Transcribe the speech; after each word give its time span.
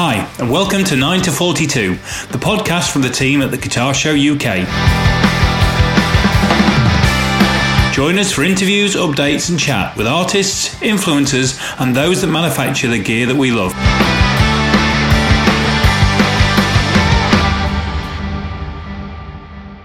Hi, 0.00 0.30
and 0.38 0.48
welcome 0.48 0.84
to 0.84 0.94
9 0.94 1.22
to 1.22 1.32
42, 1.32 1.94
the 2.30 2.38
podcast 2.38 2.92
from 2.92 3.02
the 3.02 3.08
team 3.08 3.42
at 3.42 3.50
the 3.50 3.56
Guitar 3.56 3.92
Show 3.92 4.10
UK. 4.10 4.64
Join 7.92 8.16
us 8.20 8.30
for 8.30 8.44
interviews, 8.44 8.94
updates, 8.94 9.50
and 9.50 9.58
chat 9.58 9.96
with 9.96 10.06
artists, 10.06 10.72
influencers, 10.76 11.60
and 11.80 11.96
those 11.96 12.20
that 12.20 12.28
manufacture 12.28 12.86
the 12.86 13.02
gear 13.02 13.26
that 13.26 13.34
we 13.34 13.50
love. 13.50 13.74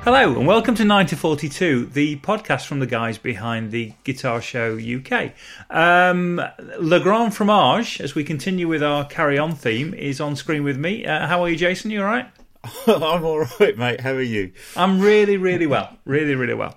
Hello, 0.03 0.37
and 0.37 0.45
welcome 0.45 0.75
to 0.75 0.83
9042, 0.83 1.85
the 1.85 2.17
podcast 2.17 2.65
from 2.65 2.79
the 2.79 2.85
guys 2.85 3.17
behind 3.17 3.71
the 3.71 3.93
Guitar 4.03 4.41
Show 4.41 4.77
UK. 4.77 5.31
Um, 5.69 6.41
Le 6.77 6.99
Grand 6.99 7.33
Fromage, 7.33 8.01
as 8.01 8.13
we 8.13 8.25
continue 8.25 8.67
with 8.67 8.83
our 8.83 9.05
carry 9.05 9.37
on 9.37 9.55
theme, 9.55 9.93
is 9.93 10.19
on 10.19 10.35
screen 10.35 10.65
with 10.65 10.77
me. 10.77 11.05
Uh, 11.05 11.25
how 11.25 11.41
are 11.41 11.47
you, 11.47 11.55
Jason? 11.55 11.89
You 11.89 12.01
all 12.01 12.07
right? 12.07 12.29
I'm 12.87 13.23
all 13.23 13.47
right, 13.61 13.77
mate. 13.77 14.01
How 14.01 14.11
are 14.11 14.21
you? 14.21 14.51
I'm 14.75 14.99
really, 14.99 15.37
really 15.37 15.67
well. 15.67 15.97
Really, 16.03 16.35
really 16.35 16.53
well. 16.53 16.75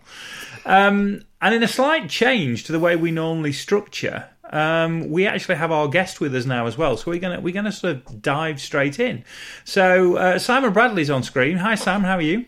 Um, 0.65 1.23
and 1.43 1.53
in 1.53 1.65
a 1.65 1.69
slight 1.69 2.09
change 2.09 2.63
to 2.67 2.73
the 2.73 2.79
way 2.79 2.95
we 2.95 3.11
normally 3.11 3.53
structure, 3.53 4.29
um, 4.51 5.11
we 5.11 5.27
actually 5.27 5.57
have 5.57 5.73
our 5.73 5.89
guest 5.89 6.21
with 6.21 6.33
us 6.37 6.47
now 6.47 6.69
as 6.69 6.79
well. 6.79 6.97
So 6.97 7.11
we're 7.11 7.19
gonna 7.19 7.41
we're 7.41 7.55
gonna 7.55 7.73
sort 7.73 7.97
of 7.97 8.23
dive 8.23 8.61
straight 8.61 9.01
in. 9.01 9.25
So 9.65 10.15
uh, 10.15 10.39
Simon 10.39 10.73
Bradley's 10.73 11.11
on 11.11 11.25
screen. 11.25 11.57
Hi, 11.57 11.75
Sam. 11.75 12.05
How 12.05 12.19
are 12.19 12.23
you? 12.23 12.45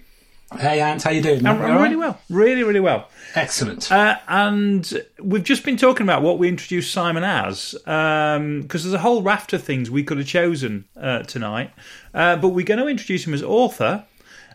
Hey, 0.57 0.80
Ant, 0.80 1.02
how 1.02 1.11
you 1.11 1.20
doing? 1.20 1.47
I'm, 1.47 1.61
I'm 1.61 1.83
really 1.83 1.97
well. 1.97 2.19
Really, 2.30 2.62
really 2.62 2.80
well. 2.80 3.09
Excellent. 3.34 3.93
Uh, 3.93 4.16
and 4.29 5.02
we've 5.21 5.45
just 5.45 5.62
been 5.62 5.77
talking 5.77 6.05
about 6.05 6.23
what 6.23 6.38
we 6.38 6.48
introduced 6.48 6.91
Simon 6.91 7.23
as, 7.23 7.73
because 7.73 8.37
um, 8.37 8.66
there's 8.66 8.93
a 8.93 8.98
whole 8.98 9.23
raft 9.23 9.52
of 9.52 9.62
things 9.62 9.90
we 9.90 10.02
could 10.02 10.16
have 10.16 10.27
chosen 10.27 10.87
uh, 10.96 11.23
tonight. 11.24 11.71
Uh, 12.15 12.37
but 12.37 12.49
we're 12.49 12.65
going 12.65 12.80
to 12.80 12.88
introduce 12.88 13.27
him 13.27 13.35
as 13.35 13.43
author 13.43 14.05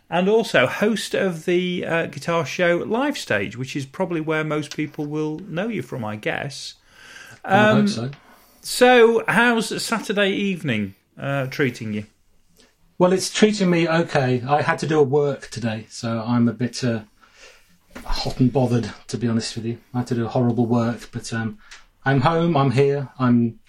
and 0.10 0.28
also 0.28 0.66
host 0.66 1.14
of 1.14 1.46
the 1.46 1.86
uh, 1.86 2.06
Guitar 2.08 2.46
Show 2.46 2.78
live 2.78 3.18
stage, 3.18 3.56
which 3.56 3.76
is 3.76 3.86
probably 3.86 4.20
where 4.20 4.44
most 4.44 4.76
people 4.76 5.06
will 5.06 5.40
know 5.40 5.68
you 5.68 5.84
from, 5.84 6.04
I 6.04 6.16
guess. 6.16 6.74
Um, 7.46 7.54
I 7.56 7.72
hope 7.82 7.90
so. 7.90 8.12
So, 8.62 9.24
how's 9.28 9.84
Saturday 9.84 10.32
evening 10.32 10.96
uh, 11.20 11.48
treating 11.48 11.94
you? 11.94 12.06
Well, 12.98 13.12
it's 13.12 13.32
treating 13.32 13.70
me 13.70 13.88
okay. 13.88 14.44
I 14.48 14.62
had 14.62 14.78
to 14.80 14.88
do 14.88 15.00
a 15.00 15.04
work 15.04 15.50
today, 15.50 15.88
so 15.90 16.24
I'm 16.26 16.48
a 16.48 16.54
bit 16.54 16.84
uh, 16.84 17.02
hot 18.06 18.40
and 18.40 18.54
bothered, 18.54 18.92
to 19.08 19.18
be 19.18 19.28
honest 19.28 19.56
with 19.56 19.66
you. 19.66 19.80
I 19.94 20.00
had 20.00 20.08
to 20.08 20.16
do 20.16 20.28
horrible 20.28 20.68
work, 20.68 21.10
but 21.12 21.34
um, 21.34 21.58
I'm 22.06 22.22
home, 22.22 22.56
I'm 22.56 22.72
here, 22.72 23.10
I'm 23.18 23.60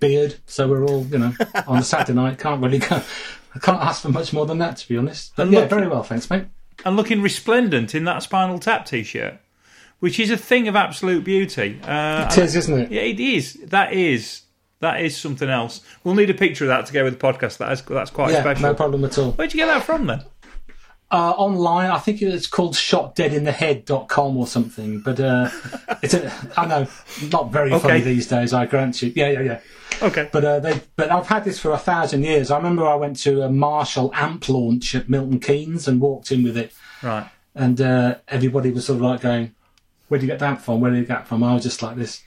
beard, 0.00 0.36
so 0.46 0.68
we're 0.68 0.84
all, 0.84 1.04
you 1.06 1.18
know, 1.18 1.32
on 1.68 1.78
a 1.78 1.82
Saturday 1.82 2.14
night. 2.14 2.38
Can't 2.38 2.62
really 2.62 2.78
go. 2.78 3.00
I 3.54 3.58
can't 3.60 3.80
ask 3.80 4.02
for 4.02 4.08
much 4.08 4.32
more 4.32 4.46
than 4.46 4.58
that, 4.58 4.76
to 4.78 4.88
be 4.88 4.96
honest. 4.96 5.34
But 5.36 5.44
and 5.44 5.52
yeah, 5.52 5.60
look, 5.60 5.70
very 5.70 5.88
well, 5.88 6.02
thanks, 6.02 6.28
mate. 6.28 6.46
And 6.84 6.96
looking 6.96 7.22
resplendent 7.22 7.94
in 7.94 8.04
that 8.04 8.22
Spinal 8.24 8.58
Tap 8.58 8.86
t-shirt, 8.86 9.38
which 10.00 10.18
is 10.18 10.30
a 10.30 10.36
thing 10.36 10.66
of 10.66 10.74
absolute 10.74 11.22
beauty. 11.22 11.78
Uh, 11.84 12.28
it 12.30 12.38
is, 12.38 12.56
isn't 12.56 12.78
it? 12.78 12.90
Yeah, 12.90 13.02
it 13.02 13.20
is. 13.20 13.54
That 13.66 13.92
is 13.92 14.41
that 14.82 15.00
is 15.00 15.16
something 15.16 15.48
else. 15.48 15.80
We'll 16.02 16.16
need 16.16 16.28
a 16.28 16.34
picture 16.34 16.64
of 16.64 16.68
that 16.68 16.86
to 16.86 16.92
go 16.92 17.04
with 17.04 17.18
the 17.18 17.32
podcast. 17.32 17.58
That 17.58 17.72
is, 17.72 17.82
that's 17.82 18.10
quite 18.10 18.32
yeah, 18.32 18.40
special. 18.40 18.62
No 18.62 18.74
problem 18.74 19.04
at 19.04 19.16
all. 19.16 19.30
Where'd 19.32 19.54
you 19.54 19.58
get 19.58 19.66
that 19.66 19.84
from 19.84 20.06
then? 20.06 20.24
Uh, 21.08 21.30
online, 21.30 21.90
I 21.90 21.98
think 21.98 22.20
it's 22.20 22.48
called 22.48 22.74
shotdeadinthehead.com 22.74 24.36
or 24.36 24.46
something. 24.48 25.00
But 25.00 25.20
uh, 25.20 25.50
it's 26.02 26.14
a, 26.14 26.32
I 26.56 26.66
know, 26.66 26.88
not 27.30 27.52
very 27.52 27.72
okay. 27.72 27.80
funny 27.80 28.00
these 28.00 28.26
days. 28.26 28.52
I 28.52 28.66
grant 28.66 29.00
you. 29.02 29.12
Yeah, 29.14 29.30
yeah, 29.30 29.40
yeah. 29.40 29.60
Okay. 30.02 30.28
But 30.32 30.44
uh, 30.44 30.58
they, 30.58 30.80
but 30.96 31.12
I've 31.12 31.28
had 31.28 31.44
this 31.44 31.60
for 31.60 31.70
a 31.70 31.78
thousand 31.78 32.24
years. 32.24 32.50
I 32.50 32.56
remember 32.56 32.84
I 32.84 32.96
went 32.96 33.18
to 33.20 33.42
a 33.42 33.48
Marshall 33.48 34.10
amp 34.14 34.48
launch 34.48 34.96
at 34.96 35.08
Milton 35.08 35.38
Keynes 35.38 35.86
and 35.86 36.00
walked 36.00 36.32
in 36.32 36.42
with 36.42 36.56
it. 36.56 36.72
Right. 37.04 37.28
And 37.54 37.80
uh, 37.80 38.16
everybody 38.26 38.72
was 38.72 38.86
sort 38.86 38.96
of 38.96 39.02
like 39.02 39.20
going, 39.20 39.54
"Where 40.08 40.18
do 40.18 40.26
you 40.26 40.32
get 40.32 40.40
that 40.40 40.60
from? 40.60 40.80
Where 40.80 40.90
do 40.90 40.96
you 40.96 41.02
get 41.04 41.08
that 41.08 41.28
from?" 41.28 41.44
I 41.44 41.54
was 41.54 41.62
just 41.62 41.82
like 41.82 41.96
this. 41.96 42.22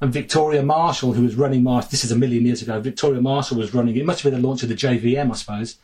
And 0.00 0.12
Victoria 0.12 0.62
Marshall, 0.62 1.14
who 1.14 1.22
was 1.22 1.36
running 1.36 1.62
Marshall, 1.62 1.90
this 1.90 2.04
is 2.04 2.12
a 2.12 2.16
million 2.16 2.44
years 2.44 2.62
ago, 2.62 2.80
Victoria 2.80 3.20
Marshall 3.20 3.58
was 3.58 3.72
running, 3.72 3.96
it 3.96 4.04
must 4.04 4.22
have 4.22 4.30
been 4.30 4.40
the 4.40 4.46
launch 4.46 4.62
of 4.62 4.68
the 4.68 4.74
JVM, 4.74 5.30
I 5.30 5.34
suppose, 5.34 5.76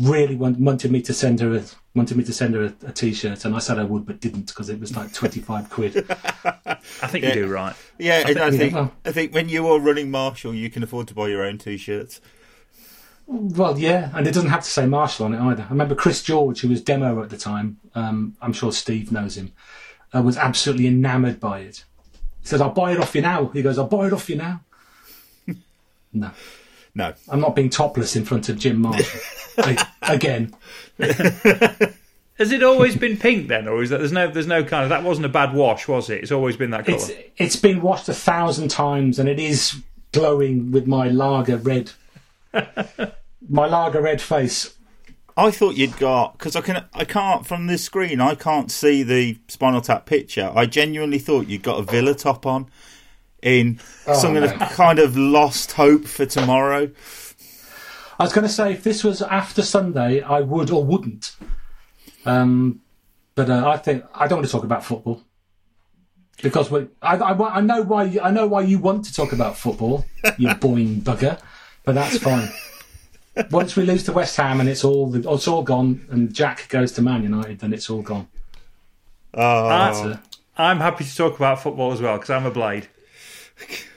really 0.00 0.34
wanted 0.34 0.90
me 0.90 1.02
to 1.02 1.12
send 1.12 1.40
her 1.40 1.54
a, 1.54 1.62
wanted 1.94 2.16
me 2.16 2.24
to 2.24 2.32
send 2.32 2.54
her 2.54 2.64
a 2.64 2.74
a 2.86 2.92
t-shirt 2.92 3.44
and 3.44 3.54
I 3.54 3.58
said 3.58 3.78
I 3.78 3.84
would 3.84 4.06
but 4.06 4.20
didn't 4.20 4.46
because 4.46 4.70
it 4.70 4.80
was 4.80 4.96
like 4.96 5.12
25 5.12 5.68
quid. 5.68 5.96
I 6.66 6.76
think 7.06 7.24
yeah. 7.24 7.34
you 7.34 7.46
do 7.46 7.48
right. 7.48 7.76
Yeah, 7.98 8.22
I 8.24 8.24
think, 8.24 8.38
I 8.38 8.50
think, 8.50 8.74
well, 8.74 8.92
I 9.04 9.12
think 9.12 9.34
when 9.34 9.48
you 9.48 9.68
are 9.68 9.78
running 9.78 10.10
Marshall 10.10 10.54
you 10.54 10.70
can 10.70 10.82
afford 10.82 11.08
to 11.08 11.14
buy 11.14 11.28
your 11.28 11.44
own 11.44 11.58
t-shirts. 11.58 12.20
Well, 13.26 13.78
yeah, 13.78 14.10
and 14.14 14.26
it 14.26 14.34
doesn't 14.34 14.50
have 14.50 14.64
to 14.64 14.70
say 14.70 14.86
Marshall 14.86 15.26
on 15.26 15.34
it 15.34 15.40
either. 15.40 15.62
I 15.62 15.70
remember 15.70 15.94
Chris 15.94 16.20
George, 16.20 16.62
who 16.62 16.68
was 16.68 16.82
demo 16.82 17.22
at 17.22 17.30
the 17.30 17.38
time, 17.38 17.78
um, 17.94 18.36
I'm 18.42 18.52
sure 18.52 18.72
Steve 18.72 19.12
knows 19.12 19.36
him, 19.36 19.52
uh, 20.12 20.20
was 20.20 20.36
absolutely 20.36 20.88
enamoured 20.88 21.38
by 21.38 21.60
it. 21.60 21.84
He 22.42 22.48
says, 22.48 22.60
I'll 22.60 22.70
buy 22.70 22.92
it 22.92 22.98
off 22.98 23.14
you 23.14 23.22
now. 23.22 23.46
He 23.46 23.62
goes, 23.62 23.78
I'll 23.78 23.86
buy 23.86 24.06
it 24.06 24.12
off 24.12 24.28
you 24.30 24.36
now. 24.36 24.60
no. 26.12 26.30
No. 26.94 27.14
I'm 27.28 27.40
not 27.40 27.54
being 27.54 27.70
topless 27.70 28.16
in 28.16 28.24
front 28.24 28.48
of 28.48 28.58
Jim 28.58 28.80
Marshall. 28.80 29.20
Again. 30.02 30.54
Has 32.40 32.52
it 32.52 32.62
always 32.62 32.96
been 32.96 33.18
pink 33.18 33.48
then, 33.48 33.68
or 33.68 33.82
is 33.82 33.90
that 33.90 33.98
there's 33.98 34.12
no 34.12 34.26
there's 34.30 34.46
no 34.46 34.64
kind 34.64 34.82
of 34.82 34.88
that 34.88 35.02
wasn't 35.02 35.26
a 35.26 35.28
bad 35.28 35.52
wash, 35.52 35.86
was 35.86 36.08
it? 36.08 36.22
It's 36.22 36.32
always 36.32 36.56
been 36.56 36.70
that 36.70 36.86
colour. 36.86 36.96
It's, 36.96 37.10
it's 37.36 37.56
been 37.56 37.82
washed 37.82 38.08
a 38.08 38.14
thousand 38.14 38.70
times, 38.70 39.18
and 39.18 39.28
it 39.28 39.38
is 39.38 39.82
glowing 40.12 40.72
with 40.72 40.86
my 40.86 41.08
lager 41.08 41.58
red, 41.58 41.92
my 42.54 43.66
lager 43.66 44.00
red 44.00 44.22
face. 44.22 44.74
I 45.40 45.50
thought 45.50 45.74
you'd 45.74 45.96
got 45.96 46.36
because 46.36 46.54
I 46.54 46.60
can 46.60 46.84
I 46.92 47.04
can't 47.06 47.46
from 47.46 47.66
the 47.66 47.78
screen 47.78 48.20
I 48.20 48.34
can't 48.34 48.70
see 48.70 49.02
the 49.02 49.38
Spinal 49.48 49.80
Tap 49.80 50.04
picture. 50.04 50.52
I 50.54 50.66
genuinely 50.66 51.18
thought 51.18 51.46
you'd 51.46 51.62
got 51.62 51.78
a 51.78 51.82
Villa 51.82 52.14
top 52.14 52.44
on 52.44 52.68
in 53.42 53.80
oh, 54.06 54.12
some 54.12 54.34
no. 54.34 54.48
kind 54.72 54.98
of 54.98 55.16
lost 55.16 55.72
hope 55.72 56.04
for 56.04 56.26
tomorrow. 56.26 56.90
I 58.18 58.24
was 58.24 58.34
going 58.34 58.46
to 58.46 58.52
say 58.52 58.72
if 58.74 58.84
this 58.84 59.02
was 59.02 59.22
after 59.22 59.62
Sunday, 59.62 60.20
I 60.20 60.42
would 60.42 60.70
or 60.70 60.84
wouldn't. 60.84 61.36
Um, 62.26 62.82
but 63.34 63.48
uh, 63.48 63.66
I 63.66 63.78
think 63.78 64.04
I 64.14 64.26
don't 64.26 64.40
want 64.40 64.46
to 64.46 64.52
talk 64.52 64.64
about 64.64 64.84
football 64.84 65.22
because 66.42 66.70
I, 66.70 66.86
I, 67.00 67.32
I 67.32 67.60
know 67.62 67.80
why 67.80 68.18
I 68.22 68.30
know 68.30 68.46
why 68.46 68.60
you 68.60 68.78
want 68.78 69.06
to 69.06 69.14
talk 69.14 69.32
about 69.32 69.56
football, 69.56 70.04
you 70.36 70.48
boing 70.60 71.00
bugger. 71.00 71.40
But 71.82 71.94
that's 71.94 72.18
fine. 72.18 72.50
Once 73.50 73.76
we 73.76 73.84
lose 73.84 74.04
to 74.04 74.12
West 74.12 74.36
Ham 74.36 74.60
and 74.60 74.68
it's 74.68 74.84
all 74.84 75.14
it's 75.14 75.48
all 75.48 75.62
gone, 75.62 76.06
and 76.10 76.32
Jack 76.32 76.68
goes 76.68 76.92
to 76.92 77.02
Man 77.02 77.22
United, 77.22 77.60
then 77.60 77.72
it's 77.72 77.88
all 77.88 78.02
gone. 78.02 78.28
Oh. 79.34 80.18
I'm 80.56 80.78
happy 80.78 81.04
to 81.04 81.16
talk 81.16 81.36
about 81.36 81.62
football 81.62 81.92
as 81.92 82.00
well 82.02 82.16
because 82.16 82.30
I'm 82.30 82.44
a 82.44 82.50
blade. 82.50 82.88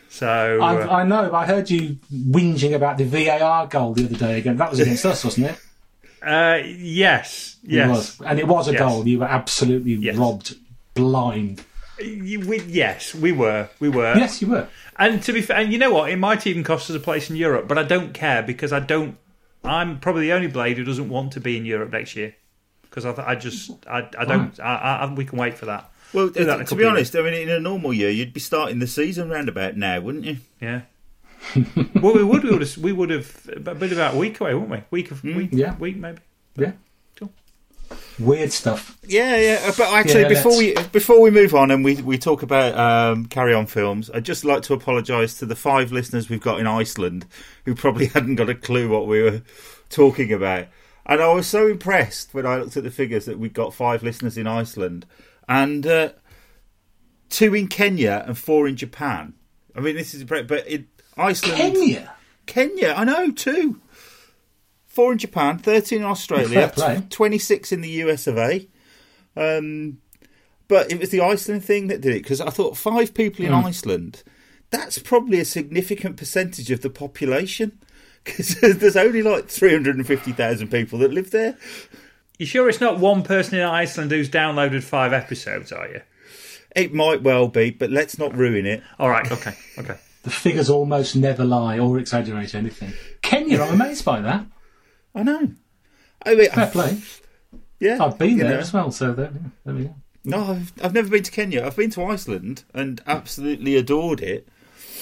So 0.10 0.60
uh, 0.62 0.88
I 0.90 1.04
know. 1.04 1.34
I 1.34 1.46
heard 1.46 1.70
you 1.70 1.98
whinging 2.14 2.76
about 2.76 2.98
the 2.98 3.04
VAR 3.04 3.66
goal 3.68 3.94
the 3.94 4.06
other 4.06 4.16
day 4.16 4.38
again. 4.38 4.58
That 4.58 4.70
was 4.70 4.80
against 4.80 5.06
us, 5.06 5.26
wasn't 5.26 5.48
it? 5.48 5.60
Uh, 6.22 6.62
yes, 6.64 7.58
yes, 7.64 7.88
it 7.88 7.90
was. 7.90 8.22
and 8.22 8.40
it 8.40 8.48
was 8.48 8.68
a 8.68 8.74
yes. 8.74 8.80
goal. 8.80 9.08
You 9.08 9.20
were 9.20 9.26
absolutely 9.26 9.94
yes. 9.94 10.16
robbed, 10.16 10.56
blind. 10.94 11.64
You, 12.00 12.42
we, 12.42 12.62
yes, 12.62 13.14
we 13.14 13.32
were. 13.32 13.70
We 13.80 13.90
were. 13.90 14.16
Yes, 14.16 14.42
you 14.42 14.50
were. 14.50 14.68
And 14.98 15.22
to 15.24 15.34
be 15.34 15.42
fair, 15.42 15.58
and 15.58 15.74
you 15.74 15.80
know 15.80 15.92
what? 15.92 16.12
It 16.12 16.18
might 16.18 16.48
even 16.48 16.64
cost 16.64 16.90
us 16.90 16.96
a 16.96 17.00
place 17.00 17.30
in 17.30 17.36
Europe, 17.36 17.68
but 17.68 17.78
I 17.78 17.84
don't 17.84 18.14
care 18.14 18.44
because 18.44 18.72
I 18.72 18.80
don't 18.80 19.18
I'm 19.64 20.00
probably 20.00 20.24
the 20.24 20.34
only 20.34 20.48
blade 20.48 20.78
who 20.78 20.84
doesn't 20.84 21.10
want 21.10 21.34
to 21.34 21.40
be 21.40 21.58
in 21.58 21.66
Europe 21.66 21.92
next 21.92 22.16
year 22.16 22.36
because 22.84 23.06
I, 23.06 23.32
I 23.32 23.36
just 23.36 23.72
I, 23.88 24.10
I 24.18 24.26
don't 24.26 24.60
I, 24.60 24.76
I, 24.76 25.14
we 25.14 25.26
can 25.26 25.38
wait 25.38 25.58
for 25.58 25.66
that. 25.66 25.90
Well, 26.14 26.30
that 26.30 26.68
to 26.68 26.76
be 26.76 26.86
honest, 26.86 27.16
I 27.16 27.22
mean, 27.24 27.34
in 27.34 27.50
a 27.50 27.60
normal 27.60 27.92
year, 27.92 28.12
you'd 28.12 28.34
be 28.34 28.40
starting 28.40 28.80
the 28.80 28.88
season 28.88 29.30
round 29.30 29.50
about 29.50 29.76
now, 29.76 30.00
wouldn't 30.00 30.26
you? 30.26 30.38
Yeah. 30.62 30.82
well, 31.96 32.14
we 32.14 32.24
would. 32.24 32.44
We 32.44 32.52
would 32.52 32.62
have. 32.62 32.78
We 32.78 32.92
would 32.92 33.10
have 33.10 33.50
a 33.66 33.76
bit 33.76 33.92
about 33.92 34.14
a 34.14 34.18
week 34.18 34.40
away, 34.40 34.54
wouldn't 34.54 34.72
we? 34.72 34.84
Week 34.92 35.12
of 35.12 35.24
mm. 35.24 35.36
week. 35.36 35.50
Yeah. 35.52 35.76
Week 35.78 35.98
maybe. 35.98 36.20
But, 36.54 36.62
yeah. 36.62 36.72
Weird 38.20 38.52
stuff. 38.52 38.98
Yeah, 39.04 39.38
yeah. 39.38 39.72
But 39.78 39.92
actually, 39.94 40.22
yeah, 40.22 40.28
before 40.30 40.58
we 40.58 40.76
before 40.92 41.22
we 41.22 41.32
move 41.32 41.56
on 41.56 41.72
and 41.72 41.84
we 41.84 41.96
we 42.02 42.18
talk 42.18 42.44
about 42.44 42.78
um, 42.78 43.26
carry 43.26 43.54
on 43.54 43.66
films, 43.66 44.12
I'd 44.14 44.26
just 44.26 44.46
like 44.46 44.62
to 44.64 44.74
apologise 44.74 45.38
to 45.40 45.46
the 45.46 45.56
five 45.56 45.92
listeners 45.92 46.30
we've 46.30 46.42
got 46.42 46.60
in 46.60 46.68
Iceland 46.68 47.26
who 47.66 47.74
probably 47.74 48.06
hadn't 48.14 48.36
got 48.36 48.50
a 48.50 48.56
clue 48.56 48.90
what 48.90 49.08
we 49.08 49.22
were 49.22 49.42
talking 49.90 50.32
about. 50.32 50.68
And 51.06 51.22
I 51.22 51.34
was 51.34 51.48
so 51.48 51.68
impressed 51.68 52.34
when 52.34 52.46
I 52.46 52.58
looked 52.58 52.78
at 52.78 52.84
the 52.84 52.92
figures 52.92 53.26
that 53.26 53.40
we 53.40 53.50
got 53.50 53.74
five 53.74 54.04
listeners 54.04 54.38
in 54.38 54.48
Iceland 54.48 55.06
and 55.50 55.86
uh, 55.86 56.10
two 57.30 57.54
in 57.56 57.68
Kenya 57.68 58.24
and 58.26 58.38
four 58.38 58.68
in 58.68 58.76
Japan. 58.76 59.34
I 59.76 59.80
mean, 59.80 59.96
this 59.96 60.14
is 60.14 60.24
but 60.24 60.50
in 60.68 60.88
Iceland, 61.18 61.58
Kenya, 61.58 62.14
Kenya. 62.46 62.94
I 62.96 63.04
know 63.04 63.32
two, 63.32 63.82
four 64.94 65.12
in 65.12 65.18
Japan, 65.18 65.58
thirteen 65.58 66.00
in 66.00 66.06
Australia, 66.06 66.72
twenty 67.10 67.40
six 67.40 67.72
in 67.72 67.82
the 67.82 67.90
US 67.90 68.28
of 68.28 68.38
A. 68.38 68.68
Um, 69.36 69.98
but 70.68 70.92
it 70.92 71.00
was 71.00 71.10
the 71.10 71.22
Iceland 71.22 71.66
thing 71.66 71.88
that 71.88 72.02
did 72.02 72.16
it 72.16 72.24
because 72.24 72.40
I 72.40 72.50
thought 72.50 72.78
five 72.78 73.14
people 73.14 73.44
in 73.44 73.52
mm. 73.52 73.66
Iceland. 73.66 74.24
That's 74.70 74.98
probably 74.98 75.40
a 75.40 75.46
significant 75.46 76.18
percentage 76.18 76.72
of 76.72 76.82
the 76.82 76.90
population 76.90 77.78
because 78.24 78.56
there's 78.60 78.96
only 78.96 79.22
like 79.22 79.50
350,000 79.50 80.68
people 80.70 81.00
that 81.00 81.12
live 81.12 81.32
there. 81.32 81.58
You 82.40 82.46
sure 82.46 82.70
it's 82.70 82.82
not 82.82 83.00
one 83.00 83.24
person 83.24 83.60
in 83.60 83.66
Iceland 83.66 84.12
who's 84.12 84.30
downloaded 84.30 84.84
five 84.84 85.14
episodes, 85.14 85.72
are 85.72 85.88
you? 85.88 86.02
It 86.76 86.94
might 86.94 87.22
well 87.22 87.48
be, 87.48 87.70
but 87.70 87.92
let's 87.92 88.18
not 88.18 88.36
ruin 88.36 88.66
it. 88.66 88.82
All 88.98 89.10
right, 89.10 89.32
okay, 89.32 89.54
okay. 89.78 89.98
The 90.24 90.32
figures 90.32 90.70
almost 90.70 91.16
never 91.16 91.44
lie 91.44 91.78
or 91.78 92.00
exaggerate 92.00 92.56
anything. 92.56 92.94
Kenya, 93.22 93.62
I'm 93.62 93.74
amazed 93.74 94.06
by 94.06 94.22
that. 94.22 94.46
I 95.16 95.24
know. 95.24 95.52
I 96.26 96.36
mean, 96.36 96.50
Fair 96.50 96.68
play. 96.68 96.98
yeah, 97.80 98.04
I've 98.04 98.18
been 98.18 98.38
there 98.38 98.50
know. 98.52 98.58
as 98.60 98.74
well, 98.74 98.92
so 98.92 99.14
there, 99.14 99.32
there 99.66 99.74
we 99.76 99.84
go. 99.86 99.96
No, 100.26 100.44
I've, 100.52 100.74
I've 100.82 100.94
never 100.94 101.10
been 101.10 101.24
to 101.24 101.32
Kenya. 101.32 101.66
I've 101.66 101.76
been 101.76 101.90
to 101.92 102.04
Iceland 102.06 102.64
and 102.74 103.02
absolutely 103.06 103.76
adored 103.76 104.22
it. 104.22 104.48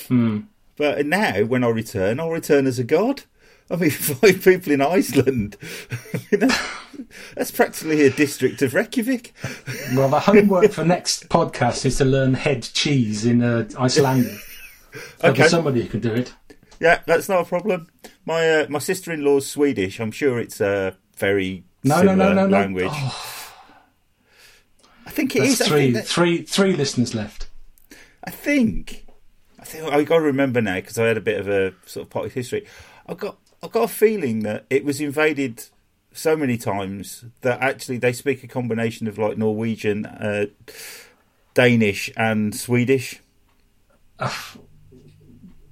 Hmm. 0.07 0.39
But 0.77 1.05
now, 1.05 1.43
when 1.43 1.63
I 1.63 1.69
return, 1.69 2.19
I'll 2.19 2.31
return 2.31 2.65
as 2.65 2.79
a 2.79 2.83
god. 2.83 3.23
I 3.69 3.75
mean, 3.75 3.89
five 3.91 4.43
people 4.43 4.73
in 4.73 4.81
Iceland. 4.81 5.57
You 6.31 6.37
know, 6.37 6.55
that's 7.35 7.51
practically 7.51 8.05
a 8.05 8.09
district 8.09 8.61
of 8.61 8.73
Reykjavik. 8.73 9.33
Well, 9.95 10.07
the 10.09 10.21
homework 10.21 10.71
for 10.71 10.85
next 10.85 11.27
podcast 11.27 11.85
is 11.85 11.97
to 11.97 12.05
learn 12.05 12.33
head 12.35 12.63
cheese 12.63 13.25
in 13.25 13.43
uh, 13.43 13.67
Icelandic. 13.77 14.31
There'll 15.19 15.35
be 15.35 15.41
Okay. 15.41 15.49
somebody 15.49 15.81
who 15.83 15.89
can 15.89 15.99
do 15.99 16.13
it. 16.13 16.33
Yeah, 16.81 17.01
that's 17.05 17.29
not 17.29 17.41
a 17.41 17.45
problem. 17.45 17.87
My 18.25 18.49
uh, 18.49 18.65
my 18.67 18.79
sister 18.79 19.11
in 19.13 19.23
law's 19.23 19.45
Swedish. 19.47 19.99
I'm 19.99 20.11
sure 20.11 20.39
it's 20.39 20.59
a 20.59 20.97
very 21.15 21.63
No, 21.83 22.01
no, 22.01 22.09
similar 22.11 22.15
no, 22.15 22.33
no, 22.33 22.47
no. 22.47 22.57
language. 22.57 22.87
Oh, 22.91 23.53
I 25.05 25.11
think 25.11 25.35
it 25.35 25.39
there's 25.41 25.61
is. 25.61 25.67
Three, 25.67 25.91
that- 25.91 26.07
three, 26.07 26.41
three 26.41 26.75
listeners 26.75 27.13
left. 27.13 27.47
I 28.23 28.31
think. 28.31 29.05
I 29.59 29.63
think 29.63 29.83
I 29.93 30.03
got 30.03 30.15
to 30.17 30.21
remember 30.21 30.59
now 30.59 30.75
because 30.75 30.97
I 30.97 31.05
had 31.05 31.17
a 31.17 31.21
bit 31.21 31.39
of 31.39 31.47
a 31.47 31.73
sort 31.85 32.05
of 32.07 32.09
potty 32.09 32.29
history. 32.29 32.65
I 33.07 33.13
got 33.13 33.37
I 33.61 33.67
got 33.67 33.83
a 33.83 33.87
feeling 33.87 34.39
that 34.39 34.65
it 34.71 34.83
was 34.83 34.99
invaded 34.99 35.65
so 36.13 36.35
many 36.35 36.57
times 36.57 37.25
that 37.41 37.61
actually 37.61 37.99
they 37.99 38.11
speak 38.11 38.43
a 38.43 38.47
combination 38.47 39.07
of 39.07 39.19
like 39.19 39.37
Norwegian, 39.37 40.07
uh, 40.07 40.47
Danish, 41.53 42.09
and 42.17 42.55
Swedish. 42.55 43.21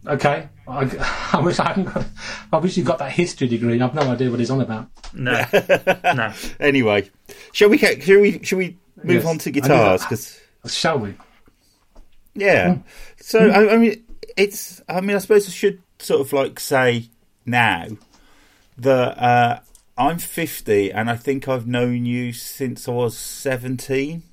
Okay, 0.08 0.50
I, 0.69 1.30
I 1.33 1.39
wish 1.42 1.60
I 1.60 1.68
hadn't 1.69 1.86
got. 1.94 2.06
I 2.54 2.57
wish 2.57 2.77
you 2.77 2.83
got 2.83 3.00
that 3.00 3.12
history 3.12 3.48
degree. 3.48 3.81
I've 3.81 3.94
no 3.95 4.04
idea 4.04 4.30
what 4.30 4.39
he's 4.39 4.51
on 4.51 4.62
about. 4.62 4.88
No, 5.13 5.44
no. 6.13 6.33
Anyway, 6.60 7.10
shall 7.54 7.69
we? 7.69 7.77
Shall 7.77 8.19
we? 8.19 8.44
Shall 8.44 8.57
we 8.60 8.77
move 9.04 9.16
Yes. 9.24 9.25
on 9.25 9.38
to 9.39 9.51
guitars? 9.51 10.04
Because 10.04 10.39
Shall 10.68 11.00
we? 11.00 11.16
yeah. 12.36 12.75
Hmm. 12.75 12.81
So 13.19 13.39
I, 13.50 13.74
I 13.74 13.77
mean, 13.77 14.04
it's. 14.38 14.81
I 14.88 15.01
mean, 15.01 15.16
I 15.16 15.19
suppose 15.19 15.48
I 15.48 15.51
should 15.51 15.81
sort 16.00 16.21
of 16.21 16.31
like 16.33 16.60
say 16.60 17.10
now 17.45 17.88
that 18.77 19.18
uh, 19.22 19.60
I'm 19.98 20.18
50 20.19 20.92
and 20.94 21.10
I 21.10 21.15
think 21.18 21.48
I've 21.48 21.68
known 21.68 22.06
you 22.06 22.31
since 22.31 22.88
I 22.88 22.92
was 22.92 23.18
17. 23.18 24.24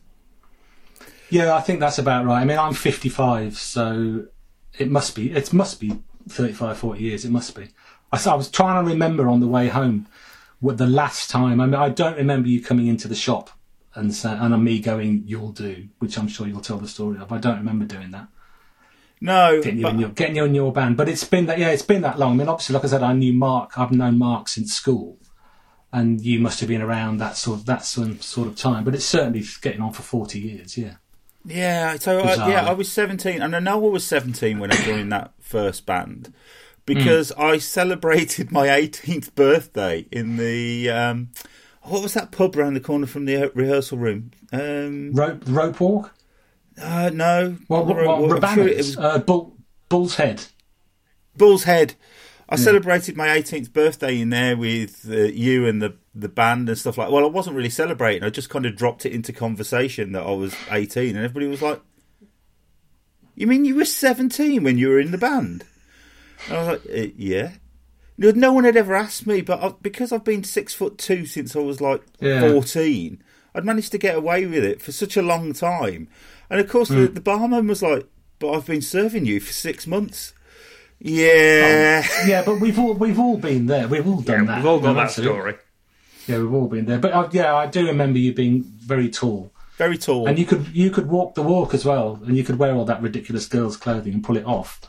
Yeah, 1.30 1.54
I 1.56 1.60
think 1.60 1.80
that's 1.80 1.98
about 1.98 2.24
right. 2.24 2.40
I 2.40 2.44
mean, 2.44 2.56
I'm 2.58 2.72
55, 2.74 3.56
so 3.58 4.26
it 4.78 4.88
must 4.90 5.16
be. 5.16 5.32
It 5.32 5.52
must 5.52 5.80
be 5.80 5.98
35, 6.28 6.78
40 6.78 7.00
years. 7.02 7.24
It 7.24 7.30
must 7.30 7.54
be. 7.54 7.68
I 8.12 8.34
was 8.34 8.50
trying 8.50 8.84
to 8.84 8.90
remember 8.90 9.28
on 9.28 9.40
the 9.40 9.46
way 9.46 9.68
home 9.68 10.06
what 10.60 10.78
the 10.78 10.86
last 10.86 11.28
time. 11.30 11.60
I 11.60 11.66
mean, 11.66 11.74
I 11.74 11.88
don't 11.88 12.16
remember 12.16 12.48
you 12.48 12.62
coming 12.62 12.86
into 12.86 13.08
the 13.08 13.14
shop 13.14 13.50
and 13.94 14.14
say, 14.14 14.30
and 14.32 14.64
me 14.64 14.78
going, 14.80 15.24
"You'll 15.26 15.52
do," 15.52 15.88
which 15.98 16.16
I'm 16.18 16.28
sure 16.28 16.46
you'll 16.46 16.60
tell 16.60 16.78
the 16.78 16.88
story 16.88 17.18
of. 17.18 17.32
I 17.32 17.38
don't 17.38 17.58
remember 17.58 17.84
doing 17.84 18.10
that. 18.12 18.28
No, 19.20 19.60
Getting 19.62 19.78
you 19.78 19.82
but- 19.84 19.92
in 19.94 19.98
your 19.98 20.08
getting 20.10 20.36
you 20.36 20.44
in 20.44 20.54
your 20.54 20.72
band, 20.72 20.96
but 20.96 21.08
it's 21.08 21.24
been 21.24 21.46
that. 21.46 21.58
Yeah, 21.58 21.70
it's 21.70 21.82
been 21.82 22.02
that 22.02 22.18
long. 22.18 22.32
I 22.32 22.36
mean, 22.36 22.48
obviously, 22.48 22.74
like 22.74 22.84
I 22.84 22.88
said, 22.88 23.02
I 23.02 23.12
knew 23.12 23.32
Mark. 23.32 23.78
I've 23.78 23.92
known 23.92 24.18
Mark 24.18 24.48
since 24.48 24.72
school. 24.72 25.18
And 25.92 26.20
you 26.20 26.40
must 26.40 26.60
have 26.60 26.68
been 26.68 26.82
around 26.82 27.18
that 27.18 27.36
sort 27.36 27.60
of 27.60 27.66
that 27.66 27.84
sort 27.84 28.46
of 28.48 28.56
time, 28.56 28.84
but 28.84 28.94
it's 28.94 29.04
certainly 29.06 29.42
getting 29.62 29.80
on 29.80 29.92
for 29.92 30.02
forty 30.02 30.38
years. 30.40 30.76
Yeah. 30.76 30.96
Yeah, 31.46 31.96
so 31.96 32.20
I, 32.20 32.48
yeah, 32.48 32.66
I 32.66 32.72
was 32.72 32.90
17, 32.90 33.40
and 33.40 33.54
I 33.54 33.60
know 33.60 33.86
I 33.86 33.90
was 33.90 34.04
17 34.04 34.58
when 34.58 34.72
I 34.72 34.76
joined 34.84 35.12
that 35.12 35.32
first 35.40 35.86
band 35.86 36.32
because 36.84 37.32
I 37.32 37.58
celebrated 37.58 38.50
my 38.50 38.66
18th 38.68 39.34
birthday 39.34 40.06
in 40.10 40.36
the 40.36 40.90
um, 40.90 41.30
what 41.82 42.02
was 42.02 42.14
that 42.14 42.32
pub 42.32 42.56
around 42.56 42.74
the 42.74 42.80
corner 42.80 43.06
from 43.06 43.26
the 43.26 43.36
uh, 43.36 43.50
rehearsal 43.54 43.98
room? 43.98 44.32
Um, 44.52 45.12
Rope 45.12 45.42
rope 45.46 45.80
walk. 45.80 46.14
uh, 46.80 47.10
no, 47.12 47.56
Well, 47.68 47.84
well, 47.84 48.28
Road 48.28 48.44
sure 48.54 48.68
it 48.68 48.76
was 48.76 48.96
uh, 48.98 49.18
Bull, 49.18 49.56
Bull's 49.88 50.16
Head. 50.16 50.44
Bull's 51.36 51.64
Head. 51.64 51.94
I 52.48 52.54
celebrated 52.56 53.16
my 53.16 53.26
18th 53.28 53.72
birthday 53.72 54.20
in 54.20 54.30
there 54.30 54.56
with 54.56 55.06
uh, 55.10 55.16
you 55.16 55.66
and 55.66 55.82
the 55.82 55.96
the 56.18 56.28
band 56.28 56.68
and 56.68 56.78
stuff 56.78 56.96
like. 56.98 57.10
Well, 57.10 57.24
I 57.24 57.28
wasn't 57.28 57.56
really 57.56 57.70
celebrating. 57.70 58.24
I 58.24 58.30
just 58.30 58.48
kind 58.50 58.64
of 58.66 58.74
dropped 58.76 59.04
it 59.06 59.12
into 59.12 59.32
conversation 59.32 60.12
that 60.12 60.22
I 60.26 60.32
was 60.32 60.54
18, 60.70 61.14
and 61.16 61.24
everybody 61.24 61.46
was 61.46 61.62
like, 61.62 61.80
"You 63.34 63.46
mean 63.46 63.64
you 63.64 63.74
were 63.76 63.84
17 63.84 64.62
when 64.64 64.78
you 64.78 64.88
were 64.88 65.00
in 65.00 65.10
the 65.10 65.18
band?" 65.18 65.64
And 66.48 66.56
I 66.56 66.58
was 66.60 66.68
like, 66.68 66.80
uh, 66.98 67.08
"Yeah." 67.16 67.50
No 68.18 68.30
no 68.30 68.52
one 68.52 68.64
had 68.64 68.76
ever 68.78 68.94
asked 68.94 69.26
me, 69.26 69.42
but 69.42 69.62
I, 69.62 69.74
because 69.82 70.10
I've 70.10 70.24
been 70.24 70.42
six 70.42 70.72
foot 70.72 70.96
two 70.96 71.26
since 71.26 71.54
I 71.54 71.58
was 71.58 71.80
like 71.82 72.02
Yeah. 72.18 72.40
14, 72.50 73.22
I'd 73.54 73.64
managed 73.66 73.92
to 73.92 73.98
get 73.98 74.16
away 74.16 74.46
with 74.46 74.64
it 74.64 74.80
for 74.80 74.90
such 74.92 75.18
a 75.18 75.22
long 75.22 75.52
time. 75.52 76.08
And 76.48 76.58
of 76.60 76.68
course, 76.68 76.88
the, 76.88 77.08
the 77.08 77.20
barman 77.20 77.66
was 77.66 77.82
like, 77.82 78.06
"But 78.38 78.52
I've 78.52 78.66
been 78.66 78.80
serving 78.82 79.26
you 79.26 79.40
for 79.40 79.52
six 79.52 79.86
months." 79.86 80.32
Yeah. 80.98 82.06
Yeah, 82.26 82.42
but 82.42 82.58
we've 82.60 82.78
all 82.78 82.94
we've 82.94 83.18
all 83.18 83.36
been 83.36 83.66
there. 83.66 83.86
We've 83.86 84.06
all 84.06 84.22
Yeah, 84.22 84.36
done 84.36 84.46
that. 84.46 84.56
we've 84.58 84.66
all 84.66 84.80
got 84.80 84.94
that 84.94 85.04
Absolutely. 85.04 85.36
story. 85.38 85.54
Yeah, 86.26 86.38
we've 86.38 86.52
all 86.52 86.68
been 86.68 86.86
there. 86.86 86.98
But 86.98 87.12
uh, 87.12 87.28
yeah, 87.32 87.54
I 87.54 87.66
do 87.66 87.86
remember 87.86 88.18
you 88.18 88.32
being 88.34 88.62
very 88.62 89.08
tall, 89.08 89.52
Very 89.76 89.96
tall. 89.98 90.26
and 90.26 90.38
you 90.38 90.44
could 90.46 90.66
you 90.74 90.90
could 90.90 91.06
walk 91.08 91.34
the 91.34 91.42
walk 91.42 91.74
as 91.74 91.84
well, 91.84 92.20
and 92.26 92.36
you 92.36 92.44
could 92.44 92.58
wear 92.58 92.74
all 92.74 92.84
that 92.86 93.00
ridiculous 93.02 93.46
girls' 93.46 93.76
clothing 93.76 94.14
and 94.14 94.24
pull 94.24 94.36
it 94.36 94.44
off. 94.44 94.80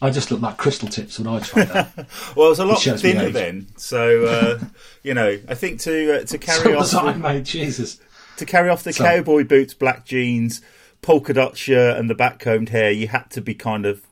I 0.00 0.10
just 0.10 0.30
looked 0.30 0.42
like 0.42 0.58
crystal 0.58 0.88
tips 0.88 1.18
when 1.18 1.26
I 1.26 1.40
tried 1.40 1.68
that. 1.68 1.96
well, 2.36 2.46
it 2.46 2.50
was 2.50 2.58
a 2.58 2.66
lot 2.66 2.80
thinner 2.82 3.30
then, 3.30 3.68
so 3.76 4.26
uh, 4.26 4.64
you 5.02 5.14
know. 5.14 5.38
I 5.48 5.54
think 5.54 5.80
to 5.80 6.20
uh, 6.20 6.24
to 6.24 6.38
carry 6.48 6.62
so 6.64 6.72
off 6.74 6.78
was 6.80 6.94
I, 6.94 7.12
the, 7.12 7.18
mate. 7.18 7.44
Jesus. 7.44 7.98
to 8.36 8.44
carry 8.46 8.68
off 8.68 8.82
the 8.82 8.92
So- 8.92 9.04
cowboy 9.04 9.44
boots, 9.44 9.72
black 9.74 10.04
jeans, 10.04 10.60
polka 11.02 11.32
dot 11.32 11.56
shirt, 11.56 11.96
and 11.98 12.08
the 12.10 12.14
backcombed 12.14 12.68
hair, 12.68 12.90
you 12.90 13.08
had 13.08 13.30
to 13.30 13.40
be 13.40 13.54
kind 13.54 13.86
of 13.86 14.02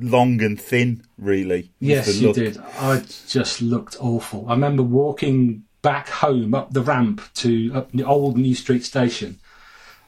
long 0.00 0.40
and 0.40 0.60
thin, 0.60 1.02
really. 1.18 1.72
Yes, 1.80 2.16
you 2.20 2.32
did. 2.32 2.58
I 2.78 3.02
just 3.26 3.60
looked 3.60 3.96
awful. 4.00 4.46
I 4.48 4.52
remember 4.52 4.84
walking 4.84 5.64
back 5.82 6.08
home 6.08 6.54
up 6.54 6.72
the 6.72 6.80
ramp 6.82 7.20
to 7.34 7.72
up 7.74 7.92
the 7.92 8.04
old 8.04 8.36
New 8.38 8.54
Street 8.54 8.84
station, 8.84 9.38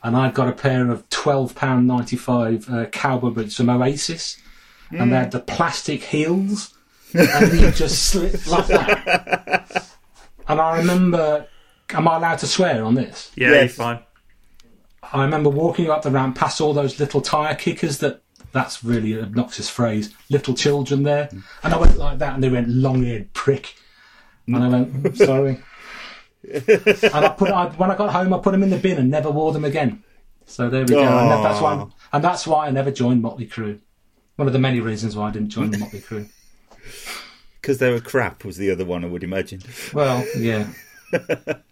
and 0.03 0.17
I'd 0.17 0.35
got 0.35 0.49
a 0.49 0.53
pair 0.53 0.91
of 0.91 1.09
twelve 1.11 1.55
pound 1.55 1.87
ninety 1.87 2.17
five 2.17 2.69
uh, 2.71 2.87
cowboy 2.87 3.31
boots 3.31 3.57
from 3.57 3.69
Oasis, 3.71 4.37
and 4.91 5.13
they 5.13 5.17
had 5.17 5.31
the 5.33 5.41
plastic 5.41 6.03
heels, 6.05 6.75
and 7.13 7.53
you 7.61 7.71
just 7.73 8.05
slipped 8.05 8.47
like 8.47 8.67
that. 8.69 9.89
And 10.47 10.61
I 10.61 10.79
remember, 10.79 11.47
am 11.91 12.07
I 12.09 12.17
allowed 12.17 12.39
to 12.41 12.47
swear 12.47 12.85
on 12.85 12.95
this? 12.95 13.33
Yeah, 13.35 13.51
Yes. 13.51 13.77
you're 13.77 13.85
fine. 13.85 13.99
I 15.13 15.23
remember 15.25 15.49
walking 15.51 15.91
up 15.91 16.03
the 16.03 16.11
ramp 16.11 16.37
past 16.37 16.61
all 16.61 16.73
those 16.75 16.99
little 17.01 17.21
tyre 17.21 17.55
kickers 17.55 17.99
that 17.99 18.21
that's 18.53 18.85
really 18.85 19.13
an 19.15 19.25
obnoxious 19.25 19.69
phrase. 19.71 20.13
Little 20.31 20.55
children 20.55 21.03
there. 21.03 21.29
And 21.63 21.73
I 21.75 21.77
went 21.79 21.97
like 21.99 22.19
that 22.19 22.35
and 22.35 22.43
they 22.43 22.49
went 22.49 22.69
long 22.69 23.05
eared 23.05 23.33
prick. 23.33 23.75
And 24.47 24.57
I 24.57 24.69
went, 24.69 25.03
"Mm, 25.03 25.17
sorry. 25.17 25.59
and 26.53 27.25
I 27.25 27.29
put 27.31 27.51
I, 27.51 27.67
when 27.69 27.91
I 27.91 27.97
got 27.97 28.13
home 28.13 28.35
I 28.35 28.39
put 28.39 28.53
them 28.53 28.63
in 28.63 28.71
the 28.71 28.77
bin 28.77 28.99
and 28.99 29.11
never 29.11 29.31
wore 29.31 29.53
them 29.53 29.65
again. 29.65 30.03
So 30.47 30.69
there 30.69 30.83
we 30.83 30.89
go. 30.89 31.01
And 31.03 31.31
that's 31.45 31.61
why 31.61 31.87
and 32.13 32.23
that's 32.25 32.47
why 32.47 32.67
I 32.67 32.71
never 32.71 32.91
joined 32.91 33.23
Motley 33.23 33.47
Crue. 33.47 33.81
One 34.37 34.47
of 34.47 34.53
the 34.53 34.59
many 34.59 34.81
reasons 34.81 35.17
why 35.17 35.29
I 35.29 35.31
didn't 35.31 35.51
join 35.51 35.71
the 35.71 35.79
Motley 35.79 36.01
Crue. 36.01 36.29
Because 37.61 37.79
they 37.79 37.91
were 37.91 38.01
crap, 38.01 38.45
was 38.45 38.59
the 38.59 38.71
other 38.71 38.85
one, 38.85 39.07
I 39.07 39.09
would 39.09 39.25
imagine. 39.25 39.63
Well, 39.95 40.23
yeah. 40.37 40.67
and 41.13 41.63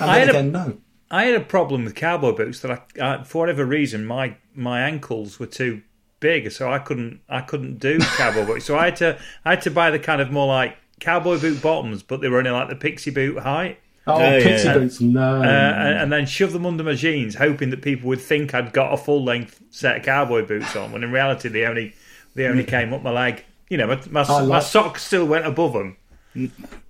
I 0.00 0.24
then 0.24 0.26
had 0.26 0.34
a- 0.34 0.42
no. 0.44 0.78
I 1.10 1.24
had 1.24 1.34
a 1.34 1.44
problem 1.44 1.84
with 1.84 1.94
cowboy 1.94 2.32
boots 2.32 2.60
that 2.60 2.70
I, 2.70 2.80
I, 3.02 3.22
for 3.24 3.40
whatever 3.40 3.66
reason, 3.66 4.06
my 4.06 4.36
my 4.54 4.80
ankles 4.80 5.38
were 5.38 5.46
too 5.46 5.82
big, 6.20 6.50
so 6.52 6.72
I 6.72 6.78
couldn't 6.78 7.20
I 7.28 7.42
couldn't 7.42 7.80
do 7.80 7.98
cowboy 7.98 8.46
boots. 8.46 8.64
So 8.64 8.78
I 8.78 8.86
had 8.86 8.96
to 8.96 9.18
I 9.44 9.50
had 9.50 9.62
to 9.62 9.70
buy 9.70 9.90
the 9.90 9.98
kind 9.98 10.22
of 10.22 10.30
more 10.30 10.46
like 10.46 10.78
cowboy 11.00 11.40
boot 11.40 11.60
bottoms, 11.62 12.02
but 12.02 12.20
they 12.20 12.28
were 12.28 12.38
only 12.38 12.50
like 12.50 12.68
the 12.68 12.76
pixie 12.76 13.10
boot 13.10 13.38
height, 13.38 13.78
Oh, 14.06 14.14
Oh, 14.14 14.40
pixie 14.42 14.66
yeah. 14.68 14.74
boots, 14.74 15.00
no. 15.00 15.40
uh, 15.40 15.44
and, 15.44 15.98
and 15.98 16.12
then 16.12 16.26
shove 16.26 16.52
them 16.52 16.64
under 16.66 16.82
my 16.84 16.94
jeans, 16.94 17.34
hoping 17.34 17.70
that 17.70 17.82
people 17.82 18.08
would 18.08 18.20
think 18.20 18.54
I'd 18.54 18.72
got 18.72 18.92
a 18.92 18.96
full 18.96 19.22
length 19.24 19.60
set 19.70 19.96
of 19.98 20.02
cowboy 20.04 20.46
boots 20.46 20.74
on. 20.76 20.92
When 20.92 21.02
in 21.04 21.12
reality, 21.12 21.48
they 21.48 21.64
only 21.66 21.94
they 22.34 22.46
only 22.46 22.64
came 22.64 22.92
up 22.92 23.02
my 23.02 23.10
leg. 23.10 23.44
You 23.68 23.76
know, 23.78 23.86
my 23.86 24.00
my, 24.10 24.22
I 24.22 24.44
my 24.46 24.60
socks 24.60 25.02
still 25.04 25.26
went 25.26 25.46
above 25.46 25.72
them. 25.74 25.96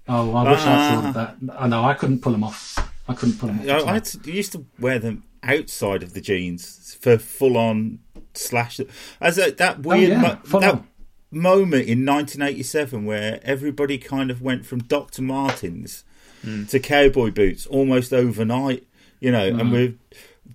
oh, 0.08 0.34
I 0.34 0.50
wish 0.50 0.60
I 0.60 0.64
Ah. 0.66 0.94
thought 0.94 1.04
of 1.06 1.14
that. 1.14 1.60
I 1.60 1.66
know, 1.66 1.82
I 1.84 1.94
couldn't 1.94 2.20
pull 2.20 2.32
them 2.32 2.44
off. 2.44 2.78
I 3.08 3.14
couldn't 3.14 3.38
pull 3.38 3.48
them 3.48 3.60
off. 3.60 3.86
I, 3.86 3.96
at. 3.96 4.14
I 4.24 4.30
used 4.30 4.52
to 4.52 4.64
wear 4.78 4.98
them 4.98 5.24
outside 5.42 6.02
of 6.02 6.12
the 6.14 6.20
jeans 6.20 6.96
for 7.00 7.18
full 7.18 7.56
on 7.56 7.98
slash. 8.34 8.80
As 9.20 9.38
a, 9.38 9.50
that 9.52 9.78
Oh, 9.78 9.88
weird, 9.88 10.10
yeah, 10.10 10.20
mo- 10.20 10.38
full 10.44 10.60
that, 10.60 10.74
on. 10.74 10.86
Moment 11.30 11.86
in 11.86 12.04
1987 12.04 13.04
where 13.04 13.40
everybody 13.42 13.98
kind 13.98 14.30
of 14.30 14.42
went 14.42 14.66
from 14.66 14.80
Dr. 14.80 15.22
Martens 15.22 16.04
mm. 16.44 16.68
to 16.68 16.80
cowboy 16.80 17.30
boots 17.30 17.66
almost 17.66 18.12
overnight, 18.12 18.86
you 19.20 19.30
know, 19.30 19.50
mm. 19.50 19.60
and 19.60 19.72
we're 19.72 19.94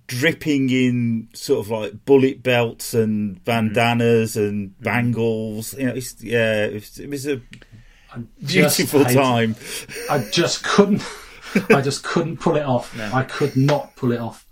dripping 0.06 0.70
in 0.70 1.28
sort 1.32 1.60
of 1.60 1.70
like 1.70 2.04
bullet 2.04 2.42
belts 2.42 2.94
and 2.94 3.42
bandanas 3.44 4.36
mm. 4.36 4.48
and 4.48 4.80
bangles. 4.80 5.74
You 5.74 5.86
know, 5.86 5.94
yeah, 6.20 6.64
it 6.66 6.74
was, 6.74 6.98
it 6.98 7.10
was 7.10 7.26
a 7.26 7.40
beautiful 8.44 9.04
time. 9.04 9.56
I 10.10 10.26
just 10.30 10.64
couldn't. 10.64 11.02
I 11.70 11.80
just 11.80 12.04
couldn't 12.04 12.38
pull 12.38 12.56
it 12.56 12.64
off. 12.64 12.94
No. 12.96 13.10
I 13.14 13.22
could 13.22 13.56
not 13.56 13.96
pull 13.96 14.12
it 14.12 14.20
off. 14.20 14.46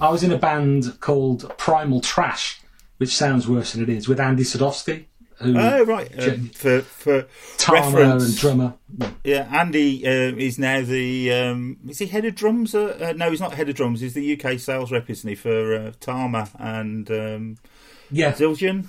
I 0.00 0.10
was 0.10 0.22
in 0.22 0.32
a 0.32 0.38
band 0.38 0.98
called 1.00 1.56
Primal 1.56 2.00
Trash, 2.00 2.60
which 2.98 3.14
sounds 3.14 3.48
worse 3.48 3.72
than 3.72 3.82
it 3.82 3.88
is, 3.88 4.08
with 4.08 4.20
Andy 4.20 4.42
Sadowski. 4.42 5.06
Who, 5.38 5.58
oh 5.58 5.84
right, 5.84 6.10
um, 6.18 6.48
for 6.48 6.80
for 6.80 7.26
reference, 7.70 8.24
and 8.24 8.36
drummer. 8.38 8.74
Yeah, 9.22 9.46
Andy 9.52 10.06
uh, 10.06 10.34
is 10.34 10.58
now 10.58 10.80
the 10.80 11.30
um, 11.30 11.76
is 11.86 11.98
he 11.98 12.06
head 12.06 12.24
of 12.24 12.34
drums? 12.34 12.74
Uh, 12.74 12.96
uh, 13.00 13.12
no, 13.14 13.30
he's 13.30 13.40
not 13.40 13.52
head 13.52 13.68
of 13.68 13.74
drums. 13.74 14.00
He's 14.00 14.14
the 14.14 14.40
UK 14.40 14.58
sales 14.58 14.90
rep, 14.90 15.10
isn't 15.10 15.28
he, 15.28 15.34
for 15.34 15.74
uh, 15.74 15.92
Tama 16.00 16.48
and 16.58 17.10
um, 17.10 17.56
yeah, 18.10 18.32
Zildjian. 18.32 18.86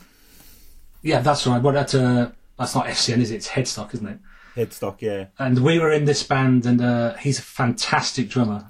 Yeah, 1.01 1.19
that's 1.19 1.45
right. 1.45 1.61
Well, 1.61 1.73
that's 1.73 1.93
uh, 1.93 2.31
that's 2.57 2.75
not 2.75 2.85
FCN, 2.85 3.19
is 3.19 3.31
it? 3.31 3.35
It's 3.35 3.49
Headstock, 3.49 3.93
isn't 3.93 4.07
it? 4.07 4.19
Headstock, 4.55 5.01
yeah. 5.01 5.25
And 5.37 5.63
we 5.63 5.79
were 5.79 5.91
in 5.91 6.05
this 6.05 6.23
band, 6.23 6.65
and 6.65 6.81
uh, 6.81 7.15
he's 7.15 7.39
a 7.39 7.43
fantastic 7.43 8.29
drummer, 8.29 8.69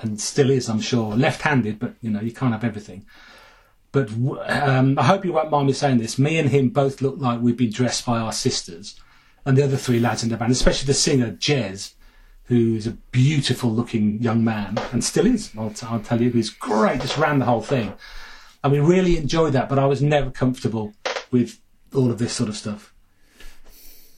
and 0.00 0.20
still 0.20 0.50
is, 0.50 0.68
I'm 0.68 0.80
sure. 0.80 1.14
Left-handed, 1.14 1.78
but 1.78 1.94
you 2.00 2.10
know 2.10 2.20
you 2.20 2.32
can't 2.32 2.52
have 2.52 2.64
everything. 2.64 3.04
But 3.94 4.10
um, 4.50 4.98
I 4.98 5.04
hope 5.04 5.24
you 5.24 5.32
won't 5.32 5.52
mind 5.52 5.68
me 5.68 5.72
saying 5.72 5.98
this. 5.98 6.18
Me 6.18 6.36
and 6.36 6.50
him 6.50 6.70
both 6.70 7.00
look 7.00 7.14
like 7.18 7.40
we've 7.40 7.56
been 7.56 7.70
dressed 7.70 8.04
by 8.04 8.18
our 8.18 8.32
sisters, 8.32 8.98
and 9.46 9.56
the 9.56 9.62
other 9.62 9.76
three 9.76 10.00
lads 10.00 10.24
in 10.24 10.30
the 10.30 10.36
band, 10.36 10.50
especially 10.50 10.88
the 10.88 10.94
singer 10.94 11.30
Jez, 11.30 11.94
who's 12.46 12.88
a 12.88 12.98
beautiful-looking 13.12 14.20
young 14.20 14.42
man, 14.42 14.78
and 14.90 15.04
still 15.04 15.26
is. 15.26 15.52
I'll, 15.56 15.70
t- 15.70 15.86
I'll 15.88 16.00
tell 16.00 16.20
you, 16.20 16.30
he's 16.30 16.50
great. 16.50 17.02
Just 17.02 17.16
ran 17.16 17.38
the 17.38 17.44
whole 17.44 17.60
thing, 17.60 17.94
and 18.64 18.72
we 18.72 18.80
really 18.80 19.16
enjoyed 19.16 19.52
that. 19.52 19.68
But 19.68 19.78
I 19.78 19.86
was 19.86 20.02
never 20.02 20.28
comfortable 20.28 20.92
with 21.30 21.60
all 21.94 22.10
of 22.10 22.18
this 22.18 22.32
sort 22.32 22.48
of 22.48 22.56
stuff. 22.56 22.92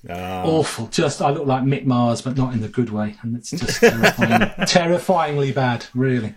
Uh, 0.09 0.43
Awful. 0.47 0.87
Just 0.87 1.21
I 1.21 1.29
look 1.29 1.47
like 1.47 1.65
Mick 1.65 1.85
Mars, 1.85 2.23
but 2.23 2.35
not 2.39 2.55
in 2.55 2.63
the 2.63 2.69
good 2.69 2.89
way, 2.89 3.17
and 3.21 3.37
it's 3.37 3.51
just 3.51 3.81
terrifying, 3.81 4.51
terrifyingly 4.67 5.53
bad, 5.53 5.85
really. 5.93 6.35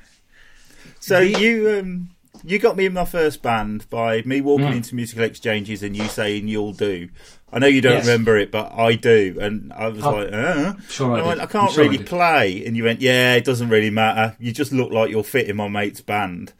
So 0.99 1.19
you 1.19 1.79
um, 1.79 2.09
you 2.43 2.59
got 2.59 2.77
me 2.77 2.85
in 2.85 2.93
my 2.93 3.05
first 3.05 3.41
band 3.41 3.89
by 3.89 4.21
me 4.23 4.41
walking 4.41 4.67
mm. 4.67 4.77
into 4.77 4.95
musical 4.95 5.23
exchanges 5.23 5.83
and 5.83 5.95
you 5.95 6.07
saying 6.07 6.47
you'll 6.47 6.73
do. 6.73 7.09
I 7.51 7.59
know 7.59 7.67
you 7.67 7.81
don't 7.81 7.93
yes. 7.93 8.05
remember 8.05 8.37
it, 8.37 8.51
but 8.51 8.71
I 8.73 8.93
do, 8.93 9.37
and 9.41 9.73
I 9.73 9.87
was 9.87 10.03
oh, 10.03 10.11
like, 10.11 10.31
uh. 10.31 10.73
sure 10.87 11.17
I, 11.17 11.19
I, 11.19 11.27
went, 11.27 11.41
I 11.41 11.45
can't 11.47 11.71
sure 11.71 11.83
really 11.83 11.99
I 11.99 12.03
play, 12.03 12.65
and 12.65 12.77
you 12.77 12.83
went, 12.83 13.01
yeah, 13.01 13.33
it 13.33 13.43
doesn't 13.43 13.69
really 13.69 13.89
matter. 13.89 14.35
You 14.39 14.51
just 14.51 14.71
look 14.71 14.91
like 14.91 15.09
you'll 15.09 15.23
fit 15.23 15.49
in 15.49 15.55
my 15.55 15.67
mate's 15.67 16.01
band. 16.01 16.53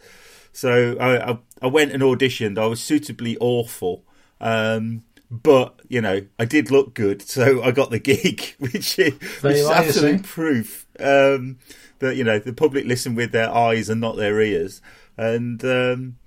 So 0.51 0.97
I, 0.99 1.31
I, 1.31 1.37
I 1.61 1.67
went 1.67 1.91
and 1.91 2.01
auditioned. 2.01 2.57
I 2.57 2.65
was 2.65 2.81
suitably 2.81 3.37
awful. 3.39 4.03
Um, 4.41 5.03
but 5.29 5.79
you 5.87 6.01
know, 6.01 6.25
I 6.39 6.45
did 6.45 6.71
look 6.71 6.93
good, 6.93 7.21
so 7.21 7.61
I 7.61 7.71
got 7.71 7.91
the 7.91 7.99
gig, 7.99 8.55
which 8.57 8.97
is, 8.97 9.13
which 9.41 9.57
is 9.57 9.67
absolute 9.67 10.23
proof 10.23 10.87
um, 10.99 11.59
that 11.99 12.15
you 12.15 12.23
know 12.23 12.39
the 12.39 12.53
public 12.53 12.85
listen 12.85 13.15
with 13.15 13.31
their 13.31 13.53
eyes 13.53 13.89
and 13.89 14.01
not 14.01 14.15
their 14.15 14.41
ears. 14.41 14.81
And 15.19 15.63
um, 15.65 16.17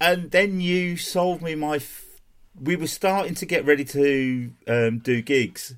and 0.00 0.30
then 0.30 0.60
you 0.60 0.96
sold 0.96 1.42
me 1.42 1.54
my. 1.54 1.76
F- 1.76 2.06
we 2.60 2.76
were 2.76 2.86
starting 2.86 3.34
to 3.36 3.46
get 3.46 3.64
ready 3.64 3.84
to 3.84 4.52
um, 4.66 4.98
do 4.98 5.20
gigs, 5.20 5.74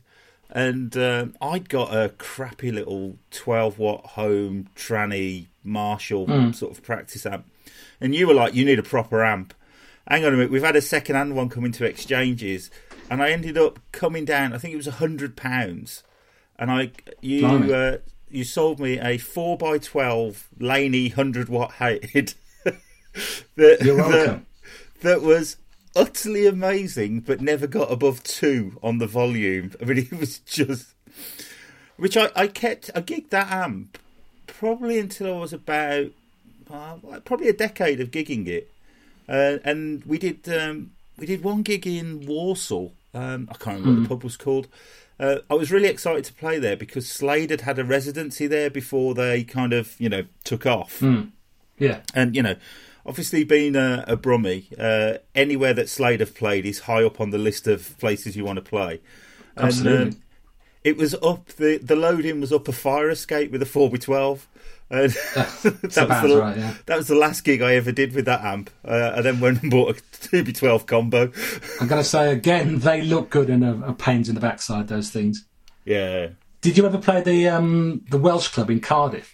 and 0.50 0.96
um, 0.96 1.37
I'd 1.40 1.68
got 1.68 1.94
a 1.94 2.11
crappy 2.11 2.70
little 2.70 3.16
twelve 3.30 3.78
watt 3.78 4.06
home 4.06 4.68
tranny 4.76 5.46
Marshall 5.64 6.26
mm. 6.26 6.54
sort 6.54 6.73
of 6.73 6.82
practice 6.84 7.26
amp, 7.26 7.46
and 8.00 8.14
you 8.14 8.28
were 8.28 8.34
like, 8.34 8.54
"You 8.54 8.64
need 8.64 8.78
a 8.78 8.84
proper 8.84 9.25
amp." 9.25 9.52
hang 10.06 10.25
on 10.25 10.34
a 10.34 10.37
minute, 10.37 10.50
we've 10.50 10.62
had 10.62 10.76
a 10.76 10.82
second 10.82 11.16
hand 11.16 11.34
one 11.34 11.49
come 11.49 11.64
into 11.64 11.84
exchanges, 11.84 12.70
and 13.11 13.23
I 13.23 13.30
ended 13.30 13.56
up 13.58 13.78
coming 13.92 14.25
down. 14.25 14.52
I 14.52 14.58
think 14.58 14.75
it 14.75 14.78
was 14.78 14.87
a 14.87 14.92
hundred 14.92 15.37
pounds, 15.37 16.02
and 16.58 16.70
I 16.70 16.92
you 17.20 17.46
uh, 17.46 17.99
you 18.30 18.44
sold 18.44 18.80
me 18.80 18.99
a 18.99 19.18
four 19.18 19.58
x 19.75 19.87
twelve 19.87 20.49
Laney 20.58 21.08
hundred 21.08 21.49
watt 21.49 21.73
head. 21.73 22.34
that, 23.56 23.78
You're 23.83 23.97
welcome. 23.97 24.47
That, 25.00 25.21
that 25.21 25.23
was 25.23 25.56
utterly 25.97 26.47
amazing, 26.47 27.21
but 27.21 27.40
never 27.40 27.66
got 27.66 27.92
above 27.92 28.23
two 28.23 28.78
on 28.83 28.99
the 28.99 29.06
volume. 29.06 29.73
I 29.80 29.85
mean, 29.85 29.99
it 30.11 30.18
was 30.18 30.38
just. 30.40 30.94
Which 31.97 32.16
I, 32.16 32.28
I 32.35 32.49
kept, 32.49 32.90
I 32.94 33.00
gigged 33.00 33.30
that 33.30 33.52
amp 33.52 33.99
probably 34.47 34.99
until 34.99 35.37
I 35.37 35.38
was 35.38 35.52
about, 35.52 36.06
uh, 36.73 36.97
probably 37.25 37.49
a 37.49 37.52
decade 37.52 38.00
of 38.00 38.11
gigging 38.11 38.49
it. 38.49 38.71
Uh, 39.28 39.59
and 39.64 40.04
we 40.04 40.18
did 40.18 40.49
um, 40.49 40.90
we 41.18 41.26
did 41.26 41.42
one 41.42 41.62
gig 41.62 41.87
in 41.87 42.26
Walsall. 42.26 42.92
Um, 43.14 43.49
I 43.50 43.54
can't 43.54 43.80
remember 43.80 43.85
mm. 43.85 43.87
what 43.87 43.94
the 43.94 44.00
hmm. 44.00 44.06
pub 44.06 44.25
was 44.25 44.37
called. 44.37 44.68
Uh, 45.18 45.37
I 45.49 45.54
was 45.54 45.71
really 45.71 45.88
excited 45.88 46.25
to 46.25 46.33
play 46.33 46.59
there 46.59 46.76
because 46.76 47.09
Slade 47.09 47.50
had 47.50 47.61
had 47.61 47.78
a 47.78 47.85
residency 47.85 48.47
there 48.49 48.68
before 48.68 49.14
they 49.14 49.44
kind 49.44 49.73
of 49.73 49.99
you 49.99 50.09
know 50.09 50.25
took 50.42 50.66
off. 50.66 51.00
Mm. 51.00 51.30
Yeah, 51.78 52.00
and 52.14 52.35
you 52.35 52.42
know, 52.42 52.56
obviously 53.06 53.44
being 53.44 53.76
a, 53.76 54.04
a 54.06 54.16
Brummie, 54.16 54.73
uh, 54.78 55.18
anywhere 55.34 55.75
that 55.75 55.88
Slade 55.88 56.20
have 56.20 56.34
played 56.34 56.66
is 56.66 56.80
high 56.80 57.04
up 57.04 57.20
on 57.20 57.30
the 57.30 57.38
list 57.38 57.66
of 57.66 57.96
places 57.99 58.37
you 58.37 58.44
want 58.44 58.56
to 58.56 58.62
play. 58.62 59.00
Absolutely. 59.56 60.02
And, 60.02 60.14
um, 60.14 60.20
it 60.84 60.99
was 60.99 61.14
up 61.23 61.46
the 61.56 61.78
the 61.78 61.96
loading 61.96 62.40
was 62.40 62.52
up 62.52 62.68
a 62.68 62.73
fire 62.73 63.08
escape 63.08 63.50
with 63.50 63.62
a 63.62 63.66
four 63.66 63.90
x 63.92 64.04
twelve. 64.04 64.49
And 64.90 65.11
that, 65.11 65.62
was 65.64 66.30
the, 66.30 66.38
right, 66.38 66.56
yeah. 66.58 66.75
that 66.84 66.99
was 66.99 67.08
the 67.08 67.14
last 67.14 67.42
gig 67.42 67.62
I 67.62 67.75
ever 67.75 67.90
did 67.90 68.14
with 68.14 68.26
that 68.26 68.44
amp. 68.44 68.68
Uh, 68.84 69.14
I 69.16 69.23
then 69.23 69.40
went 69.40 69.62
and 69.62 69.70
bought 69.70 69.96
a 69.96 70.00
2B12 70.28 70.87
combo. 70.87 71.32
I'm 71.80 71.88
going 71.88 72.02
to 72.02 72.08
say 72.08 72.30
again, 72.30 72.80
they 72.80 73.00
look 73.00 73.30
good 73.30 73.49
and 73.49 73.64
are, 73.64 73.87
are 73.87 73.94
pains 73.94 74.28
in 74.28 74.34
the 74.34 74.42
backside, 74.42 74.88
those 74.88 75.08
things. 75.08 75.46
Yeah. 75.87 76.28
Did 76.61 76.76
you 76.76 76.84
ever 76.84 76.99
play 76.99 77.23
the 77.23 77.49
um, 77.49 78.04
the 78.11 78.18
Welsh 78.18 78.49
club 78.49 78.70
in 78.70 78.80
Cardiff? 78.80 79.32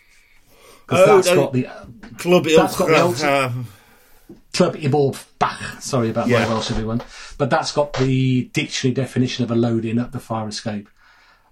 Because 0.90 1.08
oh, 1.08 1.16
that's 1.16 1.28
no, 1.28 1.36
got 1.36 1.52
the 1.52 1.68
club. 2.18 2.44
That's 2.44 2.76
got 2.76 2.88
the 2.88 3.28
uh, 3.28 3.52
Clwb 4.52 5.16
Ifor 5.38 5.80
Sorry 5.80 6.10
about 6.10 6.26
yeah. 6.26 6.40
my 6.40 6.48
Welsh, 6.48 6.72
everyone. 6.72 7.00
But 7.38 7.48
that's 7.48 7.70
got 7.70 7.92
the 7.92 8.50
dictionary 8.52 8.92
definition 8.92 9.44
of 9.44 9.52
a 9.52 9.54
load 9.54 9.84
in 9.84 10.00
at 10.00 10.10
the 10.10 10.18
fire 10.18 10.48
escape. 10.48 10.88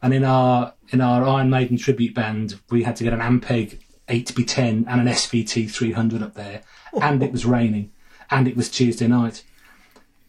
And 0.02 0.12
in 0.12 0.25
our 0.25 0.75
in 0.90 1.00
our 1.00 1.25
Iron 1.25 1.50
Maiden 1.50 1.76
tribute 1.76 2.16
band, 2.16 2.59
we 2.68 2.83
had 2.83 2.97
to 2.97 3.04
get 3.04 3.12
an 3.12 3.21
Ampeg 3.21 3.78
8B10 4.09 4.87
and 4.88 5.00
an 5.00 5.07
SVT 5.07 5.71
300 5.71 6.21
up 6.21 6.35
there, 6.35 6.62
and 7.00 7.23
it 7.23 7.30
was 7.30 7.47
raining, 7.47 7.92
and 8.30 8.49
it 8.49 8.57
was 8.57 8.68
Tuesday 8.68 9.07
night, 9.07 9.45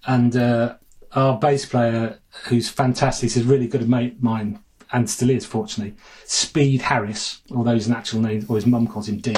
and 0.05 0.35
uh, 0.35 0.75
our 1.13 1.39
bass 1.39 1.65
player, 1.65 2.19
who's 2.45 2.69
fantastic, 2.69 3.35
is 3.35 3.43
really 3.43 3.67
good 3.67 3.87
mate 3.89 4.21
mine, 4.21 4.59
and 4.91 5.09
still 5.09 5.29
is, 5.29 5.45
fortunately, 5.45 5.95
Speed 6.25 6.81
Harris, 6.81 7.41
although 7.51 7.75
his 7.75 7.87
natural 7.87 8.21
name 8.21 8.45
or 8.49 8.55
his 8.55 8.65
mum 8.65 8.87
calls 8.87 9.07
him 9.07 9.17
Dean, 9.17 9.37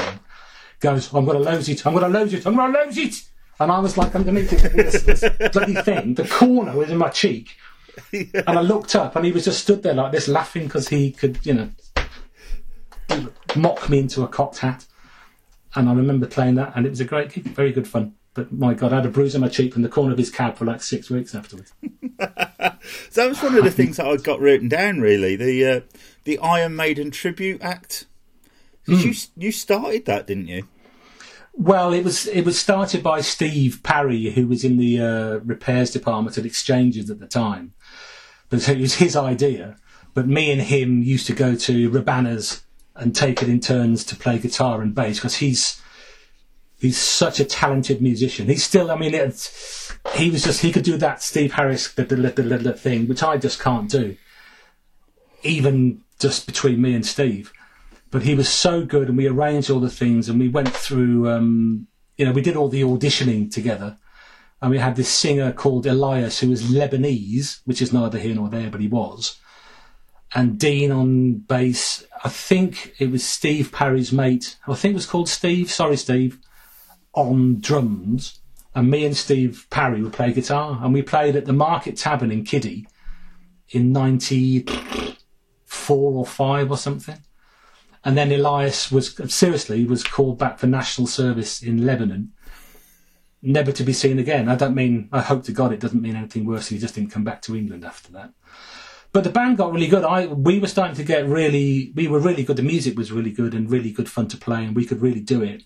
goes, 0.79 1.13
"I'm 1.13 1.25
going 1.25 1.43
to 1.43 1.51
lose 1.51 1.69
it, 1.69 1.85
I'm 1.85 1.93
going 1.93 2.11
to 2.11 2.19
lose 2.19 2.33
it, 2.33 2.45
I'm 2.47 2.55
going 2.55 2.73
to 2.73 2.85
lose 2.85 2.97
it." 2.97 3.23
And 3.59 3.71
I 3.71 3.79
was 3.79 3.97
like 3.97 4.15
underneath 4.15 4.49
this, 4.49 5.03
this 5.03 5.23
bloody 5.53 5.75
thing. 5.75 6.15
The 6.15 6.27
corner 6.27 6.75
was 6.75 6.89
in 6.89 6.97
my 6.97 7.09
cheek. 7.09 7.55
Yeah. 8.11 8.23
And 8.47 8.57
I 8.57 8.61
looked 8.61 8.95
up 8.95 9.15
and 9.15 9.25
he 9.25 9.31
was 9.31 9.45
just 9.45 9.61
stood 9.61 9.83
there 9.83 9.93
like 9.93 10.11
this 10.11 10.27
laughing 10.27 10.63
because 10.63 10.87
he 10.87 11.11
could, 11.11 11.45
you 11.45 11.53
know, 11.53 11.69
mock 13.55 13.89
me 13.89 13.99
into 13.99 14.23
a 14.23 14.27
cocked 14.27 14.59
hat. 14.59 14.85
And 15.75 15.89
I 15.89 15.93
remember 15.93 16.25
playing 16.25 16.55
that, 16.55 16.73
and 16.75 16.85
it 16.85 16.89
was 16.89 16.99
a 16.99 17.05
great 17.05 17.31
gig, 17.31 17.43
very 17.43 17.71
good 17.71 17.87
fun. 17.87 18.15
But 18.33 18.51
my 18.51 18.73
God, 18.73 18.93
I 18.93 18.97
had 18.97 19.05
a 19.05 19.09
bruise 19.09 19.35
on 19.35 19.41
my 19.41 19.49
cheek 19.49 19.73
from 19.73 19.81
the 19.81 19.89
corner 19.89 20.13
of 20.13 20.17
his 20.17 20.29
cab 20.29 20.55
for 20.55 20.65
like 20.65 20.81
six 20.81 21.09
weeks 21.09 21.35
afterwards. 21.35 21.73
so 21.81 21.89
that 22.19 23.29
was 23.29 23.41
one 23.41 23.57
of 23.57 23.63
the 23.63 23.71
things 23.71 23.97
that 23.97 24.05
I 24.05 24.15
got 24.17 24.39
written 24.39 24.69
down. 24.69 25.01
Really, 25.01 25.35
the 25.35 25.65
uh, 25.65 25.81
the 26.23 26.37
Iron 26.39 26.75
Maiden 26.75 27.11
tribute 27.11 27.61
act. 27.61 28.05
Mm. 28.87 29.03
You 29.03 29.13
you 29.47 29.51
started 29.51 30.05
that, 30.05 30.27
didn't 30.27 30.47
you? 30.47 30.67
Well, 31.53 31.91
it 31.91 32.05
was 32.05 32.27
it 32.27 32.45
was 32.45 32.57
started 32.57 33.03
by 33.03 33.19
Steve 33.19 33.81
Parry, 33.83 34.29
who 34.29 34.47
was 34.47 34.63
in 34.63 34.77
the 34.77 35.01
uh, 35.01 35.39
repairs 35.43 35.91
department 35.91 36.37
at 36.37 36.45
Exchanges 36.45 37.09
at 37.09 37.19
the 37.19 37.27
time. 37.27 37.73
But 38.49 38.67
it 38.69 38.79
was 38.79 38.95
his 38.95 39.15
idea. 39.15 39.75
But 40.13 40.27
me 40.27 40.51
and 40.51 40.61
him 40.61 41.03
used 41.03 41.27
to 41.27 41.33
go 41.33 41.55
to 41.55 41.89
Rabana's 41.89 42.63
and 42.95 43.15
take 43.15 43.41
it 43.41 43.49
in 43.49 43.59
turns 43.59 44.03
to 44.05 44.15
play 44.15 44.37
guitar 44.37 44.81
and 44.81 44.93
bass 44.93 45.17
because 45.17 45.37
he's 45.37 45.81
he's 46.81 46.97
such 46.97 47.39
a 47.39 47.45
talented 47.45 48.01
musician. 48.01 48.47
He's 48.47 48.63
still, 48.63 48.89
I 48.89 48.95
mean, 48.95 49.13
it's, 49.13 49.95
he 50.15 50.31
was 50.31 50.43
just 50.43 50.61
he 50.61 50.71
could 50.71 50.83
do 50.83 50.97
that 50.97 51.21
Steve 51.21 51.53
Harris 51.53 51.93
the, 51.93 52.03
the, 52.03 52.15
the, 52.15 52.73
thing, 52.73 53.07
which 53.07 53.21
I 53.21 53.37
just 53.37 53.59
can't 53.59 53.89
do, 53.89 54.17
even 55.43 56.01
just 56.19 56.47
between 56.47 56.81
me 56.81 56.95
and 56.95 57.05
Steve. 57.05 57.53
But 58.09 58.23
he 58.23 58.35
was 58.35 58.49
so 58.49 58.83
good, 58.83 59.07
and 59.07 59.17
we 59.17 59.27
arranged 59.27 59.69
all 59.69 59.79
the 59.79 59.89
things, 59.89 60.27
and 60.27 60.39
we 60.39 60.49
went 60.49 60.69
through. 60.69 61.29
Um, 61.29 61.87
you 62.17 62.25
know, 62.25 62.33
we 62.33 62.41
did 62.41 62.57
all 62.57 62.67
the 62.67 62.81
auditioning 62.81 63.49
together, 63.51 63.97
and 64.61 64.71
we 64.71 64.79
had 64.79 64.95
this 64.95 65.07
singer 65.07 65.53
called 65.53 65.85
Elias 65.85 66.39
who 66.39 66.49
was 66.49 66.63
Lebanese, 66.63 67.61
which 67.65 67.81
is 67.81 67.93
neither 67.93 68.19
here 68.19 68.35
nor 68.35 68.49
there, 68.49 68.69
but 68.69 68.81
he 68.81 68.87
was. 68.87 69.39
And 70.33 70.57
Dean 70.57 70.91
on 70.91 71.35
bass. 71.35 72.05
I 72.23 72.29
think 72.29 72.93
it 72.99 73.11
was 73.11 73.25
Steve 73.25 73.71
Parry's 73.71 74.11
mate. 74.11 74.57
I 74.67 74.75
think 74.75 74.93
it 74.93 74.95
was 74.95 75.05
called 75.05 75.29
Steve. 75.29 75.71
Sorry, 75.71 75.97
Steve. 75.97 76.39
On 77.13 77.59
drums, 77.59 78.39
and 78.73 78.89
me 78.89 79.05
and 79.05 79.17
Steve 79.17 79.67
Parry 79.69 80.01
would 80.01 80.13
play 80.13 80.31
guitar, 80.31 80.79
and 80.81 80.93
we 80.93 81.01
played 81.01 81.35
at 81.35 81.45
the 81.45 81.53
Market 81.53 81.97
Tavern 81.97 82.31
in 82.31 82.45
Kiddie 82.45 82.87
in 83.69 83.91
'94 83.91 85.15
or 85.89 86.25
five 86.25 86.71
or 86.71 86.77
something. 86.77 87.17
And 88.03 88.17
then 88.17 88.31
Elias 88.31 88.91
was 88.91 89.15
seriously 89.33 89.85
was 89.85 90.03
called 90.03 90.39
back 90.39 90.57
for 90.57 90.67
national 90.67 91.07
service 91.07 91.61
in 91.61 91.85
Lebanon, 91.85 92.31
never 93.41 93.71
to 93.71 93.83
be 93.83 93.93
seen 93.93 94.19
again. 94.19 94.49
I 94.49 94.55
don't 94.55 94.75
mean 94.75 95.09
I 95.11 95.21
hope 95.21 95.43
to 95.43 95.51
God 95.51 95.73
it 95.73 95.79
doesn't 95.79 96.01
mean 96.01 96.15
anything 96.15 96.45
worse. 96.45 96.67
He 96.67 96.77
just 96.77 96.95
didn't 96.95 97.11
come 97.11 97.23
back 97.23 97.41
to 97.43 97.55
England 97.55 97.85
after 97.85 98.11
that. 98.13 98.31
But 99.13 99.23
the 99.23 99.29
band 99.29 99.57
got 99.57 99.73
really 99.73 99.87
good. 99.87 100.03
I 100.03 100.27
we 100.27 100.59
were 100.59 100.67
starting 100.67 100.95
to 100.95 101.03
get 101.03 101.27
really 101.27 101.91
we 101.95 102.07
were 102.07 102.19
really 102.19 102.43
good. 102.43 102.57
The 102.57 102.63
music 102.63 102.97
was 102.97 103.11
really 103.11 103.31
good 103.31 103.53
and 103.53 103.69
really 103.69 103.91
good 103.91 104.09
fun 104.09 104.27
to 104.29 104.37
play, 104.37 104.63
and 104.63 104.75
we 104.75 104.85
could 104.85 105.01
really 105.01 105.19
do 105.19 105.43
it. 105.43 105.63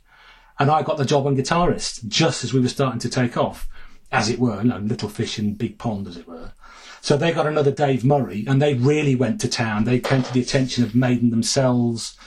And 0.59 0.71
I 0.71 0.83
got 0.83 0.97
the 0.97 1.05
job 1.05 1.27
on 1.27 1.35
guitarist 1.35 2.07
just 2.07 2.43
as 2.43 2.53
we 2.53 2.59
were 2.61 2.69
starting 2.69 2.99
to 2.99 3.09
take 3.09 3.35
off, 3.37 3.67
as 4.11 4.29
it 4.29 4.39
were, 4.39 4.61
you 4.61 4.69
know, 4.69 4.77
little 4.77 5.09
fish 5.09 5.37
in 5.37 5.55
big 5.55 5.77
pond, 5.77 6.07
as 6.07 6.15
it 6.17 6.27
were. 6.27 6.53
So 7.01 7.17
they 7.17 7.33
got 7.33 7.45
another 7.45 7.71
Dave 7.71 8.03
Murray, 8.03 8.45
and 8.47 8.61
they 8.61 8.73
really 8.73 9.15
went 9.15 9.39
to 9.41 9.47
town. 9.47 9.83
They 9.83 9.99
came 9.99 10.23
to 10.23 10.33
the 10.33 10.41
attention 10.41 10.83
of 10.83 10.95
Maiden 10.95 11.29
themselves 11.29 12.17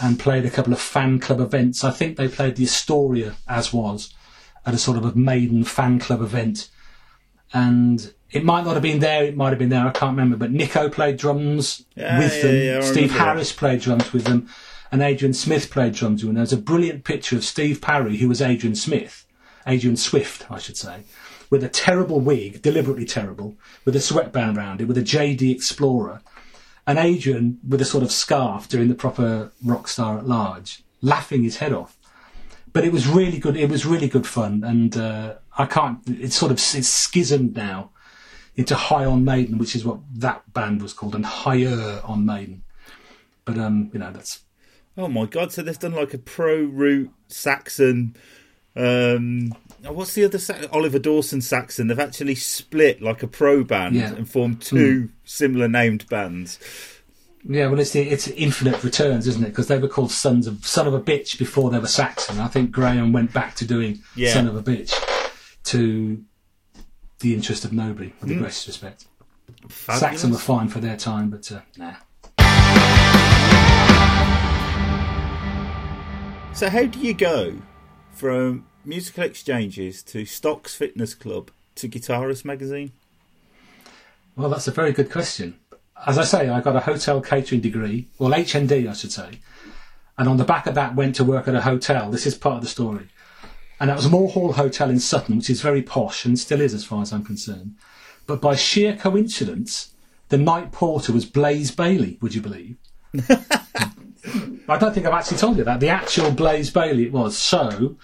and 0.00 0.18
played 0.20 0.44
a 0.44 0.50
couple 0.50 0.72
of 0.72 0.80
fan 0.80 1.18
club 1.18 1.40
events. 1.40 1.82
I 1.84 1.90
think 1.90 2.16
they 2.16 2.28
played 2.28 2.56
the 2.56 2.64
Astoria 2.64 3.34
as 3.48 3.72
was 3.72 4.14
at 4.64 4.74
a 4.74 4.78
sort 4.78 4.96
of 4.98 5.04
a 5.04 5.14
Maiden 5.18 5.64
fan 5.64 5.98
club 5.98 6.20
event. 6.22 6.68
And 7.52 8.12
it 8.30 8.44
might 8.44 8.64
not 8.64 8.74
have 8.74 8.82
been 8.82 9.00
there, 9.00 9.24
it 9.24 9.36
might 9.36 9.50
have 9.50 9.58
been 9.58 9.68
there, 9.70 9.86
I 9.86 9.90
can't 9.90 10.12
remember. 10.16 10.36
But 10.36 10.52
Nicko 10.52 10.88
played 10.88 11.16
drums 11.16 11.84
Yeah, 11.96 12.18
with 12.18 12.36
yeah, 12.36 12.42
them. 12.42 12.56
yeah, 12.56 12.80
Steve 12.82 13.10
Harris 13.12 13.52
played 13.52 13.80
drums 13.80 14.12
with 14.12 14.24
them. 14.24 14.48
And 14.92 15.02
Adrian 15.02 15.34
Smith 15.34 15.70
played 15.70 15.94
drums 15.94 16.22
them. 16.22 16.34
There's 16.34 16.52
a 16.52 16.56
brilliant 16.56 17.04
picture 17.04 17.36
of 17.36 17.44
Steve 17.44 17.80
Parry, 17.80 18.16
who 18.16 18.28
was 18.28 18.42
Adrian 18.42 18.74
Smith, 18.74 19.26
Adrian 19.66 19.96
Swift, 19.96 20.50
I 20.50 20.58
should 20.58 20.76
say, 20.76 21.04
with 21.48 21.62
a 21.62 21.68
terrible 21.68 22.20
wig, 22.20 22.62
deliberately 22.62 23.04
terrible, 23.04 23.56
with 23.84 23.94
a 23.94 24.00
sweatband 24.00 24.56
around 24.56 24.80
it, 24.80 24.88
with 24.88 24.98
a 24.98 25.02
JD 25.02 25.54
Explorer, 25.54 26.22
and 26.86 26.98
Adrian 26.98 27.60
with 27.66 27.80
a 27.80 27.84
sort 27.84 28.02
of 28.02 28.10
scarf 28.10 28.68
doing 28.68 28.88
the 28.88 28.94
proper 28.94 29.52
rock 29.64 29.86
star 29.86 30.18
at 30.18 30.26
large, 30.26 30.82
laughing 31.02 31.44
his 31.44 31.58
head 31.58 31.72
off. 31.72 31.96
But 32.72 32.84
it 32.84 32.92
was 32.92 33.06
really 33.06 33.38
good. 33.38 33.56
It 33.56 33.70
was 33.70 33.86
really 33.86 34.08
good 34.08 34.26
fun, 34.26 34.64
and 34.64 34.96
uh, 34.96 35.34
I 35.58 35.66
can't. 35.66 35.98
It's 36.08 36.36
sort 36.36 36.52
of 36.52 36.58
it's 36.58 36.88
schismed 36.88 37.56
now 37.56 37.90
into 38.56 38.74
High 38.74 39.04
on 39.04 39.24
Maiden, 39.24 39.58
which 39.58 39.74
is 39.74 39.84
what 39.84 40.00
that 40.14 40.52
band 40.52 40.82
was 40.82 40.92
called, 40.92 41.14
and 41.14 41.26
Higher 41.26 42.00
on 42.04 42.24
Maiden. 42.24 42.62
But 43.44 43.58
um, 43.58 43.90
you 43.92 43.98
know 43.98 44.12
that's 44.12 44.40
Oh 45.00 45.08
my 45.08 45.24
god! 45.26 45.50
So 45.52 45.62
they've 45.62 45.78
done 45.78 45.94
like 45.94 46.12
a 46.14 46.18
pro 46.18 46.56
root 46.62 47.10
Saxon. 47.28 48.16
Um, 48.76 49.52
oh, 49.84 49.92
what's 49.92 50.14
the 50.14 50.24
other 50.24 50.38
Sa- 50.38 50.54
Oliver 50.72 50.98
Dawson 50.98 51.40
Saxon? 51.40 51.88
They've 51.88 51.98
actually 51.98 52.34
split 52.36 53.02
like 53.02 53.22
a 53.22 53.26
pro 53.26 53.64
band 53.64 53.96
Yeah. 53.96 54.12
and 54.14 54.28
formed 54.28 54.60
two 54.62 55.08
similar 55.24 55.68
named 55.68 56.06
bands. 56.08 56.58
Yeah, 57.48 57.68
well, 57.68 57.80
it's 57.80 57.92
the, 57.92 58.02
it's 58.02 58.28
infinite 58.28 58.84
returns, 58.84 59.26
isn't 59.26 59.42
it? 59.42 59.48
Because 59.48 59.68
they 59.68 59.78
were 59.78 59.88
called 59.88 60.12
Sons 60.12 60.46
of 60.46 60.64
Son 60.66 60.86
of 60.86 60.92
a 60.94 61.00
Bitch 61.00 61.38
before 61.38 61.70
they 61.70 61.78
were 61.78 61.86
Saxon. 61.88 62.38
I 62.38 62.48
think 62.48 62.70
Graham 62.70 63.12
went 63.12 63.32
back 63.32 63.54
to 63.56 63.64
doing 63.66 64.00
Yeah. 64.14 64.34
Son 64.34 64.46
of 64.46 64.54
a 64.54 64.62
Bitch 64.62 64.92
to 65.64 66.22
the 67.20 67.34
interest 67.34 67.64
of 67.64 67.72
nobody, 67.72 68.12
with 68.20 68.28
the 68.28 68.36
greatest 68.36 68.66
respect. 68.66 69.06
Fabulous. 69.68 70.00
Saxon 70.00 70.30
were 70.30 70.38
fine 70.38 70.68
for 70.68 70.80
their 70.80 70.96
time, 70.96 71.30
but 71.30 71.50
uh, 71.50 71.60
nah. 71.76 71.94
So 76.52 76.68
how 76.68 76.84
do 76.84 76.98
you 76.98 77.14
go 77.14 77.56
from 78.12 78.66
musical 78.84 79.24
exchanges 79.24 80.02
to 80.02 80.26
Stocks 80.26 80.74
Fitness 80.74 81.14
Club 81.14 81.50
to 81.76 81.88
Guitarist 81.88 82.44
Magazine? 82.44 82.92
Well, 84.36 84.50
that's 84.50 84.68
a 84.68 84.72
very 84.72 84.92
good 84.92 85.10
question. 85.10 85.58
As 86.06 86.18
I 86.18 86.24
say, 86.24 86.48
I 86.48 86.60
got 86.60 86.76
a 86.76 86.80
hotel 86.80 87.20
catering 87.20 87.60
degree, 87.60 88.08
well, 88.18 88.32
HND, 88.32 88.88
I 88.88 88.92
should 88.92 89.12
say. 89.12 89.38
And 90.18 90.28
on 90.28 90.36
the 90.36 90.44
back 90.44 90.66
of 90.66 90.74
that, 90.74 90.94
went 90.94 91.14
to 91.16 91.24
work 91.24 91.48
at 91.48 91.54
a 91.54 91.62
hotel. 91.62 92.10
This 92.10 92.26
is 92.26 92.34
part 92.34 92.56
of 92.56 92.62
the 92.62 92.68
story. 92.68 93.08
And 93.78 93.88
that 93.88 93.96
was 93.96 94.10
Moor 94.10 94.28
Hall 94.28 94.52
Hotel 94.52 94.90
in 94.90 95.00
Sutton, 95.00 95.38
which 95.38 95.48
is 95.48 95.62
very 95.62 95.80
posh 95.80 96.26
and 96.26 96.38
still 96.38 96.60
is 96.60 96.74
as 96.74 96.84
far 96.84 97.00
as 97.00 97.12
I'm 97.12 97.24
concerned. 97.24 97.76
But 98.26 98.42
by 98.42 98.54
sheer 98.54 98.96
coincidence, 98.96 99.92
the 100.28 100.36
night 100.36 100.72
porter 100.72 101.12
was 101.12 101.24
Blaze 101.24 101.70
Bayley, 101.70 102.18
would 102.20 102.34
you 102.34 102.42
believe? 102.42 102.76
I 104.70 104.78
don't 104.78 104.94
think 104.94 105.04
I've 105.04 105.12
actually 105.12 105.38
told 105.38 105.56
you 105.58 105.64
that. 105.64 105.80
The 105.80 105.88
actual 105.88 106.30
Blaze 106.30 106.70
Bayley 106.70 107.04
it 107.04 107.12
was. 107.12 107.36
So 107.36 107.96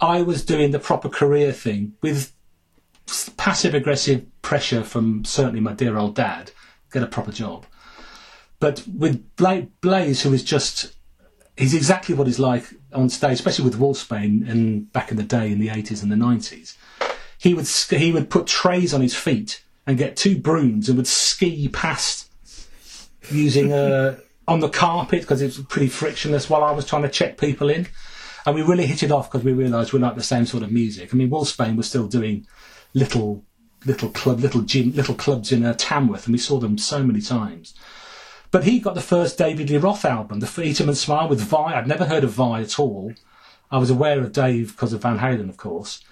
I 0.00 0.22
was 0.22 0.42
doing 0.42 0.70
the 0.70 0.78
proper 0.78 1.10
career 1.10 1.52
thing 1.52 1.92
with 2.00 2.32
passive 3.36 3.74
aggressive 3.74 4.24
pressure 4.40 4.82
from 4.82 5.24
certainly 5.26 5.60
my 5.60 5.74
dear 5.74 5.98
old 5.98 6.14
dad, 6.14 6.50
get 6.90 7.02
a 7.02 7.06
proper 7.06 7.30
job. 7.30 7.66
But 8.58 8.84
with 8.86 9.36
Bla- 9.36 9.66
Blaze, 9.82 10.22
who 10.22 10.32
is 10.32 10.42
just, 10.42 10.94
he's 11.58 11.74
exactly 11.74 12.14
what 12.14 12.26
he's 12.26 12.38
like 12.38 12.64
on 12.94 13.10
stage, 13.10 13.34
especially 13.34 13.66
with 13.66 13.78
Wolfsbane 13.78 14.48
and 14.50 14.90
back 14.92 15.10
in 15.10 15.18
the 15.18 15.22
day 15.22 15.52
in 15.52 15.58
the 15.58 15.68
80s 15.68 16.02
and 16.02 16.10
the 16.10 16.16
90s. 16.16 16.74
He 17.36 17.52
would, 17.52 17.66
he 17.66 18.12
would 18.12 18.30
put 18.30 18.46
trays 18.46 18.94
on 18.94 19.02
his 19.02 19.14
feet 19.14 19.62
and 19.86 19.98
get 19.98 20.16
two 20.16 20.38
brooms 20.38 20.88
and 20.88 20.96
would 20.96 21.06
ski 21.06 21.68
past 21.68 22.32
using 23.30 23.72
a, 23.74 24.16
on 24.46 24.60
the 24.60 24.68
carpet 24.68 25.22
because 25.22 25.40
it 25.42 25.46
was 25.46 25.58
pretty 25.66 25.88
frictionless 25.88 26.50
while 26.50 26.64
I 26.64 26.72
was 26.72 26.86
trying 26.86 27.02
to 27.02 27.08
check 27.08 27.38
people 27.38 27.70
in. 27.70 27.88
And 28.46 28.54
we 28.54 28.62
really 28.62 28.86
hit 28.86 29.02
it 29.02 29.10
off 29.10 29.30
because 29.30 29.44
we 29.44 29.52
realised 29.52 29.92
we 29.92 29.98
liked 29.98 30.16
the 30.16 30.22
same 30.22 30.44
sort 30.44 30.62
of 30.62 30.70
music. 30.70 31.12
I 31.12 31.16
mean, 31.16 31.30
Wolfsbane 31.30 31.76
was 31.76 31.88
still 31.88 32.06
doing 32.06 32.46
little 32.92 33.44
little 33.86 34.08
club, 34.10 34.40
little 34.40 34.62
gym, 34.62 34.92
little 34.92 35.14
clubs 35.14 35.52
in 35.52 35.64
uh, 35.64 35.74
Tamworth, 35.76 36.26
and 36.26 36.32
we 36.32 36.38
saw 36.38 36.58
them 36.58 36.78
so 36.78 37.02
many 37.02 37.20
times. 37.20 37.74
But 38.50 38.64
he 38.64 38.78
got 38.78 38.94
the 38.94 39.00
first 39.00 39.36
David 39.36 39.68
Lee 39.68 39.78
Roth 39.78 40.04
album, 40.04 40.40
The 40.40 40.46
Freedom 40.46 40.88
and 40.88 40.96
Smile 40.96 41.28
with 41.28 41.40
Vai. 41.40 41.74
I'd 41.74 41.88
never 41.88 42.04
heard 42.04 42.24
of 42.24 42.30
Vai 42.30 42.62
at 42.62 42.78
all. 42.78 43.12
I 43.70 43.78
was 43.78 43.90
aware 43.90 44.20
of 44.20 44.32
Dave 44.32 44.72
because 44.72 44.92
of 44.92 45.02
Van 45.02 45.18
Halen, 45.18 45.48
of 45.48 45.56
course. 45.56 46.02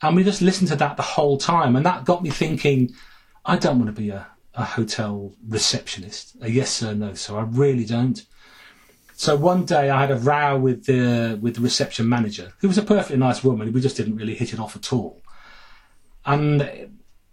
And 0.00 0.16
we 0.16 0.24
just 0.24 0.40
listened 0.40 0.68
to 0.68 0.76
that 0.76 0.96
the 0.96 1.02
whole 1.02 1.36
time. 1.36 1.76
And 1.76 1.84
that 1.84 2.04
got 2.04 2.22
me 2.22 2.30
thinking, 2.30 2.94
I 3.44 3.56
don't 3.56 3.78
want 3.78 3.94
to 3.94 4.00
be 4.00 4.10
a, 4.10 4.28
a 4.54 4.64
hotel 4.64 5.32
receptionist, 5.46 6.36
a 6.40 6.50
yes 6.50 6.70
sir, 6.70 6.94
no 6.94 7.14
sir. 7.14 7.38
I 7.38 7.42
really 7.42 7.84
don't. 7.84 8.24
So 9.14 9.36
one 9.36 9.64
day 9.64 9.90
I 9.90 10.00
had 10.00 10.10
a 10.10 10.16
row 10.16 10.58
with 10.58 10.86
the 10.86 11.38
with 11.40 11.56
the 11.56 11.60
reception 11.60 12.08
manager, 12.08 12.52
who 12.58 12.68
was 12.68 12.78
a 12.78 12.82
perfectly 12.82 13.18
nice 13.18 13.44
woman. 13.44 13.72
We 13.72 13.80
just 13.80 13.96
didn't 13.96 14.16
really 14.16 14.34
hit 14.34 14.52
it 14.52 14.58
off 14.58 14.76
at 14.76 14.92
all. 14.92 15.20
And 16.24 16.90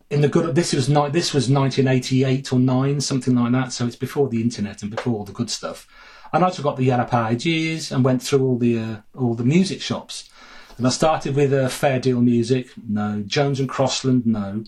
in 0.09 0.21
the 0.21 0.27
good, 0.27 0.55
this 0.55 0.73
was 0.73 0.89
ni- 0.89 1.09
this 1.09 1.33
was 1.33 1.49
1988 1.49 2.53
or 2.53 2.59
nine, 2.59 3.01
something 3.01 3.35
like 3.35 3.51
that. 3.51 3.71
So 3.71 3.85
it's 3.87 3.95
before 3.95 4.29
the 4.29 4.41
internet 4.41 4.81
and 4.81 4.91
before 4.91 5.13
all 5.13 5.23
the 5.25 5.31
good 5.31 5.49
stuff. 5.49 5.87
And 6.33 6.43
I 6.43 6.49
took 6.49 6.65
up 6.65 6.75
the 6.75 6.85
Yellow 6.85 7.05
pages 7.05 7.91
and 7.91 8.03
went 8.03 8.21
through 8.21 8.45
all 8.45 8.57
the 8.57 8.79
uh, 8.79 8.95
all 9.15 9.33
the 9.33 9.43
music 9.45 9.81
shops. 9.81 10.29
And 10.77 10.85
I 10.85 10.91
started 10.91 11.35
with 11.35 11.51
uh, 11.51 11.69
Fair 11.69 11.99
Deal 11.99 12.21
Music, 12.21 12.69
no. 12.87 13.23
Jones 13.25 13.59
and 13.59 13.67
Crossland, 13.67 14.25
no. 14.25 14.63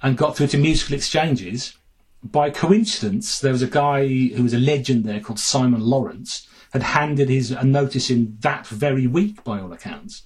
And 0.00 0.16
got 0.16 0.36
through 0.36 0.48
to 0.48 0.58
musical 0.58 0.94
exchanges. 0.94 1.76
By 2.22 2.50
coincidence, 2.50 3.40
there 3.40 3.52
was 3.52 3.62
a 3.62 3.66
guy 3.68 4.06
who 4.06 4.42
was 4.42 4.54
a 4.54 4.58
legend 4.58 5.04
there 5.04 5.20
called 5.20 5.40
Simon 5.40 5.80
Lawrence, 5.80 6.46
had 6.72 6.82
handed 6.82 7.28
his 7.28 7.50
a 7.50 7.64
notice 7.64 8.10
in 8.10 8.36
that 8.40 8.66
very 8.66 9.06
week, 9.06 9.42
by 9.44 9.60
all 9.60 9.72
accounts. 9.72 10.22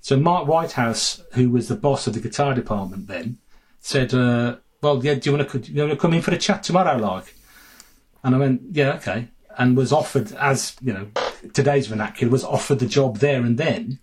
So 0.00 0.16
Mark 0.18 0.46
Whitehouse, 0.46 1.22
who 1.32 1.50
was 1.50 1.68
the 1.68 1.76
boss 1.76 2.06
of 2.06 2.14
the 2.14 2.20
guitar 2.20 2.54
department 2.54 3.08
then, 3.08 3.38
said, 3.80 4.14
uh, 4.14 4.56
"Well, 4.82 5.04
yeah, 5.04 5.14
do 5.14 5.30
you 5.30 5.36
want 5.36 5.50
to 5.50 5.72
you 5.72 5.82
want 5.82 5.92
to 5.92 5.98
come 5.98 6.14
in 6.14 6.22
for 6.22 6.32
a 6.32 6.38
chat 6.38 6.62
tomorrow, 6.62 6.96
like?" 6.96 7.34
And 8.22 8.34
I 8.34 8.38
went, 8.38 8.62
"Yeah, 8.72 8.94
okay." 8.94 9.28
And 9.58 9.76
was 9.76 9.92
offered, 9.92 10.32
as 10.32 10.76
you 10.80 10.92
know, 10.92 11.08
today's 11.52 11.88
vernacular, 11.88 12.30
was 12.30 12.44
offered 12.44 12.78
the 12.78 12.86
job 12.86 13.18
there 13.18 13.42
and 13.42 13.58
then. 13.58 13.98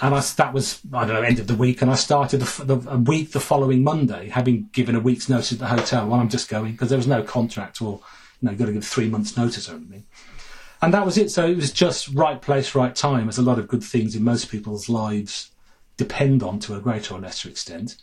And 0.00 0.14
I, 0.14 0.20
that 0.20 0.52
was, 0.52 0.80
I 0.92 1.04
don't 1.04 1.14
know, 1.14 1.22
end 1.22 1.40
of 1.40 1.48
the 1.48 1.54
week. 1.54 1.82
And 1.82 1.90
I 1.90 1.94
started 1.94 2.40
the, 2.40 2.76
the, 2.76 2.98
week 2.98 3.32
the 3.32 3.40
following 3.40 3.82
Monday, 3.82 4.28
having 4.28 4.68
given 4.72 4.94
a 4.94 5.00
week's 5.00 5.28
notice 5.28 5.52
at 5.52 5.58
the 5.58 5.66
hotel. 5.66 6.06
Well, 6.06 6.20
I'm 6.20 6.28
just 6.28 6.48
going 6.48 6.72
because 6.72 6.88
there 6.88 6.98
was 6.98 7.08
no 7.08 7.22
contract 7.22 7.82
or, 7.82 8.00
you 8.40 8.46
know, 8.46 8.50
you've 8.52 8.60
got 8.60 8.66
to 8.66 8.72
give 8.72 8.84
three 8.84 9.08
months' 9.08 9.36
notice 9.36 9.68
anything. 9.68 10.04
And 10.80 10.94
that 10.94 11.04
was 11.04 11.18
it. 11.18 11.30
So 11.30 11.46
it 11.46 11.56
was 11.56 11.72
just 11.72 12.08
right 12.14 12.40
place, 12.40 12.74
right 12.74 12.94
time, 12.94 13.28
as 13.28 13.38
a 13.38 13.42
lot 13.42 13.58
of 13.58 13.66
good 13.66 13.82
things 13.82 14.14
in 14.14 14.22
most 14.22 14.50
people's 14.50 14.88
lives 14.88 15.50
depend 15.96 16.42
on 16.42 16.60
to 16.60 16.76
a 16.76 16.80
greater 16.80 17.14
or 17.14 17.20
lesser 17.20 17.48
extent. 17.48 17.96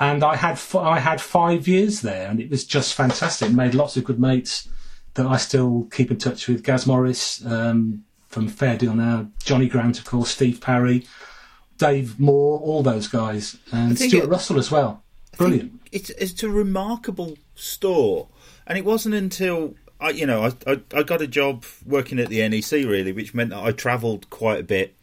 And 0.00 0.24
I 0.24 0.36
had 0.36 0.52
f- 0.52 0.74
I 0.74 0.98
had 0.98 1.20
five 1.20 1.68
years 1.68 2.00
there, 2.00 2.28
and 2.28 2.40
it 2.40 2.50
was 2.50 2.64
just 2.64 2.94
fantastic. 2.94 3.52
Made 3.52 3.74
lots 3.74 3.96
of 3.96 4.04
good 4.04 4.18
mates 4.18 4.68
that 5.14 5.26
I 5.26 5.36
still 5.36 5.86
keep 5.92 6.10
in 6.10 6.16
touch 6.16 6.48
with. 6.48 6.64
Gaz 6.64 6.86
Morris 6.86 7.44
um, 7.44 8.04
from 8.32 8.48
Fair 8.48 8.76
Deal 8.76 8.94
now, 8.94 9.28
Johnny 9.44 9.68
Grant, 9.68 9.98
of 9.98 10.06
course, 10.06 10.30
Steve 10.30 10.60
Parry, 10.60 11.06
Dave 11.76 12.18
Moore, 12.18 12.58
all 12.58 12.82
those 12.82 13.06
guys, 13.06 13.58
and 13.70 13.96
Stuart 13.96 14.24
it, 14.24 14.28
Russell 14.28 14.58
as 14.58 14.70
well. 14.70 15.04
Brilliant. 15.36 15.80
It's 15.92 16.10
it's 16.10 16.42
a 16.42 16.48
remarkable 16.48 17.36
store, 17.54 18.28
and 18.66 18.78
it 18.78 18.84
wasn't 18.84 19.14
until 19.14 19.74
I, 20.00 20.10
you 20.10 20.26
know, 20.26 20.44
I, 20.44 20.52
I, 20.66 20.80
I 20.94 21.02
got 21.02 21.20
a 21.20 21.26
job 21.26 21.64
working 21.86 22.18
at 22.18 22.28
the 22.28 22.46
NEC 22.48 22.72
really, 22.72 23.12
which 23.12 23.34
meant 23.34 23.50
that 23.50 23.62
I 23.62 23.70
travelled 23.72 24.28
quite 24.30 24.60
a 24.60 24.64
bit 24.64 24.96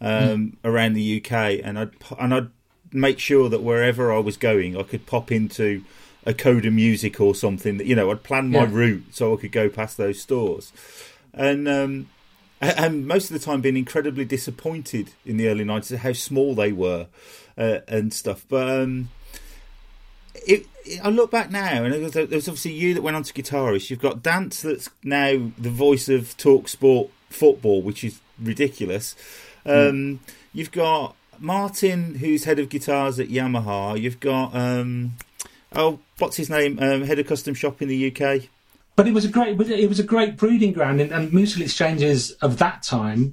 um, 0.00 0.08
mm. 0.10 0.56
around 0.64 0.94
the 0.94 1.22
UK, 1.22 1.60
and 1.62 1.78
I'd 1.78 1.92
and 2.18 2.34
I'd 2.34 2.48
make 2.92 3.18
sure 3.18 3.48
that 3.50 3.62
wherever 3.62 4.12
I 4.12 4.18
was 4.18 4.36
going, 4.36 4.76
I 4.76 4.82
could 4.82 5.06
pop 5.06 5.30
into 5.30 5.84
a 6.24 6.32
Coda 6.34 6.70
Music 6.70 7.20
or 7.20 7.34
something. 7.34 7.76
That 7.76 7.86
you 7.86 7.94
know, 7.94 8.10
I'd 8.10 8.22
plan 8.22 8.50
my 8.50 8.60
yeah. 8.60 8.70
route 8.70 9.04
so 9.12 9.34
I 9.34 9.40
could 9.40 9.52
go 9.52 9.68
past 9.68 9.98
those 9.98 10.20
stores, 10.20 10.72
and 11.34 11.68
um, 11.68 12.08
and 12.60 13.06
most 13.06 13.30
of 13.30 13.38
the 13.38 13.44
time 13.44 13.60
being 13.60 13.76
incredibly 13.76 14.24
disappointed 14.24 15.10
in 15.24 15.36
the 15.36 15.48
early 15.48 15.64
nineties 15.64 15.98
how 15.98 16.12
small 16.12 16.54
they 16.54 16.72
were 16.72 17.06
uh, 17.56 17.78
and 17.88 18.12
stuff. 18.12 18.44
But 18.48 18.68
um, 18.68 19.10
it, 20.46 20.66
it, 20.84 21.04
I 21.04 21.08
look 21.08 21.30
back 21.30 21.50
now, 21.50 21.84
and 21.84 21.92
there 21.92 22.00
was, 22.00 22.48
obviously 22.48 22.72
you 22.72 22.94
that 22.94 23.02
went 23.02 23.16
on 23.16 23.22
to 23.22 23.32
guitarist. 23.32 23.90
You've 23.90 24.00
got 24.00 24.22
Dance, 24.22 24.62
that's 24.62 24.90
now 25.02 25.50
the 25.58 25.70
voice 25.70 26.08
of 26.08 26.36
Talk 26.36 26.68
Sport 26.68 27.10
football, 27.28 27.82
which 27.82 28.04
is 28.04 28.20
ridiculous. 28.40 29.14
Um, 29.64 29.72
mm. 29.74 30.18
You've 30.52 30.72
got 30.72 31.14
Martin, 31.38 32.16
who's 32.16 32.44
head 32.44 32.58
of 32.58 32.68
guitars 32.68 33.18
at 33.18 33.28
Yamaha. 33.28 34.00
You've 34.00 34.20
got 34.20 34.54
um, 34.54 35.14
oh, 35.74 36.00
what's 36.18 36.36
his 36.36 36.50
name? 36.50 36.78
Um, 36.80 37.02
head 37.04 37.18
of 37.18 37.26
custom 37.26 37.54
shop 37.54 37.80
in 37.80 37.88
the 37.88 38.10
UK. 38.10 38.48
But 39.00 39.08
it 39.08 39.14
was 39.14 39.24
a 39.24 39.28
great, 39.28 39.58
it 39.58 39.88
was 39.88 39.98
a 39.98 40.02
great 40.02 40.36
breeding 40.36 40.74
ground, 40.74 41.00
and, 41.00 41.10
and 41.10 41.32
musical 41.32 41.62
exchanges 41.62 42.32
of 42.42 42.58
that 42.58 42.82
time 42.82 43.32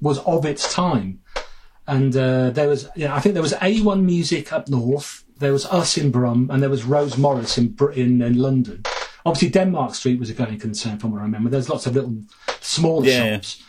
was 0.00 0.18
of 0.24 0.44
its 0.44 0.74
time. 0.74 1.20
And 1.86 2.16
uh, 2.16 2.50
there 2.50 2.66
was, 2.66 2.88
you 2.96 3.06
know, 3.06 3.14
I 3.14 3.20
think 3.20 3.34
there 3.34 3.42
was 3.42 3.52
A1 3.52 4.02
Music 4.02 4.52
up 4.52 4.68
north, 4.68 5.22
there 5.38 5.52
was 5.52 5.64
us 5.66 5.96
in 5.96 6.10
Brum, 6.10 6.50
and 6.50 6.60
there 6.60 6.68
was 6.68 6.82
Rose 6.82 7.16
Morris 7.16 7.56
in 7.56 7.76
in, 7.94 8.20
in 8.20 8.36
London. 8.36 8.82
Obviously, 9.24 9.50
Denmark 9.50 9.94
Street 9.94 10.18
was 10.18 10.28
a 10.28 10.34
going 10.34 10.58
concern, 10.58 10.98
from 10.98 11.12
what 11.12 11.20
I 11.20 11.22
remember. 11.22 11.50
There's 11.50 11.68
lots 11.70 11.86
of 11.86 11.94
little 11.94 12.16
smaller 12.60 13.06
yeah. 13.06 13.34
shops. 13.34 13.62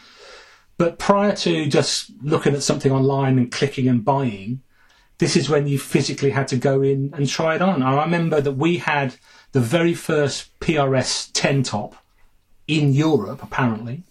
But 0.79 0.97
prior 0.97 1.35
to 1.35 1.67
just 1.67 2.09
looking 2.23 2.55
at 2.55 2.63
something 2.63 2.91
online 2.91 3.37
and 3.37 3.51
clicking 3.51 3.87
and 3.87 4.03
buying, 4.03 4.63
this 5.19 5.35
is 5.35 5.49
when 5.49 5.67
you 5.67 5.79
physically 5.79 6.31
had 6.31 6.47
to 6.49 6.57
go 6.57 6.81
in 6.81 7.13
and 7.15 7.27
try 7.27 7.55
it 7.55 7.61
on. 7.61 7.81
I 7.81 8.03
remember 8.03 8.39
that 8.41 8.53
we 8.53 8.77
had 8.77 9.15
the 9.51 9.59
very 9.59 9.93
first 9.93 10.57
PRS 10.59 11.31
10 11.33 11.63
top 11.63 11.95
in 12.67 12.93
Europe, 12.93 13.41
apparently. 13.41 14.03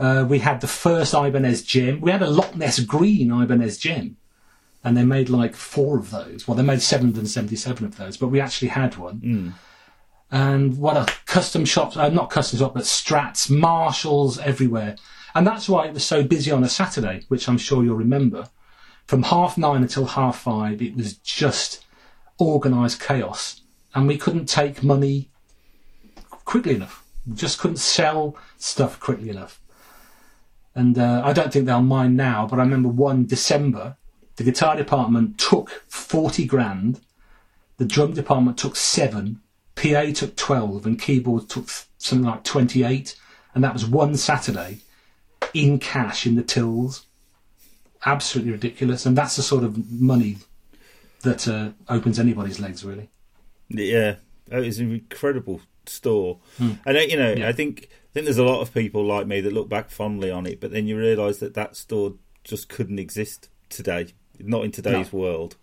Uh, 0.00 0.24
we 0.28 0.38
had 0.38 0.60
the 0.60 0.66
first 0.66 1.14
Ibanez 1.14 1.62
JEM. 1.62 2.00
We 2.00 2.10
had 2.10 2.22
a 2.22 2.30
Loch 2.30 2.56
Ness 2.56 2.80
green 2.80 3.30
Ibanez 3.30 3.78
JEM. 3.78 4.16
And 4.84 4.96
they 4.96 5.04
made 5.04 5.28
like 5.28 5.54
four 5.54 5.98
of 5.98 6.10
those. 6.10 6.48
Well, 6.48 6.56
they 6.56 6.62
made 6.64 6.82
777 6.82 7.84
of 7.84 7.96
those, 7.98 8.16
but 8.16 8.28
we 8.28 8.40
actually 8.40 8.68
had 8.68 8.96
one. 8.96 9.20
Mm. 9.20 9.52
And 10.32 10.78
what 10.78 10.96
a 10.96 11.12
custom 11.26 11.64
shops, 11.64 11.96
uh, 11.96 12.08
not 12.08 12.30
custom 12.30 12.58
shop, 12.58 12.74
but 12.74 12.82
Strats, 12.84 13.48
Marshalls 13.48 14.38
everywhere. 14.38 14.96
And 15.34 15.46
that's 15.46 15.68
why 15.68 15.86
it 15.86 15.94
was 15.94 16.04
so 16.04 16.24
busy 16.24 16.50
on 16.50 16.64
a 16.64 16.68
Saturday, 16.68 17.24
which 17.28 17.48
I'm 17.48 17.58
sure 17.58 17.84
you'll 17.84 17.96
remember. 17.96 18.48
From 19.06 19.24
half 19.24 19.58
nine 19.58 19.82
until 19.82 20.06
half 20.06 20.40
five, 20.40 20.80
it 20.80 20.96
was 20.96 21.14
just 21.14 21.84
organised 22.40 23.00
chaos 23.00 23.60
and 23.94 24.08
we 24.08 24.16
couldn't 24.16 24.46
take 24.46 24.82
money 24.82 25.30
quickly 26.44 26.74
enough. 26.74 27.04
We 27.26 27.34
just 27.34 27.58
couldn't 27.58 27.76
sell 27.76 28.36
stuff 28.56 28.98
quickly 28.98 29.30
enough. 29.30 29.60
And 30.74 30.98
uh, 30.98 31.22
I 31.24 31.32
don't 31.32 31.52
think 31.52 31.66
they'll 31.66 31.82
mind 31.82 32.16
now, 32.16 32.46
but 32.46 32.58
I 32.58 32.62
remember 32.62 32.88
one 32.88 33.26
December, 33.26 33.96
the 34.36 34.44
guitar 34.44 34.76
department 34.76 35.38
took 35.38 35.70
40 35.88 36.46
grand, 36.46 37.00
the 37.76 37.84
drum 37.84 38.14
department 38.14 38.58
took 38.58 38.76
seven, 38.76 39.40
PA 39.74 40.06
took 40.14 40.36
12, 40.36 40.86
and 40.86 41.00
keyboard 41.00 41.48
took 41.48 41.68
something 41.98 42.26
like 42.26 42.44
28. 42.44 43.18
And 43.54 43.62
that 43.62 43.74
was 43.74 43.84
one 43.84 44.16
Saturday 44.16 44.78
in 45.52 45.78
cash 45.78 46.26
in 46.26 46.36
the 46.36 46.42
tills. 46.42 47.06
Absolutely 48.04 48.52
ridiculous. 48.52 49.06
And 49.06 49.16
that's 49.16 49.36
the 49.36 49.42
sort 49.42 49.64
of 49.64 49.90
money 49.90 50.38
that 51.22 51.46
uh, 51.48 51.70
opens 51.88 52.18
anybody's 52.18 52.60
legs, 52.60 52.84
really. 52.84 53.08
Yeah, 53.68 54.16
it 54.50 54.60
was 54.60 54.78
an 54.78 54.92
incredible 54.92 55.60
store, 55.86 56.38
hmm. 56.58 56.72
and 56.84 56.96
uh, 56.96 57.00
you 57.00 57.16
know, 57.16 57.32
yeah. 57.32 57.48
I 57.48 57.52
think 57.52 57.88
I 57.90 58.12
think 58.12 58.24
there's 58.24 58.38
a 58.38 58.44
lot 58.44 58.60
of 58.60 58.74
people 58.74 59.04
like 59.04 59.26
me 59.26 59.40
that 59.40 59.52
look 59.52 59.68
back 59.68 59.90
fondly 59.90 60.30
on 60.30 60.46
it, 60.46 60.60
but 60.60 60.70
then 60.72 60.86
you 60.86 60.98
realise 60.98 61.38
that 61.38 61.54
that 61.54 61.76
store 61.76 62.14
just 62.44 62.68
couldn't 62.68 62.98
exist 62.98 63.48
today, 63.68 64.08
not 64.38 64.64
in 64.64 64.72
today's 64.72 65.12
no. 65.12 65.18
world, 65.18 65.56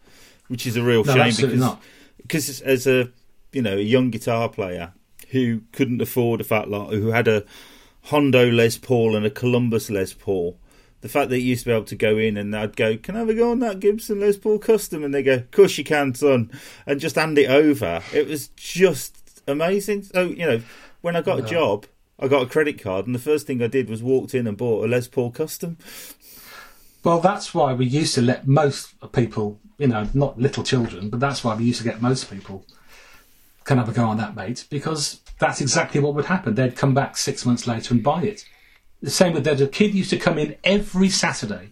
which 0.48 0.66
is 0.66 0.76
a 0.76 0.82
real 0.82 1.04
no, 1.04 1.14
shame 1.14 1.34
because 1.36 1.60
not. 1.60 1.82
because 2.22 2.62
as 2.62 2.88
a 2.88 3.12
you 3.52 3.62
know 3.62 3.78
a 3.78 3.82
young 3.82 4.10
guitar 4.10 4.50
player 4.50 4.94
who 5.30 5.62
couldn't 5.72 6.02
afford 6.02 6.42
a 6.42 6.44
fat 6.44 6.70
lot, 6.70 6.92
who 6.92 7.10
had 7.10 7.28
a 7.28 7.44
Hondo 8.06 8.50
Les 8.50 8.78
Paul 8.78 9.16
and 9.16 9.26
a 9.26 9.30
Columbus 9.30 9.92
Les 9.92 10.14
Paul 10.14 10.58
the 11.02 11.10
fact 11.10 11.30
that 11.30 11.40
you 11.40 11.50
used 11.50 11.64
to 11.64 11.70
be 11.70 11.74
able 11.74 11.86
to 11.86 11.96
go 11.96 12.18
in 12.18 12.38
and 12.38 12.56
I'd 12.56 12.76
go, 12.76 12.98
Can 12.98 13.16
I 13.16 13.20
have 13.20 13.30
a 13.30 13.34
go 13.34 13.52
on 13.52 13.60
that 13.60 13.80
Gibson 13.80 14.20
Les 14.20 14.38
Paul 14.38 14.60
Custom? 14.60 15.04
And 15.04 15.14
they 15.14 15.24
go, 15.24 15.36
Of 15.36 15.52
course 15.52 15.78
you 15.78 15.84
can, 15.84 16.14
son. 16.14 16.52
And 16.86 17.00
just 17.00 17.16
hand 17.16 17.38
it 17.38 17.50
over. 17.50 18.02
It 18.14 18.28
was 18.28 18.50
just 18.50 19.42
amazing. 19.48 20.04
So, 20.04 20.24
you 20.24 20.46
know, 20.46 20.62
when 21.02 21.16
I 21.16 21.22
got 21.22 21.40
a 21.40 21.44
job, 21.44 21.86
I 22.20 22.28
got 22.28 22.44
a 22.44 22.46
credit 22.46 22.82
card, 22.82 23.06
and 23.06 23.16
the 23.16 23.20
first 23.20 23.48
thing 23.48 23.62
I 23.62 23.68
did 23.68 23.90
was 23.90 24.04
walked 24.04 24.36
in 24.36 24.46
and 24.46 24.58
bought 24.58 24.84
a 24.84 24.88
Les 24.88 25.08
Paul 25.08 25.32
Custom. 25.32 25.78
Well, 27.04 27.22
that's 27.22 27.54
why 27.54 27.74
we 27.74 27.86
used 27.86 28.14
to 28.16 28.22
let 28.22 28.46
most 28.46 28.94
people, 29.14 29.58
you 29.78 29.88
know, 29.88 30.10
not 30.14 30.38
little 30.38 30.64
children, 30.64 31.10
but 31.10 31.22
that's 31.22 31.44
why 31.46 31.56
we 31.56 31.64
used 31.64 31.80
to 31.80 31.86
get 31.86 32.02
most 32.02 32.30
people 32.30 32.66
can 33.64 33.78
have 33.78 33.88
a 33.88 33.94
go 33.94 34.04
on 34.04 34.18
that, 34.18 34.36
mate, 34.36 34.66
because 34.70 35.22
that's 35.40 35.62
exactly 35.62 36.02
what 36.02 36.14
would 36.16 36.26
happen. 36.26 36.56
They'd 36.56 36.76
come 36.76 36.94
back 36.94 37.16
six 37.16 37.46
months 37.46 37.68
later 37.68 37.94
and 37.94 38.04
buy 38.04 38.24
it. 38.24 38.44
The 39.02 39.10
same 39.10 39.34
with 39.34 39.44
that. 39.46 39.62
A 39.62 39.68
kid 39.68 39.94
used 39.94 40.10
to 40.10 40.18
come 40.18 40.38
in 40.38 40.58
every 40.64 41.10
Saturday 41.10 41.72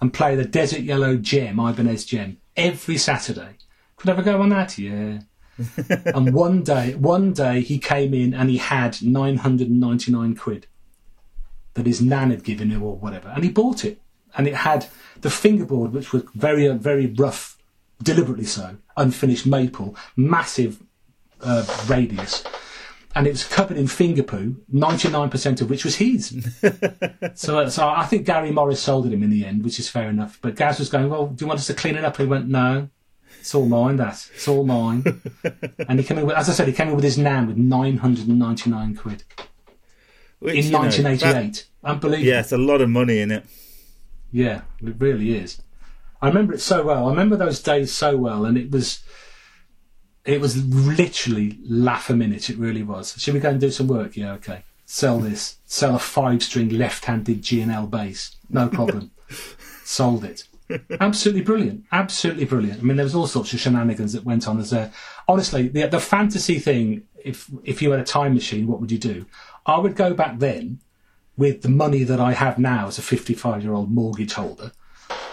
and 0.00 0.12
play 0.12 0.34
the 0.34 0.44
Desert 0.44 0.80
Yellow 0.80 1.16
JEM, 1.16 1.58
Ibanez 1.58 2.04
JEM, 2.04 2.38
every 2.56 2.96
Saturday. 2.96 3.56
Could 3.96 4.10
I 4.10 4.12
ever 4.14 4.22
go 4.22 4.40
on 4.40 4.48
that? 4.48 4.78
Yeah. 4.78 5.20
and 6.06 6.32
one 6.32 6.62
day, 6.62 6.94
one 6.94 7.32
day 7.32 7.60
he 7.60 7.78
came 7.78 8.14
in 8.14 8.32
and 8.34 8.48
he 8.48 8.56
had 8.56 9.02
999 9.02 10.34
quid 10.34 10.66
that 11.74 11.86
his 11.86 12.00
nan 12.00 12.30
had 12.30 12.44
given 12.44 12.70
him 12.70 12.82
or 12.82 12.96
whatever. 12.96 13.28
And 13.28 13.44
he 13.44 13.50
bought 13.50 13.84
it. 13.84 14.00
And 14.34 14.48
it 14.48 14.54
had 14.54 14.86
the 15.20 15.30
fingerboard, 15.30 15.92
which 15.92 16.12
was 16.12 16.24
very, 16.34 16.66
very 16.68 17.06
rough, 17.06 17.58
deliberately 18.02 18.46
so, 18.46 18.76
unfinished 18.96 19.46
maple, 19.46 19.94
massive 20.16 20.82
uh, 21.42 21.66
radius 21.86 22.42
and 23.14 23.26
it 23.26 23.30
was 23.30 23.44
covered 23.44 23.76
in 23.76 23.86
finger 23.86 24.22
poo, 24.22 24.56
99% 24.72 25.60
of 25.60 25.68
which 25.68 25.84
was 25.84 25.96
his. 25.96 26.48
so, 27.34 27.60
uh, 27.60 27.70
so 27.70 27.88
I 27.88 28.04
think 28.06 28.26
Gary 28.26 28.50
Morris 28.50 28.80
sold 28.80 29.06
it 29.06 29.12
him 29.12 29.22
in 29.22 29.30
the 29.30 29.44
end, 29.44 29.64
which 29.64 29.78
is 29.78 29.88
fair 29.88 30.08
enough. 30.08 30.38
But 30.40 30.56
Gaz 30.56 30.78
was 30.78 30.88
going, 30.88 31.10
well, 31.10 31.26
do 31.26 31.44
you 31.44 31.48
want 31.48 31.60
us 31.60 31.66
to 31.66 31.74
clean 31.74 31.96
it 31.96 32.04
up? 32.04 32.18
And 32.18 32.26
he 32.26 32.30
went, 32.30 32.48
no, 32.48 32.88
it's 33.38 33.54
all 33.54 33.66
mine, 33.66 33.96
that. 33.96 34.28
It's 34.34 34.48
all 34.48 34.64
mine. 34.64 35.20
and 35.88 35.98
he 35.98 36.04
came 36.04 36.18
in 36.18 36.26
with, 36.26 36.36
as 36.36 36.48
I 36.48 36.52
said, 36.52 36.68
he 36.68 36.72
came 36.72 36.88
in 36.88 36.94
with 36.94 37.04
his 37.04 37.18
nan 37.18 37.46
with 37.46 37.56
999 37.56 38.96
quid. 38.96 39.24
Which, 40.38 40.66
in 40.66 40.72
1988. 40.72 41.20
Know, 41.20 41.42
that, 41.42 41.64
Unbelievable. 41.84 42.26
Yeah, 42.26 42.40
it's 42.40 42.52
a 42.52 42.58
lot 42.58 42.80
of 42.80 42.88
money 42.88 43.18
in 43.18 43.30
it. 43.30 43.44
Yeah, 44.30 44.62
it 44.80 44.94
really 44.98 45.36
is. 45.36 45.60
I 46.22 46.28
remember 46.28 46.54
it 46.54 46.60
so 46.60 46.84
well. 46.84 47.06
I 47.06 47.10
remember 47.10 47.36
those 47.36 47.60
days 47.60 47.92
so 47.92 48.16
well, 48.16 48.44
and 48.44 48.56
it 48.56 48.70
was 48.70 49.02
it 50.24 50.40
was 50.40 50.64
literally 50.64 51.58
laugh 51.64 52.10
a 52.10 52.14
minute. 52.14 52.48
It 52.50 52.58
really 52.58 52.82
was. 52.82 53.14
Should 53.18 53.34
we 53.34 53.40
go 53.40 53.50
and 53.50 53.60
do 53.60 53.70
some 53.70 53.88
work? 53.88 54.16
Yeah, 54.16 54.32
okay. 54.34 54.62
Sell 54.86 55.18
this. 55.18 55.58
Sell 55.66 55.96
a 55.96 55.98
five-string 55.98 56.68
left-handed 56.68 57.42
G&L 57.42 57.86
bass. 57.86 58.36
No 58.48 58.68
problem. 58.68 59.10
Sold 59.84 60.24
it. 60.24 60.44
Absolutely 61.00 61.42
brilliant. 61.42 61.84
Absolutely 61.92 62.44
brilliant. 62.44 62.80
I 62.80 62.82
mean, 62.82 62.96
there 62.96 63.04
was 63.04 63.14
all 63.14 63.26
sorts 63.26 63.52
of 63.52 63.60
shenanigans 63.60 64.12
that 64.12 64.24
went 64.24 64.46
on 64.46 64.58
as 64.60 64.70
there. 64.70 64.92
Honestly, 65.28 65.68
the 65.68 65.86
the 65.86 66.00
fantasy 66.00 66.58
thing. 66.58 67.02
If 67.16 67.50
if 67.62 67.82
you 67.82 67.90
had 67.90 68.00
a 68.00 68.04
time 68.04 68.34
machine, 68.34 68.66
what 68.66 68.80
would 68.80 68.90
you 68.90 68.98
do? 68.98 69.26
I 69.66 69.78
would 69.78 69.96
go 69.96 70.14
back 70.14 70.38
then 70.38 70.80
with 71.36 71.62
the 71.62 71.68
money 71.68 72.04
that 72.04 72.20
I 72.20 72.32
have 72.32 72.58
now 72.58 72.88
as 72.88 72.98
a 72.98 73.02
55 73.02 73.62
year 73.62 73.72
old 73.72 73.90
mortgage 73.90 74.32
holder 74.32 74.72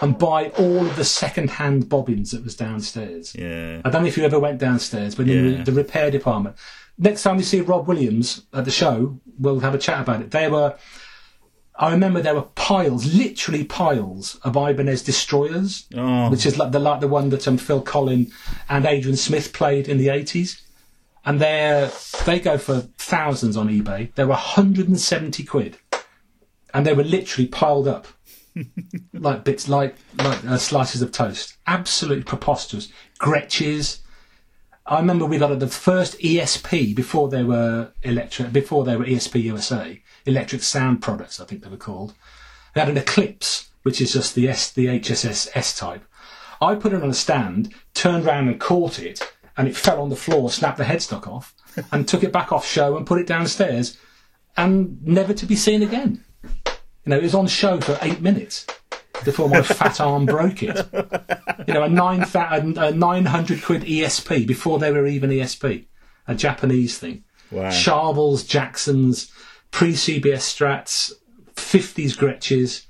and 0.00 0.18
buy 0.18 0.48
all 0.50 0.86
of 0.86 0.96
the 0.96 1.04
second-hand 1.04 1.88
bobbins 1.88 2.30
that 2.30 2.42
was 2.42 2.56
downstairs. 2.56 3.34
Yeah. 3.34 3.82
I 3.84 3.90
don't 3.90 4.02
know 4.02 4.08
if 4.08 4.16
you 4.16 4.24
ever 4.24 4.38
went 4.38 4.58
downstairs, 4.58 5.14
but 5.14 5.28
in 5.28 5.58
yeah. 5.58 5.64
the 5.64 5.72
repair 5.72 6.10
department. 6.10 6.56
Next 6.98 7.22
time 7.22 7.36
you 7.36 7.44
see 7.44 7.60
Rob 7.60 7.88
Williams 7.88 8.46
at 8.52 8.64
the 8.64 8.70
show, 8.70 9.18
we'll 9.38 9.60
have 9.60 9.74
a 9.74 9.78
chat 9.78 10.02
about 10.02 10.20
it. 10.20 10.30
They 10.30 10.48
were, 10.48 10.76
I 11.76 11.92
remember 11.92 12.20
there 12.20 12.34
were 12.34 12.42
piles, 12.42 13.14
literally 13.14 13.64
piles 13.64 14.36
of 14.42 14.56
Ibanez 14.56 15.02
destroyers, 15.02 15.86
oh. 15.96 16.30
which 16.30 16.44
is 16.44 16.58
like 16.58 16.72
the 16.72 16.78
like 16.78 17.00
the 17.00 17.08
one 17.08 17.30
that 17.30 17.48
um, 17.48 17.56
Phil 17.56 17.82
Collen 17.82 18.30
and 18.68 18.84
Adrian 18.84 19.16
Smith 19.16 19.54
played 19.54 19.88
in 19.88 19.96
the 19.96 20.10
eighties. 20.10 20.62
And 21.24 21.40
they 21.40 21.90
they 22.26 22.40
go 22.40 22.58
for 22.58 22.80
thousands 22.98 23.56
on 23.56 23.68
eBay. 23.68 24.14
They 24.14 24.24
were 24.24 24.30
170 24.30 25.44
quid, 25.44 25.78
and 26.74 26.86
they 26.86 26.94
were 26.94 27.04
literally 27.04 27.46
piled 27.46 27.88
up 27.88 28.06
like 29.12 29.44
bits 29.44 29.68
like 29.68 29.96
like 30.18 30.44
uh, 30.44 30.58
slices 30.58 31.02
of 31.02 31.12
toast. 31.12 31.56
Absolutely 31.66 32.24
preposterous. 32.24 32.88
Gretches. 33.18 34.00
I 34.86 34.98
remember 34.98 35.24
we 35.24 35.38
got 35.38 35.56
the 35.58 35.68
first 35.68 36.18
ESP 36.18 36.94
before 36.96 37.28
they 37.28 37.44
were 37.44 37.92
electric 38.02 38.52
before 38.52 38.84
they 38.84 38.96
were 38.96 39.04
ESP 39.04 39.42
USA 39.44 40.02
electric 40.26 40.62
sound 40.62 41.02
products. 41.02 41.40
I 41.40 41.44
think 41.44 41.62
they 41.62 41.70
were 41.70 41.76
called. 41.76 42.14
They 42.74 42.80
had 42.80 42.90
an 42.90 42.98
Eclipse, 42.98 43.70
which 43.82 44.00
is 44.00 44.12
just 44.12 44.34
the 44.34 44.48
S 44.48 44.72
the 44.72 44.86
HSS 44.86 45.48
S 45.54 45.76
type. 45.76 46.04
I 46.60 46.74
put 46.74 46.92
it 46.92 47.02
on 47.02 47.10
a 47.10 47.14
stand, 47.14 47.74
turned 47.94 48.26
around 48.26 48.48
and 48.48 48.60
caught 48.60 48.98
it, 48.98 49.32
and 49.56 49.66
it 49.66 49.76
fell 49.76 50.00
on 50.00 50.10
the 50.10 50.16
floor, 50.16 50.50
snapped 50.50 50.78
the 50.78 50.84
headstock 50.84 51.26
off, 51.26 51.54
and 51.90 52.06
took 52.06 52.22
it 52.22 52.32
back 52.32 52.52
off 52.52 52.66
show 52.66 52.96
and 52.96 53.06
put 53.06 53.20
it 53.20 53.26
downstairs, 53.26 53.96
and 54.56 55.02
never 55.02 55.32
to 55.32 55.46
be 55.46 55.56
seen 55.56 55.82
again. 55.82 56.24
You 57.04 57.10
know, 57.10 57.18
it 57.18 57.22
was 57.22 57.34
on 57.34 57.46
show 57.46 57.80
for 57.80 57.98
eight 58.02 58.20
minutes 58.20 58.66
before 59.24 59.48
my 59.48 59.62
fat 59.62 60.00
arm 60.00 60.26
broke 60.26 60.62
it. 60.62 60.76
You 61.66 61.74
know, 61.74 61.82
a 61.82 61.88
nine 61.88 62.24
a 62.34 62.92
nine 62.92 63.26
hundred 63.26 63.62
quid 63.62 63.82
ESP 63.82 64.46
before 64.46 64.78
they 64.78 64.92
were 64.92 65.06
even 65.06 65.30
ESP, 65.30 65.86
a 66.26 66.34
Japanese 66.34 66.98
thing. 66.98 67.24
Wow. 67.50 67.70
Charvels, 67.70 68.46
Jacksons, 68.46 69.32
pre 69.70 69.92
CBS 69.92 70.42
Strats, 70.42 71.12
fifties 71.54 72.16
Gretches. 72.16 72.86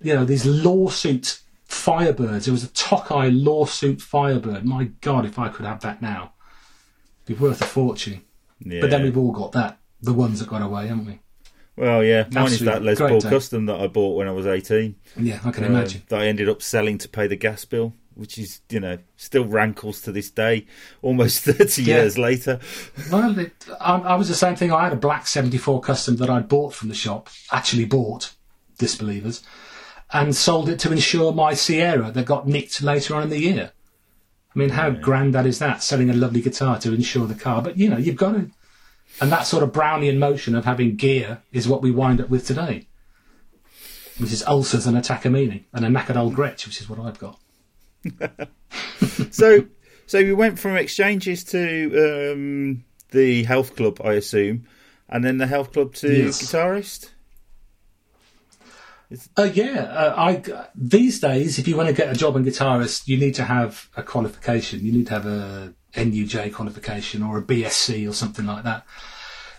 You 0.00 0.14
know, 0.14 0.24
these 0.24 0.46
lawsuit 0.46 1.40
Firebirds. 1.68 2.48
It 2.48 2.50
was 2.50 2.64
a 2.64 2.68
Tokai 2.68 3.28
lawsuit 3.28 4.00
Firebird. 4.00 4.64
My 4.64 4.84
God, 5.00 5.26
if 5.26 5.38
I 5.38 5.48
could 5.48 5.66
have 5.66 5.80
that 5.80 6.00
now, 6.00 6.32
it'd 7.24 7.38
be 7.38 7.42
worth 7.42 7.60
a 7.60 7.66
fortune. 7.66 8.22
Yeah. 8.60 8.80
But 8.80 8.90
then 8.90 9.02
we've 9.02 9.18
all 9.18 9.32
got 9.32 9.52
that. 9.52 9.78
The 10.00 10.14
ones 10.14 10.40
that 10.40 10.48
got 10.48 10.62
away, 10.62 10.86
haven't 10.86 11.06
we? 11.06 11.20
Well, 11.78 12.02
yeah, 12.04 12.26
mine 12.32 12.46
is 12.46 12.60
that 12.60 12.82
Les 12.82 12.96
great 12.96 13.10
Paul 13.10 13.20
day. 13.20 13.30
Custom 13.30 13.66
that 13.66 13.80
I 13.80 13.86
bought 13.86 14.16
when 14.16 14.26
I 14.28 14.32
was 14.32 14.46
eighteen. 14.46 14.96
Yeah, 15.16 15.40
I 15.44 15.50
can 15.50 15.64
uh, 15.64 15.68
imagine. 15.68 16.02
that 16.08 16.20
I 16.20 16.26
ended 16.26 16.48
up 16.48 16.60
selling 16.62 16.98
to 16.98 17.08
pay 17.08 17.26
the 17.28 17.36
gas 17.36 17.64
bill, 17.64 17.94
which 18.14 18.36
is 18.38 18.60
you 18.68 18.80
know 18.80 18.98
still 19.16 19.44
rankles 19.44 20.00
to 20.02 20.12
this 20.12 20.30
day, 20.30 20.66
almost 21.02 21.40
thirty 21.44 21.82
Yeah. 21.84 21.96
years 22.02 22.18
later. 22.18 22.58
Well, 23.12 23.38
it, 23.38 23.52
I, 23.80 23.96
I 23.98 24.14
was 24.16 24.28
the 24.28 24.34
same 24.34 24.56
thing. 24.56 24.72
I 24.72 24.84
had 24.84 24.92
a 24.92 24.96
black 24.96 25.26
74 25.26 25.80
custom 25.80 26.16
that 26.16 26.28
I'd 26.28 26.48
bought 26.48 26.74
from 26.74 26.88
the 26.88 26.94
shop, 26.94 27.28
actually 27.52 27.84
bought, 27.84 28.34
disbelievers, 28.78 29.42
and 30.12 30.34
sold 30.34 30.68
it 30.68 30.78
to 30.80 30.92
insure 30.92 31.32
my 31.32 31.54
Sierra 31.54 32.10
that 32.10 32.26
got 32.26 32.48
nicked 32.48 32.82
later 32.82 33.14
on 33.14 33.22
in 33.24 33.28
the 33.30 33.38
year. 33.40 33.72
I 34.54 34.58
mean, 34.58 34.70
how 34.70 34.90
grand 34.90 35.34
that 35.34 35.46
is 35.46 35.58
that, 35.60 35.82
selling 35.82 36.10
a 36.10 36.14
lovely 36.14 36.40
guitar 36.40 36.78
to 36.80 36.92
insure 36.92 37.26
the 37.28 37.34
car? 37.34 37.62
But, 37.62 37.76
you 37.76 37.88
know, 37.88 37.98
you've 37.98 38.16
got 38.16 38.32
to. 38.32 38.50
And 39.20 39.32
that 39.32 39.42
sort 39.46 39.62
of 39.62 39.72
Brownian 39.72 40.18
motion 40.18 40.54
of 40.54 40.64
having 40.64 40.96
gear 40.96 41.42
is 41.52 41.66
what 41.66 41.82
we 41.82 41.90
wind 41.90 42.20
up 42.20 42.28
with 42.30 42.46
today, 42.46 42.86
which 44.18 44.32
is 44.32 44.44
ulcers 44.46 44.86
and 44.86 44.96
attack 44.96 45.24
a 45.24 45.28
Takamine 45.28 45.64
and 45.72 45.84
a 45.84 45.88
knackered 45.88 46.16
old 46.16 46.34
Gretsch, 46.34 46.66
which 46.66 46.80
is 46.80 46.88
what 46.88 46.98
I've 47.00 47.18
got. 47.18 47.40
So, 49.30 49.66
so 50.06 50.18
you 50.18 50.36
went 50.36 50.58
from 50.58 50.76
exchanges 50.76 51.42
to 51.44 52.32
um, 52.32 52.84
the 53.10 53.44
health 53.44 53.74
club, 53.76 54.00
I 54.04 54.14
assume, 54.14 54.66
and 55.08 55.24
then 55.24 55.38
the 55.38 55.46
health 55.46 55.72
club 55.72 55.94
to 55.96 56.08
Yes. 56.24 56.42
guitarist. 56.42 57.10
Uh, 59.36 59.44
yeah, 59.54 59.80
uh, 59.84 60.14
I 60.16 60.42
these 60.74 61.18
days, 61.20 61.58
if 61.58 61.66
you 61.66 61.76
want 61.76 61.88
to 61.88 61.94
get 61.94 62.10
a 62.14 62.14
job 62.14 62.36
in 62.36 62.44
guitarist, 62.44 63.08
you 63.08 63.16
need 63.16 63.34
to 63.36 63.44
have 63.44 63.88
a 63.96 64.02
qualification. 64.02 64.84
You 64.84 64.92
need 64.92 65.06
to 65.06 65.14
have 65.14 65.26
a 65.26 65.74
NUJ 65.98 66.52
qualification 66.52 67.22
or 67.22 67.38
a 67.38 67.42
BSc 67.42 68.08
or 68.08 68.12
something 68.12 68.46
like 68.46 68.64
that. 68.64 68.86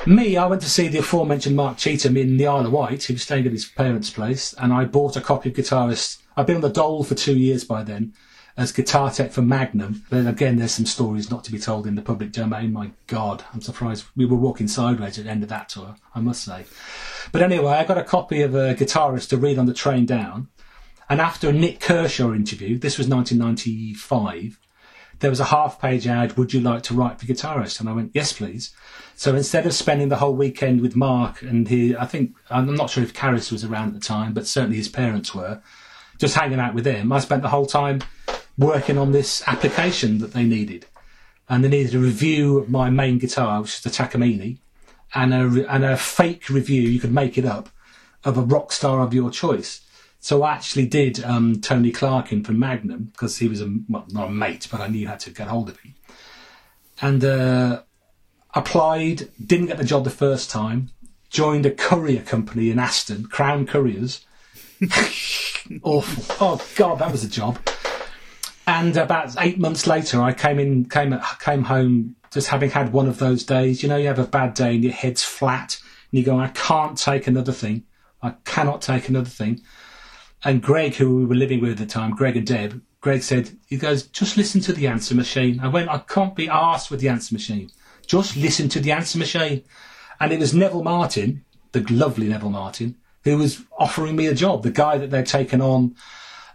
Me, 0.06 0.38
I 0.38 0.48
went 0.48 0.62
to 0.62 0.70
see 0.70 0.88
the 0.88 1.00
aforementioned 1.00 1.56
Mark 1.56 1.78
Cheetham 1.78 2.18
in 2.18 2.38
the 2.38 2.48
Isle 2.48 2.68
of 2.68 2.72
Wight. 2.72 3.10
Was 3.10 3.22
staying 3.22 3.46
at 3.46 3.52
his 3.52 3.66
parents' 3.66 4.10
place, 4.10 4.54
and 4.54 4.72
I 4.72 4.86
bought 4.86 5.18
a 5.18 5.22
copy 5.22 5.50
of 5.50 5.56
Guitarist. 5.56 6.22
I've 6.38 6.48
been 6.48 6.56
on 6.56 6.62
the 6.62 6.70
dole 6.70 7.04
for 7.04 7.16
two 7.16 7.38
years 7.38 7.66
by 7.66 7.84
then 7.84 8.14
as 8.60 8.74
guitar 8.74 9.10
tech 9.10 9.32
for 9.32 9.42
Magnum. 9.42 10.04
Then 10.10 10.28
again, 10.28 10.58
there's 10.58 10.74
some 10.74 10.86
stories 10.86 11.32
not 11.32 11.46
to 11.46 11.52
be 11.52 11.60
told 11.60 11.88
in 11.88 11.96
the 11.96 12.02
public 12.02 12.34
domain. 12.34 12.74
My 12.74 12.92
God, 13.08 13.46
I'm 13.54 13.62
surprised 13.62 14.06
we 14.18 14.26
were 14.26 14.36
walking 14.36 14.68
sideways 14.68 15.18
at 15.18 15.24
the 15.24 15.32
end 15.32 15.44
of 15.44 15.50
that 15.50 15.70
tour. 15.70 15.96
I 16.14 16.20
must 16.20 16.44
say. 16.44 16.66
But 17.32 17.42
anyway, 17.42 17.72
I 17.72 17.86
got 17.86 17.98
a 17.98 18.04
copy 18.04 18.42
of 18.42 18.56
a 18.56 18.76
guitarist 18.76 19.30
to 19.30 19.38
read 19.38 19.58
on 19.58 19.66
the 19.66 19.74
train 19.74 20.06
down. 20.06 20.50
And 21.10 21.22
after 21.22 21.50
a 21.50 21.54
Nik 21.54 21.80
Kershaw 21.80 22.34
interview, 22.34 22.78
this 22.78 22.98
was 22.98 23.08
1995, 23.08 24.60
there 25.20 25.30
was 25.30 25.40
a 25.40 25.46
half 25.46 25.82
page 25.82 26.08
ad, 26.08 26.38
would 26.38 26.54
you 26.54 26.62
like 26.62 26.84
to 26.84 26.94
write 26.94 27.20
for 27.20 27.26
guitarist? 27.26 27.80
And 27.80 27.90
I 27.90 27.94
went, 27.94 28.12
yes, 28.14 28.34
please. 28.34 28.74
So 29.16 29.36
instead 29.36 29.66
of 29.66 29.74
spending 29.74 30.10
the 30.10 30.18
whole 30.18 30.34
weekend 30.34 30.82
with 30.82 30.96
Mark 30.96 31.42
and 31.42 31.68
he, 31.68 31.96
I 31.96 32.06
think, 32.06 32.36
I'm 32.50 32.74
not 32.76 32.90
sure 32.90 33.04
if 33.04 33.14
Caris 33.14 33.52
was 33.52 33.66
around 33.66 33.90
at 33.90 33.94
the 33.96 34.00
time, 34.00 34.34
but 34.34 34.48
certainly 34.48 34.78
his 34.78 34.88
parents 34.88 35.36
were, 35.36 35.62
just 36.18 36.36
hanging 36.36 36.60
out 36.60 36.74
with 36.74 36.86
him, 36.86 37.12
I 37.12 37.20
spent 37.20 37.42
the 37.42 37.50
whole 37.50 37.66
time 37.66 38.02
working 38.58 38.98
on 38.98 39.12
this 39.12 39.42
application 39.48 40.20
that 40.20 40.34
they 40.34 40.44
needed. 40.44 40.86
And 41.48 41.64
they 41.64 41.70
needed 41.70 41.96
a 41.96 42.00
review 42.00 42.60
of 42.60 42.70
my 42.70 42.90
main 42.90 43.18
guitar, 43.18 43.62
which 43.62 43.76
is 43.76 43.82
the 43.82 43.90
Takamine, 43.90 44.58
and 45.16 45.34
a, 45.34 45.74
and 45.74 45.84
a 45.84 45.98
fake 45.98 46.50
review, 46.50 46.82
you 46.84 47.00
could 47.00 47.14
make 47.14 47.38
it 47.38 47.46
up, 47.46 47.70
of 48.24 48.38
a 48.38 48.42
rock 48.42 48.72
star 48.72 49.02
of 49.02 49.14
your 49.14 49.32
choice. 49.32 49.82
So 50.20 50.44
I 50.44 50.54
actually 50.54 50.86
did 50.86 51.24
um, 51.24 51.62
Tony 51.62 51.92
Clarkin 51.92 52.46
from 52.46 52.60
Magnum 52.60 53.12
because 53.12 53.38
he 53.38 53.48
was 53.48 53.62
a 53.62 53.74
well, 53.88 54.06
not 54.10 54.28
a 54.28 54.32
mate, 54.32 54.68
but 54.70 54.82
I 54.82 54.88
knew 54.88 55.08
how 55.08 55.16
to 55.16 55.30
get 55.30 55.48
hold 55.48 55.70
of 55.70 55.80
him. 55.80 55.96
And 57.02 57.24
uh, 57.24 57.84
applied, 58.54 59.30
didn't 59.44 59.68
get 59.68 59.78
the 59.78 59.86
job 59.86 60.04
the 60.04 60.10
first 60.10 60.50
time. 60.50 60.90
Joined 61.30 61.66
a 61.66 61.72
courier 61.72 62.22
company 62.22 62.70
in 62.70 62.80
Aston, 62.80 63.28
Crown 63.28 63.66
Couriers. 63.66 64.26
Awful. 65.84 66.36
Oh 66.42 66.62
God, 66.76 67.00
that 67.00 67.12
was 67.12 67.24
a 67.24 67.30
job. 67.30 67.60
And 68.68 68.98
about 68.98 69.36
eight 69.40 69.60
months 69.60 69.88
later, 69.88 70.22
I 70.22 70.34
came 70.34 70.60
in, 70.60 70.90
came 70.90 71.18
came 71.40 71.64
home, 71.64 72.16
just 72.32 72.50
having 72.50 72.72
had 72.72 72.92
one 72.92 73.08
of 73.08 73.20
those 73.20 73.44
days. 73.44 73.82
You 73.82 73.90
know, 73.90 73.98
you 73.98 74.08
have 74.08 74.20
a 74.20 74.28
bad 74.28 74.54
day 74.54 74.76
and 74.76 74.84
your 74.84 74.94
head's 74.94 75.24
flat, 75.24 75.80
and 76.12 76.20
you 76.20 76.26
go, 76.26 76.40
"I 76.40 76.50
can't 76.50 76.98
take 76.98 77.28
another 77.28 77.52
thing. 77.52 77.84
I 78.22 78.36
cannot 78.46 78.82
take 78.82 79.08
another 79.08 79.30
thing." 79.30 79.62
And 80.44 80.62
Greg, 80.62 80.96
who 80.96 81.18
we 81.18 81.26
were 81.26 81.36
living 81.36 81.62
with 81.62 81.72
at 81.72 81.78
the 81.78 81.86
time, 81.86 82.12
Greg 82.12 82.38
and 82.38 82.48
Deb, 82.48 82.82
Greg 83.02 83.24
said, 83.24 83.58
he 83.68 83.78
goes, 83.78 84.04
just 84.04 84.38
listen 84.38 84.62
to 84.62 84.74
the 84.74 84.88
answer 84.88 85.16
machine. 85.16 85.60
I 85.62 85.68
went, 85.68 85.90
I 85.90 86.00
can't 86.00 86.36
be 86.36 86.50
asked 86.50 86.92
with 86.92 87.00
the 87.00 87.10
answer 87.10 87.34
machine. 87.34 87.72
Just 88.06 88.36
listen 88.36 88.70
to 88.70 88.80
the 88.80 88.92
answer 88.92 89.18
machine. 89.18 89.64
And 90.20 90.32
it 90.34 90.40
was 90.40 90.54
Neville 90.54 90.84
Marten, 90.84 91.46
the 91.72 91.82
lovely 91.90 92.28
Neville 92.28 92.50
Marten, 92.50 92.96
who 93.24 93.38
was 93.38 93.64
offering 93.78 94.16
me 94.16 94.28
a 94.28 94.34
job. 94.34 94.64
The 94.64 94.72
guy 94.72 94.98
that 94.98 95.12
they'd 95.12 95.26
taken 95.26 95.62
on 95.62 95.96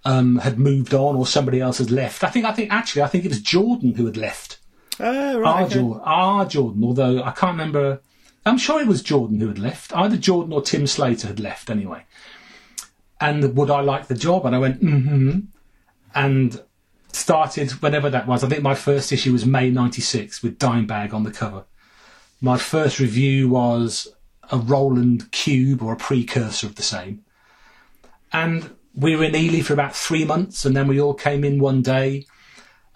um, 0.05 0.37
had 0.37 0.59
moved 0.59 0.93
on 0.93 1.17
or 1.17 1.27
somebody 1.27 1.61
else 1.61 1.79
had 1.79 1.91
left. 1.91 2.25
I 2.25 2.29
think, 2.29 2.45
I 2.45 2.53
think, 2.53 2.73
actually, 2.73 3.03
I 3.03 3.07
think 3.07 3.25
it 3.25 3.29
was 3.29 3.41
Jordan 3.41 3.95
who 3.95 4.05
had 4.05 4.17
left. 4.17 4.59
Oh, 5.01 5.39
right. 5.39 5.49
Our, 5.49 5.63
okay. 5.65 5.75
Jordan, 5.75 6.03
our 6.05 6.45
Jordan, 6.45 6.85
although 6.85 7.23
I 7.23 7.31
can't 7.31 7.53
remember. 7.53 8.01
I'm 8.47 8.59
sure 8.59 8.81
it 8.81 8.87
was 8.87 9.03
Jordan 9.03 9.41
who 9.41 9.49
had 9.49 9.59
left. 9.59 9.97
Either 9.97 10.19
Jordan 10.19 10.53
or 10.53 10.61
Tim 10.61 10.87
Slater 10.87 11.29
had 11.29 11.41
left 11.41 11.71
anyway. 11.71 12.05
And 13.21 13.57
would 13.57 13.71
I 13.71 13.81
like 13.81 14.09
the 14.09 14.15
job? 14.15 14.45
And 14.47 14.55
I 14.55 14.59
went, 14.59 14.83
mm-hmm. 14.83 15.41
And 16.15 16.61
started 17.15 17.71
whenever 17.83 18.11
that 18.11 18.27
was. 18.27 18.45
I 18.45 18.49
think 18.49 18.63
my 18.63 18.75
first 18.75 19.13
issue 19.13 19.33
was 19.33 19.47
May 19.47 19.71
96 19.71 20.43
with 20.43 20.59
Dimebag 20.59 21.13
on 21.13 21.23
the 21.23 21.31
cover. 21.31 21.65
My 22.41 22.59
first 22.59 22.99
review 22.99 23.49
was 23.49 24.09
a 24.51 24.59
Roland 24.59 25.31
Cube 25.31 25.83
or 25.83 25.93
a 25.93 25.97
precursor 25.97 26.67
of 26.67 26.75
the 26.75 26.83
same. 26.83 27.25
And 28.33 28.75
we 28.95 29.17
were 29.17 29.25
in 29.25 29.35
Ely 29.35 29.61
for 29.61 29.73
about 29.73 29.95
three 29.95 30.25
months 30.25 30.65
and 30.65 30.77
then 30.77 30.89
we 30.89 31.01
all 31.01 31.15
came 31.15 31.45
in 31.45 31.59
one 31.59 31.83
day 31.83 32.27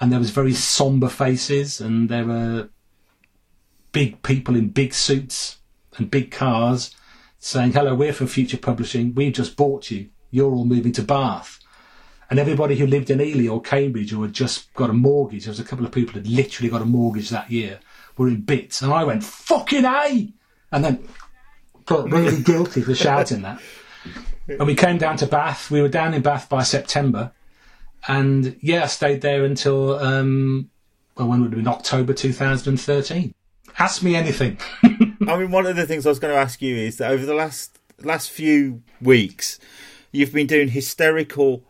and 0.01 0.13
there 0.13 0.19
was 0.19 0.31
very 0.31 0.53
somber 0.53 1.09
faces 1.09 1.81
and 1.81 2.09
there 2.09 2.25
were 2.25 2.69
big 3.93 4.23
people 4.23 4.55
in 4.55 4.69
big 4.69 4.95
suits 4.95 5.59
and 5.97 6.11
big 6.11 6.31
cars 6.31 6.95
saying, 7.39 7.73
hello, 7.73 7.95
we're 7.95 8.13
from 8.13 8.27
Future 8.27 8.57
Publishing. 8.57 9.15
We've 9.15 9.33
just 9.33 9.57
bought 9.57 9.91
you. 9.91 10.09
You're 10.31 10.53
all 10.53 10.65
moving 10.65 10.93
to 10.93 11.03
Bath. 11.03 11.61
And 12.31 12.39
everybody 12.39 12.77
who 12.77 12.87
lived 12.87 13.09
in 13.11 13.21
Ely 13.21 13.49
or 13.49 13.63
Cambridge 13.63 14.13
or 14.13 14.25
had 14.25 14.35
just 14.35 14.73
got 14.75 14.91
a 14.91 14.95
mortgage, 14.95 15.45
there 15.45 15.51
was 15.51 15.61
a 15.61 15.65
couple 15.65 15.87
of 15.87 15.93
people 15.93 16.13
who 16.13 16.19
had 16.19 16.29
literally 16.29 16.69
got 16.69 16.83
a 16.83 16.87
mortgage 16.87 17.31
that 17.31 17.51
year, 17.51 17.81
were 18.19 18.29
in 18.29 18.43
bits. 18.43 18.83
And 18.83 18.93
I 18.93 19.05
went, 19.05 19.25
fucking 19.25 19.85
A! 19.85 20.33
And 20.71 20.85
then 20.85 21.09
got 21.87 22.11
really 22.11 22.43
guilty 22.43 22.83
for 22.83 22.95
shouting 22.95 23.43
that. 23.43 23.61
And 24.47 24.67
we 24.67 24.75
came 24.75 24.99
down 24.99 25.17
to 25.19 25.27
Bath. 25.27 25.71
We 25.71 25.81
were 25.81 25.89
down 25.89 26.15
in 26.15 26.23
Bath 26.23 26.49
by 26.49 26.63
September. 26.63 27.33
And 28.07 28.57
yeah, 28.61 28.85
I 28.85 28.87
stayed 28.87 29.21
there 29.21 29.45
until, 29.45 29.99
um, 29.99 30.71
well, 31.17 31.29
when 31.29 31.41
would 31.41 31.53
it 31.53 31.57
have 31.57 31.65
been? 31.65 31.73
October 31.73 32.13
2013. 32.13 33.35
Ask 33.79 34.03
me 34.03 34.17
anything. 34.17 34.59
I 35.27 35.37
mean, 35.37 35.51
one 35.51 35.67
of 35.67 35.77
the 35.77 35.87
things 35.87 36.07
I 36.07 36.11
was 36.11 36.19
going 36.19 36.35
to 36.35 36.41
ask 36.41 36.63
you 36.63 36.77
is 36.77 36.99
that 36.99 37.11
over 37.11 37.25
the 37.27 37.35
last 37.35 37.79
last 38.03 38.31
few 38.31 38.83
weeks, 39.01 39.59
you've 40.13 40.33
been 40.33 40.47
doing 40.47 40.69
hysterical 40.69 41.65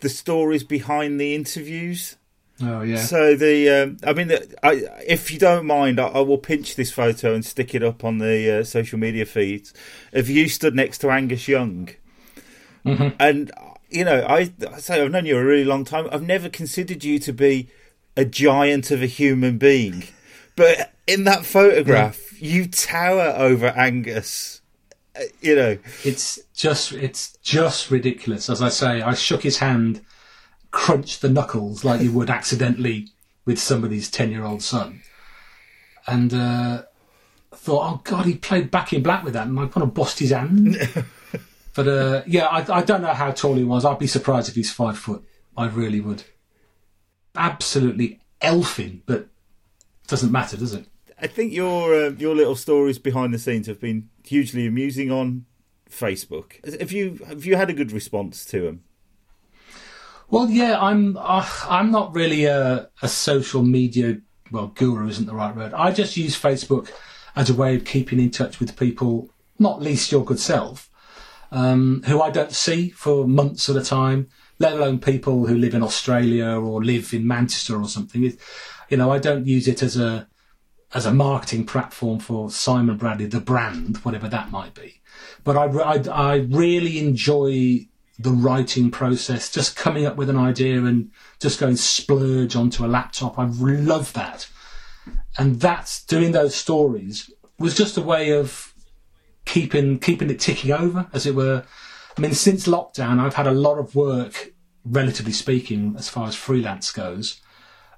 the 0.00 0.08
stories 0.08 0.64
behind 0.64 1.20
the 1.20 1.34
interviews. 1.34 2.16
Oh, 2.62 2.82
yeah. 2.82 2.98
So 2.98 3.34
the, 3.34 3.68
um, 3.68 3.96
I 4.04 4.12
mean, 4.12 4.28
the, 4.28 4.54
I, 4.62 4.82
if 5.06 5.32
you 5.32 5.40
don't 5.40 5.66
mind, 5.66 5.98
I, 5.98 6.06
I 6.06 6.20
will 6.20 6.38
pinch 6.38 6.76
this 6.76 6.92
photo 6.92 7.34
and 7.34 7.44
stick 7.44 7.74
it 7.74 7.82
up 7.82 8.04
on 8.04 8.18
the 8.18 8.60
uh, 8.60 8.64
social 8.64 8.98
media 8.98 9.26
feeds 9.26 9.74
of 10.12 10.30
you 10.30 10.48
stood 10.48 10.74
next 10.74 10.98
to 10.98 11.10
Angus 11.10 11.48
Young. 11.48 11.88
mm-hmm. 12.84 13.08
and 13.18 13.50
you 13.90 14.04
know, 14.04 14.24
I, 14.28 14.52
I 14.70 14.78
say 14.78 15.02
I've 15.02 15.10
known 15.10 15.26
you 15.26 15.36
a 15.36 15.44
really 15.44 15.64
long 15.64 15.84
time. 15.84 16.08
I've 16.10 16.22
never 16.22 16.48
considered 16.48 17.04
you 17.04 17.18
to 17.20 17.32
be 17.32 17.68
a 18.16 18.24
giant 18.24 18.90
of 18.90 19.02
a 19.02 19.06
human 19.06 19.58
being, 19.58 20.04
but 20.56 20.93
in 21.06 21.24
that 21.24 21.44
photograph, 21.44 22.18
mm. 22.18 22.42
you 22.42 22.66
tower 22.66 23.34
over 23.36 23.66
Angus. 23.66 24.60
Uh, 25.16 25.22
you 25.40 25.54
know, 25.54 25.78
it's 26.02 26.40
just 26.54 26.92
it's 26.92 27.36
just 27.38 27.90
ridiculous. 27.90 28.50
As 28.50 28.62
I 28.62 28.68
say, 28.68 29.02
I 29.02 29.14
shook 29.14 29.42
his 29.42 29.58
hand, 29.58 30.04
crunched 30.70 31.22
the 31.22 31.28
knuckles 31.28 31.84
like 31.84 32.00
you 32.00 32.12
would 32.12 32.30
accidentally 32.30 33.08
with 33.44 33.58
somebody's 33.58 34.10
ten-year-old 34.10 34.62
son, 34.62 35.02
and 36.06 36.32
uh, 36.32 36.82
thought, 37.52 37.92
"Oh 37.92 38.00
God, 38.02 38.26
he 38.26 38.34
played 38.34 38.70
back 38.70 38.92
in 38.92 39.02
black 39.02 39.24
with 39.24 39.34
that," 39.34 39.46
and 39.46 39.58
I 39.58 39.66
kind 39.66 39.84
of 39.84 39.94
bust 39.94 40.18
his 40.18 40.30
hand. 40.30 40.76
but 41.74 41.88
uh, 41.88 42.22
yeah, 42.26 42.46
I, 42.46 42.78
I 42.78 42.82
don't 42.82 43.02
know 43.02 43.14
how 43.14 43.30
tall 43.30 43.54
he 43.54 43.64
was. 43.64 43.84
I'd 43.84 43.98
be 43.98 44.06
surprised 44.06 44.48
if 44.48 44.54
he's 44.54 44.72
five 44.72 44.98
foot. 44.98 45.24
I 45.56 45.66
really 45.66 46.00
would. 46.00 46.24
Absolutely 47.36 48.20
elfin, 48.40 49.02
but 49.06 49.28
doesn't 50.06 50.32
matter, 50.32 50.56
does 50.56 50.74
it? 50.74 50.86
I 51.20 51.26
think 51.26 51.52
your 51.52 51.94
uh, 51.94 52.10
your 52.10 52.34
little 52.34 52.56
stories 52.56 52.98
behind 52.98 53.32
the 53.32 53.38
scenes 53.38 53.66
have 53.66 53.80
been 53.80 54.08
hugely 54.24 54.66
amusing 54.66 55.10
on 55.10 55.46
Facebook. 55.90 56.64
Have 56.80 56.92
you 56.92 57.20
have 57.26 57.44
you 57.44 57.56
had 57.56 57.70
a 57.70 57.74
good 57.74 57.92
response 57.92 58.44
to 58.46 58.62
them? 58.62 58.84
Well, 60.28 60.50
yeah, 60.50 60.80
I'm 60.80 61.16
uh, 61.16 61.48
I'm 61.68 61.90
not 61.90 62.14
really 62.14 62.46
a, 62.46 62.88
a 63.02 63.08
social 63.08 63.62
media 63.62 64.18
well 64.50 64.68
guru 64.68 65.08
isn't 65.08 65.26
the 65.26 65.34
right 65.34 65.54
word. 65.54 65.72
I 65.74 65.92
just 65.92 66.16
use 66.16 66.40
Facebook 66.40 66.90
as 67.36 67.50
a 67.50 67.54
way 67.54 67.74
of 67.74 67.84
keeping 67.84 68.20
in 68.20 68.30
touch 68.30 68.60
with 68.60 68.78
people, 68.78 69.30
not 69.58 69.82
least 69.82 70.12
your 70.12 70.24
good 70.24 70.38
self, 70.38 70.90
um, 71.50 72.02
who 72.06 72.20
I 72.20 72.30
don't 72.30 72.52
see 72.52 72.90
for 72.90 73.26
months 73.26 73.68
at 73.68 73.76
a 73.76 73.84
time. 73.84 74.28
Let 74.60 74.74
alone 74.74 75.00
people 75.00 75.46
who 75.46 75.56
live 75.56 75.74
in 75.74 75.82
Australia 75.82 76.46
or 76.46 76.82
live 76.84 77.12
in 77.12 77.26
Manchester 77.26 77.76
or 77.76 77.88
something. 77.88 78.24
It, 78.24 78.38
you 78.88 78.96
know, 78.96 79.10
I 79.10 79.18
don't 79.18 79.46
use 79.46 79.66
it 79.66 79.82
as 79.82 79.96
a 79.96 80.28
as 80.94 81.04
a 81.04 81.12
marketing 81.12 81.66
platform 81.66 82.20
for 82.20 82.50
Simon 82.50 82.96
Bradley, 82.96 83.26
the 83.26 83.40
brand, 83.40 83.96
whatever 83.98 84.28
that 84.28 84.52
might 84.52 84.74
be. 84.74 85.00
But 85.42 85.56
I, 85.56 85.64
I, 85.64 86.32
I 86.32 86.36
really 86.36 87.00
enjoy 87.00 87.88
the 88.16 88.30
writing 88.30 88.92
process, 88.92 89.50
just 89.50 89.76
coming 89.76 90.06
up 90.06 90.14
with 90.14 90.30
an 90.30 90.36
idea 90.36 90.84
and 90.84 91.10
just 91.40 91.58
going 91.58 91.76
splurge 91.76 92.54
onto 92.54 92.84
a 92.84 92.86
laptop. 92.86 93.38
I 93.38 93.46
love 93.46 94.12
that. 94.12 94.48
And 95.36 95.60
that's 95.60 96.04
doing 96.04 96.30
those 96.30 96.54
stories 96.54 97.30
was 97.58 97.76
just 97.76 97.98
a 97.98 98.02
way 98.02 98.30
of 98.30 98.72
keeping, 99.44 99.98
keeping 99.98 100.30
it 100.30 100.38
ticking 100.38 100.70
over, 100.70 101.08
as 101.12 101.26
it 101.26 101.34
were. 101.34 101.64
I 102.16 102.20
mean, 102.20 102.34
since 102.34 102.68
lockdown, 102.68 103.18
I've 103.18 103.34
had 103.34 103.48
a 103.48 103.52
lot 103.52 103.78
of 103.78 103.96
work, 103.96 104.52
relatively 104.84 105.32
speaking, 105.32 105.96
as 105.98 106.08
far 106.08 106.28
as 106.28 106.36
freelance 106.36 106.92
goes 106.92 107.40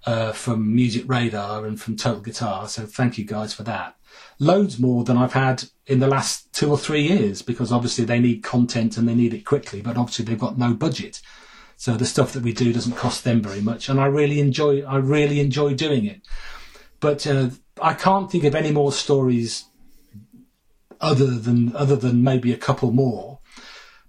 uh, 0.07 0.33
from 0.33 0.75
Music 0.75 1.05
Radar 1.07 1.67
and 1.67 1.81
from 1.81 1.97
Total 1.97 2.21
Guitar. 2.21 2.69
So 2.69 2.87
thank 2.87 3.19
you 3.19 3.25
guys 3.25 3.53
for 3.53 3.65
that. 3.65 3.97
Loads 4.39 4.79
more 4.79 5.05
than 5.05 5.17
I've 5.17 5.33
had 5.33 5.65
in 5.87 5.99
the 5.99 6.07
last 6.07 6.53
two 6.53 6.71
or 6.71 6.79
three 6.79 7.03
years 7.03 7.43
because 7.43 7.73
obviously 7.73 8.05
they 8.05 8.21
need 8.21 8.43
content 8.43 8.97
and 8.97 9.09
they 9.09 9.15
need 9.15 9.35
it 9.35 9.45
quickly, 9.45 9.83
but 9.83 9.97
obviously 9.97 10.25
they've 10.25 10.39
got 10.39 10.57
no 10.57 10.75
budget. 10.75 11.21
So 11.77 11.97
the 11.97 12.07
stuff 12.07 12.33
that 12.33 12.43
we 12.43 12.53
do 12.53 12.73
doesn't 12.73 12.97
cost 12.97 13.25
them 13.25 13.43
very 13.43 13.61
much, 13.61 13.91
and 13.91 14.01
I 14.01 14.07
really 14.07 14.41
enjoy. 14.41 14.83
I 14.83 14.97
really 14.97 15.41
enjoy 15.41 15.75
doing 15.75 16.07
it. 16.07 16.23
But 17.01 17.27
uh, 17.27 17.51
I 17.83 17.93
can't 17.93 18.31
think 18.31 18.45
of 18.45 18.55
any 18.55 18.71
more 18.71 18.93
stories 18.93 19.67
other 21.03 21.27
than 21.27 21.77
other 21.77 21.97
than 21.97 22.25
maybe 22.25 22.51
a 22.51 22.57
couple 22.57 22.93
more. 22.93 23.41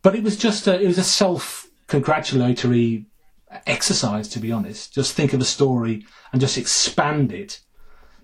But 0.02 0.16
it 0.16 0.24
was 0.24 0.38
just 0.38 0.66
a, 0.68 0.80
it 0.80 0.88
was 0.88 0.98
a 0.98 1.04
self 1.04 1.68
congratulatory 1.88 3.08
exercise, 3.65 4.28
to 4.30 4.39
be 4.39 4.52
honest. 4.52 4.93
Just 4.93 5.13
think 5.13 5.34
of 5.34 5.41
a 5.41 5.46
story 5.46 6.06
and 6.32 6.41
just 6.41 6.58
expand 6.58 7.32
it. 7.32 7.62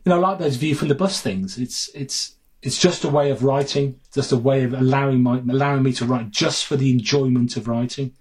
You 0.05 0.11
know, 0.11 0.19
like 0.19 0.39
those 0.39 0.57
view 0.57 0.75
from 0.75 0.89
the 0.89 0.95
bus 0.95 1.21
things. 1.21 1.57
It's 1.57 1.89
it's 1.95 2.35
it's 2.61 2.77
just 2.77 3.03
a 3.03 3.09
way 3.09 3.29
of 3.29 3.43
writing, 3.43 3.99
just 4.13 4.31
a 4.31 4.37
way 4.37 4.63
of 4.63 4.73
allowing 4.73 5.21
my 5.21 5.37
allowing 5.37 5.83
me 5.83 5.93
to 5.93 6.05
write 6.05 6.31
just 6.31 6.65
for 6.65 6.75
the 6.75 6.91
enjoyment 6.91 7.57
of 7.57 7.67
writing. 7.67 8.13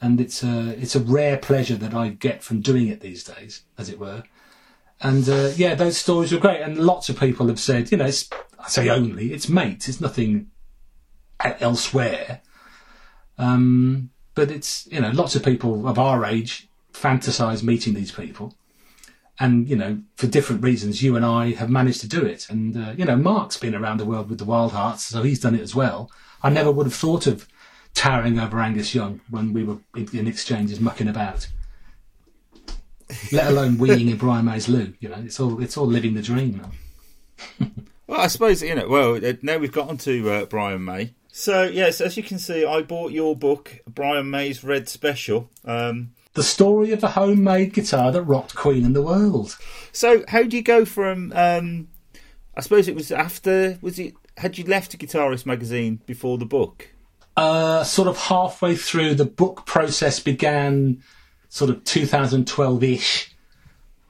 And 0.00 0.20
it's 0.20 0.42
a 0.42 0.80
it's 0.80 0.94
a 0.94 1.00
rare 1.00 1.36
pleasure 1.36 1.76
that 1.76 1.94
I 1.94 2.08
get 2.08 2.42
from 2.42 2.60
doing 2.60 2.88
it 2.88 3.00
these 3.00 3.24
days, 3.24 3.62
as 3.76 3.88
it 3.88 3.98
were. 3.98 4.22
And 5.00 5.28
uh, 5.28 5.50
yeah, 5.56 5.74
those 5.74 5.96
stories 5.96 6.32
were 6.32 6.40
great, 6.40 6.60
and 6.60 6.78
lots 6.78 7.08
of 7.08 7.18
people 7.18 7.46
have 7.48 7.60
said, 7.60 7.92
you 7.92 7.98
know, 7.98 8.06
it's, 8.06 8.28
I 8.58 8.68
say 8.68 8.88
only 8.88 9.32
it's 9.32 9.48
mates, 9.48 9.88
it's 9.88 10.00
nothing 10.00 10.50
elsewhere. 11.40 12.40
Um, 13.38 14.10
but 14.38 14.52
it's, 14.52 14.86
you 14.86 15.00
know, 15.00 15.10
lots 15.10 15.34
of 15.34 15.44
people 15.44 15.88
of 15.88 15.98
our 15.98 16.24
age 16.24 16.68
fantasize 16.92 17.64
meeting 17.64 17.92
these 17.92 18.12
people. 18.12 18.54
And, 19.40 19.68
you 19.68 19.74
know, 19.74 20.00
for 20.14 20.28
different 20.28 20.62
reasons, 20.62 21.02
you 21.02 21.16
and 21.16 21.24
I 21.26 21.54
have 21.54 21.68
managed 21.68 22.02
to 22.02 22.08
do 22.08 22.24
it. 22.24 22.48
And, 22.48 22.76
uh, 22.76 22.92
you 22.96 23.04
know, 23.04 23.16
Mark's 23.16 23.56
been 23.56 23.74
around 23.74 23.96
the 23.96 24.04
world 24.04 24.30
with 24.30 24.38
the 24.38 24.44
Wild 24.44 24.70
Hearts, 24.70 25.04
so 25.06 25.24
he's 25.24 25.40
done 25.40 25.56
it 25.56 25.60
as 25.60 25.74
well. 25.74 26.08
I 26.40 26.50
never 26.50 26.70
would 26.70 26.86
have 26.86 26.94
thought 26.94 27.26
of 27.26 27.48
towering 27.94 28.38
over 28.38 28.60
Angus 28.60 28.94
Young 28.94 29.20
when 29.28 29.52
we 29.52 29.64
were 29.64 29.78
in, 29.96 30.08
in 30.16 30.28
exchanges 30.28 30.78
mucking 30.78 31.08
about. 31.08 31.48
Let 33.32 33.48
alone 33.48 33.74
weeing 33.74 34.08
in 34.08 34.18
Brian 34.18 34.44
May's 34.44 34.68
loo. 34.68 34.94
You 35.00 35.08
know, 35.08 35.20
it's 35.24 35.40
all 35.40 35.60
it's 35.60 35.76
all 35.76 35.86
living 35.86 36.14
the 36.14 36.22
dream. 36.22 36.62
well, 38.06 38.20
I 38.20 38.28
suppose 38.28 38.62
you 38.62 38.74
know. 38.76 38.86
Well, 38.86 39.18
now 39.42 39.58
we've 39.58 39.72
got 39.72 39.88
onto 39.88 40.30
uh, 40.30 40.44
Brian 40.44 40.84
May. 40.84 41.14
So 41.38 41.62
yes, 41.62 42.00
as 42.00 42.16
you 42.16 42.24
can 42.24 42.40
see, 42.40 42.64
I 42.64 42.82
bought 42.82 43.12
your 43.12 43.36
book, 43.36 43.78
Brian 43.86 44.28
May's 44.28 44.64
Red 44.64 44.88
Special. 44.88 45.48
Um, 45.64 46.10
the 46.34 46.42
story 46.42 46.90
of 46.90 47.00
the 47.00 47.10
homemade 47.10 47.72
guitar 47.72 48.10
that 48.10 48.24
rocked 48.24 48.56
Queen 48.56 48.84
and 48.84 48.94
the 48.94 49.02
world. 49.02 49.56
So 49.92 50.24
how 50.26 50.42
do 50.42 50.56
you 50.56 50.64
go 50.64 50.84
from? 50.84 51.32
Um, 51.36 51.90
I 52.56 52.60
suppose 52.60 52.88
it 52.88 52.96
was 52.96 53.12
after. 53.12 53.78
Was 53.80 54.00
it? 54.00 54.14
Had 54.38 54.58
you 54.58 54.64
left 54.64 54.94
a 54.94 54.98
Guitarist 54.98 55.46
magazine 55.46 56.00
before 56.06 56.38
the 56.38 56.44
book? 56.44 56.88
Uh, 57.36 57.84
sort 57.84 58.08
of 58.08 58.16
halfway 58.18 58.74
through 58.74 59.14
the 59.14 59.24
book 59.24 59.64
process 59.64 60.18
began, 60.18 61.04
sort 61.48 61.70
of 61.70 61.84
2012 61.84 62.82
ish. 62.82 63.32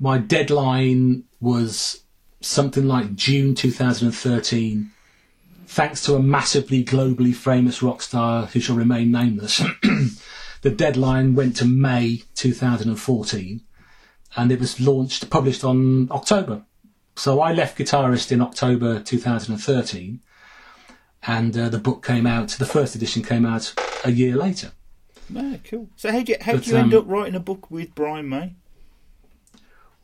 My 0.00 0.16
deadline 0.16 1.24
was 1.42 2.04
something 2.40 2.88
like 2.88 3.14
June 3.16 3.54
2013 3.54 4.92
thanks 5.68 6.02
to 6.02 6.14
a 6.14 6.22
massively 6.22 6.82
globally 6.82 7.34
famous 7.34 7.82
rock 7.82 8.00
star 8.00 8.46
who 8.46 8.58
shall 8.58 8.74
remain 8.74 9.12
nameless, 9.12 9.62
the 10.62 10.70
deadline 10.70 11.34
went 11.34 11.56
to 11.56 11.66
May 11.66 12.22
2014 12.34 13.60
and 14.36 14.52
it 14.52 14.58
was 14.58 14.80
launched, 14.80 15.28
published 15.28 15.64
on 15.64 16.10
October. 16.10 16.64
So 17.16 17.40
I 17.40 17.52
left 17.52 17.78
Guitarist 17.78 18.32
in 18.32 18.40
October 18.40 19.00
2013 19.00 20.20
and 21.24 21.58
uh, 21.58 21.68
the 21.68 21.78
book 21.78 22.04
came 22.04 22.26
out, 22.26 22.48
the 22.48 22.64
first 22.64 22.94
edition 22.94 23.22
came 23.22 23.44
out 23.44 23.74
a 24.04 24.10
year 24.10 24.36
later. 24.36 24.72
Yeah, 25.28 25.56
cool. 25.64 25.90
So 25.96 26.10
how 26.10 26.18
did 26.18 26.28
you, 26.30 26.36
how 26.40 26.52
did 26.52 26.66
you 26.66 26.76
um, 26.76 26.84
end 26.84 26.94
up 26.94 27.04
writing 27.06 27.34
a 27.34 27.40
book 27.40 27.70
with 27.70 27.94
Brian 27.94 28.26
May? 28.28 28.54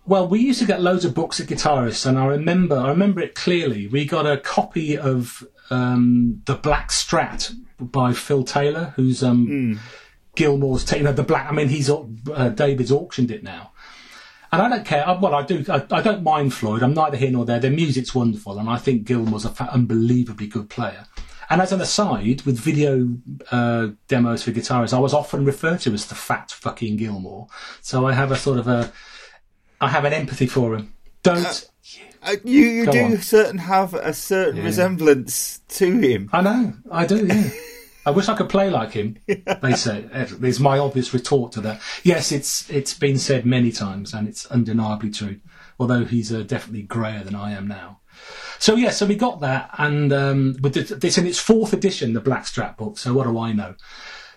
Well, 0.07 0.29
we 0.29 0.41
used 0.41 0.61
to 0.61 0.67
get 0.67 0.83
loads 0.83 1.07
of 1.07 1.15
books 1.15 1.41
at 1.41 1.47
Guitarists, 1.47 2.05
and 2.05 2.19
I 2.19 2.27
remember, 2.27 2.77
I 2.77 2.91
remember 2.91 3.23
it 3.23 3.35
clearly. 3.35 3.87
We 3.87 4.05
got 4.05 4.27
a 4.27 4.37
copy 4.37 4.99
of 4.99 5.43
um, 5.71 6.43
the 6.47 6.55
Black 6.55 6.91
Strat 6.91 7.55
by 7.79 8.13
Phil 8.13 8.45
Taylor, 8.45 8.93
who's 8.97 9.23
um, 9.23 9.47
mm. 9.47 9.79
Gilmour's. 10.35 10.85
T- 10.85 10.99
you 10.99 11.03
know, 11.03 11.13
the 11.13 11.23
black. 11.23 11.51
I 11.51 11.53
mean, 11.53 11.69
he's 11.69 11.91
uh, 11.91 12.53
David's 12.55 12.93
auctioned 12.93 13.31
it 13.31 13.43
now, 13.43 13.73
and 14.53 14.63
I 14.63 14.69
don't 14.69 14.85
care. 14.85 15.05
Well, 15.21 15.35
I 15.35 15.43
do. 15.43 15.65
I, 15.69 15.85
I, 15.91 16.03
don't 16.03 16.23
mind 16.23 16.55
Floyd. 16.55 16.83
I'm 16.83 16.95
neither 16.95 17.17
here 17.17 17.31
nor 17.31 17.45
there. 17.45 17.59
Their 17.59 17.71
music's 17.71 18.15
wonderful, 18.15 18.59
and 18.59 18.69
I 18.69 18.79
think 18.79 19.07
Gilmour's 19.07 19.45
an 19.45 19.55
unbelievably 19.59 20.49
good 20.49 20.71
player. 20.71 21.07
And 21.51 21.61
as 21.61 21.73
an 21.73 21.81
aside, 21.81 22.43
with 22.43 22.59
video 22.59 23.17
uh, 23.51 23.89
demos 24.09 24.43
for 24.43 24.51
guitarists, 24.51 24.95
I 24.95 24.99
was 24.99 25.13
often 25.13 25.45
referred 25.45 25.81
to 25.81 25.93
as 25.93 26.07
the 26.07 26.15
fat 26.15 26.51
fucking 26.51 26.97
Gilmour. 26.97 27.49
So 27.83 28.07
I 28.07 28.15
have 28.15 28.33
a 28.33 28.37
sort 28.37 28.59
of 28.59 28.67
a 28.67 28.93
I 29.81 29.89
have 29.89 30.05
an 30.05 30.13
empathy 30.13 30.47
for 30.47 30.75
him. 30.75 30.95
Don't. 31.23 31.69
Uh, 32.25 32.37
you 32.45 32.63
you 32.63 32.87
do 32.87 33.05
on. 33.05 33.19
certain 33.19 33.59
have 33.59 33.95
a 33.95 34.15
certain 34.15 34.57
yeah. 34.57 34.65
resemblance 34.65 35.61
to 35.69 35.99
him. 35.99 36.31
I 36.33 36.41
know, 36.41 36.75
I 36.91 37.07
do. 37.07 37.27
Yeah. 37.27 37.51
I 38.07 38.11
wish 38.11 38.29
I 38.29 38.37
could 38.37 38.51
play 38.51 38.69
like 38.69 38.93
him. 38.93 39.17
They 39.27 39.73
say 39.73 40.03
there's 40.39 40.61
my 40.61 40.79
obvious 40.79 41.15
retort 41.15 41.53
to 41.53 41.61
that. 41.63 41.81
Yes, 42.03 42.33
it's 42.33 42.69
it's 42.69 42.95
been 42.95 43.19
said 43.19 43.47
many 43.47 43.73
times, 43.73 44.13
and 44.13 44.29
it's 44.29 44.47
undeniably 44.47 45.11
true. 45.11 45.41
Although 45.79 46.05
he's 46.05 46.33
uh, 46.33 46.43
definitely 46.43 46.83
greyer 46.83 47.25
than 47.25 47.35
I 47.35 47.53
am 47.53 47.67
now. 47.67 48.01
So 48.59 48.77
yeah, 48.77 48.91
so 48.91 49.07
we 49.07 49.17
got 49.17 49.41
that, 49.41 49.71
and 49.79 50.13
um, 50.13 50.57
with 50.61 50.75
this 51.01 51.19
in 51.19 51.27
its 51.27 51.39
fourth 51.39 51.73
edition, 51.73 52.13
the 52.13 52.21
Black 52.21 52.45
Strat 52.45 52.77
book. 52.77 52.99
So 52.99 53.15
what 53.15 53.25
do 53.25 53.39
I 53.39 53.53
know? 53.53 53.75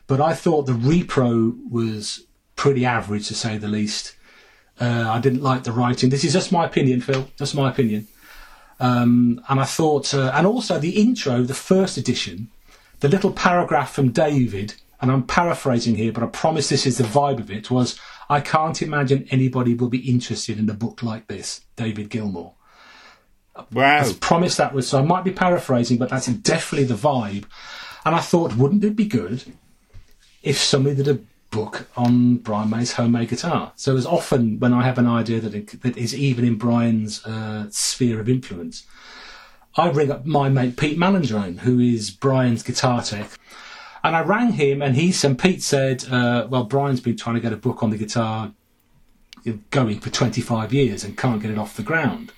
But 0.08 0.22
I 0.22 0.34
thought 0.34 0.66
the 0.66 0.74
repro 0.74 1.56
was 1.70 2.26
pretty 2.56 2.86
average, 2.86 3.28
to 3.28 3.36
say 3.36 3.58
the 3.58 3.68
least. 3.68 4.16
Uh, 4.80 5.10
I 5.10 5.20
didn't 5.20 5.42
like 5.42 5.64
the 5.64 5.72
writing. 5.72 6.10
This 6.10 6.24
is 6.24 6.34
just 6.34 6.52
my 6.52 6.66
opinion, 6.66 7.02
Phil. 7.02 7.28
Just 7.38 7.56
my 7.56 7.70
opinion. 7.70 8.08
Um, 8.80 9.42
and 9.50 9.60
I 9.60 9.66
thought, 9.66 10.14
uh, 10.14 10.32
and 10.36 10.46
also 10.46 10.78
the 10.78 11.02
intro, 11.02 11.42
the 11.42 11.56
first 11.56 11.98
edition, 11.98 12.50
the 13.00 13.08
little 13.08 13.32
paragraph 13.32 13.92
from 13.92 14.12
David 14.12 14.76
and 15.02 15.12
I'm 15.12 15.24
paraphrasing 15.24 15.96
here, 15.96 16.12
but 16.12 16.24
I 16.24 16.28
promise 16.28 16.70
this 16.70 16.86
is 16.86 16.98
the 16.98 17.04
vibe 17.04 17.40
of 17.40 17.52
it, 17.52 17.70
was 17.70 18.00
I 18.30 18.42
can't 18.42 18.82
imagine 18.82 19.28
anybody 19.30 19.74
will 19.74 19.90
be 19.90 20.10
interested 20.10 20.58
in 20.58 20.70
a 20.70 20.74
book 20.74 21.04
like 21.04 21.28
this, 21.28 21.62
David 21.76 22.10
Gilmour. 22.10 22.54
Wow. 23.72 24.00
I 24.02 24.14
promise 24.20 24.56
that 24.58 24.74
was, 24.74 24.88
so 24.88 25.00
I 25.00 25.04
might 25.04 25.24
be 25.24 25.32
paraphrasing, 25.32 25.98
but 25.98 26.10
that's 26.10 26.28
definitely 26.28 26.86
the 26.86 26.96
vibe. 26.96 27.46
And 28.06 28.16
I 28.16 28.20
thought, 28.20 28.56
wouldn't 28.56 28.84
it 28.84 28.96
be 28.96 29.06
good 29.06 29.44
if 30.42 30.58
somebody 30.58 30.96
that 30.96 31.08
a 31.08 31.20
book 31.50 31.88
on 31.96 32.38
Brian 32.38 32.70
May's 32.70 32.94
homemade 32.94 33.30
guitar? 33.30 33.74
So 33.76 33.96
as 33.96 34.06
often 34.06 34.60
when 34.60 34.74
I 34.74 34.84
have 34.84 34.98
an 34.98 35.08
idea 35.08 35.40
that, 35.42 35.54
it, 35.54 35.82
that 35.82 35.98
is 35.98 36.16
even 36.16 36.46
in 36.46 36.58
Brian's 36.58 37.26
uh, 37.26 37.68
sphere 37.70 38.20
of 38.20 38.30
influence, 38.30 38.86
I 39.76 39.90
ring 39.90 40.12
up 40.12 40.26
my 40.26 40.50
mate 40.50 40.76
Pete 40.76 40.98
Malandrone, 40.98 41.60
who 41.60 41.80
is 41.80 42.10
Brian's 42.10 42.64
guitar 42.64 43.04
tech. 43.04 43.30
And 44.04 44.16
I 44.16 44.22
rang 44.22 44.54
him, 44.54 44.82
and 44.82 44.96
he 44.96 45.14
and 45.24 45.38
Pete 45.38 45.62
said, 45.62 46.06
uh, 46.10 46.48
"Well, 46.50 46.64
Brian's 46.64 47.00
been 47.00 47.18
trying 47.18 47.36
to 47.36 47.42
get 47.42 47.54
a 47.54 47.58
book 47.58 47.84
on 47.84 47.92
the 47.92 47.98
guitar 47.98 48.54
going 49.70 50.00
for 50.00 50.10
25 50.10 50.74
years 50.74 51.04
and 51.04 51.18
can't 51.18 51.42
get 51.42 51.52
it 51.52 51.58
off 51.58 51.78
the 51.78 51.84
ground." 51.84 52.32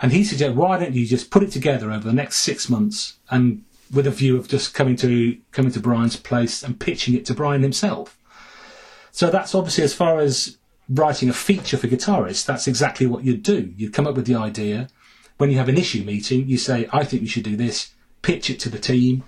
And 0.00 0.12
he 0.12 0.22
suggested, 0.22 0.56
"Why 0.56 0.78
don't 0.78 0.94
you 0.94 1.06
just 1.06 1.30
put 1.30 1.42
it 1.42 1.50
together 1.50 1.90
over 1.90 2.06
the 2.06 2.12
next 2.12 2.40
six 2.40 2.68
months, 2.68 3.18
and 3.30 3.64
with 3.92 4.06
a 4.06 4.10
view 4.10 4.36
of 4.36 4.48
just 4.48 4.74
coming 4.74 4.96
to 4.96 5.38
coming 5.52 5.72
to 5.72 5.80
Brian's 5.80 6.16
place 6.16 6.62
and 6.62 6.78
pitching 6.78 7.14
it 7.14 7.24
to 7.26 7.34
Brian 7.34 7.62
himself?" 7.62 8.18
So 9.10 9.30
that's 9.30 9.54
obviously 9.54 9.84
as 9.84 9.94
far 9.94 10.20
as 10.20 10.58
writing 10.88 11.28
a 11.28 11.32
feature 11.32 11.76
for 11.76 11.88
guitarists. 11.88 12.46
That's 12.46 12.66
exactly 12.66 13.06
what 13.06 13.24
you'd 13.24 13.42
do. 13.42 13.72
You'd 13.76 13.92
come 13.92 14.06
up 14.06 14.16
with 14.16 14.26
the 14.26 14.34
idea. 14.34 14.88
When 15.36 15.50
you 15.50 15.58
have 15.58 15.68
an 15.68 15.78
issue 15.78 16.04
meeting, 16.04 16.48
you 16.48 16.58
say, 16.58 16.88
"I 16.92 17.04
think 17.04 17.22
we 17.22 17.28
should 17.28 17.44
do 17.44 17.56
this." 17.56 17.90
Pitch 18.22 18.50
it 18.50 18.58
to 18.60 18.68
the 18.68 18.78
team 18.78 19.22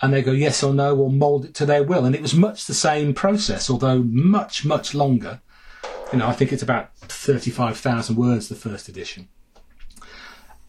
and 0.00 0.12
they 0.12 0.22
go 0.22 0.32
yes 0.32 0.62
or 0.62 0.74
no 0.74 0.96
or 0.96 1.10
mould 1.10 1.46
it 1.46 1.54
to 1.54 1.66
their 1.66 1.82
will. 1.82 2.04
And 2.04 2.14
it 2.14 2.22
was 2.22 2.34
much 2.34 2.66
the 2.66 2.74
same 2.74 3.14
process, 3.14 3.70
although 3.70 4.02
much, 4.02 4.64
much 4.64 4.94
longer. 4.94 5.40
You 6.12 6.18
know, 6.18 6.28
I 6.28 6.32
think 6.32 6.52
it's 6.52 6.62
about 6.62 6.96
35,000 6.98 8.16
words, 8.16 8.48
the 8.48 8.54
first 8.54 8.88
edition. 8.88 9.28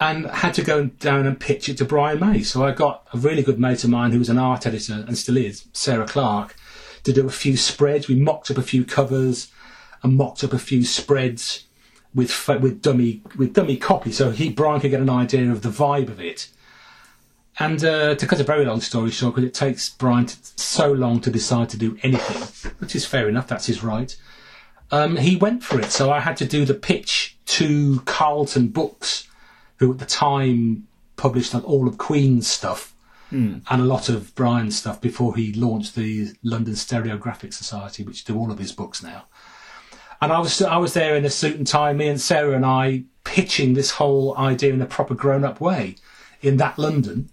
And 0.00 0.26
had 0.26 0.54
to 0.54 0.62
go 0.62 0.86
down 0.86 1.26
and 1.26 1.40
pitch 1.40 1.68
it 1.68 1.78
to 1.78 1.84
Brian 1.84 2.20
May. 2.20 2.42
So 2.42 2.64
I 2.64 2.70
got 2.70 3.06
a 3.12 3.18
really 3.18 3.42
good 3.42 3.58
mate 3.58 3.82
of 3.82 3.90
mine 3.90 4.12
who 4.12 4.20
was 4.20 4.28
an 4.28 4.38
art 4.38 4.64
editor 4.64 5.04
and 5.06 5.18
still 5.18 5.36
is, 5.36 5.66
Sarah 5.72 6.06
Clark, 6.06 6.54
to 7.02 7.12
do 7.12 7.26
a 7.26 7.32
few 7.32 7.56
spreads. 7.56 8.06
We 8.06 8.14
mocked 8.14 8.50
up 8.50 8.58
a 8.58 8.62
few 8.62 8.84
covers 8.84 9.50
and 10.02 10.16
mocked 10.16 10.44
up 10.44 10.52
a 10.52 10.58
few 10.58 10.84
spreads 10.84 11.64
with 12.14 12.48
with 12.48 12.80
dummy 12.80 13.22
with 13.36 13.54
dummy 13.54 13.76
copy, 13.76 14.12
so 14.12 14.30
he 14.30 14.50
Brian 14.50 14.80
could 14.80 14.92
get 14.92 15.00
an 15.00 15.10
idea 15.10 15.50
of 15.50 15.62
the 15.62 15.68
vibe 15.68 16.08
of 16.08 16.20
it 16.20 16.48
and 17.58 17.84
uh, 17.84 18.14
to 18.14 18.26
cut 18.26 18.40
a 18.40 18.44
very 18.44 18.64
long 18.64 18.80
story 18.80 19.10
short, 19.10 19.34
because 19.34 19.48
it 19.48 19.54
takes 19.54 19.88
Brian 19.88 20.28
so 20.28 20.92
long 20.92 21.20
to 21.20 21.30
decide 21.30 21.68
to 21.70 21.76
do 21.76 21.98
anything, 22.02 22.72
which 22.78 22.94
is 22.94 23.04
fair 23.04 23.28
enough, 23.28 23.48
that's 23.48 23.66
his 23.66 23.82
right. 23.82 24.16
Um, 24.90 25.16
he 25.16 25.36
went 25.36 25.64
for 25.64 25.80
it, 25.80 25.90
so 25.90 26.10
I 26.10 26.20
had 26.20 26.36
to 26.38 26.46
do 26.46 26.64
the 26.64 26.74
pitch 26.74 27.36
to 27.46 28.00
Carlton 28.00 28.68
Books, 28.68 29.27
who 29.78 29.92
at 29.92 29.98
the 29.98 30.06
time 30.06 30.86
published 31.16 31.54
like, 31.54 31.68
all 31.68 31.88
of 31.88 31.98
Queen's 31.98 32.46
stuff 32.46 32.94
mm. 33.32 33.62
and 33.68 33.82
a 33.82 33.84
lot 33.84 34.08
of 34.08 34.34
Brian's 34.34 34.78
stuff 34.78 35.00
before 35.00 35.36
he 35.36 35.52
launched 35.52 35.94
the 35.94 36.34
London 36.42 36.74
Stereographic 36.74 37.52
Society, 37.52 38.04
which 38.04 38.24
do 38.24 38.36
all 38.36 38.50
of 38.50 38.58
his 38.58 38.72
books 38.72 39.02
now. 39.02 39.26
And 40.20 40.32
I 40.32 40.40
was 40.40 40.60
I 40.60 40.78
was 40.78 40.94
there 40.94 41.14
in 41.14 41.24
a 41.24 41.30
suit 41.30 41.56
and 41.56 41.66
tie, 41.66 41.92
me 41.92 42.08
and 42.08 42.20
Sarah 42.20 42.56
and 42.56 42.66
I 42.66 43.04
pitching 43.22 43.74
this 43.74 43.92
whole 43.92 44.36
idea 44.36 44.72
in 44.72 44.82
a 44.82 44.86
proper 44.86 45.14
grown 45.14 45.44
up 45.44 45.60
way 45.60 45.94
in 46.40 46.56
that 46.56 46.78
London 46.78 47.30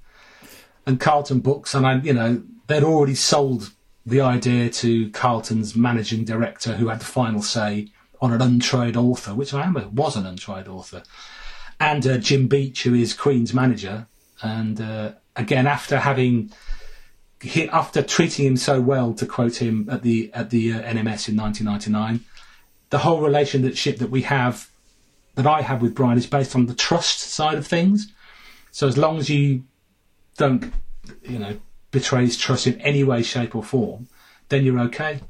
and 0.86 1.00
Carlton 1.00 1.39
Books, 1.39 1.74
and 1.74 1.86
I, 1.86 2.00
you 2.00 2.14
know, 2.14 2.43
they'd 2.68 2.84
already 2.84 3.16
sold 3.16 3.72
the 4.06 4.22
idea 4.22 4.70
to 4.70 5.10
Carlton's 5.10 5.76
managing 5.76 6.26
director, 6.26 6.76
who 6.76 6.89
had 6.89 7.00
the 7.00 7.06
final 7.06 7.41
say 7.41 7.88
on 8.22 8.32
an 8.32 8.41
untried 8.41 8.96
author, 8.96 9.34
which 9.34 9.54
I 9.54 9.64
am 9.64 9.74
was 9.96 10.16
an 10.16 10.28
untried 10.28 10.68
author, 10.68 11.04
and 11.80 12.06
uh, 12.06 12.18
Jim 12.18 12.48
Beach, 12.48 12.84
who 12.84 12.94
is 12.94 13.14
Queen's 13.14 13.54
manager, 13.54 14.08
and 14.42 14.80
uh, 14.80 15.14
again 15.36 15.68
after 15.68 16.00
having 16.00 16.52
after 17.72 18.02
treating 18.02 18.46
him 18.46 18.58
so 18.58 18.82
well, 18.82 19.14
to 19.14 19.26
quote 19.26 19.62
him 19.62 19.88
at 19.90 20.02
the 20.02 20.32
at 20.34 20.50
the 20.50 20.74
uh, 20.74 20.82
NMS 20.82 21.30
in 21.30 21.38
1999, 21.38 22.22
the 22.90 23.00
whole 23.00 23.22
relationship 23.22 23.98
that 23.98 24.10
we 24.10 24.24
have, 24.24 24.70
that 25.36 25.46
I 25.46 25.62
have 25.62 25.82
with 25.82 25.96
Brian, 25.96 26.18
is 26.18 26.28
based 26.28 26.56
on 26.56 26.66
the 26.66 26.76
trust 26.76 27.20
side 27.20 27.58
of 27.58 27.68
things. 27.68 28.12
So 28.72 28.88
as 28.88 28.98
long 28.98 29.18
as 29.18 29.30
you 29.30 29.64
don't, 30.38 30.74
you 31.24 31.40
know, 31.40 31.60
betray 31.92 32.26
his 32.26 32.38
trust 32.38 32.68
in 32.68 32.80
any 32.82 33.04
way, 33.04 33.24
shape, 33.24 33.56
or 33.56 33.64
form, 33.64 34.08
then 34.50 34.66
you're 34.66 34.80
okay. 34.82 35.22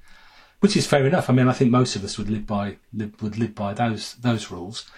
Which 0.62 0.76
is 0.76 0.88
fair 0.88 1.06
enough. 1.06 1.30
I 1.30 1.34
mean, 1.34 1.48
I 1.48 1.54
think 1.54 1.70
most 1.70 1.96
of 1.96 2.04
us 2.04 2.18
would 2.18 2.30
live 2.30 2.48
by 2.48 2.78
live, 2.94 3.22
would 3.22 3.38
live 3.38 3.54
by 3.54 3.74
those 3.74 4.16
those 4.16 4.52
rules. 4.52 4.90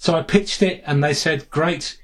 So 0.00 0.14
I 0.14 0.22
pitched 0.22 0.62
it, 0.62 0.82
and 0.86 1.04
they 1.04 1.12
said, 1.12 1.50
"Great, 1.50 2.00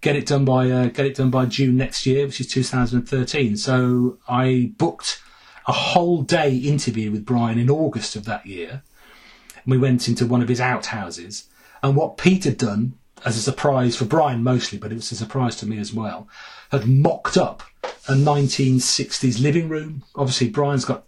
get 0.00 0.14
it 0.14 0.24
done 0.24 0.44
by 0.44 0.70
uh, 0.70 0.86
get 0.86 1.04
it 1.04 1.16
done 1.16 1.30
by 1.30 1.46
June 1.46 1.76
next 1.76 2.06
year, 2.06 2.24
which 2.26 2.40
is 2.40 2.46
2013." 2.46 3.56
So 3.56 4.18
I 4.28 4.72
booked 4.78 5.20
a 5.66 5.72
whole 5.72 6.22
day 6.22 6.54
interview 6.56 7.10
with 7.10 7.26
Brian 7.26 7.58
in 7.58 7.68
August 7.68 8.14
of 8.14 8.24
that 8.26 8.46
year. 8.46 8.84
And 9.56 9.64
we 9.66 9.78
went 9.78 10.06
into 10.06 10.26
one 10.26 10.42
of 10.42 10.48
his 10.48 10.60
outhouses, 10.60 11.48
and 11.82 11.96
what 11.96 12.18
Pete 12.18 12.44
had 12.44 12.56
done 12.56 12.94
as 13.24 13.36
a 13.36 13.42
surprise 13.42 13.96
for 13.96 14.04
Brian 14.04 14.44
mostly, 14.44 14.78
but 14.78 14.92
it 14.92 14.94
was 14.94 15.10
a 15.10 15.16
surprise 15.16 15.56
to 15.56 15.66
me 15.66 15.78
as 15.78 15.92
well, 15.92 16.28
had 16.70 16.86
mocked 16.86 17.36
up 17.36 17.64
a 18.06 18.12
1960s 18.12 19.42
living 19.42 19.68
room. 19.68 20.04
Obviously, 20.14 20.50
Brian's 20.50 20.84
got 20.84 21.04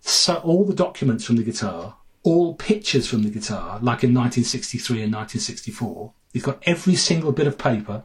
so 0.00 0.36
all 0.36 0.64
the 0.64 0.74
documents 0.74 1.26
from 1.26 1.36
the 1.36 1.42
guitar, 1.42 1.96
all 2.26 2.54
pictures 2.54 3.06
from 3.06 3.22
the 3.22 3.30
guitar, 3.30 3.78
like 3.80 4.02
in 4.02 4.12
1963 4.12 5.02
and 5.02 5.14
1964. 5.14 6.12
He's 6.32 6.42
got 6.42 6.60
every 6.66 6.96
single 6.96 7.30
bit 7.30 7.46
of 7.46 7.56
paper 7.56 8.02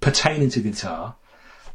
pertaining 0.00 0.48
to 0.50 0.60
guitar. 0.60 1.16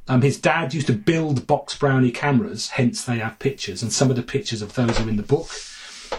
Um, 0.07 0.21
his 0.21 0.39
dad 0.39 0.73
used 0.73 0.87
to 0.87 0.93
build 0.93 1.47
box 1.47 1.77
brownie 1.77 2.11
cameras, 2.11 2.69
hence 2.69 3.03
they 3.03 3.19
have 3.19 3.37
pictures, 3.37 3.83
and 3.83 3.91
some 3.91 4.09
of 4.09 4.15
the 4.15 4.23
pictures 4.23 4.61
of 4.61 4.73
those 4.75 4.97
are 4.97 5.09
in 5.09 5.17
the 5.17 5.23
book. 5.23 5.49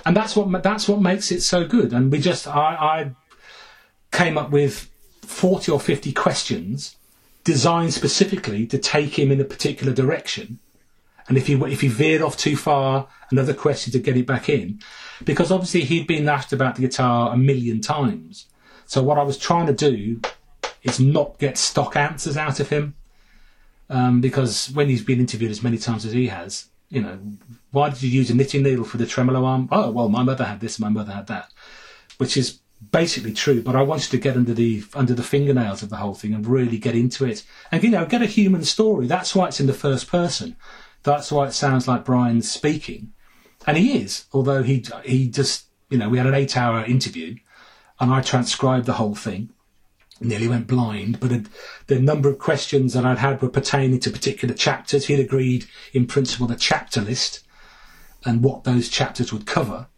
And 0.05 0.15
that's 0.15 0.37
what 0.37 0.63
that's 0.63 0.87
what 0.87 1.01
makes 1.01 1.33
it 1.33 1.41
so 1.41 1.67
good. 1.67 1.95
And 1.95 2.13
we 2.13 2.19
just 2.19 2.47
I, 2.47 2.75
I 2.75 3.11
came 4.15 4.37
up 4.37 4.51
with 4.51 4.91
40 5.23 5.73
or 5.73 5.81
50 5.81 6.13
questions 6.13 6.97
designed 7.43 7.95
specifically 7.95 8.67
to 8.67 8.77
take 8.77 9.19
him 9.19 9.33
in 9.33 9.41
a 9.41 9.45
particular 9.45 9.95
direction. 9.95 10.59
And 11.33 11.39
if 11.39 11.47
he 11.47 11.55
if 11.55 11.81
he 11.81 11.89
veered 11.89 12.21
off 12.21 12.37
too 12.37 12.59
far, 12.59 13.09
another 13.31 13.55
question 13.55 13.91
to 13.95 13.99
get 13.99 14.19
it 14.19 14.27
back 14.27 14.51
in, 14.51 14.81
because 15.25 15.51
obviously 15.51 15.81
he'd 15.81 16.07
been 16.07 16.29
asked 16.29 16.53
about 16.53 16.75
the 16.75 16.83
guitar 16.83 17.33
a 17.33 17.39
million 17.39 17.81
times. 17.81 18.49
So 18.85 19.03
what 19.03 19.17
I 19.17 19.23
was 19.23 19.39
trying 19.39 19.67
to 19.67 19.73
do 19.73 20.21
is 20.83 21.01
not 21.01 21.39
get 21.39 21.57
stock 21.57 21.97
answers 21.97 22.37
out 22.37 22.61
of 22.61 22.69
him, 22.69 22.97
um, 23.89 24.21
because 24.21 24.71
when 24.75 24.91
he's 24.91 25.03
been 25.03 25.21
interviewed 25.21 25.51
as 25.51 25.63
many 25.63 25.79
times 25.79 26.05
as 26.05 26.13
he 26.13 26.27
has, 26.27 26.67
you 26.91 27.01
know, 27.01 27.19
why 27.71 27.89
did 27.89 28.03
you 28.03 28.11
use 28.11 28.29
a 28.29 28.35
knitting 28.35 28.63
needle 28.63 28.85
for 28.85 28.99
the 28.99 29.07
tremolo 29.07 29.47
arm? 29.47 29.71
Oh, 29.73 29.91
well, 29.91 30.11
my 30.11 30.23
mother 30.23 30.45
had 30.45 30.61
this, 30.61 30.79
my 30.79 30.91
mother 30.91 31.13
had 31.13 31.29
that, 31.29 31.51
which 32.19 32.37
is 32.37 32.61
basically 32.91 33.33
true, 33.33 33.63
but 33.63 33.75
I 33.75 33.81
wanted 33.81 34.11
to 34.11 34.19
get 34.19 34.37
under 34.37 34.53
the 34.53 34.85
under 34.93 35.15
the 35.15 35.23
fingernails 35.23 35.83
of 35.83 35.89
the 35.89 35.97
whole 35.97 36.15
thing 36.15 36.35
and 36.35 36.47
really 36.47 36.77
get 36.77 36.95
into 36.95 37.25
it 37.25 37.43
and 37.71 37.83
you 37.83 37.89
know 37.89 38.05
get 38.05 38.21
a 38.21 38.27
human 38.27 38.65
story. 38.65 39.07
That's 39.07 39.35
why 39.35 39.49
it's 39.49 39.61
in 39.61 39.67
the 39.67 39.73
first 39.73 40.09
person. 40.09 40.57
That's 41.03 41.33
why 41.33 41.47
it 41.47 41.53
sounds 41.53 41.89
like 41.89 42.05
Brian's 42.05 42.51
speaking, 42.51 43.13
and 43.67 43.77
he 43.77 44.01
is. 44.03 44.27
Although 44.33 44.63
he 44.63 44.85
he 45.05 45.29
just 45.29 45.67
you 45.91 45.99
know 45.99 46.09
we 46.09 46.19
had 46.19 46.27
an 46.27 46.35
eight 46.35 46.57
hour 46.57 46.85
interview, 46.85 47.37
and 48.01 48.13
I 48.13 48.21
transcribed 48.21 48.87
the 48.87 48.95
whole 48.95 49.15
thing. 49.15 49.51
Nearly 50.21 50.47
went 50.47 50.69
blind, 50.69 51.19
but 51.19 51.33
the 51.89 51.99
number 51.99 52.29
of 52.29 52.39
questions 52.39 52.93
that 52.93 53.05
I'd 53.05 53.19
had 53.19 53.43
were 53.43 53.49
pertaining 53.49 53.99
to 54.01 54.11
particular 54.11 54.55
chapters. 54.55 55.07
He'd 55.07 55.19
agreed, 55.19 55.67
in 55.93 56.07
principle, 56.07 56.47
the 56.47 56.55
chapter 56.55 57.01
list 57.01 57.41
and 58.25 58.45
what 58.45 58.63
those 58.63 58.89
chapters 58.89 59.33
would 59.33 59.47
cover 59.47 59.89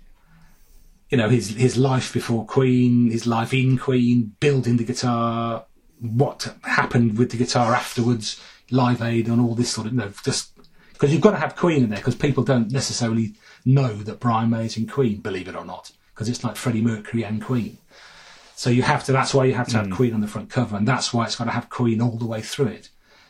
you 1.14 1.18
know 1.18 1.28
his 1.28 1.50
his 1.50 1.76
life 1.76 2.12
before 2.12 2.44
Queen, 2.44 3.08
his 3.08 3.24
life 3.24 3.54
in 3.54 3.78
Queen, 3.78 4.34
building 4.40 4.78
the 4.78 4.84
guitar, 4.84 5.64
what 6.00 6.54
happened 6.64 7.16
with 7.16 7.30
the 7.30 7.36
guitar 7.36 7.72
afterwards, 7.72 8.42
Live 8.72 9.00
Aid, 9.00 9.28
and 9.28 9.40
all 9.40 9.54
this 9.54 9.70
sort 9.70 9.86
of 9.86 9.92
you 9.92 9.98
know 10.00 10.12
just 10.24 10.53
because 10.94 11.12
you've 11.12 11.20
got 11.20 11.32
to 11.32 11.36
have 11.36 11.56
Queen 11.56 11.84
in 11.84 11.90
there 11.90 11.98
because 11.98 12.14
people 12.14 12.42
don't 12.42 12.72
necessarily 12.72 13.34
know 13.64 13.94
that 13.94 14.20
Brian 14.20 14.48
May's 14.50 14.78
in 14.78 14.86
Queen, 14.86 15.18
believe 15.18 15.48
it 15.48 15.56
or 15.56 15.64
not, 15.64 15.92
because 16.14 16.28
it's 16.28 16.42
like 16.42 16.56
Freddie 16.56 16.80
Mercury 16.80 17.24
and 17.24 17.42
Queen. 17.42 17.76
So 18.56 18.70
you 18.70 18.82
have 18.82 19.04
to. 19.04 19.12
That's 19.12 19.34
why 19.34 19.44
you 19.44 19.54
have 19.54 19.68
to 19.68 19.76
have 19.76 19.88
mm. 19.88 19.92
Queen 19.92 20.14
on 20.14 20.20
the 20.20 20.28
front 20.28 20.48
cover, 20.48 20.76
and 20.76 20.88
that's 20.88 21.12
why 21.12 21.24
it's 21.24 21.36
got 21.36 21.44
to 21.44 21.50
have 21.50 21.68
Queen 21.68 22.00
all 22.00 22.16
the 22.16 22.26
way 22.26 22.40
through 22.40 22.68
it, 22.68 22.88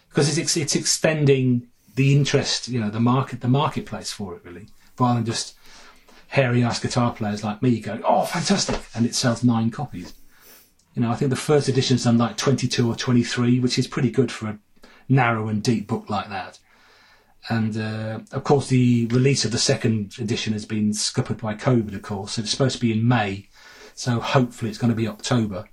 because 0.08 0.38
it's 0.38 0.56
it's 0.56 0.76
extending 0.76 1.66
the 1.96 2.14
interest, 2.14 2.68
you 2.68 2.80
know, 2.80 2.90
the 2.90 3.00
market, 3.00 3.40
the 3.40 3.48
marketplace 3.48 4.12
for 4.12 4.34
it 4.34 4.44
really, 4.44 4.68
rather 4.98 5.14
than 5.14 5.26
just 5.26 5.54
hairy 6.28 6.62
ass 6.64 6.80
guitar 6.80 7.12
players 7.12 7.44
like 7.44 7.62
me 7.62 7.80
going, 7.80 8.02
oh, 8.04 8.24
fantastic, 8.24 8.80
and 8.94 9.06
it 9.06 9.14
sells 9.14 9.44
nine 9.44 9.70
copies. 9.70 10.12
You 10.94 11.02
know, 11.02 11.10
I 11.10 11.16
think 11.16 11.30
the 11.30 11.36
first 11.36 11.68
edition's 11.68 12.04
done 12.04 12.18
like 12.18 12.36
22 12.36 12.88
or 12.88 12.94
23, 12.94 13.60
which 13.60 13.78
is 13.78 13.86
pretty 13.86 14.10
good 14.10 14.30
for 14.30 14.48
a 14.48 14.58
narrow 15.08 15.48
and 15.48 15.62
deep 15.62 15.86
book 15.86 16.10
like 16.10 16.28
that. 16.28 16.58
And 17.48 17.76
uh, 17.76 18.20
of 18.32 18.44
course, 18.44 18.68
the 18.68 19.06
release 19.06 19.44
of 19.44 19.52
the 19.52 19.58
second 19.58 20.14
edition 20.18 20.52
has 20.54 20.64
been 20.64 20.94
scuppered 20.94 21.38
by 21.38 21.54
COVID, 21.54 21.94
of 21.94 22.02
course. 22.02 22.38
It's 22.38 22.50
supposed 22.50 22.76
to 22.76 22.80
be 22.80 22.92
in 22.92 23.06
May. 23.06 23.48
So 23.94 24.20
hopefully 24.20 24.70
it's 24.70 24.78
going 24.78 24.90
to 24.92 24.96
be 24.96 25.08
October. 25.08 25.66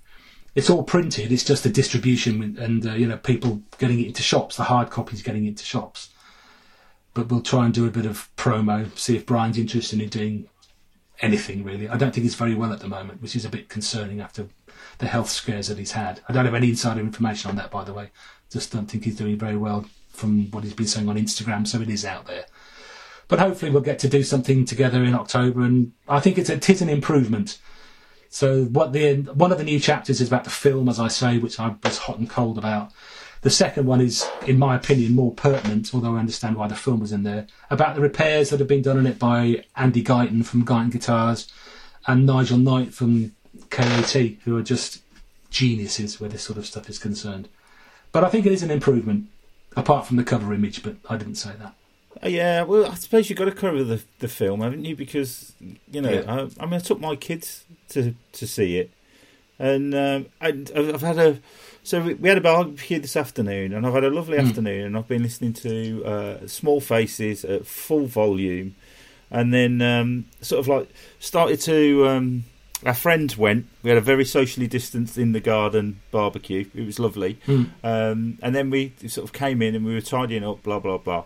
It's 0.54 0.70
all 0.70 0.84
printed. 0.84 1.32
It's 1.32 1.46
just 1.46 1.64
the 1.64 1.70
distribution 1.70 2.58
and, 2.60 2.86
uh, 2.86 2.94
you 2.94 3.08
know, 3.08 3.18
people 3.18 3.62
getting 3.78 4.02
it 4.02 4.08
into 4.08 4.22
shops. 4.22 4.58
The 4.58 4.64
hard 4.64 4.90
copies 4.90 5.22
getting 5.22 5.46
into 5.46 5.64
shops. 5.64 6.10
But 7.14 7.30
we'll 7.30 7.42
try 7.42 7.66
and 7.66 7.74
do 7.74 7.88
a 7.88 7.92
bit 7.92 8.06
of 8.06 8.30
promo, 8.36 8.96
see 8.98 9.16
if 9.16 9.26
Brian's 9.26 9.58
interested 9.58 10.02
in 10.02 10.10
doing 10.10 10.50
anything 11.22 11.64
really. 11.64 11.88
I 11.88 11.98
don't 11.98 12.14
think 12.14 12.24
he's 12.24 12.36
very 12.36 12.56
well 12.56 12.74
at 12.74 12.80
the 12.80 12.88
moment, 12.88 13.22
which 13.22 13.36
is 13.36 13.46
a 13.46 13.50
bit 13.50 13.70
concerning 13.70 14.20
after 14.20 14.48
the 14.98 15.08
health 15.08 15.30
scares 15.30 15.68
that 15.68 15.78
he's 15.78 15.92
had. 15.92 16.20
I 16.28 16.34
don't 16.34 16.46
have 16.46 16.56
any 16.56 16.70
insider 16.70 17.00
information 17.00 17.50
on 17.50 17.56
that, 17.58 17.72
by 17.72 17.84
the 17.84 17.94
way. 17.94 18.10
Just 18.50 18.72
don't 18.72 18.88
think 18.88 19.06
he's 19.06 19.18
doing 19.18 19.38
very 19.38 19.58
well 19.58 19.86
from 20.12 20.52
what 20.52 20.64
he's 20.64 20.74
been 20.74 20.88
saying 20.88 21.10
on 21.10 21.18
Instagram, 21.18 21.68
so 21.68 21.82
it 21.82 21.90
is 21.90 22.06
out 22.06 22.28
there. 22.28 22.46
But 23.28 23.40
hopefully 23.40 23.72
we'll 23.72 23.82
get 23.82 24.00
to 24.00 24.10
do 24.10 24.24
something 24.24 24.66
together 24.66 25.04
in 25.04 25.16
October, 25.16 25.62
and 25.62 25.94
I 26.08 26.20
think 26.20 26.38
it's 26.38 26.50
a, 26.50 26.56
it 26.56 26.70
is 26.70 26.82
an 26.82 26.90
improvement. 26.90 27.60
So 28.30 28.66
what 28.66 28.94
the 28.94 29.16
one 29.34 29.52
of 29.52 29.58
the 29.58 29.64
new 29.64 29.80
chapters 29.80 30.22
is 30.22 30.28
about 30.28 30.44
the 30.44 30.50
film, 30.50 30.88
as 30.90 31.00
I 31.00 31.08
say, 31.08 31.38
which 31.38 31.60
I 31.60 31.76
was 31.84 31.98
hot 32.00 32.18
and 32.18 32.30
cold 32.30 32.58
about. 32.58 32.92
The 33.42 33.50
second 33.50 33.88
one 33.88 34.02
is, 34.02 34.30
in 34.46 34.60
my 34.60 34.76
opinion, 34.76 35.16
more 35.16 35.34
pertinent, 35.34 35.96
although 35.96 36.16
I 36.16 36.20
understand 36.20 36.58
why 36.58 36.68
the 36.68 36.76
film 36.76 37.00
was 37.00 37.12
in 37.12 37.24
there, 37.24 37.48
about 37.72 37.96
the 37.96 38.02
repairs 38.02 38.52
that 38.52 38.60
have 38.60 38.68
been 38.68 38.84
done 38.84 39.00
on 39.00 39.08
it 39.08 39.18
by 39.18 39.66
Andy 39.76 40.04
Guyton 40.04 40.46
from 40.46 40.64
Guyton 40.64 40.92
Guitars 40.92 41.52
and 42.06 42.26
Nigel 42.26 42.60
Knight 42.60 42.94
from 42.94 43.32
KAT, 43.72 44.14
who 44.44 44.56
are 44.58 44.62
just 44.62 45.02
geniuses 45.50 46.20
where 46.20 46.30
this 46.30 46.44
sort 46.44 46.60
of 46.60 46.68
stuff 46.68 46.88
is 46.88 47.00
concerned. 47.00 47.50
But 48.12 48.24
I 48.24 48.30
think 48.30 48.46
it 48.46 48.52
is 48.52 48.62
an 48.62 48.72
improvement, 48.72 49.28
apart 49.76 50.08
from 50.08 50.18
the 50.18 50.24
cover 50.24 50.54
image, 50.54 50.84
but 50.84 50.96
I 51.10 51.18
didn't 51.18 51.36
say 51.36 51.52
that. 51.60 51.74
Uh, 52.24 52.28
yeah, 52.28 52.64
well, 52.64 52.92
I 52.92 52.96
suppose 52.96 53.30
you've 53.30 53.40
got 53.40 53.46
to 53.46 53.52
cover 53.52 53.84
the 53.84 54.02
the 54.20 54.28
film, 54.28 54.62
haven't 54.62 54.86
you? 54.86 54.96
Because 54.96 55.54
you 55.92 56.02
know, 56.02 56.12
yeah. 56.12 56.24
I, 56.28 56.64
I, 56.64 56.66
mean, 56.66 56.76
I 56.76 56.80
took 56.80 57.00
my 57.00 57.16
kids 57.16 57.66
to 57.90 58.16
to 58.34 58.48
see 58.48 58.78
it, 58.78 58.92
and 59.58 59.96
um, 59.96 60.26
I, 60.40 60.50
I've 60.76 61.02
had 61.02 61.18
a 61.18 61.40
so 61.84 62.02
we 62.02 62.30
had 62.30 62.38
a 62.38 62.42
barbecue 62.42 63.00
this 63.00 63.16
afternoon, 63.16 63.74
and 63.74 63.88
I've 63.88 63.94
had 63.94 64.04
a 64.04 64.10
lovely 64.10 64.38
mm. 64.38 64.48
afternoon, 64.48 64.86
and 64.86 64.98
I've 64.98 65.08
been 65.08 65.24
listening 65.24 65.54
to 65.54 66.06
uh, 66.06 66.48
Small 66.48 66.80
Faces 66.80 67.44
at 67.44 67.66
full 67.66 68.06
volume, 68.06 68.76
and 69.32 69.54
then 69.54 69.82
um, 69.82 70.26
sort 70.42 70.60
of 70.60 70.68
like 70.68 70.90
started 71.20 71.60
to. 71.62 72.08
Um, 72.08 72.44
our 72.86 72.94
friends 72.94 73.38
went. 73.38 73.68
We 73.84 73.90
had 73.90 73.98
a 73.98 74.02
very 74.02 74.26
socially 74.26 74.68
distanced 74.68 75.18
in 75.18 75.32
the 75.34 75.40
garden 75.40 76.02
barbecue. 76.12 76.66
It 76.74 76.86
was 76.86 77.00
lovely, 77.00 77.40
mm. 77.46 77.70
um, 77.84 78.40
and 78.42 78.56
then 78.56 78.70
we 78.70 78.94
sort 79.08 79.26
of 79.26 79.34
came 79.34 79.62
in 79.62 79.76
and 79.76 79.86
we 79.86 79.94
were 79.94 80.02
tidying 80.02 80.44
up, 80.44 80.64
blah 80.64 80.80
blah 80.80 80.98
blah. 80.98 81.26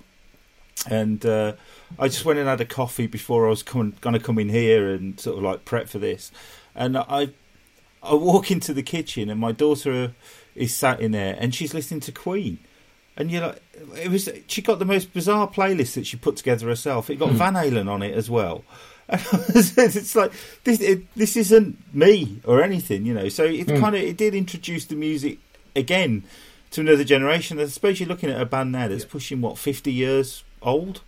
And 0.89 1.26
uh, 1.26 1.53
I 1.97 2.08
just 2.08 2.26
went 2.26 2.38
and 2.38 2.47
had 2.47 2.62
a 2.62 2.66
coffee 2.66 3.08
before 3.08 3.47
I 3.47 3.49
was 3.49 3.64
going 3.64 3.93
to 3.93 4.20
come 4.20 4.38
in 4.38 4.49
here 4.49 4.89
and 4.89 5.20
sort 5.20 5.38
of 5.38 5.43
like 5.43 5.66
prep 5.66 5.88
for 5.88 5.99
this. 5.99 6.32
And 6.76 6.97
I 6.97 7.30
I 8.03 8.14
walk 8.14 8.51
into 8.51 8.74
the 8.74 8.84
kitchen 8.84 9.30
and 9.30 9.39
my 9.39 9.51
daughter 9.51 10.14
is 10.53 10.74
sat 10.74 10.99
in 10.99 11.12
there 11.12 11.36
and 11.39 11.56
she's 11.56 11.74
listening 11.74 12.01
to 12.01 12.12
Queen. 12.12 12.60
And 13.18 13.32
you 13.32 13.39
know, 13.39 13.56
like, 13.88 14.06
it 14.06 14.12
was. 14.12 14.30
She 14.47 14.62
got 14.62 14.80
the 14.80 14.86
most 14.86 15.14
bizarre 15.14 15.49
playlist 15.49 15.93
that 15.93 16.06
she 16.06 16.18
put 16.18 16.36
together 16.36 16.68
herself. 16.68 17.10
It 17.10 17.16
got 17.16 17.30
mm. 17.30 17.36
Van 17.36 17.53
Halen 17.53 17.89
on 17.89 18.03
it 18.03 18.14
as 18.14 18.30
well. 18.30 18.66
It's 19.10 20.16
like 20.16 20.32
this. 20.64 20.82
It, 20.82 21.14
this 21.16 21.38
isn't 21.38 21.78
me 21.93 22.41
or 22.43 22.64
anything, 22.64 23.06
you 23.06 23.14
know. 23.14 23.30
So 23.30 23.43
it 23.43 23.68
mm. 23.68 23.80
kind 23.80 23.95
of 23.95 24.01
it 24.01 24.18
did 24.18 24.34
introduce 24.34 24.86
the 24.86 24.95
music 24.95 25.38
again 25.76 26.24
to 26.72 26.82
another 26.82 27.03
generation. 27.03 27.60
I 27.60 27.66
suppose 27.66 27.99
you're 27.99 28.10
looking 28.10 28.32
at 28.32 28.41
a 28.41 28.45
band 28.45 28.72
now 28.72 28.88
that's 28.88 29.03
yeah. 29.03 29.12
pushing 29.12 29.41
what 29.41 29.58
fifty 29.58 29.93
years 29.93 30.43
old. 30.62 31.01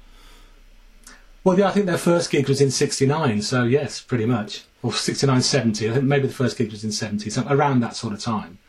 Well, 1.44 1.58
yeah, 1.58 1.70
I 1.70 1.72
think 1.72 1.86
their 1.88 1.98
first 1.98 2.30
gig 2.30 2.48
was 2.48 2.62
in 2.62 2.70
'69. 2.70 3.42
So 3.42 3.64
yes, 3.64 4.00
pretty 4.00 4.26
much, 4.26 4.66
or 4.84 4.94
'69, 4.94 5.42
'70. 5.42 5.90
I 5.90 5.94
think 5.94 6.06
maybe 6.06 6.28
the 6.28 6.34
first 6.34 6.58
gig 6.58 6.72
was 6.72 6.84
in 6.84 6.92
'70, 6.92 7.30
so 7.32 7.48
around 7.50 7.80
that 7.80 7.96
sort 7.96 8.14
of 8.14 8.20
time. 8.20 8.60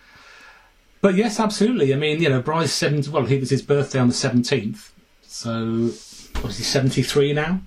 But 1.02 1.16
yes, 1.16 1.38
absolutely. 1.38 1.92
I 1.92 1.96
mean, 1.96 2.22
you 2.22 2.30
know, 2.30 2.40
Bry's 2.40 2.72
seven. 2.72 3.02
Well, 3.12 3.26
he 3.26 3.36
was 3.36 3.50
his 3.50 3.62
birthday 3.62 3.98
on 3.98 4.08
the 4.08 4.14
seventeenth, 4.14 4.92
so 5.22 5.90
obviously 6.36 6.64
seventy 6.64 7.02
three 7.02 7.34
now. 7.34 7.60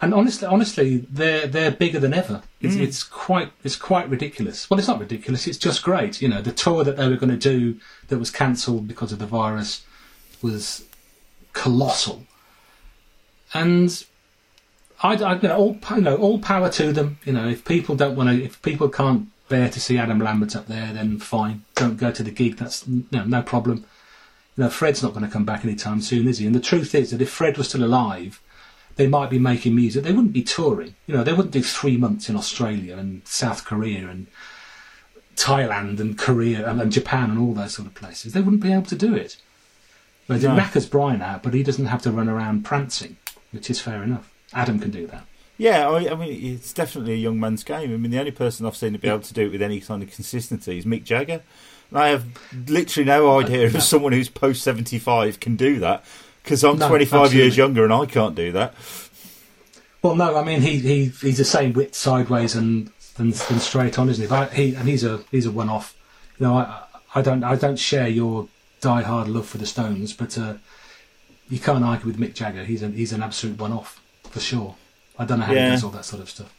And 0.00 0.14
honestly, 0.14 0.46
honestly, 0.46 0.98
they're 1.10 1.46
they're 1.48 1.72
bigger 1.72 1.98
than 1.98 2.14
ever. 2.14 2.42
It's, 2.60 2.76
mm. 2.76 2.82
it's 2.82 3.02
quite 3.02 3.50
it's 3.64 3.74
quite 3.74 4.08
ridiculous. 4.08 4.70
Well, 4.70 4.78
it's 4.78 4.86
not 4.86 5.00
ridiculous. 5.00 5.46
It's 5.46 5.58
just 5.58 5.82
great. 5.82 6.22
You 6.22 6.28
know, 6.28 6.40
the 6.40 6.52
tour 6.52 6.84
that 6.84 6.96
they 6.96 7.08
were 7.08 7.16
going 7.16 7.36
to 7.36 7.36
do 7.36 7.80
that 8.06 8.18
was 8.18 8.30
cancelled 8.30 8.86
because 8.86 9.10
of 9.10 9.18
the 9.18 9.26
virus 9.26 9.84
was 10.40 10.84
colossal. 11.52 12.24
And 13.52 14.04
I, 15.02 15.16
I 15.16 15.34
you 15.34 15.48
know, 15.48 15.56
all 15.56 15.78
you 15.96 16.00
know, 16.02 16.16
all 16.16 16.38
power 16.38 16.70
to 16.70 16.92
them. 16.92 17.18
You 17.24 17.32
know, 17.32 17.48
if 17.48 17.64
people 17.64 17.96
don't 17.96 18.14
want 18.14 18.28
to, 18.30 18.44
if 18.44 18.62
people 18.62 18.88
can't 18.88 19.28
bear 19.48 19.68
to 19.68 19.80
see 19.80 19.98
Adam 19.98 20.20
Lambert 20.20 20.54
up 20.54 20.66
there, 20.66 20.92
then 20.92 21.18
fine. 21.18 21.64
Don't 21.74 21.96
go 21.96 22.12
to 22.12 22.22
the 22.22 22.30
gig. 22.30 22.56
That's 22.56 22.86
no, 22.86 23.24
no 23.24 23.42
problem. 23.42 23.84
You 24.56 24.64
know, 24.64 24.70
Fred's 24.70 25.02
not 25.02 25.12
going 25.12 25.24
to 25.24 25.30
come 25.30 25.44
back 25.44 25.64
anytime 25.64 26.00
soon, 26.00 26.28
is 26.28 26.38
he? 26.38 26.46
And 26.46 26.54
the 26.54 26.60
truth 26.60 26.94
is 26.94 27.10
that 27.10 27.22
if 27.22 27.30
Fred 27.30 27.56
was 27.56 27.68
still 27.68 27.84
alive, 27.84 28.40
they 28.98 29.06
might 29.06 29.30
be 29.30 29.38
making 29.38 29.76
music. 29.76 30.02
They 30.02 30.12
wouldn't 30.12 30.32
be 30.32 30.42
touring. 30.42 30.96
You 31.06 31.16
know, 31.16 31.24
they 31.24 31.32
wouldn't 31.32 31.52
do 31.52 31.62
three 31.62 31.96
months 31.96 32.28
in 32.28 32.36
Australia 32.36 32.96
and 32.96 33.26
South 33.26 33.64
Korea 33.64 34.08
and 34.08 34.26
Thailand 35.36 36.00
and 36.00 36.18
Korea 36.18 36.68
and, 36.68 36.80
and 36.82 36.90
Japan 36.90 37.30
and 37.30 37.38
all 37.38 37.54
those 37.54 37.74
sort 37.74 37.86
of 37.86 37.94
places. 37.94 38.32
They 38.32 38.40
wouldn't 38.40 38.62
be 38.62 38.72
able 38.72 38.86
to 38.86 38.96
do 38.96 39.14
it. 39.14 39.36
But 40.26 40.42
no. 40.42 40.52
it 40.52 40.56
knackers 40.56 40.84
Brian 40.86 41.22
out, 41.22 41.44
but 41.44 41.54
he 41.54 41.62
doesn't 41.62 41.86
have 41.86 42.02
to 42.02 42.10
run 42.10 42.28
around 42.28 42.64
prancing, 42.64 43.16
which 43.52 43.70
is 43.70 43.80
fair 43.80 44.02
enough. 44.02 44.30
Adam 44.52 44.80
can 44.80 44.90
do 44.90 45.06
that. 45.06 45.24
Yeah, 45.56 45.88
I 45.88 46.14
mean, 46.16 46.54
it's 46.54 46.72
definitely 46.72 47.12
a 47.14 47.16
young 47.16 47.38
man's 47.38 47.62
game. 47.62 47.94
I 47.94 47.96
mean, 47.96 48.10
the 48.10 48.18
only 48.18 48.32
person 48.32 48.66
I've 48.66 48.76
seen 48.76 48.94
to 48.94 48.98
be 48.98 49.08
able 49.08 49.20
to 49.20 49.34
do 49.34 49.46
it 49.46 49.52
with 49.52 49.62
any 49.62 49.80
kind 49.80 50.02
of 50.02 50.10
consistency 50.10 50.78
is 50.78 50.84
Mick 50.84 51.04
Jagger. 51.04 51.42
I 51.92 52.08
have 52.08 52.26
literally 52.68 53.06
no 53.06 53.38
idea 53.38 53.66
if 53.66 53.80
someone 53.82 54.12
who's 54.12 54.28
post 54.28 54.62
75 54.62 55.38
can 55.40 55.56
do 55.56 55.78
that 55.78 56.04
because 56.48 56.64
I'm 56.64 56.78
no, 56.78 56.88
25 56.88 57.12
absolutely. 57.12 57.38
years 57.42 57.56
younger 57.58 57.84
and 57.84 57.92
I 57.92 58.06
can't 58.06 58.34
do 58.34 58.52
that. 58.52 58.74
Well, 60.02 60.16
no, 60.16 60.34
I 60.34 60.42
mean, 60.42 60.62
he, 60.62 60.78
he 60.78 61.04
he's 61.06 61.36
the 61.36 61.44
same 61.44 61.74
width 61.74 61.94
sideways 61.94 62.54
and 62.54 62.90
than, 63.16 63.30
than 63.30 63.60
straight 63.60 63.98
on, 63.98 64.08
isn't 64.08 64.22
he? 64.22 64.28
But 64.28 64.54
he, 64.54 64.74
and 64.74 64.88
he's 64.88 65.04
a 65.04 65.18
he's 65.30 65.44
a 65.44 65.50
one 65.50 65.68
off. 65.68 65.94
You 66.38 66.46
know, 66.46 66.54
I, 66.56 66.84
I 67.14 67.20
don't 67.20 67.44
I 67.44 67.56
don't 67.56 67.78
share 67.78 68.08
your 68.08 68.48
die 68.80 69.02
hard 69.02 69.28
love 69.28 69.46
for 69.46 69.58
the 69.58 69.66
Stones, 69.66 70.14
but 70.14 70.38
uh, 70.38 70.54
you 71.50 71.58
can't 71.58 71.84
argue 71.84 72.06
with 72.06 72.18
Mick 72.18 72.34
Jagger. 72.34 72.64
He's 72.64 72.82
an 72.82 72.94
he's 72.94 73.12
an 73.12 73.22
absolute 73.22 73.58
one 73.58 73.72
off 73.72 74.00
for 74.22 74.40
sure. 74.40 74.76
I 75.18 75.26
don't 75.26 75.40
know 75.40 75.46
how 75.46 75.52
yeah. 75.52 75.66
he 75.66 75.70
does 75.72 75.84
all 75.84 75.90
that 75.90 76.04
sort 76.06 76.22
of 76.22 76.30
stuff. 76.30 76.54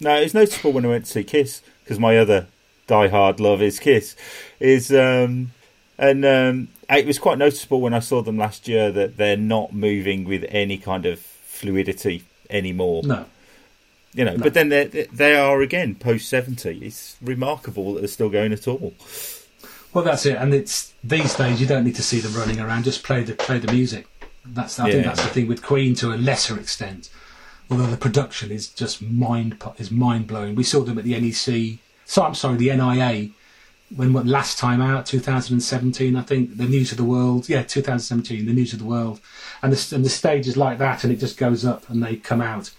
No, 0.00 0.14
it's 0.16 0.34
noticeable 0.34 0.72
when 0.72 0.84
I 0.84 0.88
went 0.88 1.06
to 1.06 1.10
see 1.10 1.24
Kiss 1.24 1.62
because 1.82 1.98
my 1.98 2.18
other 2.18 2.46
die-hard 2.86 3.40
love 3.40 3.62
is 3.62 3.80
Kiss. 3.80 4.14
Is 4.60 4.92
um, 4.92 5.52
and 5.98 6.24
um, 6.24 6.68
it 6.90 7.06
was 7.06 7.18
quite 7.18 7.38
noticeable 7.38 7.80
when 7.80 7.94
I 7.94 8.00
saw 8.00 8.22
them 8.22 8.38
last 8.38 8.68
year 8.68 8.90
that 8.92 9.16
they're 9.16 9.36
not 9.36 9.72
moving 9.72 10.24
with 10.24 10.44
any 10.48 10.78
kind 10.78 11.06
of 11.06 11.18
fluidity 11.18 12.24
anymore. 12.50 13.02
No. 13.04 13.26
You 14.12 14.24
know, 14.24 14.36
no. 14.36 14.42
but 14.44 14.54
then 14.54 14.68
they 14.68 14.86
they 15.12 15.34
are 15.34 15.60
again 15.60 15.96
post 15.96 16.28
seventy. 16.28 16.78
It's 16.84 17.16
remarkable 17.20 17.94
that 17.94 18.00
they're 18.00 18.08
still 18.08 18.28
going 18.28 18.52
at 18.52 18.68
all. 18.68 18.94
Well, 19.92 20.04
that's 20.04 20.26
it, 20.26 20.36
and 20.36 20.54
it's 20.54 20.92
these 21.02 21.34
days 21.34 21.60
you 21.60 21.66
don't 21.66 21.84
need 21.84 21.96
to 21.96 22.02
see 22.02 22.20
them 22.20 22.34
running 22.34 22.60
around. 22.60 22.84
Just 22.84 23.02
play 23.02 23.24
the 23.24 23.34
play 23.34 23.58
the 23.58 23.72
music. 23.72 24.06
That's 24.44 24.78
I 24.78 24.86
yeah. 24.86 24.92
think 24.92 25.06
that's 25.06 25.22
the 25.22 25.28
thing 25.28 25.48
with 25.48 25.62
Queen 25.62 25.94
to 25.96 26.12
a 26.12 26.16
lesser 26.16 26.58
extent 26.58 27.10
although 27.70 27.86
the 27.86 27.96
production 27.96 28.50
is 28.50 28.68
just 28.68 29.02
mind 29.02 29.62
is 29.78 29.90
mind 29.90 30.26
blowing. 30.26 30.54
We 30.54 30.64
saw 30.64 30.80
them 30.80 30.98
at 30.98 31.04
the 31.04 31.18
NEC. 31.18 31.78
So 32.04 32.22
I'm 32.22 32.34
sorry, 32.34 32.56
the 32.56 32.74
NIA. 32.76 33.30
When 33.94 34.12
what 34.12 34.26
last 34.26 34.58
time 34.58 34.80
out, 34.80 35.06
2017, 35.06 36.16
I 36.16 36.22
think 36.22 36.56
the 36.56 36.64
News 36.64 36.90
of 36.90 36.98
the 36.98 37.04
World. 37.04 37.48
Yeah, 37.48 37.62
2017, 37.62 38.46
the 38.46 38.52
News 38.52 38.72
of 38.72 38.80
the 38.80 38.84
World, 38.84 39.20
and 39.62 39.72
the 39.72 39.94
and 39.94 40.04
the 40.04 40.10
stage 40.10 40.48
is 40.48 40.56
like 40.56 40.78
that, 40.78 41.04
and 41.04 41.12
it 41.12 41.16
just 41.16 41.36
goes 41.36 41.64
up, 41.64 41.88
and 41.88 42.02
they 42.02 42.16
come 42.16 42.40
out. 42.40 42.70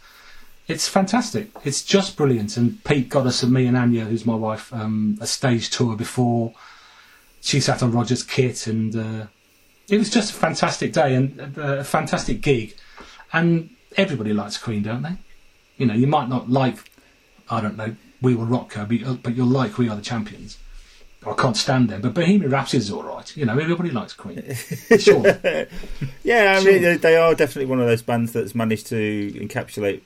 It's 0.67 0.87
fantastic. 0.87 1.51
It's 1.63 1.83
just 1.83 2.17
brilliant. 2.17 2.57
And 2.57 2.83
Pete 2.83 3.07
got 3.09 3.27
us 3.27 3.43
and 3.43 3.53
me 3.53 3.67
and 3.67 3.77
Anya, 3.77 4.05
who's 4.05 4.25
my 4.25 4.35
wife, 4.35 4.73
um, 4.73 5.17
a 5.21 5.27
stage 5.27 5.69
tour 5.69 5.95
before. 5.95 6.53
She 7.41 7.59
sat 7.59 7.83
on 7.83 7.91
Roger's 7.91 8.23
kit, 8.23 8.65
and 8.65 8.95
uh, 8.95 9.27
it 9.87 9.97
was 9.97 10.09
just 10.09 10.31
a 10.31 10.35
fantastic 10.35 10.93
day 10.93 11.13
and 11.13 11.57
uh, 11.57 11.77
a 11.77 11.83
fantastic 11.83 12.41
gig. 12.41 12.75
And 13.31 13.69
everybody 13.95 14.33
likes 14.33 14.57
Queen, 14.57 14.83
don't 14.83 15.03
they? 15.03 15.17
You 15.77 15.85
know, 15.85 15.93
you 15.93 16.07
might 16.07 16.29
not 16.29 16.49
like, 16.49 16.89
I 17.49 17.61
don't 17.61 17.77
know, 17.77 17.95
We 18.21 18.33
Will 18.33 18.45
Rock 18.45 18.73
Her, 18.73 18.85
but, 18.85 19.21
but 19.21 19.35
you'll 19.35 19.47
like 19.47 19.77
We 19.77 19.89
Are 19.89 19.95
the 19.95 20.01
Champions. 20.01 20.57
I 21.25 21.33
can't 21.33 21.57
stand 21.57 21.89
them, 21.89 22.01
but 22.01 22.13
Bohemian 22.13 22.51
Rhapsody 22.51 22.77
is 22.77 22.91
all 22.91 23.03
right. 23.03 23.35
You 23.35 23.45
know, 23.45 23.57
everybody 23.57 23.89
likes 23.89 24.13
Queen. 24.13 24.43
Sure. 24.99 25.25
yeah, 26.23 26.57
I 26.57 26.61
sure. 26.61 26.71
mean, 26.71 26.97
they 26.99 27.17
are 27.17 27.33
definitely 27.33 27.65
one 27.65 27.79
of 27.79 27.87
those 27.87 28.01
bands 28.01 28.31
that's 28.31 28.53
managed 28.53 28.87
to 28.87 29.31
encapsulate 29.33 30.01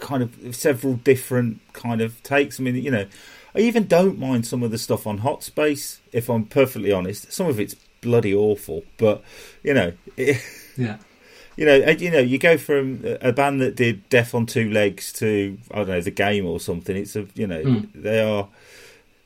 kind 0.00 0.22
of 0.22 0.54
several 0.54 0.94
different 0.94 1.60
kind 1.72 2.00
of 2.00 2.22
takes. 2.22 2.60
I 2.60 2.62
mean, 2.62 2.76
you 2.76 2.90
know, 2.90 3.06
I 3.54 3.60
even 3.60 3.86
don't 3.86 4.18
mind 4.18 4.46
some 4.46 4.62
of 4.62 4.70
the 4.70 4.78
stuff 4.78 5.06
on 5.06 5.18
Hot 5.18 5.42
Space, 5.42 6.00
if 6.12 6.28
I'm 6.28 6.44
perfectly 6.44 6.92
honest. 6.92 7.32
Some 7.32 7.46
of 7.46 7.58
it's 7.58 7.74
bloody 8.00 8.34
awful, 8.34 8.84
but 8.96 9.22
you 9.62 9.74
know, 9.74 9.92
it, 10.16 10.42
yeah, 10.76 10.98
you 11.56 11.64
know, 11.64 11.74
you 11.74 12.10
know, 12.10 12.20
you 12.20 12.38
go 12.38 12.56
from 12.56 13.04
a 13.20 13.32
band 13.32 13.60
that 13.60 13.76
did 13.76 14.08
Death 14.08 14.34
on 14.34 14.46
Two 14.46 14.70
Legs 14.70 15.12
to 15.14 15.58
I 15.72 15.78
don't 15.78 15.88
know 15.88 16.00
the 16.00 16.10
game 16.10 16.46
or 16.46 16.60
something. 16.60 16.96
It's 16.96 17.16
a 17.16 17.26
you 17.34 17.46
know 17.46 17.62
mm. 17.62 17.88
they 17.94 18.20
are 18.20 18.48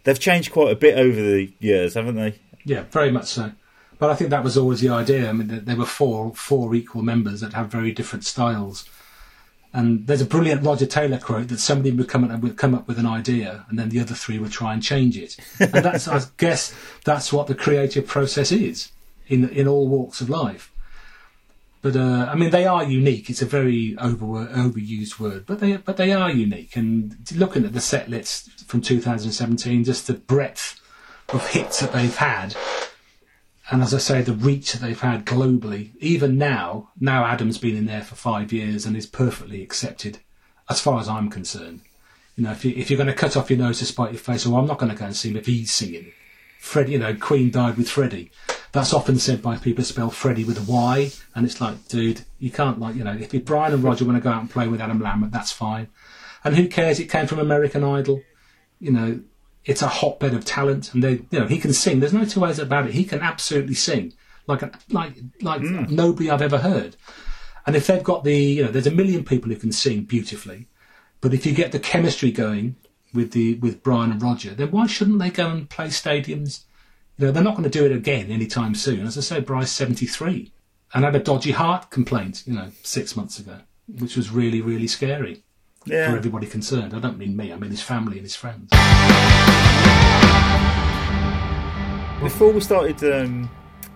they've 0.05 0.19
changed 0.19 0.53
quite 0.53 0.73
a 0.73 0.77
bit 0.77 0.99
over 0.99 1.21
the 1.21 1.53
years, 1.59 1.95
haven't 1.95 2.17
they? 2.17 2.39
Yeah, 2.65 2.85
very 2.91 3.11
much 3.11 3.27
so. 3.27 3.53
But 3.99 4.11
I 4.11 4.15
think 4.15 4.31
that 4.31 4.43
was 4.43 4.57
always 4.57 4.81
the 4.81 4.89
idea. 4.89 5.29
I 5.29 5.33
mean, 5.33 5.65
there 5.65 5.77
were 5.77 5.87
four 5.87 6.35
four 6.35 6.75
equal 6.75 7.03
members 7.03 7.41
that 7.41 7.53
have 7.53 7.69
very 7.69 7.93
different 7.93 8.25
styles. 8.25 8.89
And 9.75 10.07
there's 10.07 10.21
a 10.21 10.27
brilliant 10.27 10.65
Roger 10.65 10.85
Taylor 10.85 11.19
quote 11.19 11.49
that 11.49 11.59
somebody 11.59 11.93
would 11.93 12.09
come, 12.09 12.31
up, 12.31 12.41
would 12.41 12.59
come 12.59 12.75
up 12.75 12.87
with 12.87 12.99
an 12.99 13.07
idea, 13.07 13.65
and 13.69 13.79
then 13.79 13.89
the 13.89 14.01
other 14.01 14.15
three 14.15 14.39
would 14.39 14.53
try 14.53 14.75
and 14.75 14.83
change 14.83 15.17
it. 15.17 15.39
And 15.61 15.85
that's, 15.85 16.09
I 16.09 16.21
guess, 16.37 16.75
that's 17.05 17.33
what 17.33 17.47
the 17.47 17.55
creative 17.55 18.07
process 18.07 18.53
is 18.53 18.91
in 19.29 19.49
in 19.51 19.69
all 19.69 19.89
walks 19.89 20.21
of 20.21 20.29
life. 20.29 20.72
But 21.83 21.97
uh, 21.97 22.29
I 22.31 22.37
mean, 22.37 22.51
they 22.51 22.65
are 22.65 22.85
unique. 22.85 23.29
It's 23.29 23.43
a 23.43 23.47
very 23.47 23.97
over 23.99 24.25
overused 24.47 25.19
word, 25.19 25.47
but 25.47 25.59
they 25.59 25.77
but 25.77 25.97
they 25.97 26.13
are 26.13 26.31
unique. 26.31 26.77
And 26.77 27.17
looking 27.35 27.65
at 27.65 27.73
the 27.73 27.81
set 27.81 28.09
list 28.09 28.67
from 28.69 28.81
2017, 28.81 29.83
just 29.83 30.07
the 30.07 30.15
breadth 30.15 30.81
of 31.31 31.49
hits 31.49 31.81
that 31.81 31.93
they've 31.93 32.17
had, 32.17 32.55
and 33.71 33.83
as 33.83 33.93
I 33.93 33.99
say, 33.99 34.23
the 34.23 34.33
reach 34.33 34.73
that 34.73 34.81
they've 34.81 35.01
had 35.01 35.27
globally. 35.27 35.91
Even 35.99 36.39
now, 36.39 36.91
now 37.01 37.25
Adam's 37.25 37.59
been 37.59 37.77
in 37.77 37.87
there 37.87 38.03
for 38.03 38.15
five 38.15 38.53
years 38.53 38.87
and 38.87 38.97
is 38.97 39.07
perfectly 39.07 39.61
accepted, 39.61 40.21
as 40.71 40.81
far 40.81 41.01
as 41.01 41.09
I'm 41.09 41.31
concerned. 41.31 41.81
You 42.37 42.45
know, 42.45 42.53
if, 42.53 42.65
you, 42.65 42.75
if 42.77 42.91
you're 42.91 42.97
going 42.97 43.09
to 43.09 43.13
cut 43.13 43.37
off 43.37 43.51
your 43.51 43.59
nose 43.59 43.81
to 43.81 43.87
spite 43.87 44.13
your 44.13 44.21
face, 44.21 44.47
well, 44.47 44.61
I'm 44.61 44.67
not 44.67 44.79
going 44.79 44.93
to 44.93 44.99
go 44.99 45.07
and 45.07 45.17
see 45.17 45.31
him 45.31 45.37
if 45.37 45.47
he's 45.47 45.73
singing. 45.73 46.13
Fred, 46.63 46.89
you 46.89 46.97
know, 46.97 47.13
Queen 47.13 47.51
died 47.51 47.77
with 47.77 47.91
Freddie. 47.91 48.31
That's 48.71 48.95
often 48.95 49.19
said 49.19 49.43
by 49.43 49.57
people 49.57 49.83
spell 49.83 50.11
Freddie 50.11 50.45
with 50.45 50.57
a 50.57 50.71
Y, 50.71 51.11
and 51.35 51.45
it's 51.45 51.61
like, 51.61 51.89
dude, 51.89 52.23
you 52.39 52.53
can't 52.53 52.79
like, 52.79 52.95
you 52.95 53.03
know, 53.03 53.19
if 53.19 53.45
Brian 53.45 53.75
and 53.75 53.83
Roger 53.83 54.05
want 54.05 54.17
to 54.17 54.23
go 54.23 54.31
out 54.31 54.43
and 54.43 54.49
play 54.49 54.69
with 54.69 54.81
Adam 54.81 55.01
Lambert, 55.01 55.33
that's 55.33 55.51
fine. 55.51 55.89
And 56.45 56.55
who 56.55 56.69
cares? 56.69 57.01
It 57.01 57.11
came 57.11 57.27
from 57.27 57.41
American 57.41 57.83
Idol. 57.83 58.23
You 58.79 58.93
know, 58.93 59.21
it's 59.65 59.83
a 59.83 59.89
hotbed 59.89 60.35
of 60.35 60.45
talent, 60.45 60.95
and 60.95 61.03
they, 61.03 61.23
you 61.31 61.41
know, 61.41 61.49
he 61.49 61.59
can 61.59 61.73
sing. 61.73 61.99
There's 61.99 62.15
no 62.15 62.25
two 62.25 62.41
ways 62.41 62.61
about 62.61 62.87
it. 62.87 62.95
He 62.95 63.05
can 63.05 63.21
absolutely 63.21 63.75
sing 63.75 64.13
like 64.47 64.63
a, 64.63 64.71
like 64.89 65.17
like 65.43 65.63
mm. 65.63 65.91
nobody 65.91 66.31
I've 66.31 66.43
ever 66.43 66.59
heard. 66.59 66.95
And 67.67 67.75
if 67.75 67.89
they've 67.89 68.05
got 68.05 68.23
the, 68.23 68.37
you 68.37 68.65
know, 68.65 68.71
there's 68.71 68.87
a 68.87 68.93
million 68.93 69.25
people 69.25 69.51
who 69.51 69.57
can 69.57 69.73
sing 69.73 70.05
beautifully, 70.05 70.69
but 71.21 71.35
if 71.35 71.45
you 71.45 71.53
get 71.55 71.73
the 71.73 71.81
chemistry 71.81 72.31
going 72.31 72.77
with 73.13 73.33
the 73.33 73.55
with 73.55 73.83
Brian 73.83 74.13
and 74.13 74.23
Roger, 74.23 74.55
then 74.55 74.71
why 74.71 74.87
shouldn't 74.87 75.19
they 75.19 75.31
go 75.31 75.49
and 75.49 75.69
play 75.69 75.89
stadiums 75.89 76.65
you 77.19 77.27
know, 77.27 77.33
they're 77.33 77.43
not 77.43 77.53
going 77.53 77.65
to 77.65 77.71
do 77.71 77.85
it 77.85 77.93
again 77.93 78.31
anytime 78.31 78.75
soon. 78.75 79.07
As 79.07 79.19
I 79.19 79.21
say, 79.21 79.41
Bry's 79.41 79.71
73 79.71 80.51
and 80.95 81.05
had 81.05 81.15
a 81.15 81.19
dodgy 81.19 81.53
heart 81.53 81.91
complaint, 81.91 82.43
you 82.47 82.55
know, 82.55 82.71
six 82.83 83.15
months 83.17 83.39
ago, 83.39 83.59
which 83.87 84.17
was 84.17 84.31
really, 84.31 84.61
really 84.61 84.87
scary 84.87 85.45
yeah. 85.85 86.11
for 86.11 86.17
everybody 86.17 86.47
concerned. 86.47 86.95
I 86.95 87.01
don't 87.01 87.19
mean 87.19 87.37
me, 87.37 87.53
I 87.53 87.57
mean 87.57 87.71
his 87.71 87.83
family 87.83 88.17
and 88.17 88.23
his 88.23 88.35
friends. 88.35 88.71
Before 92.21 92.53
we 92.53 92.61
started 92.61 93.03
um, 93.05 93.51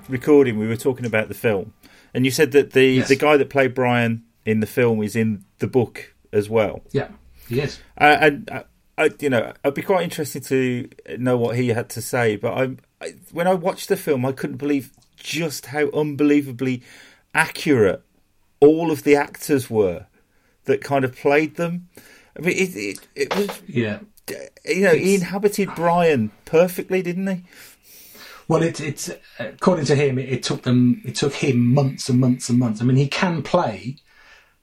recording, 0.09 0.59
we 0.59 0.67
were 0.67 0.77
talking 0.77 1.07
about 1.07 1.29
the 1.29 1.35
film, 1.35 1.73
and 2.13 2.25
you 2.25 2.31
said 2.31 2.53
that 2.53 2.73
the, 2.73 2.87
yes. 2.87 3.09
the 3.09 3.17
guy 3.17 3.37
that 3.37 3.51
played 3.51 3.75
Brian 3.75 4.25
in 4.45 4.61
the 4.61 4.67
film 4.67 5.03
is 5.03 5.17
in 5.17 5.45
the 5.59 5.67
book 5.67 6.15
as 6.33 6.51
well. 6.51 6.83
Yeah, 6.93 7.09
he 7.49 7.61
is. 7.61 7.81
Uh, 7.99 8.17
and 8.21 8.51
uh, 8.51 8.65
I, 8.99 9.11
you 9.21 9.31
know, 9.31 9.53
I'd 9.65 9.75
be 9.75 9.83
quite 9.83 10.05
interested 10.05 10.43
to 10.45 10.89
know 11.19 11.37
what 11.37 11.57
he 11.57 11.69
had 11.69 11.89
to 11.91 12.03
say. 12.03 12.37
But 12.37 12.55
I'm 12.55 12.79
I, 13.01 13.15
when 13.33 13.47
I 13.47 13.55
watched 13.55 13.89
the 13.89 13.97
film, 13.97 14.25
I 14.25 14.33
couldn't 14.33 14.57
believe 14.57 14.93
just 15.17 15.67
how 15.67 15.91
unbelievably 15.91 16.83
accurate 17.35 18.03
all 18.61 18.91
of 18.91 19.05
the 19.05 19.17
actors 19.17 19.69
were 19.69 20.07
that 20.65 20.83
kind 20.83 21.05
of 21.05 21.15
played 21.15 21.57
them. 21.57 21.89
I 22.37 22.43
mean, 22.43 22.57
it 22.57 22.77
it, 22.77 23.09
it 23.15 23.37
was 23.37 23.63
yeah. 23.67 24.01
You 24.65 24.81
know, 24.81 24.91
it's, 24.91 25.05
he 25.05 25.15
inhabited 25.15 25.71
Brian 25.77 26.33
perfectly, 26.45 27.01
didn't 27.01 27.29
he? 27.29 27.45
Well, 28.49 28.63
it, 28.63 28.81
it's 28.81 29.11
according 29.39 29.85
to 29.87 29.95
him, 29.95 30.19
it, 30.19 30.29
it 30.29 30.43
took 30.43 30.63
them, 30.63 31.03
it 31.05 31.15
took 31.15 31.35
him 31.35 31.73
months 31.75 32.09
and 32.09 32.21
months 32.21 32.49
and 32.49 32.59
months. 32.59 32.81
I 32.81 32.85
mean, 32.85 32.97
he 32.97 33.09
can 33.09 33.43
play, 33.43 33.97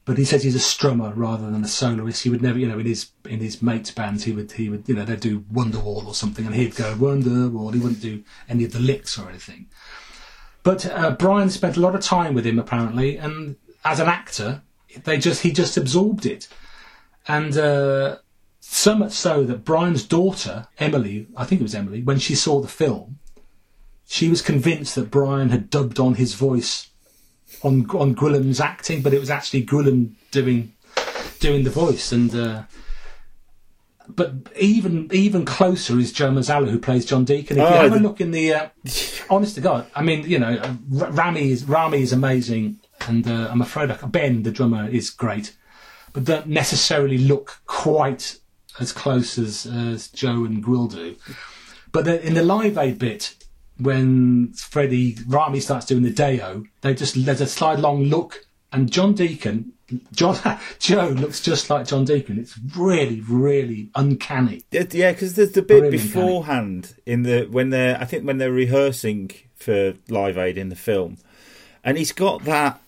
but 0.05 0.17
he 0.17 0.25
says 0.25 0.43
he's 0.43 0.55
a 0.55 0.59
strummer 0.59 1.13
rather 1.15 1.49
than 1.49 1.63
a 1.63 1.67
soloist. 1.67 2.23
He 2.23 2.29
would 2.29 2.41
never, 2.41 2.59
you 2.59 2.67
know, 2.67 2.79
in 2.79 2.85
his 2.85 3.11
in 3.25 3.39
his 3.39 3.61
mates' 3.61 3.91
bands, 3.91 4.25
he 4.25 4.31
would 4.31 4.51
he 4.51 4.69
would, 4.69 4.87
you 4.87 4.95
know, 4.95 5.05
they'd 5.05 5.19
do 5.19 5.41
Wonderwall 5.41 6.05
or 6.05 6.13
something, 6.13 6.45
and 6.45 6.55
he'd 6.55 6.75
go 6.75 6.95
Wonderwall. 6.95 7.73
He 7.73 7.79
wouldn't 7.79 8.01
do 8.01 8.23
any 8.49 8.65
of 8.65 8.73
the 8.73 8.79
licks 8.79 9.17
or 9.17 9.29
anything. 9.29 9.67
But 10.61 10.85
uh, 10.85 11.11
Brian 11.11 11.49
spent 11.49 11.77
a 11.77 11.81
lot 11.81 11.95
of 11.95 12.01
time 12.01 12.33
with 12.33 12.45
him 12.45 12.59
apparently, 12.59 13.17
and 13.17 13.55
as 13.85 13.99
an 13.99 14.07
actor, 14.07 14.61
they 15.03 15.17
just 15.17 15.43
he 15.43 15.51
just 15.51 15.77
absorbed 15.77 16.25
it, 16.25 16.49
and 17.27 17.57
uh, 17.57 18.17
so 18.59 18.95
much 18.95 19.13
so 19.13 19.43
that 19.45 19.63
Brian's 19.63 20.03
daughter 20.03 20.67
Emily, 20.79 21.27
I 21.37 21.45
think 21.45 21.61
it 21.61 21.63
was 21.63 21.75
Emily, 21.75 22.01
when 22.01 22.19
she 22.19 22.35
saw 22.35 22.59
the 22.59 22.67
film, 22.67 23.19
she 24.05 24.29
was 24.29 24.41
convinced 24.41 24.95
that 24.95 25.11
Brian 25.11 25.49
had 25.49 25.69
dubbed 25.69 25.99
on 25.99 26.15
his 26.15 26.33
voice 26.33 26.89
on 27.61 27.89
on 27.91 28.15
Gwilym's 28.15 28.59
acting, 28.59 29.01
but 29.01 29.13
it 29.13 29.19
was 29.19 29.29
actually 29.29 29.65
Gwilym 29.65 30.13
doing 30.31 30.73
doing 31.39 31.63
the 31.63 31.69
voice. 31.69 32.11
And 32.11 32.33
uh, 32.35 32.63
but 34.07 34.33
even 34.59 35.09
even 35.11 35.45
closer 35.45 35.97
is 35.99 36.11
Joe 36.11 36.31
Mazzello, 36.31 36.69
who 36.69 36.79
plays 36.79 37.05
John 37.05 37.25
Deacon. 37.25 37.57
If 37.57 37.63
oh, 37.63 37.69
you 37.69 37.75
have 37.75 37.91
the... 37.91 37.99
a 37.99 37.99
look 37.99 38.21
in 38.21 38.31
the, 38.31 38.53
uh, 38.53 38.69
honest 39.29 39.55
to 39.55 39.61
God, 39.61 39.87
I 39.95 40.01
mean, 40.01 40.29
you 40.29 40.39
know, 40.39 40.57
uh, 40.57 40.75
Rami 40.89 41.51
is 41.51 41.65
Rami 41.65 42.01
is 42.01 42.11
amazing, 42.11 42.79
and 43.07 43.27
uh, 43.27 43.47
I'm 43.49 43.61
afraid 43.61 43.91
I, 43.91 43.95
Ben, 44.07 44.43
the 44.43 44.51
drummer, 44.51 44.89
is 44.89 45.09
great, 45.09 45.55
but 46.11 46.25
don't 46.25 46.47
necessarily 46.47 47.17
look 47.17 47.61
quite 47.65 48.39
as 48.79 48.91
close 48.91 49.37
as, 49.37 49.65
as 49.65 50.07
Joe 50.07 50.45
and 50.45 50.63
Gwil 50.63 50.91
do. 50.91 51.15
But 51.91 52.07
in 52.07 52.33
the 52.33 52.43
Live 52.43 52.77
Aid 52.77 52.97
bit, 52.97 53.35
when 53.83 54.53
Freddie 54.53 55.17
Rami 55.27 55.59
starts 55.59 55.85
doing 55.85 56.03
the 56.03 56.09
Deo, 56.11 56.63
they 56.81 56.93
just 56.93 57.23
there's 57.25 57.41
a 57.41 57.47
slide 57.47 57.79
long 57.79 58.03
look, 58.03 58.45
and 58.71 58.91
John 58.91 59.13
Deacon, 59.13 59.73
John 60.13 60.37
Joe 60.79 61.09
looks 61.09 61.41
just 61.41 61.69
like 61.69 61.87
John 61.87 62.05
Deacon. 62.05 62.39
It's 62.39 62.57
really, 62.75 63.21
really 63.21 63.89
uncanny. 63.95 64.63
Yeah, 64.71 65.11
because 65.11 65.35
there's 65.35 65.51
the 65.51 65.61
bit 65.61 65.81
really 65.81 65.97
beforehand 65.97 66.85
uncanny. 66.85 67.01
in 67.05 67.23
the 67.23 67.45
when 67.45 67.69
they're 67.69 67.99
I 67.99 68.05
think 68.05 68.25
when 68.25 68.37
they're 68.37 68.51
rehearsing 68.51 69.31
for 69.55 69.93
Live 70.09 70.37
Aid 70.37 70.57
in 70.57 70.69
the 70.69 70.75
film, 70.75 71.17
and 71.83 71.97
he's 71.97 72.11
got 72.11 72.43
that 72.45 72.79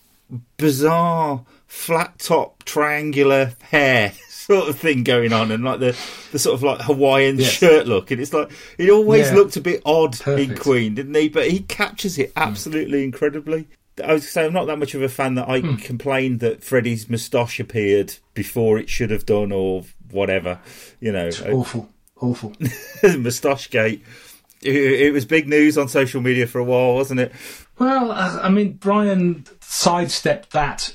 bizarre 0.56 1.44
flat 1.66 2.18
top 2.18 2.64
triangular 2.64 3.52
hair 3.70 4.12
sort 4.46 4.68
of 4.68 4.78
thing 4.78 5.02
going 5.02 5.32
on, 5.32 5.50
and 5.50 5.64
like 5.64 5.80
the, 5.80 5.96
the 6.30 6.38
sort 6.38 6.54
of 6.54 6.62
like 6.62 6.80
Hawaiian 6.82 7.38
yes. 7.38 7.50
shirt 7.50 7.86
look, 7.86 8.10
and 8.10 8.20
it's 8.20 8.32
like 8.32 8.50
he 8.76 8.90
always 8.90 9.28
yeah. 9.28 9.34
looked 9.34 9.56
a 9.56 9.60
bit 9.60 9.82
odd 9.84 10.18
Perfect. 10.18 10.50
in 10.50 10.58
Queen, 10.58 10.94
didn't 10.94 11.14
he? 11.14 11.28
But 11.28 11.50
he 11.50 11.60
captures 11.60 12.18
it 12.18 12.32
absolutely 12.36 13.00
mm. 13.00 13.04
incredibly. 13.04 13.66
I 14.04 14.12
was 14.12 14.28
saying 14.28 14.48
I'm 14.48 14.52
not 14.52 14.66
that 14.66 14.78
much 14.78 14.94
of 14.94 15.02
a 15.02 15.08
fan 15.08 15.34
that 15.34 15.48
I 15.48 15.62
mm. 15.62 15.82
complained 15.82 16.40
that 16.40 16.62
Freddie's 16.62 17.08
moustache 17.08 17.58
appeared 17.58 18.14
before 18.34 18.78
it 18.78 18.88
should 18.88 19.10
have 19.10 19.26
done, 19.26 19.50
or 19.50 19.84
whatever. 20.10 20.60
You 21.00 21.12
know, 21.12 21.26
it's 21.26 21.42
awful, 21.42 21.88
awful 22.20 22.52
moustache 23.18 23.68
gate. 23.68 24.04
It, 24.62 24.76
it 24.76 25.12
was 25.12 25.24
big 25.24 25.48
news 25.48 25.76
on 25.76 25.88
social 25.88 26.20
media 26.20 26.46
for 26.46 26.58
a 26.60 26.64
while, 26.64 26.94
wasn't 26.94 27.20
it? 27.20 27.32
Well, 27.78 28.12
I 28.12 28.48
mean, 28.48 28.74
Brian 28.74 29.44
sidestepped 29.60 30.50
that 30.52 30.94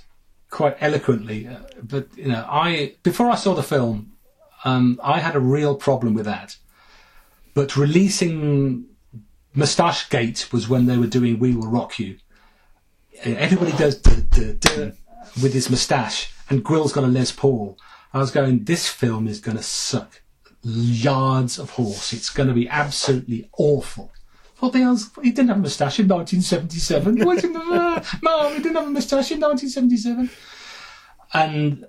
quite 0.51 0.77
eloquently. 0.79 1.47
Uh, 1.47 1.61
but 1.81 2.15
you 2.15 2.27
know, 2.27 2.45
I 2.47 2.95
before 3.01 3.31
I 3.31 3.35
saw 3.35 3.55
the 3.55 3.63
film, 3.63 4.11
um, 4.63 4.99
I 5.03 5.19
had 5.19 5.35
a 5.35 5.39
real 5.39 5.75
problem 5.75 6.13
with 6.13 6.25
that. 6.25 6.57
But 7.55 7.75
releasing 7.75 8.85
Moustache 9.55 10.07
Gate 10.09 10.47
was 10.53 10.69
when 10.69 10.85
they 10.85 10.97
were 10.97 11.07
doing 11.07 11.39
"We 11.39 11.55
Will 11.55 11.67
Rock 11.69 11.97
You." 11.97 12.17
Everybody 13.23 13.71
does 13.73 13.97
duh, 13.97 14.21
duh, 14.29 14.53
duh, 14.59 14.91
with 15.41 15.53
his 15.53 15.69
moustache, 15.69 16.31
and 16.49 16.63
Gwil's 16.63 16.93
got 16.93 17.03
a 17.03 17.07
Les 17.07 17.31
Paul. 17.31 17.77
I 18.13 18.19
was 18.19 18.31
going, 18.31 18.65
this 18.65 18.87
film 18.87 19.27
is 19.27 19.39
going 19.39 19.57
to 19.57 19.63
suck 19.63 20.21
yards 20.63 21.57
of 21.57 21.71
horse. 21.71 22.13
It's 22.13 22.29
going 22.29 22.49
to 22.49 22.55
be 22.55 22.67
absolutely 22.67 23.49
awful. 23.57 24.11
He 24.61 25.31
didn't 25.31 25.47
have 25.47 25.57
a 25.57 25.61
moustache 25.61 25.99
in 25.99 26.07
1977. 26.07 27.17
He 27.17 27.23
wasn't, 27.23 27.55
uh, 27.55 28.03
Mom, 28.21 28.53
he 28.53 28.59
didn't 28.59 28.75
have 28.75 28.87
a 28.87 28.91
moustache 28.91 29.31
in 29.31 29.39
1977. 29.39 30.29
And 31.33 31.87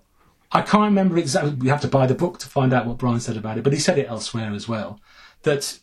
I 0.50 0.62
can't 0.62 0.84
remember 0.84 1.18
exactly. 1.18 1.52
We 1.54 1.68
have 1.68 1.80
to 1.82 1.88
buy 1.88 2.06
the 2.06 2.14
book 2.14 2.38
to 2.38 2.48
find 2.48 2.72
out 2.72 2.86
what 2.86 2.98
Brian 2.98 3.20
said 3.20 3.36
about 3.36 3.58
it, 3.58 3.64
but 3.64 3.72
he 3.72 3.78
said 3.78 3.98
it 3.98 4.08
elsewhere 4.08 4.52
as 4.52 4.68
well. 4.68 5.00
That 5.42 5.78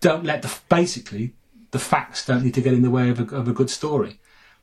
don't 0.00 0.24
let 0.24 0.42
the 0.42 0.54
basically 0.68 1.34
the 1.70 1.78
facts 1.78 2.24
don't 2.24 2.44
need 2.44 2.54
to 2.54 2.60
get 2.60 2.72
in 2.72 2.82
the 2.82 2.90
way 2.90 3.10
of 3.10 3.20
a, 3.20 3.36
of 3.36 3.48
a 3.48 3.52
good 3.52 3.70
story. 3.70 4.20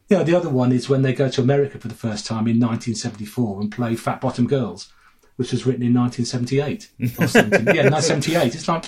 You 0.09 0.17
know, 0.17 0.23
the 0.23 0.35
other 0.35 0.49
one 0.49 0.71
is 0.71 0.87
when 0.87 1.01
they 1.01 1.13
go 1.13 1.29
to 1.29 1.41
America 1.41 1.79
for 1.79 1.87
the 1.87 1.95
first 1.95 2.25
time 2.25 2.47
in 2.47 2.59
1974 2.59 3.61
and 3.61 3.71
play 3.71 3.95
Fat 3.95 4.21
Bottom 4.21 4.47
Girls, 4.47 4.91
which 5.35 5.51
was 5.51 5.65
written 5.65 5.83
in 5.83 5.93
1978. 5.93 6.89
or 6.99 7.73
yeah, 7.73 7.89
1978. 7.89 8.55
It's 8.55 8.67
like 8.67 8.85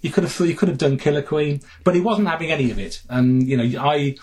you 0.00 0.10
could 0.10 0.24
have 0.24 0.40
you 0.40 0.54
could 0.54 0.68
have 0.68 0.78
done 0.78 0.98
Killer 0.98 1.22
Queen, 1.22 1.60
but 1.84 1.94
he 1.94 2.00
wasn't 2.00 2.28
having 2.28 2.50
any 2.50 2.70
of 2.70 2.78
it. 2.78 3.02
And 3.08 3.46
you 3.46 3.56
know, 3.56 3.80
I 3.80 4.16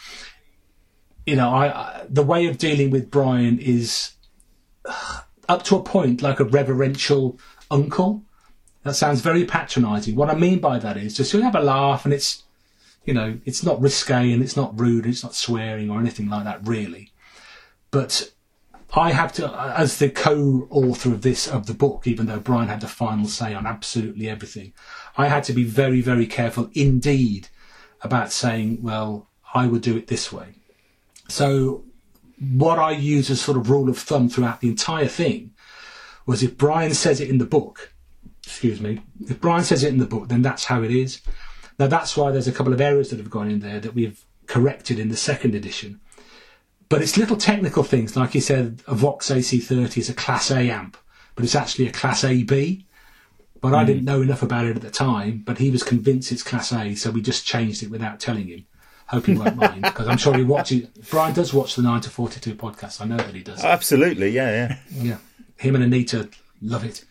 you 1.28 1.36
know, 1.36 1.50
I, 1.50 2.06
the 2.10 2.24
way 2.24 2.48
of 2.48 2.58
dealing 2.58 2.90
with 2.90 3.12
Brian 3.12 3.60
is 3.60 4.14
uh, 4.86 5.22
up 5.50 5.64
to 5.64 5.76
a 5.76 5.84
point 5.84 6.22
like 6.22 6.40
a 6.40 6.46
reverential 6.46 7.38
uncle. 7.70 8.24
That 8.84 8.96
sounds 8.96 9.20
very 9.20 9.44
patronising. 9.44 10.16
What 10.16 10.30
I 10.30 10.36
mean 10.36 10.60
by 10.60 10.80
that 10.80 10.96
is 10.96 11.18
just 11.18 11.34
you 11.34 11.42
have 11.42 11.56
a 11.56 11.60
laugh 11.60 12.06
and 12.06 12.14
it's, 12.14 12.44
you 13.04 13.14
know, 13.14 13.40
it's 13.44 13.62
not 13.62 13.82
risque 13.82 14.32
and 14.32 14.42
it's 14.42 14.56
not 14.56 14.80
rude, 14.80 15.04
and 15.04 15.14
it's 15.14 15.24
not 15.24 15.36
swearing 15.36 15.90
or 15.90 16.00
anything 16.00 16.30
like 16.30 16.46
that 16.46 16.66
really. 16.66 17.12
But 17.92 18.32
I 18.96 19.12
have 19.12 19.34
to, 19.34 19.54
as 19.78 20.00
the 20.00 20.10
co-author 20.10 21.12
of 21.12 21.22
this, 21.24 21.46
of 21.46 21.68
the 21.68 21.74
book, 21.74 22.08
even 22.08 22.28
though 22.28 22.40
Brian 22.40 22.70
had 22.70 22.80
the 22.80 22.88
final 22.88 23.28
say 23.28 23.54
on 23.54 23.68
absolutely 23.68 24.30
everything, 24.30 24.72
I 25.18 25.28
had 25.28 25.44
to 25.46 25.54
be 25.54 25.64
very, 25.64 26.00
very 26.02 26.28
careful 26.28 26.70
indeed 26.74 27.50
about 28.02 28.32
saying, 28.32 28.84
well, 28.84 29.28
I 29.54 29.66
would 29.66 29.82
do 29.82 29.98
it 29.98 30.08
this 30.08 30.32
way. 30.32 30.56
So 31.28 31.84
what 32.40 32.78
I 32.78 32.92
use 32.92 33.30
as 33.30 33.42
sort 33.42 33.58
of 33.58 33.70
rule 33.70 33.90
of 33.90 33.98
thumb 33.98 34.30
throughout 34.30 34.62
the 34.62 34.70
entire 34.70 35.08
thing 35.08 35.52
was 36.26 36.44
if 36.44 36.58
Brian 36.58 36.94
says 36.94 37.20
it 37.20 37.30
in 37.30 37.40
the 37.40 37.46
book, 37.46 37.94
excuse 38.46 38.80
me, 38.80 39.02
if 39.28 39.42
Brian 39.42 39.64
says 39.64 39.84
it 39.84 39.92
in 39.92 39.98
the 39.98 40.06
book, 40.06 40.28
then 40.28 40.44
that's 40.44 40.66
how 40.66 40.84
it 40.84 40.92
is. 40.92 41.22
Now 41.80 41.88
that's 41.88 42.16
why 42.16 42.32
there's 42.32 42.48
a 42.48 42.52
couple 42.52 42.74
of 42.74 42.82
errors 42.82 43.10
that 43.10 43.20
have 43.20 43.30
gone 43.30 43.50
in 43.50 43.60
there 43.60 43.80
that 43.80 43.96
we've 43.96 44.24
corrected 44.46 45.00
in 45.00 45.10
the 45.10 45.18
second 45.18 45.56
edition. 45.56 46.00
But 46.90 47.02
it's 47.02 47.18
little 47.18 47.38
technical 47.38 47.84
things, 47.84 48.16
like 48.16 48.32
he 48.32 48.40
said, 48.40 48.82
a 48.88 48.96
Vox 48.96 49.30
AC30 49.30 49.98
is 49.98 50.10
a 50.10 50.14
Class 50.14 50.52
A 50.52 50.70
amp, 50.70 50.96
but 51.36 51.44
it's 51.44 51.56
actually 51.56 51.88
a 51.88 51.92
Class 51.92 52.24
AB. 52.24 52.86
But 53.62 53.74
mm. 53.74 53.78
I 53.78 53.84
didn't 53.84 54.06
know 54.06 54.22
enough 54.22 54.42
about 54.42 54.66
it 54.66 54.76
at 54.76 54.82
the 54.82 54.92
time, 54.92 55.44
but 55.46 55.58
he 55.58 55.70
was 55.70 55.84
convinced 55.84 56.32
it's 56.32 56.44
Class 56.44 56.72
A, 56.74 56.96
so 56.96 57.12
we 57.12 57.22
just 57.22 57.46
changed 57.46 57.84
it 57.84 57.90
without 57.90 58.20
telling 58.20 58.48
him. 58.48 58.66
Hope 59.08 59.26
he 59.26 59.36
won't 59.36 59.56
mind 59.56 59.82
because 59.84 60.08
I'm 60.08 60.18
sure 60.18 60.36
he 60.36 60.44
watches. 60.44 60.88
Brian 61.10 61.34
does 61.34 61.54
watch 61.54 61.76
the 61.76 61.82
Nine 61.82 62.02
to 62.02 62.10
Forty 62.10 62.40
Two 62.40 62.56
podcast. 62.56 63.02
I 63.02 63.06
know 63.06 63.18
that 63.18 63.34
he 63.34 63.42
does. 63.42 63.64
Absolutely, 63.64 64.30
yeah, 64.30 64.50
yeah, 64.50 64.78
yeah. 64.92 65.18
Him 65.58 65.76
and 65.76 65.84
Anita 65.84 66.30
love 66.62 66.84
it. 66.84 67.06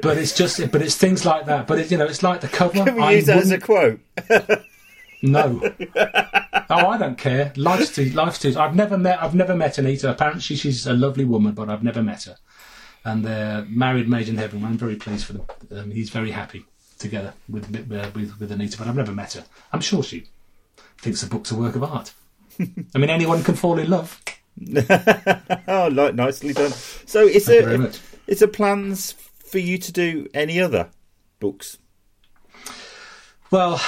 But 0.00 0.18
it's 0.18 0.34
just, 0.34 0.70
but 0.72 0.82
it's 0.82 0.96
things 0.96 1.24
like 1.24 1.46
that. 1.46 1.66
But 1.66 1.78
it, 1.78 1.90
you 1.90 1.96
know, 1.96 2.04
it's 2.04 2.22
like 2.22 2.40
the 2.40 2.48
cover. 2.48 2.84
Can 2.84 2.96
we 2.96 3.02
I 3.02 3.12
use 3.12 3.26
that 3.26 3.38
as 3.38 3.50
a 3.50 3.58
quote? 3.58 4.00
no. 5.22 5.62
oh, 5.96 6.86
I 6.88 6.98
don't 6.98 7.16
care. 7.16 7.52
Life's 7.56 7.94
too, 7.94 8.10
life's 8.10 8.40
too. 8.40 8.58
I've 8.58 8.74
never 8.74 8.98
met. 8.98 9.22
I've 9.22 9.34
never 9.34 9.54
met 9.54 9.78
Anita. 9.78 10.10
Apparently, 10.10 10.56
she's 10.56 10.86
a 10.86 10.92
lovely 10.92 11.24
woman, 11.24 11.54
but 11.54 11.70
I've 11.70 11.84
never 11.84 12.02
met 12.02 12.24
her. 12.24 12.36
And 13.04 13.24
they're 13.24 13.66
married, 13.68 14.08
made 14.08 14.28
in 14.28 14.36
heaven. 14.36 14.64
I'm 14.64 14.78
very 14.78 14.96
pleased 14.96 15.26
for 15.26 15.34
them. 15.34 15.46
Um, 15.70 15.90
he's 15.90 16.10
very 16.10 16.30
happy 16.30 16.64
together 16.98 17.34
with, 17.48 17.64
uh, 17.92 18.10
with 18.14 18.38
with 18.40 18.50
Anita, 18.50 18.78
but 18.78 18.86
I've 18.86 18.96
never 18.96 19.12
met 19.12 19.34
her. 19.34 19.44
I'm 19.72 19.80
sure 19.80 20.02
she 20.02 20.24
thinks 20.98 21.20
the 21.20 21.28
book's 21.28 21.50
a 21.50 21.54
work 21.54 21.76
of 21.76 21.84
art. 21.84 22.14
I 22.58 22.98
mean, 22.98 23.10
anyone 23.10 23.42
can 23.42 23.56
fall 23.56 23.78
in 23.78 23.90
love. 23.90 24.22
oh, 25.68 25.88
like, 25.92 26.14
nicely 26.14 26.52
done. 26.52 26.70
So, 26.70 27.26
is 27.26 27.46
there 27.46 27.90
is 28.26 28.38
there 28.38 28.48
plans 28.48 29.12
for 29.12 29.58
you 29.58 29.78
to 29.78 29.92
do 29.92 30.28
any 30.32 30.60
other 30.60 30.90
books? 31.40 31.78
Well, 33.50 33.80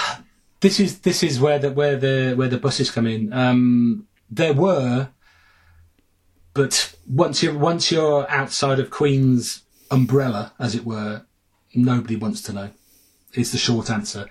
this 0.60 0.80
is 0.80 1.00
this 1.00 1.22
is 1.22 1.40
where 1.40 1.58
the 1.58 1.70
where 1.70 1.96
the 1.96 2.34
where 2.36 2.48
the 2.48 2.58
buses 2.58 2.90
come 2.90 3.06
in. 3.06 3.32
Um, 3.32 4.06
there 4.30 4.52
were, 4.52 5.10
but 6.56 6.96
once 7.06 7.42
you're 7.42 7.56
once 7.56 7.92
you're 7.92 8.28
outside 8.30 8.80
of 8.80 8.90
Queen's 8.90 9.62
umbrella, 9.90 10.52
as 10.58 10.74
it 10.74 10.84
were, 10.84 11.26
nobody 11.74 12.16
wants 12.16 12.40
to 12.42 12.52
know. 12.52 12.70
Is 13.34 13.52
the 13.52 13.58
short 13.58 13.90
answer. 13.90 14.26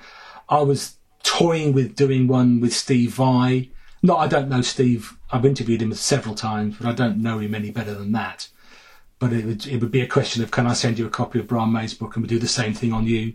I 0.49 0.61
was 0.61 0.97
toying 1.21 1.73
with 1.73 1.95
doing 1.95 2.27
one 2.27 2.59
with 2.59 2.73
Steve 2.73 3.13
Vai. 3.13 3.69
Not, 4.01 4.17
I 4.17 4.27
don't 4.27 4.49
know 4.49 4.61
Steve. 4.61 5.17
I've 5.31 5.45
interviewed 5.45 5.81
him 5.81 5.93
several 5.93 6.35
times, 6.35 6.77
but 6.79 6.87
I 6.87 6.93
don't 6.93 7.21
know 7.21 7.39
him 7.39 7.53
any 7.53 7.71
better 7.71 7.93
than 7.93 8.11
that. 8.13 8.49
But 9.19 9.31
it 9.31 9.45
would, 9.45 9.67
it 9.67 9.79
would 9.79 9.91
be 9.91 10.01
a 10.01 10.07
question 10.07 10.43
of 10.43 10.51
can 10.51 10.67
I 10.67 10.73
send 10.73 10.97
you 10.97 11.05
a 11.05 11.09
copy 11.09 11.39
of 11.39 11.47
Brian 11.47 11.71
May's 11.71 11.93
book 11.93 12.15
and 12.15 12.23
we 12.23 12.27
do 12.27 12.39
the 12.39 12.47
same 12.47 12.73
thing 12.73 12.91
on 12.91 13.05
you, 13.05 13.33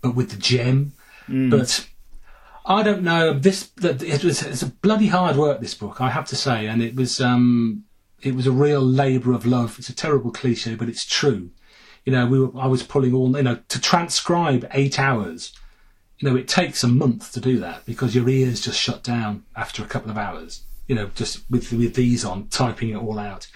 but 0.00 0.14
with 0.14 0.30
the 0.30 0.36
JEM. 0.36 0.92
Mm. 1.28 1.50
But 1.50 1.86
I 2.66 2.82
don't 2.82 3.02
know. 3.02 3.32
This 3.32 3.70
it 3.82 4.24
was 4.24 4.42
it's 4.42 4.62
a 4.62 4.66
bloody 4.66 5.06
hard 5.06 5.36
work. 5.36 5.60
This 5.60 5.74
book, 5.74 6.02
I 6.02 6.10
have 6.10 6.26
to 6.28 6.36
say, 6.36 6.66
and 6.66 6.82
it 6.82 6.94
was 6.94 7.20
um, 7.20 7.84
it 8.22 8.34
was 8.34 8.46
a 8.46 8.52
real 8.52 8.80
labour 8.80 9.32
of 9.32 9.46
love. 9.46 9.78
It's 9.78 9.88
a 9.88 9.94
terrible 9.94 10.30
cliche, 10.30 10.74
but 10.74 10.88
it's 10.88 11.04
true. 11.04 11.50
You 12.04 12.12
know, 12.12 12.26
we 12.26 12.40
were 12.40 12.58
I 12.58 12.66
was 12.66 12.82
pulling 12.82 13.14
all 13.14 13.36
you 13.36 13.42
know 13.42 13.58
to 13.68 13.80
transcribe 13.80 14.68
eight 14.72 14.98
hours 14.98 15.52
you 16.18 16.28
know, 16.28 16.36
it 16.36 16.48
takes 16.48 16.82
a 16.82 16.88
month 16.88 17.32
to 17.32 17.40
do 17.40 17.58
that 17.60 17.86
because 17.86 18.14
your 18.14 18.28
ears 18.28 18.60
just 18.60 18.78
shut 18.78 19.04
down 19.04 19.44
after 19.54 19.82
a 19.82 19.86
couple 19.86 20.10
of 20.10 20.18
hours. 20.18 20.64
You 20.88 20.94
know, 20.94 21.10
just 21.14 21.48
with 21.50 21.72
with 21.72 21.94
these 21.94 22.24
on, 22.24 22.48
typing 22.48 22.88
it 22.88 22.96
all 22.96 23.18
out, 23.18 23.46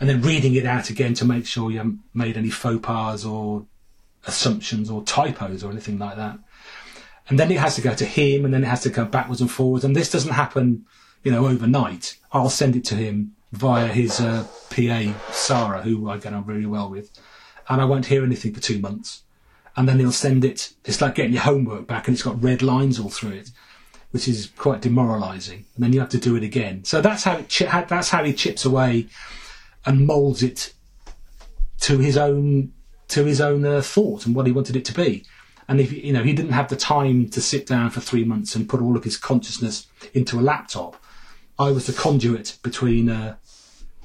and 0.00 0.08
then 0.08 0.22
reading 0.22 0.54
it 0.54 0.64
out 0.64 0.90
again 0.90 1.12
to 1.14 1.24
make 1.24 1.46
sure 1.46 1.70
you 1.70 1.78
haven't 1.78 2.00
made 2.14 2.36
any 2.36 2.50
faux 2.50 2.80
pas 2.86 3.24
or 3.24 3.66
assumptions 4.26 4.88
or 4.88 5.02
typos 5.02 5.64
or 5.64 5.70
anything 5.70 5.98
like 5.98 6.16
that. 6.16 6.38
And 7.28 7.38
then 7.38 7.50
it 7.50 7.58
has 7.58 7.74
to 7.74 7.82
go 7.82 7.94
to 7.94 8.04
him, 8.04 8.44
and 8.44 8.54
then 8.54 8.62
it 8.62 8.68
has 8.68 8.82
to 8.82 8.90
go 8.90 9.04
backwards 9.04 9.40
and 9.40 9.50
forwards. 9.50 9.84
And 9.84 9.94
this 9.94 10.10
doesn't 10.10 10.32
happen, 10.32 10.86
you 11.24 11.32
know, 11.32 11.46
overnight. 11.46 12.16
I'll 12.30 12.48
send 12.48 12.76
it 12.76 12.84
to 12.86 12.94
him 12.94 13.34
via 13.52 13.86
his 13.88 14.20
uh, 14.20 14.46
PA 14.70 15.14
Sarah, 15.30 15.82
who 15.82 16.08
I 16.10 16.18
get 16.18 16.32
on 16.32 16.44
really 16.46 16.66
well 16.66 16.90
with, 16.90 17.10
and 17.68 17.80
I 17.80 17.84
won't 17.84 18.06
hear 18.06 18.24
anything 18.24 18.52
for 18.52 18.60
two 18.60 18.80
months 18.80 19.22
and 19.76 19.88
then 19.88 19.98
he'll 19.98 20.12
send 20.12 20.44
it. 20.44 20.72
It's 20.84 21.00
like 21.00 21.14
getting 21.14 21.32
your 21.32 21.42
homework 21.42 21.86
back, 21.86 22.06
and 22.06 22.14
it's 22.14 22.22
got 22.22 22.42
red 22.42 22.62
lines 22.62 22.98
all 22.98 23.08
through 23.08 23.32
it, 23.32 23.50
which 24.10 24.28
is 24.28 24.50
quite 24.56 24.82
demoralising. 24.82 25.64
And 25.74 25.84
then 25.84 25.92
you 25.92 26.00
have 26.00 26.10
to 26.10 26.18
do 26.18 26.36
it 26.36 26.42
again. 26.42 26.84
So 26.84 27.00
that's 27.00 27.24
how 27.24 27.42
chi- 27.42 27.84
that's 27.88 28.10
how 28.10 28.24
he 28.24 28.32
chips 28.32 28.64
away 28.64 29.06
and 29.84 30.06
moulds 30.06 30.42
it 30.42 30.74
to 31.80 31.98
his 31.98 32.16
own 32.16 32.72
to 33.08 33.24
his 33.24 33.40
own 33.40 33.64
uh, 33.64 33.82
thought 33.82 34.26
and 34.26 34.34
what 34.34 34.46
he 34.46 34.52
wanted 34.52 34.76
it 34.76 34.84
to 34.86 34.94
be. 34.94 35.24
And 35.68 35.80
if 35.80 35.92
you 35.92 36.12
know 36.12 36.22
he 36.22 36.32
didn't 36.32 36.52
have 36.52 36.68
the 36.68 36.76
time 36.76 37.28
to 37.30 37.40
sit 37.40 37.66
down 37.66 37.90
for 37.90 38.00
three 38.00 38.24
months 38.24 38.54
and 38.54 38.68
put 38.68 38.80
all 38.80 38.96
of 38.96 39.04
his 39.04 39.16
consciousness 39.16 39.86
into 40.12 40.38
a 40.38 40.42
laptop, 40.42 40.96
I 41.58 41.70
was 41.70 41.86
the 41.86 41.92
conduit 41.92 42.58
between 42.62 43.08
uh, 43.08 43.36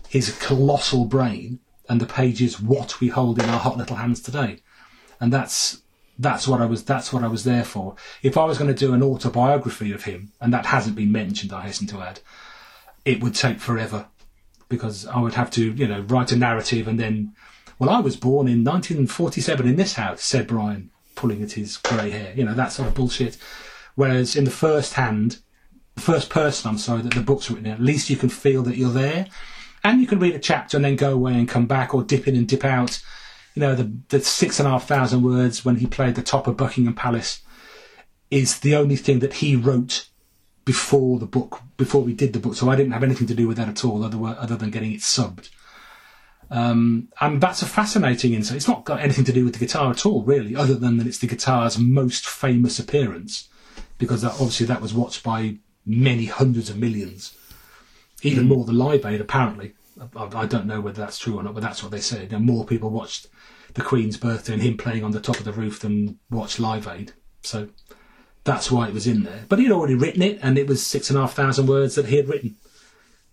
his 0.09 0.37
colossal 0.39 1.05
brain 1.05 1.59
and 1.89 2.01
the 2.01 2.05
pages 2.05 2.59
what 2.59 2.99
we 2.99 3.07
hold 3.07 3.41
in 3.41 3.49
our 3.49 3.59
hot 3.59 3.77
little 3.77 3.95
hands 3.95 4.21
today 4.21 4.59
and 5.19 5.31
that's 5.31 5.81
that's 6.19 6.47
what 6.47 6.61
I 6.61 6.65
was 6.65 6.83
that's 6.83 7.13
what 7.13 7.23
I 7.23 7.27
was 7.27 7.43
there 7.43 7.63
for. 7.63 7.95
If 8.23 8.37
I 8.37 8.45
was 8.45 8.57
going 8.57 8.73
to 8.73 8.85
do 8.85 8.93
an 8.93 9.03
autobiography 9.03 9.91
of 9.91 10.03
him, 10.05 10.31
and 10.41 10.53
that 10.53 10.67
hasn't 10.67 10.95
been 10.95 11.11
mentioned, 11.11 11.53
I 11.53 11.63
hasten 11.63 11.87
to 11.87 12.01
add, 12.01 12.19
it 13.05 13.21
would 13.21 13.35
take 13.35 13.59
forever 13.59 14.07
because 14.69 15.05
I 15.05 15.19
would 15.19 15.35
have 15.35 15.51
to 15.51 15.71
you 15.71 15.87
know 15.87 16.01
write 16.01 16.31
a 16.31 16.37
narrative 16.37 16.87
and 16.87 16.99
then. 16.99 17.33
Well, 17.79 17.91
I 17.91 17.99
was 17.99 18.17
born 18.17 18.47
in 18.47 18.63
1947 18.63 19.67
in 19.67 19.75
this 19.75 19.93
house, 19.93 20.23
said 20.23 20.47
Brian, 20.47 20.89
pulling 21.13 21.43
at 21.43 21.51
his 21.51 21.77
grey 21.77 22.09
hair. 22.09 22.33
You 22.35 22.43
know 22.43 22.55
that 22.55 22.71
sort 22.71 22.87
of 22.87 22.95
bullshit. 22.95 23.37
Whereas 23.93 24.35
in 24.35 24.45
the 24.45 24.51
first 24.51 24.93
hand, 24.93 25.39
the 25.93 26.01
first 26.01 26.31
person, 26.31 26.71
I'm 26.71 26.79
sorry, 26.79 27.03
that 27.03 27.13
the 27.13 27.21
book's 27.21 27.51
written 27.51 27.67
at 27.67 27.79
least 27.79 28.09
you 28.09 28.15
can 28.15 28.29
feel 28.29 28.63
that 28.63 28.77
you're 28.77 28.89
there, 28.89 29.27
and 29.87 30.01
you 30.01 30.07
can 30.07 30.19
read 30.19 30.35
a 30.35 30.39
chapter 30.39 30.77
and 30.77 30.85
then 30.85 30.95
go 30.95 31.13
away 31.13 31.33
and 31.33 31.47
come 31.49 31.65
back, 31.65 31.93
or 31.93 32.03
dip 32.03 32.27
in 32.27 32.35
and 32.35 32.47
dip 32.47 32.65
out 32.65 33.01
you 33.57 33.61
know, 33.61 33.73
the, 33.73 33.91
the 34.09 34.21
six 34.21 34.59
and 34.59 34.67
a 34.67 34.69
half 34.69 34.87
thousand 34.87 35.23
words 35.23 35.65
when 35.65 35.77
he 35.77 35.87
played 35.87 36.13
the 36.13 36.21
top 36.21 36.45
of 36.45 36.55
Buckingham 36.55 36.93
Palace 36.93 37.41
is 38.29 38.59
the 38.59 38.75
only 38.75 38.95
thing 38.95 39.17
that 39.17 39.33
he 39.33 39.55
wrote 39.55 40.09
before 40.63 41.17
the 41.17 41.25
book, 41.25 41.61
before 41.75 42.03
we 42.03 42.13
did 42.13 42.33
the 42.33 42.39
book. 42.39 42.53
So 42.53 42.69
I 42.69 42.75
didn't 42.75 42.91
have 42.91 43.01
anything 43.01 43.25
to 43.25 43.33
do 43.33 43.47
with 43.47 43.57
that 43.57 43.67
at 43.67 43.83
all, 43.83 44.03
other, 44.03 44.23
other 44.23 44.55
than 44.57 44.69
getting 44.69 44.91
it 44.91 44.99
subbed. 44.99 45.49
Um, 46.51 47.07
and 47.19 47.41
that's 47.41 47.63
a 47.63 47.65
fascinating 47.65 48.33
insight. 48.33 48.57
It's 48.57 48.67
not 48.67 48.85
got 48.85 48.99
anything 48.99 49.25
to 49.25 49.33
do 49.33 49.43
with 49.43 49.53
the 49.53 49.65
guitar 49.65 49.89
at 49.89 50.05
all, 50.05 50.21
really, 50.21 50.55
other 50.55 50.75
than 50.75 50.97
that 50.97 51.07
it's 51.07 51.17
the 51.17 51.25
guitar's 51.25 51.79
most 51.79 52.27
famous 52.27 52.77
appearance, 52.77 53.49
because 53.97 54.21
that, 54.21 54.33
obviously 54.33 54.67
that 54.67 54.81
was 54.81 54.93
watched 54.93 55.23
by 55.23 55.57
many 55.83 56.25
hundreds 56.25 56.69
of 56.69 56.77
millions, 56.77 57.35
even 58.21 58.43
mm. 58.43 58.49
more 58.49 58.65
than 58.65 58.77
Live 58.77 59.03
Aid, 59.03 59.19
apparently. 59.19 59.73
I, 60.15 60.45
don't 60.45 60.65
know 60.65 60.81
whether 60.81 61.01
that's 61.01 61.17
true 61.17 61.37
or 61.37 61.43
not, 61.43 61.53
but 61.53 61.63
that's 61.63 61.81
what 61.81 61.91
they 61.91 61.99
said. 61.99 62.31
Know, 62.31 62.39
more 62.39 62.65
people 62.65 62.89
watched 62.89 63.27
the 63.73 63.81
Queen's 63.81 64.17
birthday 64.17 64.53
and 64.53 64.61
him 64.61 64.77
playing 64.77 65.03
on 65.03 65.11
the 65.11 65.19
top 65.19 65.37
of 65.37 65.45
the 65.45 65.51
roof 65.51 65.79
than 65.79 66.19
watched 66.29 66.59
Live 66.59 66.87
Aid. 66.87 67.13
So 67.41 67.69
that's 68.43 68.71
why 68.71 68.87
it 68.87 68.93
was 68.93 69.07
in 69.07 69.23
there. 69.23 69.45
But 69.49 69.59
he'd 69.59 69.71
already 69.71 69.95
written 69.95 70.21
it, 70.21 70.39
and 70.41 70.57
it 70.57 70.67
was 70.67 70.85
six 70.85 71.09
and 71.09 71.17
a 71.17 71.21
half 71.21 71.33
thousand 71.33 71.67
words 71.67 71.95
that 71.95 72.07
he 72.07 72.17
had 72.17 72.29
written 72.29 72.55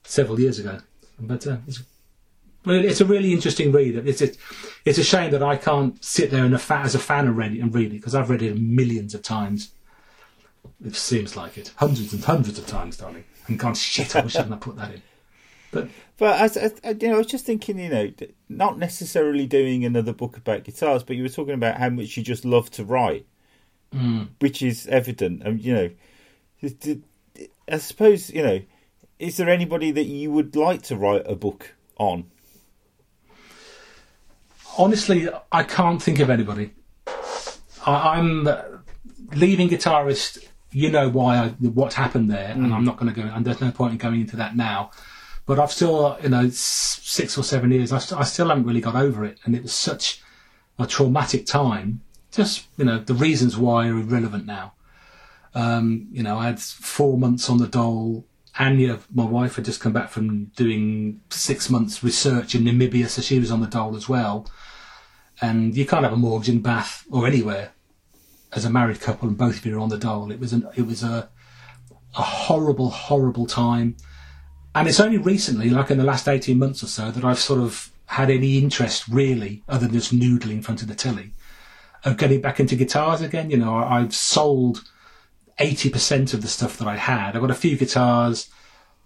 several 0.05 0.41
years 0.41 0.59
ago. 0.59 0.79
But 1.19 1.47
uh, 1.47 1.59
it's, 1.67 1.83
it's 2.67 3.01
a 3.01 3.07
really 3.07 3.33
interesting 3.33 3.73
read. 3.73 3.97
It's 4.07 4.23
a, 4.23 4.31
it's 4.85 4.99
a 4.99 5.05
shame 5.05 5.31
that 5.31 5.43
I 5.43 5.57
can't 5.57 6.03
sit 6.05 6.31
there 6.31 6.45
and 6.45 6.55
a 6.55 6.75
as 6.75 6.95
a 6.95 6.99
fan 6.99 7.27
and 7.27 7.37
read 7.37 7.53
it 7.53 7.61
and 7.61 7.75
read 7.75 7.93
it 7.93 7.97
because 7.97 8.15
I've 8.15 8.31
read 8.31 8.43
it 8.43 8.59
millions 8.59 9.15
of 9.15 9.23
times. 9.23 9.73
It 10.85 10.97
seems 10.97 11.37
like 11.37 11.59
it, 11.59 11.73
hundreds 11.77 12.13
and 12.13 12.25
hundreds 12.25 12.59
of 12.59 12.67
times, 12.67 12.97
darling, 12.97 13.25
and 13.47 13.59
gone 13.59 13.75
shit. 13.75 14.17
I 14.17 14.21
wish 14.21 14.37
I 14.37 14.43
hadn't 14.43 14.61
put 14.61 14.77
that 14.77 14.93
in. 14.93 15.03
But 15.75 15.89
but 16.17 16.41
as, 16.41 16.57
as, 16.57 16.73
you 17.01 17.09
know, 17.09 17.15
I 17.15 17.19
was 17.19 17.27
just 17.27 17.45
thinking, 17.45 17.79
you 17.79 17.89
know, 17.89 18.11
not 18.49 18.79
necessarily 18.79 19.47
doing 19.47 19.85
another 19.85 20.13
book 20.13 20.37
about 20.37 20.65
guitars, 20.65 21.03
but 21.03 21.17
you 21.17 21.23
were 21.23 21.29
talking 21.29 21.55
about 21.55 21.79
how 21.79 21.91
much 21.91 22.17
you 22.17 22.23
just 22.23 22.45
love 22.45 22.71
to 22.73 22.85
write, 22.85 23.27
mm. 23.93 24.29
which 24.39 24.63
is 24.63 24.87
evident. 24.87 25.43
And 25.43 25.61
you 25.61 25.75
know, 25.75 25.91
I 27.69 27.79
suppose 27.79 28.31
you 28.31 28.43
know, 28.43 28.61
is 29.19 29.37
there 29.37 29.49
anybody 29.49 29.91
that 29.91 30.05
you 30.05 30.31
would 30.31 30.55
like 30.57 30.83
to 30.83 30.97
write 30.97 31.23
a 31.27 31.35
book 31.35 31.75
on? 31.99 32.31
Honestly, 34.77 35.29
I 35.53 35.63
can't 35.63 36.03
think 36.03 36.19
of 36.19 36.31
anybody. 36.31 36.73
I, 37.87 38.19
am 38.19 38.49
leaving 39.35 39.69
guitarist. 39.69 40.47
You 40.73 40.91
know 40.91 41.09
why 41.09 41.37
I, 41.37 41.49
what 41.49 41.93
happened 41.95 42.31
there, 42.31 42.49
mm. 42.49 42.65
and 42.65 42.75
I'm 42.75 42.85
not 42.85 42.97
going 42.97 43.13
to 43.13 43.21
go. 43.21 43.29
And 43.29 43.45
there's 43.45 43.61
no 43.61 43.71
point 43.71 43.93
in 43.93 43.99
going 43.99 44.21
into 44.21 44.37
that 44.37 44.57
now. 44.57 44.91
But 45.47 45.59
I've 45.59 45.73
still, 45.73 46.17
you 46.23 46.31
know, 46.31 46.49
six 46.49 47.37
or 47.37 47.45
seven 47.45 47.71
years. 47.71 47.93
I, 47.93 47.99
st- 47.99 48.21
I 48.21 48.25
still 48.25 48.49
haven't 48.49 48.65
really 48.65 48.81
got 48.81 48.97
over 48.97 49.25
it, 49.25 49.39
and 49.45 49.55
it 49.55 49.63
was 49.63 49.73
such 49.73 50.23
a 50.79 50.87
traumatic 50.87 51.47
time. 51.47 52.01
Just 52.33 52.67
you 52.77 52.85
know, 52.85 52.99
the 52.99 53.15
reasons 53.15 53.57
why 53.57 53.89
are 53.89 53.99
irrelevant 53.99 54.47
now. 54.47 54.73
Um, 55.55 56.09
you 56.11 56.23
know, 56.23 56.39
I 56.39 56.47
had 56.47 56.61
four 56.61 57.19
months 57.19 57.49
on 57.49 57.59
the 57.59 57.69
dole. 57.69 58.27
Anya, 58.59 59.01
my 59.13 59.25
wife, 59.25 59.57
had 59.57 59.65
just 59.65 59.81
come 59.81 59.93
back 59.93 60.09
from 60.11 60.47
doing 60.57 61.21
six 61.31 61.69
months 61.69 62.03
research 62.03 62.55
in 62.55 62.63
Namibia, 62.63 63.09
so 63.09 63.21
she 63.21 63.39
was 63.39 63.51
on 63.51 63.61
the 63.61 63.67
dole 63.67 63.97
as 63.97 64.09
well. 64.09 64.49
And 65.41 65.77
you 65.77 65.85
can't 65.85 66.05
have 66.05 66.13
a 66.13 66.17
mortgage 66.17 66.49
in 66.49 66.61
Bath 66.61 67.05
or 67.11 67.27
anywhere 67.27 67.73
as 68.53 68.65
a 68.65 68.71
married 68.71 69.01
couple, 69.01 69.29
and 69.29 69.37
both 69.37 69.59
of 69.59 69.67
you 69.67 69.77
are 69.77 69.81
on 69.81 69.89
the 69.89 69.99
dole. 69.99 70.31
It 70.31 70.41
was 70.41 70.53
an, 70.53 70.69
it 70.77 70.87
was 70.87 71.03
a 71.03 71.29
a 72.17 72.23
horrible, 72.23 72.91
horrible 72.91 73.47
time. 73.47 73.97
And 74.75 74.89
it's 74.89 75.01
only 75.01 75.19
recently, 75.19 75.71
like 75.71 75.91
in 75.91 75.99
the 75.99 76.05
last 76.05 76.29
18 76.29 76.59
months 76.59 76.83
or 76.83 76.87
so, 76.87 77.11
that 77.11 77.25
I've 77.25 77.39
sort 77.39 77.61
of 77.61 77.91
had 78.07 78.31
any 78.31 78.59
interest 78.59 79.07
really, 79.09 79.63
other 79.69 79.87
than 79.87 79.95
just 79.95 80.15
noodling 80.15 80.53
in 80.53 80.63
front 80.63 80.83
of 80.83 80.89
the 80.89 80.95
telly, 80.95 81.31
of 82.05 82.17
getting 82.17 82.41
back 82.41 82.59
into 82.61 82.77
guitars 82.77 83.21
again. 83.21 83.51
You 83.51 83.57
know, 83.57 83.77
I've 83.77 84.15
sold 84.15 84.85
80% 85.59 86.35
of 86.35 86.43
the 86.43 86.49
stuff 86.49 86.77
that 86.79 86.89
I 86.89 86.97
had. 86.97 87.37
I've 87.37 87.41
got 87.41 87.51
a 87.51 87.55
few 87.55 87.77
guitars. 87.77 88.51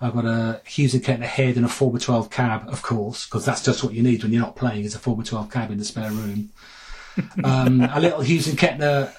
I've 0.00 0.14
got 0.14 0.24
a 0.24 0.60
Hughes 0.64 0.94
and 0.94 1.02
Kettner 1.02 1.22
head 1.22 1.56
and 1.56 1.66
a 1.66 1.68
4x12 1.68 2.30
cab, 2.30 2.68
of 2.68 2.82
course, 2.82 3.26
because 3.26 3.44
that's 3.44 3.64
just 3.64 3.82
what 3.82 3.92
you 3.92 4.02
need 4.02 4.22
when 4.22 4.32
you're 4.32 4.42
not 4.42 4.54
playing 4.54 4.84
is 4.84 4.94
a 4.94 4.98
4x12 4.98 5.50
cab 5.50 5.70
in 5.70 5.78
the 5.78 5.84
spare 5.84 6.10
room. 6.10 6.50
um, 7.44 7.80
a 7.80 8.00
little 8.00 8.20
Hughes 8.20 8.46
and 8.46 8.56
Kettner 8.56 9.12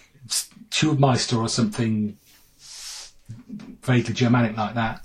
Tubemeister 0.70 1.38
or 1.38 1.50
something 1.50 2.18
vaguely 3.84 4.14
Germanic 4.14 4.56
like 4.56 4.76
that. 4.76 5.04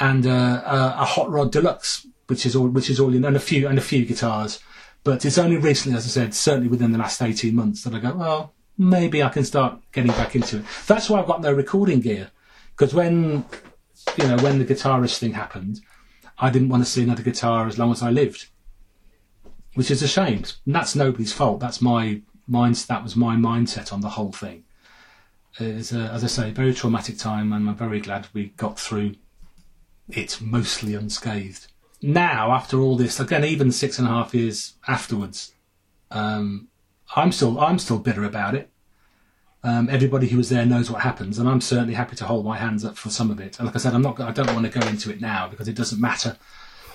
And 0.00 0.26
uh, 0.26 0.62
a, 0.64 0.94
a 1.00 1.04
Hot 1.04 1.30
Rod 1.30 1.52
Deluxe, 1.52 2.06
which 2.28 2.46
is 2.46 2.54
all, 2.54 2.68
which 2.68 2.90
is 2.90 3.00
all 3.00 3.14
in, 3.14 3.24
and 3.24 3.36
a 3.36 3.40
few, 3.40 3.66
and 3.66 3.78
a 3.78 3.82
few 3.82 4.04
guitars. 4.04 4.60
But 5.04 5.24
it's 5.24 5.38
only 5.38 5.56
recently, 5.56 5.96
as 5.96 6.04
I 6.06 6.08
said, 6.08 6.34
certainly 6.34 6.68
within 6.68 6.92
the 6.92 6.98
last 6.98 7.22
18 7.22 7.54
months 7.54 7.82
that 7.84 7.94
I 7.94 7.98
go, 7.98 8.14
well, 8.14 8.54
maybe 8.76 9.22
I 9.22 9.28
can 9.28 9.44
start 9.44 9.80
getting 9.92 10.12
back 10.12 10.34
into 10.34 10.58
it. 10.58 10.64
That's 10.86 11.08
why 11.08 11.20
I've 11.20 11.26
got 11.26 11.40
no 11.40 11.52
recording 11.52 12.00
gear. 12.00 12.30
Because 12.76 12.94
when, 12.94 13.44
you 14.16 14.28
know, 14.28 14.36
when 14.38 14.58
the 14.58 14.64
guitarist 14.64 15.18
thing 15.18 15.32
happened, 15.32 15.80
I 16.38 16.50
didn't 16.50 16.68
want 16.68 16.84
to 16.84 16.90
see 16.90 17.02
another 17.02 17.22
guitar 17.22 17.66
as 17.66 17.78
long 17.78 17.90
as 17.90 18.02
I 18.02 18.10
lived. 18.10 18.48
Which 19.74 19.90
is 19.90 20.02
a 20.02 20.08
shame. 20.08 20.44
And 20.66 20.74
that's 20.74 20.94
nobody's 20.94 21.32
fault. 21.32 21.60
That's 21.60 21.82
my 21.82 22.22
mind, 22.46 22.76
that 22.88 23.02
was 23.02 23.16
my 23.16 23.36
mindset 23.36 23.92
on 23.92 24.00
the 24.00 24.10
whole 24.10 24.32
thing. 24.32 24.64
It's, 25.58 25.92
as 25.92 26.22
I 26.22 26.28
say, 26.28 26.50
a 26.50 26.52
very 26.52 26.72
traumatic 26.72 27.18
time, 27.18 27.52
and 27.52 27.68
I'm 27.68 27.74
very 27.74 28.00
glad 28.00 28.28
we 28.32 28.48
got 28.56 28.78
through 28.78 29.14
it 30.10 30.40
mostly 30.40 30.94
unscathed. 30.94 31.66
Now, 32.00 32.52
after 32.52 32.78
all 32.80 32.96
this, 32.96 33.18
again, 33.18 33.44
even 33.44 33.72
six 33.72 33.98
and 33.98 34.06
a 34.06 34.10
half 34.10 34.34
years 34.34 34.74
afterwards, 34.86 35.52
um, 36.10 36.68
I'm 37.16 37.32
still 37.32 37.58
I'm 37.58 37.78
still 37.78 37.98
bitter 37.98 38.24
about 38.24 38.54
it. 38.54 38.70
Um, 39.64 39.88
everybody 39.90 40.28
who 40.28 40.36
was 40.36 40.50
there 40.50 40.64
knows 40.64 40.90
what 40.90 41.02
happens, 41.02 41.38
and 41.38 41.48
I'm 41.48 41.60
certainly 41.60 41.94
happy 41.94 42.14
to 42.16 42.24
hold 42.24 42.44
my 42.44 42.56
hands 42.56 42.84
up 42.84 42.96
for 42.96 43.10
some 43.10 43.30
of 43.30 43.40
it. 43.40 43.58
And 43.58 43.66
like 43.66 43.74
I 43.74 43.78
said, 43.78 43.94
I'm 43.94 44.02
not. 44.02 44.20
I 44.20 44.30
don't 44.30 44.52
want 44.54 44.70
to 44.70 44.78
go 44.78 44.86
into 44.86 45.10
it 45.10 45.20
now 45.20 45.48
because 45.48 45.66
it 45.66 45.74
doesn't 45.74 46.00
matter. 46.00 46.36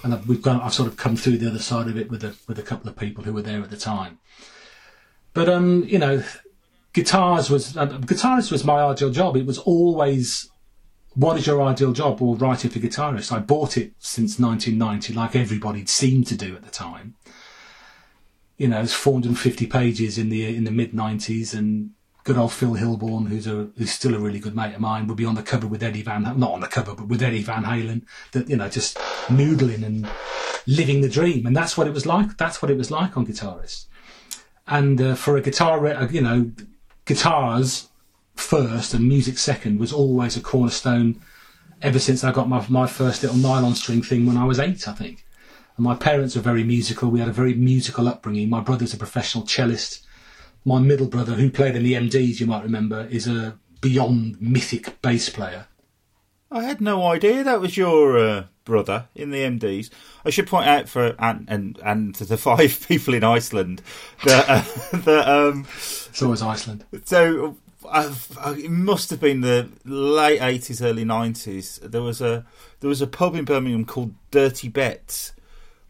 And 0.03 0.14
I've, 0.14 0.28
we've 0.28 0.41
gone. 0.41 0.61
I've 0.61 0.74
sort 0.74 0.88
of 0.88 0.95
come 0.95 1.18
through 1.18 1.38
the 1.38 1.49
other 1.49 1.59
side 1.59 1.88
of 1.88 1.97
it 1.97 2.09
with 2.09 2.24
a 2.24 2.36
with 2.47 2.57
a 2.57 2.64
couple 2.64 2.89
of 2.89 2.95
people 2.95 3.24
who 3.26 3.34
were 3.34 3.41
there 3.41 3.61
at 3.61 3.70
the 3.70 3.78
time. 3.78 4.20
But 5.34 5.49
um, 5.49 5.84
you 5.84 5.99
know, 5.99 6.24
guitars 6.93 7.49
was 7.49 7.76
uh, 7.76 7.88
guitarist 7.88 8.51
was 8.51 8.64
my 8.64 8.82
ideal 8.82 9.09
job. 9.09 9.36
It 9.36 9.45
was 9.45 9.57
always 9.57 10.49
what 11.16 11.38
is 11.38 11.47
your 11.47 11.61
ideal 11.61 11.93
job? 11.93 12.20
Well, 12.20 12.36
writing 12.36 12.72
for 12.72 12.80
guitarists. 12.80 13.32
I 13.32 13.39
bought 13.39 13.78
it 13.78 13.93
since 13.99 14.39
1990, 14.39 15.14
like 15.14 15.36
everybody 15.36 15.86
seemed 15.86 16.28
to 16.28 16.36
do 16.36 16.55
at 16.55 16.64
the 16.64 16.72
time 16.72 17.16
you 18.57 18.68
know, 18.68 18.82
it's 18.82 18.93
450 18.93 19.68
pages 19.68 20.18
in 20.18 20.30
the 20.30 20.55
in 20.55 20.64
the 20.64 20.72
mid 20.72 20.91
90s, 20.91 21.53
and 21.53 21.91
good 22.24 22.38
old 22.38 22.53
Phil 22.53 22.76
Hilborne, 22.76 23.28
who's 23.28 23.47
a 23.47 23.70
who's 23.78 23.91
still 23.91 24.16
a 24.16 24.20
really 24.20 24.39
good 24.39 24.55
mate 24.55 24.76
of 24.76 24.82
mine, 24.82 25.07
would 25.07 25.18
be 25.18 25.26
on 25.26 25.36
the 25.36 25.43
cover 25.43 25.68
with 25.68 25.84
Eddie 25.84 26.03
Van, 26.03 26.24
not 26.24 26.51
on 26.51 26.61
the 26.61 26.68
cover, 26.68 26.93
but 26.95 27.07
with 27.07 27.22
Eddie 27.22 27.41
Van 27.41 27.64
Halen, 27.64 28.03
that 28.32 28.49
you 28.49 28.57
know, 28.57 28.70
just 28.70 28.97
noodling 29.28 29.84
and 29.84 30.07
living 30.68 31.01
the 31.01 31.09
dream, 31.09 31.45
and 31.45 31.55
that's 31.55 31.78
what 31.78 31.88
it 31.88 31.93
was 31.93 32.05
like. 32.05 32.38
That's 32.38 32.61
what 32.61 32.72
it 32.72 32.78
was 32.78 32.91
like 32.91 33.18
on 33.18 33.26
guitarists. 33.26 33.88
And 34.68 35.01
uh, 35.01 35.16
for 35.16 35.36
a 35.36 35.41
guitar, 35.41 35.86
uh, 35.86 36.07
you 36.07 36.22
know, 36.22 36.51
guitars 37.05 37.89
first 38.36 38.93
and 38.93 39.07
music 39.07 39.38
second 39.38 39.79
was 39.79 39.93
always 39.93 40.38
a 40.38 40.41
cornerstone. 40.41 41.21
Ever 41.81 41.99
since 41.99 42.23
I 42.23 42.31
got 42.31 42.47
my 42.47 42.65
my 42.69 42.88
first 42.88 43.23
little 43.23 43.38
nylon 43.38 43.75
string 43.75 44.01
thing 44.01 44.25
when 44.25 44.38
I 44.38 44.45
was 44.45 44.59
eight, 44.59 44.88
I 44.88 44.93
think. 44.93 45.25
And 45.75 45.84
my 45.84 45.95
parents 45.95 46.36
were 46.36 46.41
very 46.41 46.63
musical. 46.63 47.09
We 47.09 47.19
had 47.19 47.29
a 47.29 47.34
very 47.34 47.53
musical 47.53 48.07
upbringing. 48.07 48.49
My 48.49 48.61
brother's 48.61 48.93
a 48.93 48.97
professional 48.97 49.45
cellist. 49.45 50.05
My 50.65 50.79
middle 50.79 51.07
brother, 51.07 51.34
who 51.34 51.49
played 51.49 51.75
in 51.75 51.84
the 51.84 51.93
MDs, 51.93 52.39
you 52.39 52.45
might 52.45 52.63
remember, 52.63 53.07
is 53.07 53.27
a 53.27 53.57
beyond 53.81 54.41
mythic 54.41 55.01
bass 55.01 55.29
player. 55.29 55.67
I 56.49 56.63
had 56.63 56.79
no 56.79 57.03
idea 57.07 57.43
that 57.43 57.59
was 57.59 57.75
your 57.75 58.17
uh, 58.17 58.43
brother 58.63 59.09
in 59.15 59.31
the 59.31 59.39
MDs. 59.39 59.89
I 60.23 60.29
should 60.29 60.47
point 60.47 60.67
out 60.67 60.88
for 60.88 61.15
and 61.19 61.45
and, 61.49 61.79
and 61.84 62.15
to 62.15 62.25
the 62.25 62.38
five 62.49 62.86
people 62.88 63.13
in 63.13 63.23
Iceland 63.23 63.81
that 64.23 64.45
uh, 64.47 64.97
that 64.99 65.27
um, 65.27 65.65
it's 65.69 66.21
always 66.21 66.41
Iceland. 66.41 66.86
So 67.05 67.57
uh, 67.89 68.13
it 68.57 68.71
must 68.71 69.09
have 69.09 69.19
been 69.19 69.41
the 69.41 69.69
late 69.86 70.41
eighties, 70.41 70.81
early 70.81 71.05
nineties. 71.05 71.79
There 71.84 72.01
was 72.01 72.21
a 72.21 72.45
there 72.79 72.89
was 72.89 73.01
a 73.01 73.07
pub 73.07 73.36
in 73.36 73.45
Birmingham 73.45 73.86
called 73.86 74.13
Dirty 74.31 74.67
Bets, 74.67 75.34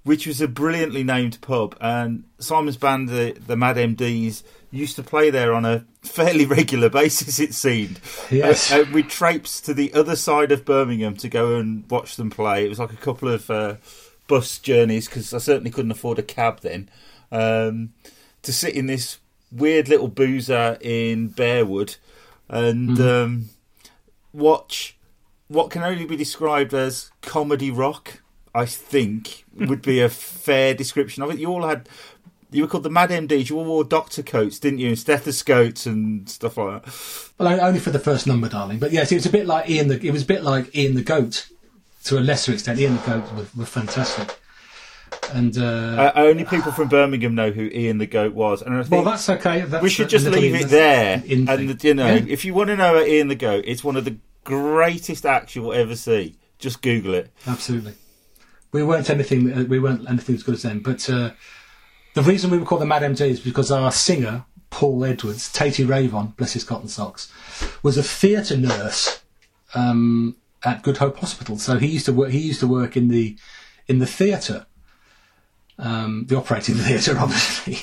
which 0.03 0.27
was 0.27 0.41
a 0.41 0.47
brilliantly 0.47 1.03
named 1.03 1.39
pub. 1.41 1.75
And 1.81 2.25
Simon's 2.39 2.77
band, 2.77 3.09
the, 3.09 3.35
the 3.45 3.55
Mad 3.55 3.77
MDs, 3.77 4.43
used 4.69 4.95
to 4.97 5.03
play 5.03 5.29
there 5.29 5.53
on 5.53 5.65
a 5.65 5.85
fairly 6.01 6.45
regular 6.57 6.89
basis, 6.89 7.39
it 7.39 7.53
seemed. 7.53 7.99
Yes. 8.29 8.71
Uh, 8.71 8.81
uh, 8.81 8.85
we 8.93 9.03
traipsed 9.03 9.65
to 9.65 9.73
the 9.73 9.93
other 9.93 10.15
side 10.15 10.51
of 10.51 10.65
Birmingham 10.65 11.15
to 11.17 11.29
go 11.29 11.55
and 11.55 11.89
watch 11.89 12.15
them 12.15 12.29
play. 12.29 12.65
It 12.65 12.69
was 12.69 12.79
like 12.79 12.93
a 12.93 12.97
couple 12.97 13.29
of 13.29 13.49
uh, 13.49 13.75
bus 14.27 14.59
journeys 14.59 15.07
because 15.07 15.33
I 15.33 15.37
certainly 15.37 15.71
couldn't 15.71 15.91
afford 15.91 16.19
a 16.19 16.23
cab 16.23 16.59
then. 16.61 16.89
Um, 17.31 17.93
to 18.43 18.51
sit 18.51 18.75
in 18.75 18.87
this 18.87 19.17
weird 19.53 19.87
little 19.87 20.07
boozer 20.07 20.77
in 20.81 21.29
Bearwood 21.29 21.97
and 22.49 22.97
mm. 22.97 23.23
um, 23.23 23.49
watch 24.33 24.97
what 25.47 25.69
can 25.69 25.83
only 25.83 26.05
be 26.05 26.15
described 26.15 26.73
as 26.73 27.11
comedy 27.21 27.69
rock 27.69 28.21
I 28.55 28.65
think 28.65 29.45
would 29.55 29.81
be 29.81 29.99
a 29.99 30.09
fair 30.09 30.73
description 30.75 31.23
of 31.23 31.31
it. 31.31 31.39
You 31.39 31.47
all 31.47 31.63
had 31.67 31.89
you 32.51 32.61
were 32.61 32.67
called 32.67 32.83
the 32.83 32.89
Mad 32.89 33.09
MDs. 33.09 33.49
You 33.49 33.57
all 33.57 33.65
wore 33.65 33.83
doctor 33.83 34.21
coats, 34.21 34.59
didn't 34.59 34.79
you, 34.79 34.89
and 34.89 34.99
stethoscopes 34.99 35.87
and 35.87 36.29
stuff 36.29 36.57
like 36.57 36.83
that. 36.83 36.93
Well, 37.39 37.59
only 37.61 37.79
for 37.79 37.89
the 37.89 37.99
first 37.99 38.27
number, 38.27 38.47
darling. 38.47 38.77
But 38.77 38.91
yes, 38.91 39.11
it 39.11 39.15
was 39.15 39.25
a 39.25 39.31
bit 39.31 39.47
like 39.47 39.69
Ian. 39.69 39.87
The, 39.87 40.05
it 40.05 40.11
was 40.11 40.21
a 40.21 40.25
bit 40.25 40.43
like 40.43 40.75
Ian 40.75 40.93
the 40.93 41.01
Goat, 41.01 41.49
to 42.05 42.19
a 42.19 42.21
lesser 42.21 42.53
extent. 42.53 42.79
Ian 42.79 42.97
the 42.97 43.01
Goat 43.01 43.33
were, 43.33 43.47
were 43.57 43.65
fantastic. 43.65 44.39
And 45.32 45.57
uh, 45.57 45.64
uh, 45.64 46.11
only 46.16 46.45
people 46.45 46.72
from 46.72 46.89
Birmingham 46.89 47.34
know 47.34 47.51
who 47.51 47.64
Ian 47.64 47.97
the 47.97 48.05
Goat 48.05 48.34
was. 48.34 48.61
And 48.61 48.76
I 48.76 48.84
think 48.84 48.91
well, 48.91 49.03
that's 49.03 49.28
okay. 49.30 49.61
That's 49.61 49.82
we 49.82 49.89
should 49.89 50.09
just 50.09 50.28
leave 50.28 50.53
it 50.53 50.68
there. 50.68 51.24
And 51.28 51.84
you 51.84 51.93
know, 51.93 52.14
yeah. 52.14 52.26
if 52.28 52.45
you 52.45 52.53
want 52.53 52.68
to 52.68 52.76
know 52.76 53.03
Ian 53.03 53.30
the 53.30 53.36
Goat, 53.36 53.64
it's 53.66 53.84
one 53.84 53.95
of 53.95 54.05
the 54.05 54.18
greatest 54.43 55.26
acts 55.26 55.55
you'll 55.55 55.74
ever 55.74 55.95
see. 55.95 56.38
Just 56.59 56.82
Google 56.82 57.16
it. 57.16 57.32
Absolutely 57.47 57.93
we 58.74 58.84
weren't 58.84 59.09
anything. 59.09 59.53
Uh, 59.53 59.64
we 59.64 59.80
weren't 59.80 60.09
anything 60.09 60.36
as 60.36 60.43
good 60.43 60.55
as 60.55 60.64
them. 60.64 60.80
But 60.80 61.09
uh, 61.09 61.32
the 62.16 62.24
reason 62.24 62.51
we 62.51 62.57
were 62.57 62.66
called 62.66 62.82
the 62.82 62.86
Mad 62.86 63.03
MD 63.03 63.22
is 63.30 63.39
because 63.39 63.72
our 63.72 63.91
singer 63.91 64.45
Paul 64.70 65.05
Edwards, 65.05 65.53
Tatey 65.53 65.86
Ravon, 65.86 66.36
bless 66.36 66.53
his 66.53 66.64
cotton 66.64 66.89
socks, 66.89 67.32
was 67.84 67.97
a 67.97 68.03
theatre 68.03 68.57
nurse 68.57 69.22
um, 69.76 70.36
at 70.64 70.82
Good 70.82 70.97
Hope 70.97 71.18
Hospital. 71.20 71.57
So 71.57 71.78
he 71.78 71.88
used 71.88 72.05
to 72.07 72.14
work. 72.14 72.32
He 72.32 72.39
used 72.39 72.59
to 72.59 72.68
work 72.68 72.97
in 72.97 73.07
the 73.07 73.38
in 73.88 73.99
the 73.99 74.07
theatre, 74.07 74.66
um, 75.78 76.26
the 76.28 76.38
operating 76.38 76.76
theatre, 76.78 77.17
obviously. 77.17 77.80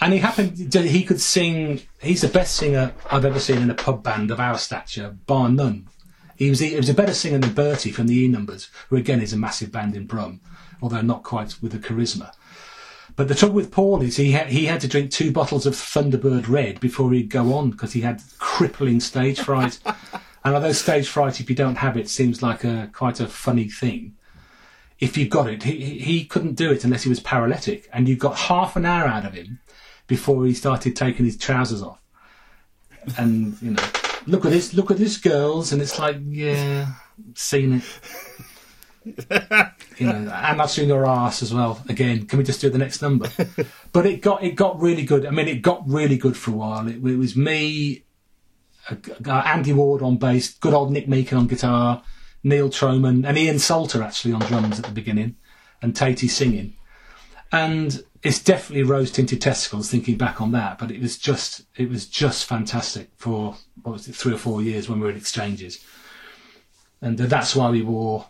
and 0.00 0.12
he 0.12 0.18
happened. 0.18 0.72
To, 0.72 0.82
he 0.82 1.04
could 1.04 1.20
sing. 1.20 1.82
He's 2.00 2.22
the 2.22 2.28
best 2.28 2.56
singer 2.56 2.92
I've 3.10 3.24
ever 3.24 3.40
seen 3.40 3.62
in 3.62 3.70
a 3.70 3.74
pub 3.74 4.02
band 4.02 4.30
of 4.30 4.40
our 4.40 4.58
stature, 4.58 5.16
bar 5.26 5.48
none. 5.48 5.88
He 6.36 6.50
was, 6.50 6.60
he 6.60 6.76
was 6.76 6.88
a 6.88 6.94
better 6.94 7.14
singer 7.14 7.38
than 7.38 7.52
Bertie 7.52 7.90
from 7.90 8.06
the 8.06 8.14
E 8.14 8.28
Numbers, 8.28 8.70
who 8.88 8.96
again 8.96 9.20
is 9.20 9.32
a 9.32 9.36
massive 9.36 9.72
band 9.72 9.96
in 9.96 10.06
Brum, 10.06 10.40
although 10.80 11.00
not 11.00 11.24
quite 11.24 11.60
with 11.60 11.72
the 11.72 11.78
charisma. 11.78 12.32
But 13.16 13.26
the 13.26 13.34
trouble 13.34 13.56
with 13.56 13.72
Paul 13.72 14.02
is 14.02 14.16
he 14.16 14.30
had, 14.30 14.46
he 14.46 14.66
had 14.66 14.80
to 14.82 14.88
drink 14.88 15.10
two 15.10 15.32
bottles 15.32 15.66
of 15.66 15.74
Thunderbird 15.74 16.48
Red 16.48 16.78
before 16.78 17.12
he'd 17.12 17.30
go 17.30 17.52
on 17.52 17.70
because 17.70 17.92
he 17.92 18.02
had 18.02 18.22
crippling 18.38 19.00
stage 19.00 19.40
fright. 19.40 19.80
And 20.44 20.54
although 20.54 20.72
stage 20.72 21.08
fright, 21.08 21.40
if 21.40 21.50
you 21.50 21.56
don't 21.56 21.74
have 21.74 21.96
it, 21.96 22.08
seems 22.08 22.42
like 22.42 22.64
a 22.64 22.88
quite 22.92 23.20
a 23.20 23.26
funny 23.26 23.68
thing. 23.68 24.14
If 25.00 25.16
you've 25.16 25.30
got 25.30 25.48
it, 25.48 25.62
he, 25.62 25.98
he 25.98 26.24
couldn't 26.24 26.54
do 26.54 26.72
it 26.72 26.84
unless 26.84 27.04
he 27.04 27.08
was 27.08 27.20
paralytic, 27.20 27.88
and 27.92 28.08
you 28.08 28.16
got 28.16 28.36
half 28.36 28.74
an 28.76 28.84
hour 28.84 29.06
out 29.06 29.24
of 29.24 29.34
him 29.34 29.60
before 30.06 30.44
he 30.44 30.54
started 30.54 30.96
taking 30.96 31.24
his 31.24 31.36
trousers 31.36 31.82
off. 31.82 32.00
And 33.16 33.60
you 33.62 33.70
know, 33.72 33.82
look 34.26 34.44
at 34.44 34.50
this, 34.50 34.74
look 34.74 34.90
at 34.90 34.98
this, 34.98 35.16
girls, 35.16 35.72
and 35.72 35.80
it's 35.80 35.98
like, 35.98 36.16
yeah, 36.26 36.92
seen 37.34 37.74
it. 37.74 37.84
you 39.98 40.06
know, 40.06 40.30
and 40.34 40.60
I've 40.60 40.70
seen 40.70 40.88
your 40.88 41.06
ass 41.06 41.42
as 41.42 41.54
well. 41.54 41.82
Again, 41.88 42.26
can 42.26 42.38
we 42.38 42.44
just 42.44 42.60
do 42.60 42.68
the 42.68 42.78
next 42.78 43.00
number? 43.00 43.30
but 43.92 44.04
it 44.04 44.20
got 44.20 44.42
it 44.42 44.56
got 44.56 44.80
really 44.80 45.04
good. 45.04 45.24
I 45.24 45.30
mean, 45.30 45.48
it 45.48 45.62
got 45.62 45.88
really 45.88 46.16
good 46.16 46.36
for 46.36 46.50
a 46.50 46.54
while. 46.54 46.88
It, 46.88 46.96
it 46.96 47.16
was 47.16 47.36
me, 47.36 48.04
uh, 48.90 48.96
uh, 49.26 49.42
Andy 49.46 49.72
Ward 49.72 50.02
on 50.02 50.16
bass, 50.16 50.54
good 50.54 50.74
old 50.74 50.90
Nick 50.90 51.06
Meekin 51.06 51.38
on 51.38 51.46
guitar, 51.46 52.02
Neil 52.42 52.68
Troman, 52.68 53.26
and 53.26 53.36
Ian 53.36 53.58
Salter 53.58 54.02
actually 54.02 54.32
on 54.32 54.40
drums 54.40 54.78
at 54.78 54.86
the 54.86 54.92
beginning, 54.92 55.36
and 55.82 55.94
Tatey 55.94 56.28
singing. 56.28 56.74
And 57.50 58.02
it's 58.22 58.42
definitely 58.42 58.82
rose 58.82 59.10
tinted 59.10 59.40
testicles 59.40 59.90
thinking 59.90 60.16
back 60.16 60.40
on 60.40 60.52
that, 60.52 60.78
but 60.78 60.90
it 60.90 61.00
was 61.00 61.16
just 61.18 61.62
it 61.76 61.88
was 61.88 62.06
just 62.06 62.46
fantastic 62.46 63.10
for 63.16 63.56
what 63.82 63.92
was 63.92 64.08
it 64.08 64.14
three 64.14 64.34
or 64.34 64.38
four 64.38 64.60
years 64.60 64.88
when 64.88 64.98
we 64.98 65.04
were 65.04 65.10
in 65.10 65.16
exchanges, 65.16 65.84
and 67.00 67.16
that's 67.18 67.54
why 67.54 67.70
we 67.70 67.82
wore 67.82 68.26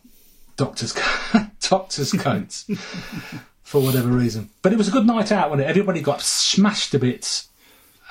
doctors 0.56 0.94
doctors 1.60 2.12
coats 2.12 2.64
for 3.62 3.82
whatever 3.82 4.08
reason. 4.08 4.50
But 4.62 4.72
it 4.72 4.78
was 4.78 4.88
a 4.88 4.92
good 4.92 5.06
night 5.06 5.32
out 5.32 5.50
when 5.50 5.60
everybody 5.60 6.00
got 6.00 6.20
smashed 6.20 6.92
to 6.92 6.98
bits, 6.98 7.48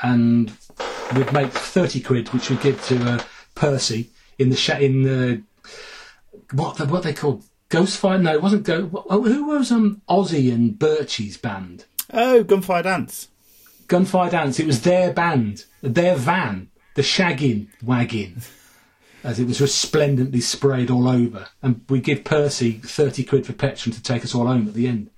and 0.02 0.52
we'd 1.16 1.32
make 1.32 1.52
thirty 1.52 2.02
quid, 2.02 2.34
which 2.34 2.50
we'd 2.50 2.62
give 2.62 2.84
to 2.86 3.12
uh, 3.12 3.24
Percy 3.54 4.10
in 4.39 4.50
the 4.50 4.56
sh- 4.56 4.70
in 4.70 5.04
the 5.04 5.43
what 6.51 6.78
the, 6.78 6.86
what 6.86 7.03
they 7.03 7.13
called 7.13 7.43
Ghostfire? 7.70 8.22
No, 8.22 8.34
it 8.34 8.41
wasn't 8.41 8.63
Go. 8.63 8.88
Who 8.88 9.45
was 9.45 9.72
um 9.72 10.01
Ozzy 10.09 10.53
and 10.53 10.78
Birchie's 10.78 11.38
band? 11.38 11.86
Oh, 12.13 12.43
Gunfire 12.43 12.84
Dance. 12.84 13.28
Gunfire 13.88 14.30
Dance. 14.30 14.59
It 14.59 14.65
was 14.65 14.82
their 14.82 15.13
band, 15.13 15.65
their 15.82 16.15
van, 16.15 16.70
the 16.95 17.01
shagging 17.01 17.68
wagon, 17.84 18.41
as 19.24 19.39
it 19.39 19.47
was 19.47 19.61
resplendently 19.61 20.41
sprayed 20.41 20.89
all 20.89 21.07
over. 21.07 21.47
And 21.61 21.82
we 21.89 21.99
give 21.99 22.24
Percy 22.24 22.74
thirty 22.74 23.24
quid 23.24 23.45
for 23.45 23.53
petrol 23.53 23.93
to 23.93 24.01
take 24.01 24.24
us 24.24 24.36
all 24.36 24.47
home 24.47 24.68
at 24.68 24.74
the 24.74 24.88
end. 24.88 25.09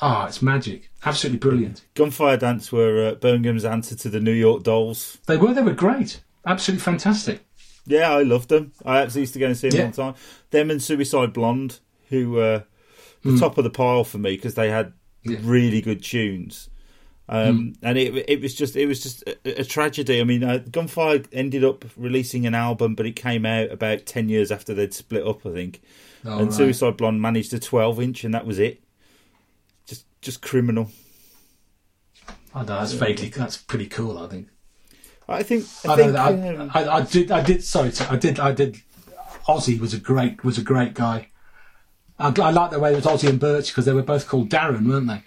Ah, 0.00 0.24
oh, 0.24 0.26
it's 0.26 0.42
magic. 0.42 0.90
Absolutely 1.04 1.38
brilliant. 1.38 1.84
Gunfire 1.94 2.36
Dance 2.36 2.72
were 2.72 3.08
uh, 3.08 3.14
Birmingham's 3.14 3.64
answer 3.64 3.94
to 3.94 4.08
the 4.08 4.20
New 4.20 4.32
York 4.32 4.64
Dolls. 4.64 5.18
They 5.26 5.36
were. 5.36 5.54
They 5.54 5.62
were 5.62 5.72
great. 5.72 6.20
Absolutely 6.46 6.82
fantastic. 6.82 7.44
Yeah, 7.86 8.12
I 8.12 8.22
loved 8.22 8.48
them. 8.48 8.72
I 8.84 9.02
actually 9.02 9.22
used 9.22 9.34
to 9.34 9.38
go 9.38 9.46
and 9.46 9.56
see 9.56 9.68
them 9.68 9.78
yeah. 9.78 9.84
all 9.86 9.90
the 9.90 10.02
time. 10.02 10.14
Them 10.50 10.70
and 10.70 10.82
Suicide 10.82 11.32
Blonde, 11.32 11.80
who 12.08 12.30
were 12.30 12.64
the 13.22 13.30
mm. 13.30 13.40
top 13.40 13.58
of 13.58 13.64
the 13.64 13.70
pile 13.70 14.04
for 14.04 14.18
me 14.18 14.36
because 14.36 14.54
they 14.54 14.70
had 14.70 14.92
yeah. 15.22 15.38
really 15.42 15.80
good 15.80 16.02
tunes. 16.02 16.70
Um, 17.28 17.58
mm. 17.58 17.76
And 17.82 17.98
it 17.98 18.24
it 18.28 18.40
was 18.40 18.54
just 18.54 18.76
it 18.76 18.86
was 18.86 19.02
just 19.02 19.22
a, 19.22 19.60
a 19.60 19.64
tragedy. 19.64 20.20
I 20.20 20.24
mean, 20.24 20.44
uh, 20.44 20.58
Gunfire 20.70 21.22
ended 21.32 21.64
up 21.64 21.84
releasing 21.96 22.46
an 22.46 22.54
album, 22.54 22.94
but 22.94 23.06
it 23.06 23.16
came 23.16 23.46
out 23.46 23.70
about 23.70 24.04
ten 24.04 24.28
years 24.28 24.52
after 24.52 24.74
they'd 24.74 24.92
split 24.92 25.26
up, 25.26 25.46
I 25.46 25.52
think. 25.52 25.80
Oh, 26.24 26.38
and 26.38 26.48
right. 26.48 26.52
Suicide 26.52 26.96
Blonde 26.96 27.22
managed 27.22 27.52
a 27.54 27.58
twelve 27.58 28.00
inch, 28.00 28.24
and 28.24 28.34
that 28.34 28.46
was 28.46 28.58
it. 28.58 28.82
Just 29.86 30.04
just 30.20 30.42
criminal. 30.42 30.90
I 32.54 32.60
know 32.60 32.78
that's 32.78 32.92
vaguely 32.92 33.30
that's 33.30 33.56
pretty 33.56 33.86
cool. 33.86 34.18
I 34.18 34.28
think. 34.28 34.48
I 35.28 35.42
think 35.42 35.64
I, 35.86 35.92
I 35.92 35.96
think 35.96 36.16
I, 36.16 36.54
um, 36.54 36.70
I, 36.74 36.88
I, 36.88 37.02
did 37.02 37.30
I 37.30 37.42
did 37.42 37.64
sorry 37.64 37.92
I 38.10 38.16
did 38.16 38.38
I 38.38 38.52
did 38.52 38.82
Ozzy 39.48 39.78
was 39.78 39.94
a 39.94 39.98
great 39.98 40.44
was 40.44 40.58
a 40.58 40.62
great 40.62 40.94
guy. 40.94 41.28
I, 42.18 42.28
I 42.28 42.50
like 42.50 42.70
the 42.70 42.78
way 42.78 42.92
it 42.92 42.96
was 42.96 43.04
Ozzy 43.04 43.28
and 43.28 43.40
Birch 43.40 43.68
because 43.68 43.84
they 43.84 43.92
were 43.92 44.02
both 44.02 44.28
called 44.28 44.48
Darren, 44.48 44.88
weren't 44.88 45.08
they? 45.08 45.22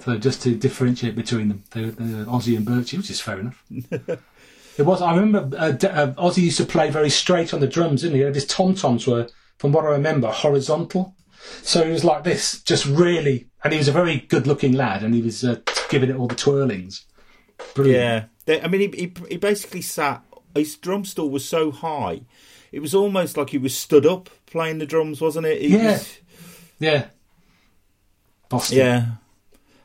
So 0.00 0.16
just 0.16 0.42
to 0.42 0.54
differentiate 0.54 1.16
between 1.16 1.48
them, 1.48 1.64
they, 1.72 1.84
they 1.84 2.14
were 2.14 2.24
Ozzy 2.24 2.56
and 2.56 2.64
Birch, 2.64 2.92
which 2.92 3.10
is 3.10 3.20
fair 3.20 3.40
enough. 3.40 3.62
it 3.70 4.86
was. 4.86 5.02
I 5.02 5.16
remember 5.16 5.56
uh, 5.56 5.72
uh, 5.72 6.12
Ozzy 6.14 6.42
used 6.42 6.56
to 6.58 6.64
play 6.64 6.90
very 6.90 7.10
straight 7.10 7.52
on 7.52 7.60
the 7.60 7.66
drums, 7.66 8.02
didn't 8.02 8.16
he? 8.16 8.22
His 8.22 8.46
tom 8.46 8.74
toms 8.74 9.06
were, 9.06 9.28
from 9.58 9.72
what 9.72 9.84
I 9.84 9.88
remember, 9.88 10.28
horizontal. 10.28 11.14
So 11.62 11.84
he 11.84 11.90
was 11.90 12.04
like 12.04 12.24
this, 12.24 12.62
just 12.62 12.86
really, 12.86 13.48
and 13.62 13.72
he 13.72 13.78
was 13.78 13.88
a 13.88 13.92
very 13.92 14.18
good-looking 14.18 14.72
lad, 14.72 15.02
and 15.02 15.14
he 15.14 15.22
was 15.22 15.44
uh, 15.44 15.60
giving 15.88 16.10
it 16.10 16.16
all 16.16 16.26
the 16.26 16.34
twirlings. 16.34 17.04
Brilliant. 17.74 17.98
Yeah, 17.98 18.24
they, 18.46 18.62
I 18.62 18.68
mean, 18.68 18.92
he, 18.92 18.98
he, 18.98 19.12
he 19.30 19.36
basically 19.36 19.82
sat. 19.82 20.22
His 20.54 20.76
drum 20.76 21.04
stool 21.04 21.30
was 21.30 21.48
so 21.48 21.70
high, 21.70 22.22
it 22.72 22.80
was 22.80 22.94
almost 22.94 23.36
like 23.36 23.50
he 23.50 23.58
was 23.58 23.76
stood 23.76 24.06
up 24.06 24.30
playing 24.46 24.78
the 24.78 24.86
drums, 24.86 25.20
wasn't 25.20 25.46
it? 25.46 25.60
He 25.60 25.68
yeah, 25.68 25.92
was, 25.92 26.18
yeah. 26.78 27.06
Boston. 28.48 28.78
Yeah. 28.78 29.06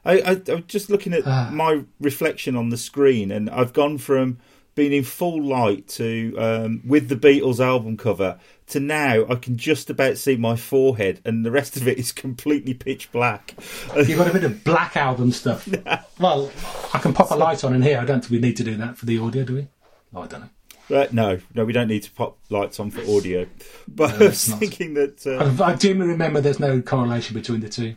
I, 0.05 0.19
I, 0.19 0.41
I'm 0.51 0.65
just 0.67 0.89
looking 0.89 1.13
at 1.13 1.25
ah. 1.25 1.49
my 1.51 1.83
reflection 1.99 2.55
on 2.55 2.69
the 2.69 2.77
screen, 2.77 3.31
and 3.31 3.49
I've 3.49 3.73
gone 3.73 3.97
from 3.97 4.39
being 4.75 4.93
in 4.93 5.03
full 5.03 5.41
light 5.41 5.87
to 5.87 6.35
um, 6.37 6.81
with 6.85 7.09
the 7.09 7.15
Beatles 7.15 7.59
album 7.59 7.97
cover 7.97 8.39
to 8.67 8.79
now 8.79 9.25
I 9.29 9.35
can 9.35 9.57
just 9.57 9.89
about 9.89 10.17
see 10.17 10.35
my 10.35 10.55
forehead, 10.55 11.21
and 11.25 11.45
the 11.45 11.51
rest 11.51 11.77
of 11.77 11.87
it 11.87 11.97
is 11.97 12.11
completely 12.11 12.73
pitch 12.73 13.11
black. 13.11 13.55
You've 13.95 14.17
got 14.17 14.29
a 14.29 14.33
bit 14.33 14.43
of 14.43 14.63
black 14.63 14.97
album 14.97 15.31
stuff. 15.31 15.67
well, 16.19 16.51
I 16.93 16.99
can 16.99 17.13
pop 17.13 17.31
a 17.31 17.35
light 17.35 17.63
on 17.63 17.73
in 17.73 17.81
here. 17.81 17.99
I 17.99 18.05
don't 18.05 18.21
think 18.21 18.31
we 18.31 18.39
need 18.39 18.57
to 18.57 18.63
do 18.63 18.75
that 18.77 18.97
for 18.97 19.05
the 19.05 19.19
audio, 19.19 19.43
do 19.43 19.55
we? 19.55 19.67
Oh, 20.13 20.21
I 20.21 20.27
don't 20.27 20.41
know. 20.41 20.49
Uh, 20.97 21.07
no, 21.11 21.39
no, 21.53 21.65
we 21.65 21.73
don't 21.73 21.87
need 21.87 22.03
to 22.03 22.11
pop 22.11 22.37
lights 22.49 22.79
on 22.79 22.91
for 22.91 23.01
audio. 23.01 23.47
But 23.87 24.19
no, 24.19 24.25
I 24.25 24.29
was 24.29 24.45
thinking 24.45 24.95
that 24.95 25.25
uh, 25.25 25.63
I, 25.63 25.71
I 25.71 25.75
do 25.75 25.97
remember 25.97 26.41
there's 26.41 26.59
no 26.59 26.81
correlation 26.81 27.35
between 27.35 27.61
the 27.61 27.69
two. 27.69 27.95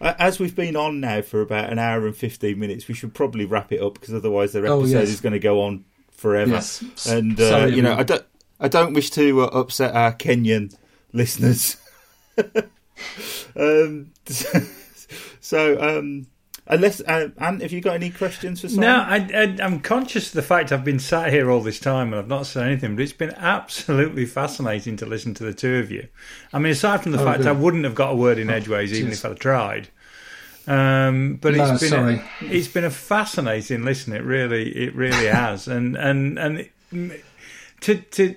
As 0.00 0.40
we've 0.40 0.56
been 0.56 0.74
on 0.74 0.98
now 0.98 1.22
for 1.22 1.42
about 1.42 1.70
an 1.70 1.78
hour 1.78 2.06
and 2.06 2.16
fifteen 2.16 2.58
minutes, 2.58 2.88
we 2.88 2.94
should 2.94 3.14
probably 3.14 3.44
wrap 3.44 3.70
it 3.70 3.80
up 3.80 3.94
because 3.94 4.12
otherwise 4.12 4.52
the 4.52 4.58
episode 4.58 4.72
oh, 4.72 4.84
yes. 4.84 5.08
is 5.08 5.20
going 5.20 5.32
to 5.32 5.38
go 5.38 5.62
on 5.62 5.84
forever. 6.22 6.52
Yes. 6.52 7.06
And 7.06 7.38
uh, 7.38 7.48
Sorry, 7.48 7.74
you 7.74 7.82
know, 7.82 7.94
I 7.94 8.04
don't, 8.04 8.24
I 8.60 8.68
don't 8.68 8.94
wish 8.94 9.10
to 9.10 9.42
uh, 9.42 9.46
upset 9.46 9.94
our 9.94 10.14
Kenyan 10.14 10.74
listeners. 11.12 11.76
um, 13.56 14.12
so, 15.40 15.82
um, 15.82 16.28
unless 16.68 17.00
uh, 17.00 17.30
Ant, 17.38 17.60
have 17.60 17.72
you 17.72 17.80
got 17.80 17.96
any 17.96 18.10
questions 18.10 18.60
for 18.60 18.68
Simon? 18.68 18.82
No, 18.82 18.96
I, 18.98 19.56
am 19.58 19.80
conscious 19.80 20.28
of 20.28 20.34
the 20.34 20.42
fact 20.42 20.70
I've 20.70 20.84
been 20.84 21.00
sat 21.00 21.32
here 21.32 21.50
all 21.50 21.60
this 21.60 21.80
time 21.80 22.12
and 22.12 22.16
I've 22.16 22.28
not 22.28 22.46
said 22.46 22.68
anything, 22.68 22.94
but 22.94 23.02
it's 23.02 23.12
been 23.12 23.34
absolutely 23.36 24.24
fascinating 24.24 24.96
to 24.98 25.06
listen 25.06 25.34
to 25.34 25.44
the 25.44 25.52
two 25.52 25.76
of 25.76 25.90
you. 25.90 26.06
I 26.52 26.60
mean, 26.60 26.72
aside 26.72 27.02
from 27.02 27.12
the 27.12 27.20
oh, 27.20 27.24
fact 27.24 27.38
good. 27.38 27.48
I 27.48 27.52
wouldn't 27.52 27.84
have 27.84 27.96
got 27.96 28.12
a 28.12 28.16
word 28.16 28.38
in 28.38 28.48
oh, 28.48 28.54
edgeways 28.54 28.92
even 28.92 29.10
if 29.10 29.24
I'd 29.24 29.40
tried. 29.40 29.88
Um, 30.66 31.38
but 31.40 31.54
no, 31.54 31.72
it's 31.72 31.90
been 31.90 32.08
a, 32.08 32.24
it's 32.42 32.68
been 32.68 32.84
a 32.84 32.90
fascinating 32.90 33.84
listen. 33.84 34.12
It 34.12 34.22
really 34.22 34.70
it 34.70 34.94
really 34.94 35.26
has, 35.26 35.68
and 35.68 35.96
and 35.96 36.38
and 36.38 36.68
to 37.80 37.96
to 37.96 38.36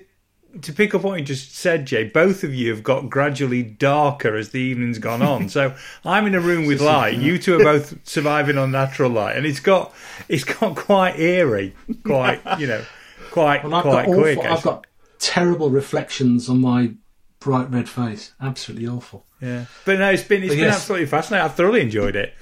to 0.62 0.72
pick 0.72 0.94
up 0.94 1.02
what 1.02 1.18
you 1.18 1.24
just 1.24 1.54
said, 1.54 1.86
Jay, 1.86 2.04
both 2.04 2.42
of 2.42 2.54
you 2.54 2.70
have 2.70 2.82
got 2.82 3.10
gradually 3.10 3.62
darker 3.62 4.36
as 4.36 4.50
the 4.50 4.60
evening's 4.60 4.98
gone 4.98 5.22
on. 5.22 5.48
so 5.48 5.74
I'm 6.04 6.26
in 6.26 6.34
a 6.34 6.40
room 6.40 6.66
with 6.66 6.80
light. 6.80 7.16
You 7.16 7.38
two 7.38 7.60
are 7.60 7.64
both 7.64 7.96
surviving 8.08 8.58
on 8.58 8.70
natural 8.70 9.10
light, 9.10 9.36
and 9.36 9.46
it's 9.46 9.60
got 9.60 9.94
it's 10.28 10.44
got 10.44 10.76
quite 10.76 11.18
eerie, 11.18 11.74
quite 12.04 12.40
you 12.58 12.66
know, 12.66 12.84
quite 13.30 13.64
well, 13.64 13.82
quite 13.82 14.06
quick. 14.06 14.38
Awful, 14.38 14.52
I've 14.52 14.62
got 14.62 14.86
terrible 15.18 15.70
reflections 15.70 16.48
on 16.48 16.60
my 16.60 16.92
bright 17.46 17.70
red 17.70 17.88
face. 17.88 18.32
Absolutely 18.40 18.88
awful. 18.88 19.24
Yeah, 19.40 19.66
but 19.84 20.00
no, 20.00 20.10
it's 20.10 20.24
been 20.24 20.42
it's 20.42 20.50
but 20.50 20.56
been 20.56 20.64
yes. 20.64 20.78
absolutely 20.78 21.06
fascinating. 21.06 21.44
I've 21.44 21.54
thoroughly 21.54 21.80
enjoyed 21.80 22.16
it. 22.16 22.34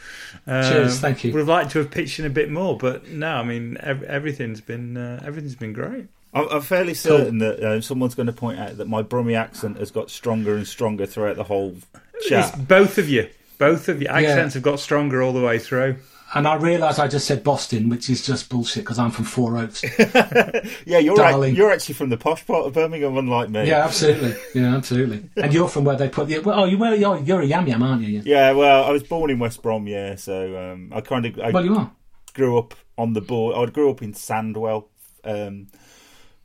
Um, 0.46 0.62
Cheers, 0.62 0.98
thank 0.98 1.22
you. 1.24 1.32
Would 1.34 1.40
have 1.40 1.48
liked 1.48 1.72
to 1.72 1.80
have 1.80 1.90
pitched 1.90 2.18
in 2.18 2.24
a 2.24 2.30
bit 2.30 2.50
more, 2.50 2.78
but 2.78 3.08
no, 3.08 3.28
I 3.28 3.44
mean 3.44 3.76
everything's 3.82 4.62
been 4.62 4.96
uh, 4.96 5.22
everything's 5.22 5.56
been 5.56 5.74
great. 5.74 6.06
I'm, 6.32 6.48
I'm 6.48 6.62
fairly 6.62 6.94
certain 6.94 7.38
cool. 7.38 7.50
that 7.50 7.62
uh, 7.62 7.80
someone's 7.82 8.14
going 8.14 8.28
to 8.28 8.32
point 8.32 8.58
out 8.58 8.78
that 8.78 8.88
my 8.88 9.02
Brummie 9.02 9.36
accent 9.36 9.76
has 9.78 9.90
got 9.90 10.10
stronger 10.10 10.56
and 10.56 10.66
stronger 10.66 11.04
throughout 11.04 11.36
the 11.36 11.44
whole 11.44 11.76
chat. 12.26 12.54
It's 12.54 12.64
both 12.64 12.96
of 12.96 13.10
you, 13.10 13.28
both 13.58 13.90
of 13.90 14.00
your 14.00 14.10
accents 14.10 14.54
yeah. 14.54 14.58
have 14.58 14.62
got 14.62 14.80
stronger 14.80 15.22
all 15.22 15.34
the 15.34 15.44
way 15.44 15.58
through. 15.58 15.96
And 16.34 16.48
I 16.48 16.56
realise 16.56 16.98
I 16.98 17.06
just 17.06 17.26
said 17.26 17.44
Boston, 17.44 17.88
which 17.88 18.10
is 18.10 18.26
just 18.26 18.48
bullshit 18.48 18.82
because 18.82 18.98
I'm 18.98 19.12
from 19.12 19.24
Four 19.24 19.56
Oaks. 19.56 19.84
yeah, 20.84 20.98
you're 20.98 21.14
right, 21.14 21.54
you're 21.54 21.70
actually 21.70 21.94
from 21.94 22.08
the 22.08 22.16
posh 22.16 22.44
part 22.44 22.66
of 22.66 22.72
Birmingham, 22.72 23.16
unlike 23.16 23.50
me. 23.50 23.68
Yeah, 23.68 23.84
absolutely. 23.84 24.34
Yeah, 24.54 24.76
absolutely. 24.76 25.30
and 25.36 25.54
you're 25.54 25.68
from 25.68 25.84
where 25.84 25.96
they 25.96 26.08
put 26.08 26.28
the. 26.28 26.40
Well, 26.40 26.60
oh, 26.60 26.64
you, 26.64 26.76
well, 26.76 26.94
you're, 26.94 27.18
you're 27.18 27.40
a 27.40 27.46
yam 27.46 27.66
yam, 27.68 27.82
aren't 27.82 28.02
you? 28.02 28.22
Yeah. 28.24 28.52
well, 28.52 28.84
I 28.84 28.90
was 28.90 29.04
born 29.04 29.30
in 29.30 29.38
West 29.38 29.62
Brom, 29.62 29.86
yeah, 29.86 30.16
so 30.16 30.72
um, 30.72 30.92
I 30.92 31.00
kind 31.00 31.24
of. 31.24 31.38
I 31.38 31.50
well, 31.50 31.64
you 31.64 31.76
are. 31.76 31.92
Grew 32.34 32.58
up 32.58 32.74
on 32.98 33.12
the 33.12 33.20
board. 33.20 33.56
I 33.56 33.70
grew 33.70 33.90
up 33.90 34.02
in 34.02 34.12
Sandwell. 34.12 34.86
Um, 35.22 35.68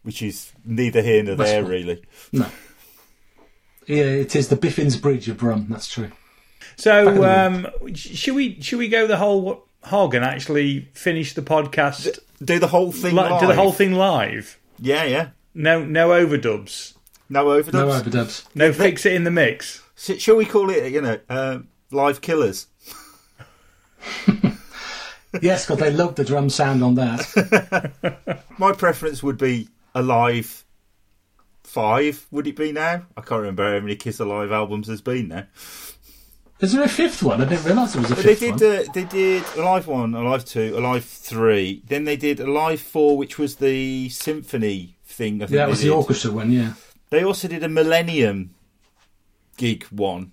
which 0.04 0.22
is 0.22 0.54
neither 0.66 1.02
here 1.02 1.24
nor 1.24 1.36
there, 1.36 1.64
really. 1.64 2.04
No. 2.32 2.48
Yeah, 3.86 4.04
it 4.04 4.36
is 4.36 4.50
the 4.50 4.56
Biffins 4.56 5.00
Bridge 5.02 5.28
of 5.30 5.38
Brum. 5.38 5.68
That's 5.70 5.88
true. 5.88 6.12
So, 6.78 7.24
um, 7.26 7.68
should 7.94 8.36
we 8.36 8.62
should 8.62 8.80
we 8.80 8.88
go 8.88 9.08
the 9.08 9.18
whole 9.18 9.68
hog 9.84 10.15
and 10.15 10.23
actually 10.25 10.89
finish 10.93 11.34
the 11.34 11.41
podcast? 11.41 12.19
Do 12.43 12.59
the 12.59 12.67
whole 12.67 12.91
thing. 12.91 13.15
Li- 13.15 13.39
do 13.39 13.47
the 13.47 13.55
whole 13.55 13.73
thing 13.73 13.93
live. 13.93 14.59
Yeah, 14.80 15.03
yeah. 15.03 15.30
No, 15.53 15.84
no 15.84 16.09
overdubs. 16.09 16.93
No 17.30 17.45
overdubs. 17.45 17.73
No 17.73 17.88
overdubs. 17.88 18.45
No 18.55 18.73
fix 18.73 19.05
it 19.05 19.13
in 19.13 19.23
the 19.23 19.32
mix. 19.32 19.84
Shall 19.95 20.38
we 20.38 20.45
call 20.45 20.69
it, 20.69 20.91
you 20.91 21.01
know, 21.01 21.19
uh, 21.30 21.59
live 21.91 22.21
killers? 22.21 22.67
yes, 25.41 25.65
because 25.65 25.80
they 25.80 25.91
love 25.91 26.15
the 26.15 26.25
drum 26.25 26.49
sound 26.49 26.84
on 26.84 26.95
that. 26.95 28.43
My 28.57 28.73
preference 28.73 29.21
would 29.21 29.38
be 29.38 29.69
a 29.93 30.01
live 30.01 30.65
five. 31.63 32.25
Would 32.32 32.47
it 32.47 32.55
be 32.55 32.71
now? 32.71 33.05
I 33.15 33.21
can't 33.21 33.41
remember 33.41 33.73
how 33.73 33.80
many 33.80 33.95
Kiss 33.95 34.19
Alive 34.19 34.51
albums 34.51 34.88
there's 34.88 35.01
been 35.01 35.27
now. 35.27 35.45
Is 36.62 36.74
there 36.74 36.84
a 36.84 36.89
fifth 36.89 37.24
one? 37.24 37.41
I 37.41 37.45
didn't 37.45 37.64
realise 37.66 37.93
there 37.93 38.01
was 38.01 38.12
a 38.12 38.16
But 38.16 38.24
fifth 38.26 38.39
they 38.41 38.49
one. 38.49 38.60
did. 38.60 38.89
Uh, 38.89 38.91
they 38.91 39.03
did 39.05 39.43
Alive 39.55 39.88
one, 39.88 40.14
Alive 40.14 40.43
two, 40.43 40.78
Alive 40.78 41.05
three. 41.05 41.82
Then 41.88 42.03
they 42.03 42.18
did 42.18 42.39
Alive 42.41 42.82
four, 42.82 43.18
which 43.18 43.38
was 43.38 43.55
the 43.55 44.10
symphony 44.10 44.97
thing. 45.05 45.41
I 45.41 45.45
think 45.45 45.51
yeah, 45.51 45.60
that 45.62 45.66
they 45.68 45.72
was 45.72 45.82
the 45.82 45.89
orchestra 45.91 46.32
one. 46.32 46.51
Yeah. 46.51 46.74
They 47.12 47.24
also 47.24 47.47
did 47.47 47.64
a 47.64 47.70
Millennium 47.70 48.53
gig 49.57 49.86
one. 49.86 50.32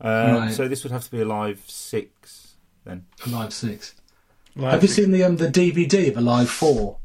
Uh, 0.00 0.34
Right. 0.38 0.52
So 0.52 0.68
this 0.68 0.82
would 0.84 0.92
have 0.92 1.04
to 1.04 1.10
be 1.10 1.20
Alive 1.22 1.62
six 1.66 2.56
then. 2.84 3.06
Alive 3.26 3.52
six. 3.54 3.94
Like- 4.56 4.72
Have 4.72 4.82
you 4.82 4.88
seen 4.88 5.12
the 5.12 5.24
um, 5.24 5.36
the 5.38 5.48
DVD 5.48 6.08
of 6.10 6.16
Alive 6.18 6.50
Four? 6.50 6.98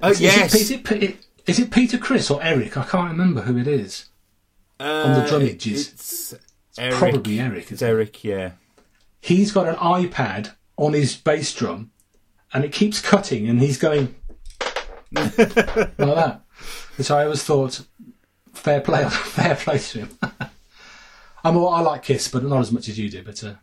Oh 0.00 0.10
Is 0.10 0.20
yes, 0.20 0.54
It, 0.54 0.60
is, 0.60 0.70
it, 0.70 1.16
is 1.46 1.58
it 1.58 1.70
Peter 1.70 1.98
Criss 1.98 2.30
or 2.30 2.42
Eric? 2.42 2.76
I 2.76 2.84
can't 2.84 3.10
remember 3.10 3.42
who 3.42 3.58
it 3.58 3.66
is. 3.66 4.06
uh, 4.80 5.22
the 5.22 5.28
drum 5.28 5.42
edges. 5.42 6.34
It's 6.76 6.80
Eric. 6.80 6.98
Probably 6.98 7.38
Eric. 7.38 7.70
It's 7.70 7.82
it? 7.82 7.86
Eric. 7.86 8.24
Yeah. 8.24 8.52
He's 9.20 9.52
got 9.52 9.68
an 9.68 9.76
iPad 9.76 10.54
on 10.76 10.92
his 10.92 11.16
bass 11.16 11.54
drum, 11.54 11.92
and 12.52 12.64
it 12.64 12.72
keeps 12.72 13.00
cutting, 13.00 13.48
and 13.48 13.60
he's 13.60 13.78
going 13.78 14.14
like 15.12 15.36
that. 15.36 16.40
Which 16.96 17.10
I 17.12 17.24
always 17.24 17.44
thought, 17.44 17.80
fair 18.52 18.80
play, 18.80 19.08
fair 19.08 19.54
play 19.54 19.78
to 19.78 19.98
him. 20.00 20.18
I'm 21.44 21.56
all, 21.56 21.68
I 21.68 21.80
like 21.80 22.02
Kiss, 22.02 22.26
but 22.26 22.42
not 22.42 22.60
as 22.60 22.72
much 22.72 22.88
as 22.88 22.98
you 22.98 23.08
do. 23.08 23.22
But 23.22 23.44
uh, 23.44 23.54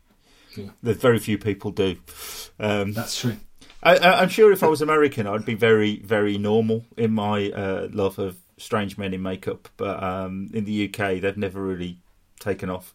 That 0.83 0.97
very 1.01 1.19
few 1.19 1.37
people 1.37 1.71
do. 1.71 1.97
Um, 2.59 2.93
that's 2.93 3.19
true. 3.19 3.37
I, 3.83 3.97
I, 3.97 4.21
I'm 4.21 4.29
sure 4.29 4.53
if 4.53 4.63
I 4.63 4.67
was 4.67 4.81
American, 4.81 5.27
I'd 5.27 5.45
be 5.45 5.55
very, 5.55 5.97
very 5.99 6.37
normal 6.37 6.85
in 6.95 7.11
my 7.11 7.49
uh, 7.49 7.89
love 7.91 8.19
of 8.19 8.37
strange 8.57 8.97
men 8.97 9.13
in 9.13 9.21
makeup. 9.21 9.67
But 9.75 10.01
um, 10.01 10.49
in 10.53 10.63
the 10.63 10.85
UK, 10.87 11.19
they've 11.19 11.35
never 11.35 11.61
really 11.61 11.97
taken 12.41 12.69
off. 12.69 12.93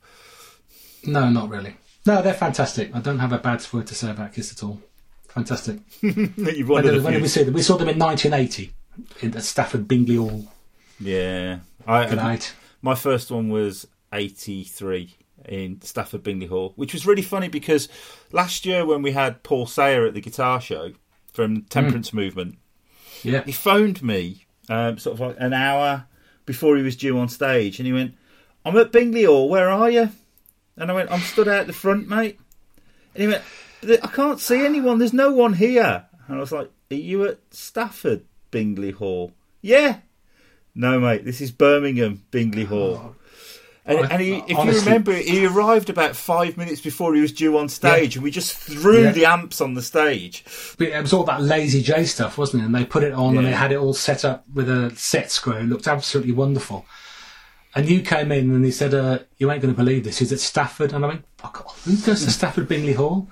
No, 1.06 1.30
not 1.30 1.48
really. 1.48 1.76
No, 2.04 2.20
they're 2.20 2.34
fantastic. 2.34 2.94
I 2.94 3.00
don't 3.00 3.18
have 3.20 3.32
a 3.32 3.38
bad 3.38 3.64
word 3.72 3.86
to 3.86 3.94
say 3.94 4.10
about 4.10 4.32
Kiss 4.34 4.52
at 4.52 4.62
all. 4.62 4.80
Fantastic. 5.28 5.78
You've 6.02 6.68
When 6.68 6.84
did, 6.84 7.02
when 7.02 7.12
did 7.14 7.22
we 7.22 7.28
see 7.28 7.42
them? 7.42 7.54
We 7.54 7.62
saw 7.62 7.76
them 7.76 7.88
in 7.88 7.98
1980 7.98 8.72
in, 9.22 9.36
at 9.36 9.42
Stafford 9.42 9.88
Bingley 9.88 10.16
Hall. 10.16 10.46
Yeah, 11.00 11.58
I, 11.86 12.06
Good 12.06 12.16
night. 12.16 12.54
my 12.80 12.94
first 12.94 13.30
one 13.30 13.48
was 13.50 13.86
'83 14.12 15.14
in 15.46 15.80
Stafford 15.82 16.22
Bingley 16.22 16.46
Hall, 16.46 16.72
which 16.76 16.92
was 16.94 17.06
really 17.06 17.22
funny 17.22 17.48
because 17.48 17.88
last 18.32 18.64
year 18.64 18.86
when 18.86 19.02
we 19.02 19.12
had 19.12 19.42
Paul 19.42 19.66
Sayer 19.66 20.06
at 20.06 20.14
the 20.14 20.20
guitar 20.22 20.60
show 20.60 20.92
from 21.32 21.62
Temperance 21.64 22.12
Movement, 22.14 22.56
Yeah. 23.22 23.44
he 23.44 23.52
phoned 23.52 24.02
me 24.02 24.46
um, 24.70 24.96
sort 24.98 25.14
of 25.14 25.20
like 25.20 25.36
an 25.38 25.52
hour 25.52 26.06
before 26.46 26.76
he 26.78 26.82
was 26.82 26.96
due 26.96 27.18
on 27.18 27.28
stage, 27.28 27.78
and 27.78 27.86
he 27.86 27.92
went, 27.92 28.14
"I'm 28.66 28.76
at 28.76 28.92
Bingley 28.92 29.24
Hall. 29.24 29.48
Where 29.48 29.70
are 29.70 29.88
you?" 29.90 30.10
And 30.76 30.90
I 30.90 30.94
went, 30.94 31.10
"I'm 31.10 31.20
stood 31.20 31.48
out 31.48 31.66
the 31.66 31.72
front, 31.72 32.08
mate." 32.08 32.38
And 33.14 33.22
he 33.22 33.28
went, 33.28 34.02
"I 34.04 34.08
can't 34.08 34.40
see 34.40 34.64
anyone. 34.64 34.98
There's 34.98 35.12
no 35.14 35.30
one 35.32 35.54
here." 35.54 36.04
And 36.28 36.36
I 36.36 36.40
was 36.40 36.52
like, 36.52 36.70
"Are 36.90 36.94
you 36.94 37.24
at 37.26 37.38
Stafford 37.50 38.24
Bingley 38.50 38.90
Hall?" 38.90 39.32
Yeah. 39.62 39.98
No, 40.74 41.00
mate. 41.00 41.24
This 41.24 41.40
is 41.40 41.50
Birmingham 41.50 42.22
Bingley 42.30 42.64
Hall. 42.64 43.00
Oh. 43.02 43.14
And, 43.88 43.98
I- 44.00 44.08
and 44.08 44.20
he, 44.20 44.34
if 44.48 44.58
honestly- 44.58 44.80
you 44.80 44.84
remember, 44.86 45.12
he 45.14 45.46
arrived 45.46 45.88
about 45.90 46.16
five 46.16 46.56
minutes 46.56 46.80
before 46.80 47.14
he 47.14 47.20
was 47.20 47.32
due 47.32 47.56
on 47.56 47.68
stage, 47.68 48.16
and 48.16 48.24
we 48.24 48.32
just 48.32 48.52
threw 48.52 49.04
Yeah. 49.04 49.12
the 49.12 49.26
amps 49.26 49.60
on 49.60 49.74
the 49.74 49.80
stage. 49.82 50.44
But 50.76 50.88
it 50.88 51.00
was 51.00 51.12
all 51.12 51.22
that 51.24 51.40
lazy 51.40 51.82
J 51.82 52.04
stuff, 52.04 52.36
wasn't 52.36 52.64
it? 52.64 52.66
And 52.66 52.74
they 52.74 52.84
put 52.84 53.04
it 53.04 53.12
on 53.12 53.38
and 53.38 53.46
they 53.46 53.52
had 53.52 53.70
it 53.70 53.76
all 53.76 53.94
set 53.94 54.24
up 54.24 54.44
with 54.52 54.68
a 54.68 54.92
set 54.96 55.30
screw. 55.30 55.54
It 55.54 55.62
looked 55.66 55.86
absolutely 55.86 56.32
wonderful. 56.32 56.84
And 57.76 57.88
you 57.88 58.00
came 58.00 58.32
in 58.32 58.50
and 58.52 58.64
he 58.64 58.70
said, 58.70 58.94
uh, 58.94 59.18
"You 59.36 59.50
ain't 59.52 59.60
going 59.62 59.72
to 59.74 59.76
believe 59.76 60.02
this. 60.04 60.18
He's 60.18 60.32
at 60.32 60.40
Stafford." 60.40 60.92
And 60.94 61.04
I 61.04 61.08
went, 61.08 61.24
Fuck 61.36 61.66
off. 61.66 61.84
"Who 61.84 61.94
goes 61.98 62.24
to 62.24 62.30
Stafford 62.30 62.66
Bingley 62.68 62.94
Hall?" 62.94 63.28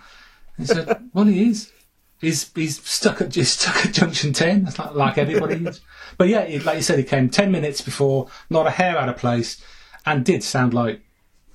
And 0.59 0.67
he 0.69 0.75
said, 0.75 1.01
"Well, 1.15 1.25
he 1.25 1.49
is. 1.49 1.73
He's 2.21 2.51
he's 2.55 2.83
stuck 2.87 3.21
at 3.23 3.31
just 3.31 3.61
stuck 3.61 3.87
at 3.87 3.95
Junction 3.95 4.33
Ten. 4.35 4.65
That's 4.65 4.79
like, 4.79 4.95
like 4.95 5.19
everybody 5.19 5.65
is." 5.67 5.81
But 6.17 6.29
yeah, 6.29 6.43
like 6.65 6.77
you 6.77 6.83
said, 6.83 6.99
he 6.99 7.05
came 7.05 7.29
ten 7.29 7.51
minutes 7.51 7.81
before, 7.81 8.29
not 8.49 8.69
a 8.69 8.71
hair 8.71 8.97
out 8.97 9.09
of 9.09 9.17
place, 9.17 9.61
and 10.07 10.25
did 10.25 10.45
sound 10.45 10.73
like 10.73 11.01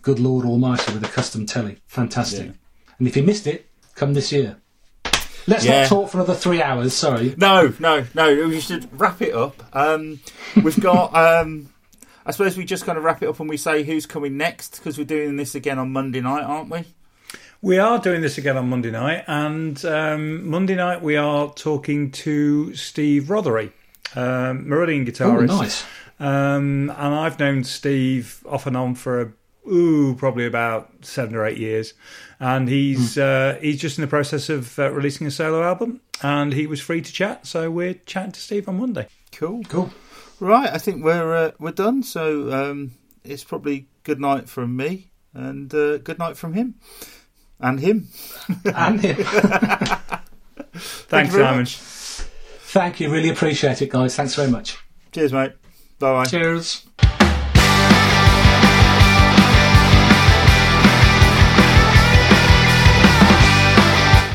good 0.01 0.19
Lord 0.19 0.45
Almighty 0.45 0.91
with 0.91 1.03
a 1.03 1.07
custom 1.07 1.45
Tele. 1.45 1.77
Fantastic. 1.87 2.47
Yeah. 2.47 2.51
And 2.97 3.07
if 3.07 3.15
you 3.15 3.23
missed 3.23 3.47
it, 3.47 3.69
come 3.95 4.13
this 4.15 4.31
year. 4.33 4.57
Let's 5.47 5.63
Yeah. 5.63 5.81
not 5.83 5.87
talk 5.89 6.09
for 6.09 6.17
another 6.17 6.35
three 6.35 6.61
hours. 6.61 6.93
Sorry. 6.93 7.35
No, 7.37 7.73
no, 7.79 8.05
no. 8.13 8.47
We 8.47 8.59
should 8.59 8.89
wrap 8.99 9.21
it 9.21 9.33
up. 9.33 9.63
Um, 9.73 10.19
we've 10.61 10.79
got. 10.79 11.13
Um, 11.45 11.69
I 12.29 12.31
suppose 12.31 12.55
we 12.55 12.63
just 12.63 12.85
kind 12.85 12.95
of 12.95 13.03
wrap 13.03 13.23
it 13.23 13.27
up 13.27 13.39
and 13.39 13.49
we 13.49 13.57
say 13.57 13.81
who's 13.81 14.05
coming 14.05 14.37
next 14.37 14.75
because 14.77 14.99
we're 14.99 15.03
doing 15.03 15.35
this 15.35 15.55
again 15.55 15.79
on 15.79 15.91
Monday 15.91 16.21
night, 16.21 16.43
aren't 16.43 16.69
we? 16.69 16.83
We 17.63 17.79
are 17.79 17.97
doing 17.97 18.21
this 18.21 18.37
again 18.37 18.55
on 18.55 18.69
Monday 18.69 18.91
night, 18.91 19.23
and 19.25 19.83
um, 19.83 20.47
Monday 20.47 20.75
night 20.75 21.01
we 21.01 21.17
are 21.17 21.51
talking 21.55 22.11
to 22.11 22.75
Steve 22.75 23.23
Rothery, 23.23 23.71
um, 24.15 24.65
Marillion 24.65 25.07
Oh, 25.07 25.11
guitarist. 25.11 25.47
nice. 25.47 25.85
Um, 26.19 26.91
and 26.95 27.15
I've 27.15 27.39
known 27.39 27.63
Steve 27.63 28.43
off 28.47 28.67
and 28.67 28.77
on 28.77 28.93
for 28.93 29.21
a, 29.21 29.31
ooh, 29.67 30.13
probably 30.13 30.45
about 30.45 30.91
seven 31.01 31.33
or 31.33 31.47
eight 31.47 31.57
years, 31.57 31.95
and 32.39 32.69
he's 32.69 33.17
uh, 33.17 33.57
he's 33.59 33.81
just 33.81 33.97
in 33.97 34.03
the 34.03 34.07
process 34.07 34.49
of 34.49 34.77
uh, 34.77 34.91
releasing 34.91 35.25
a 35.25 35.31
solo 35.31 35.63
album, 35.63 35.99
and 36.21 36.53
he 36.53 36.67
was 36.67 36.79
free 36.79 37.01
to 37.01 37.11
chat, 37.11 37.47
so 37.47 37.71
we're 37.71 37.95
chatting 38.05 38.33
to 38.33 38.39
Steve 38.39 38.69
on 38.69 38.77
Monday. 38.79 39.07
Cool. 39.31 39.63
Cool. 39.63 39.91
Right, 40.39 40.69
I 40.69 40.77
think 40.77 41.03
we're 41.03 41.35
uh, 41.35 41.51
we're 41.59 41.71
done. 41.71 42.03
So 42.03 42.51
um, 42.51 42.91
it's 43.23 43.43
probably 43.43 43.87
good 44.03 44.19
night 44.19 44.47
from 44.47 44.75
me 44.75 45.11
and 45.33 45.73
uh, 45.73 45.97
good 45.97 46.17
night 46.19 46.37
from 46.37 46.53
him 46.53 46.75
and 47.59 47.79
him. 47.79 48.07
And 48.65 49.01
him. 49.01 49.15
Thanks, 50.73 51.33
very 51.33 51.43
Simon. 51.43 51.59
much. 51.59 51.75
Thank 51.75 52.99
you. 52.99 53.11
Really 53.11 53.29
appreciate 53.29 53.81
it, 53.81 53.89
guys. 53.89 54.15
Thanks 54.15 54.35
very 54.35 54.49
much. 54.49 54.77
Cheers, 55.11 55.33
mate. 55.33 55.53
Bye 55.99 56.13
bye. 56.13 56.25
Cheers. 56.25 56.85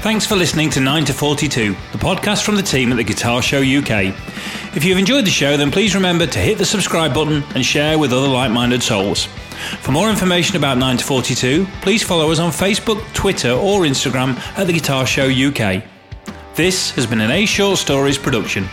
Thanks 0.02 0.26
for 0.26 0.36
listening 0.36 0.68
to 0.70 0.80
9 0.80 1.06
to 1.06 1.14
42, 1.14 1.70
the 1.92 1.98
podcast 1.98 2.44
from 2.44 2.56
the 2.56 2.62
team 2.62 2.92
at 2.92 2.96
the 2.96 3.04
Guitar 3.04 3.40
Show 3.40 3.62
UK. 3.62 4.14
If 4.76 4.84
you've 4.84 4.98
enjoyed 4.98 5.24
the 5.24 5.30
show, 5.30 5.56
then 5.56 5.70
please 5.70 5.94
remember 5.94 6.26
to 6.26 6.38
hit 6.40 6.58
the 6.58 6.64
subscribe 6.64 7.14
button 7.14 7.44
and 7.54 7.64
share 7.64 7.96
with 7.96 8.12
other 8.12 8.26
like 8.26 8.50
minded 8.50 8.82
souls. 8.82 9.26
For 9.82 9.92
more 9.92 10.10
information 10.10 10.56
about 10.56 10.78
9 10.78 10.96
to 10.96 11.04
42, 11.04 11.64
please 11.80 12.02
follow 12.02 12.32
us 12.32 12.40
on 12.40 12.50
Facebook, 12.50 13.00
Twitter, 13.14 13.52
or 13.52 13.82
Instagram 13.82 14.36
at 14.58 14.66
the 14.66 14.72
Guitar 14.72 15.06
Show 15.06 15.28
UK. 15.28 15.84
This 16.56 16.90
has 16.96 17.06
been 17.06 17.20
an 17.20 17.30
A 17.30 17.46
Short 17.46 17.78
Stories 17.78 18.18
production. 18.18 18.68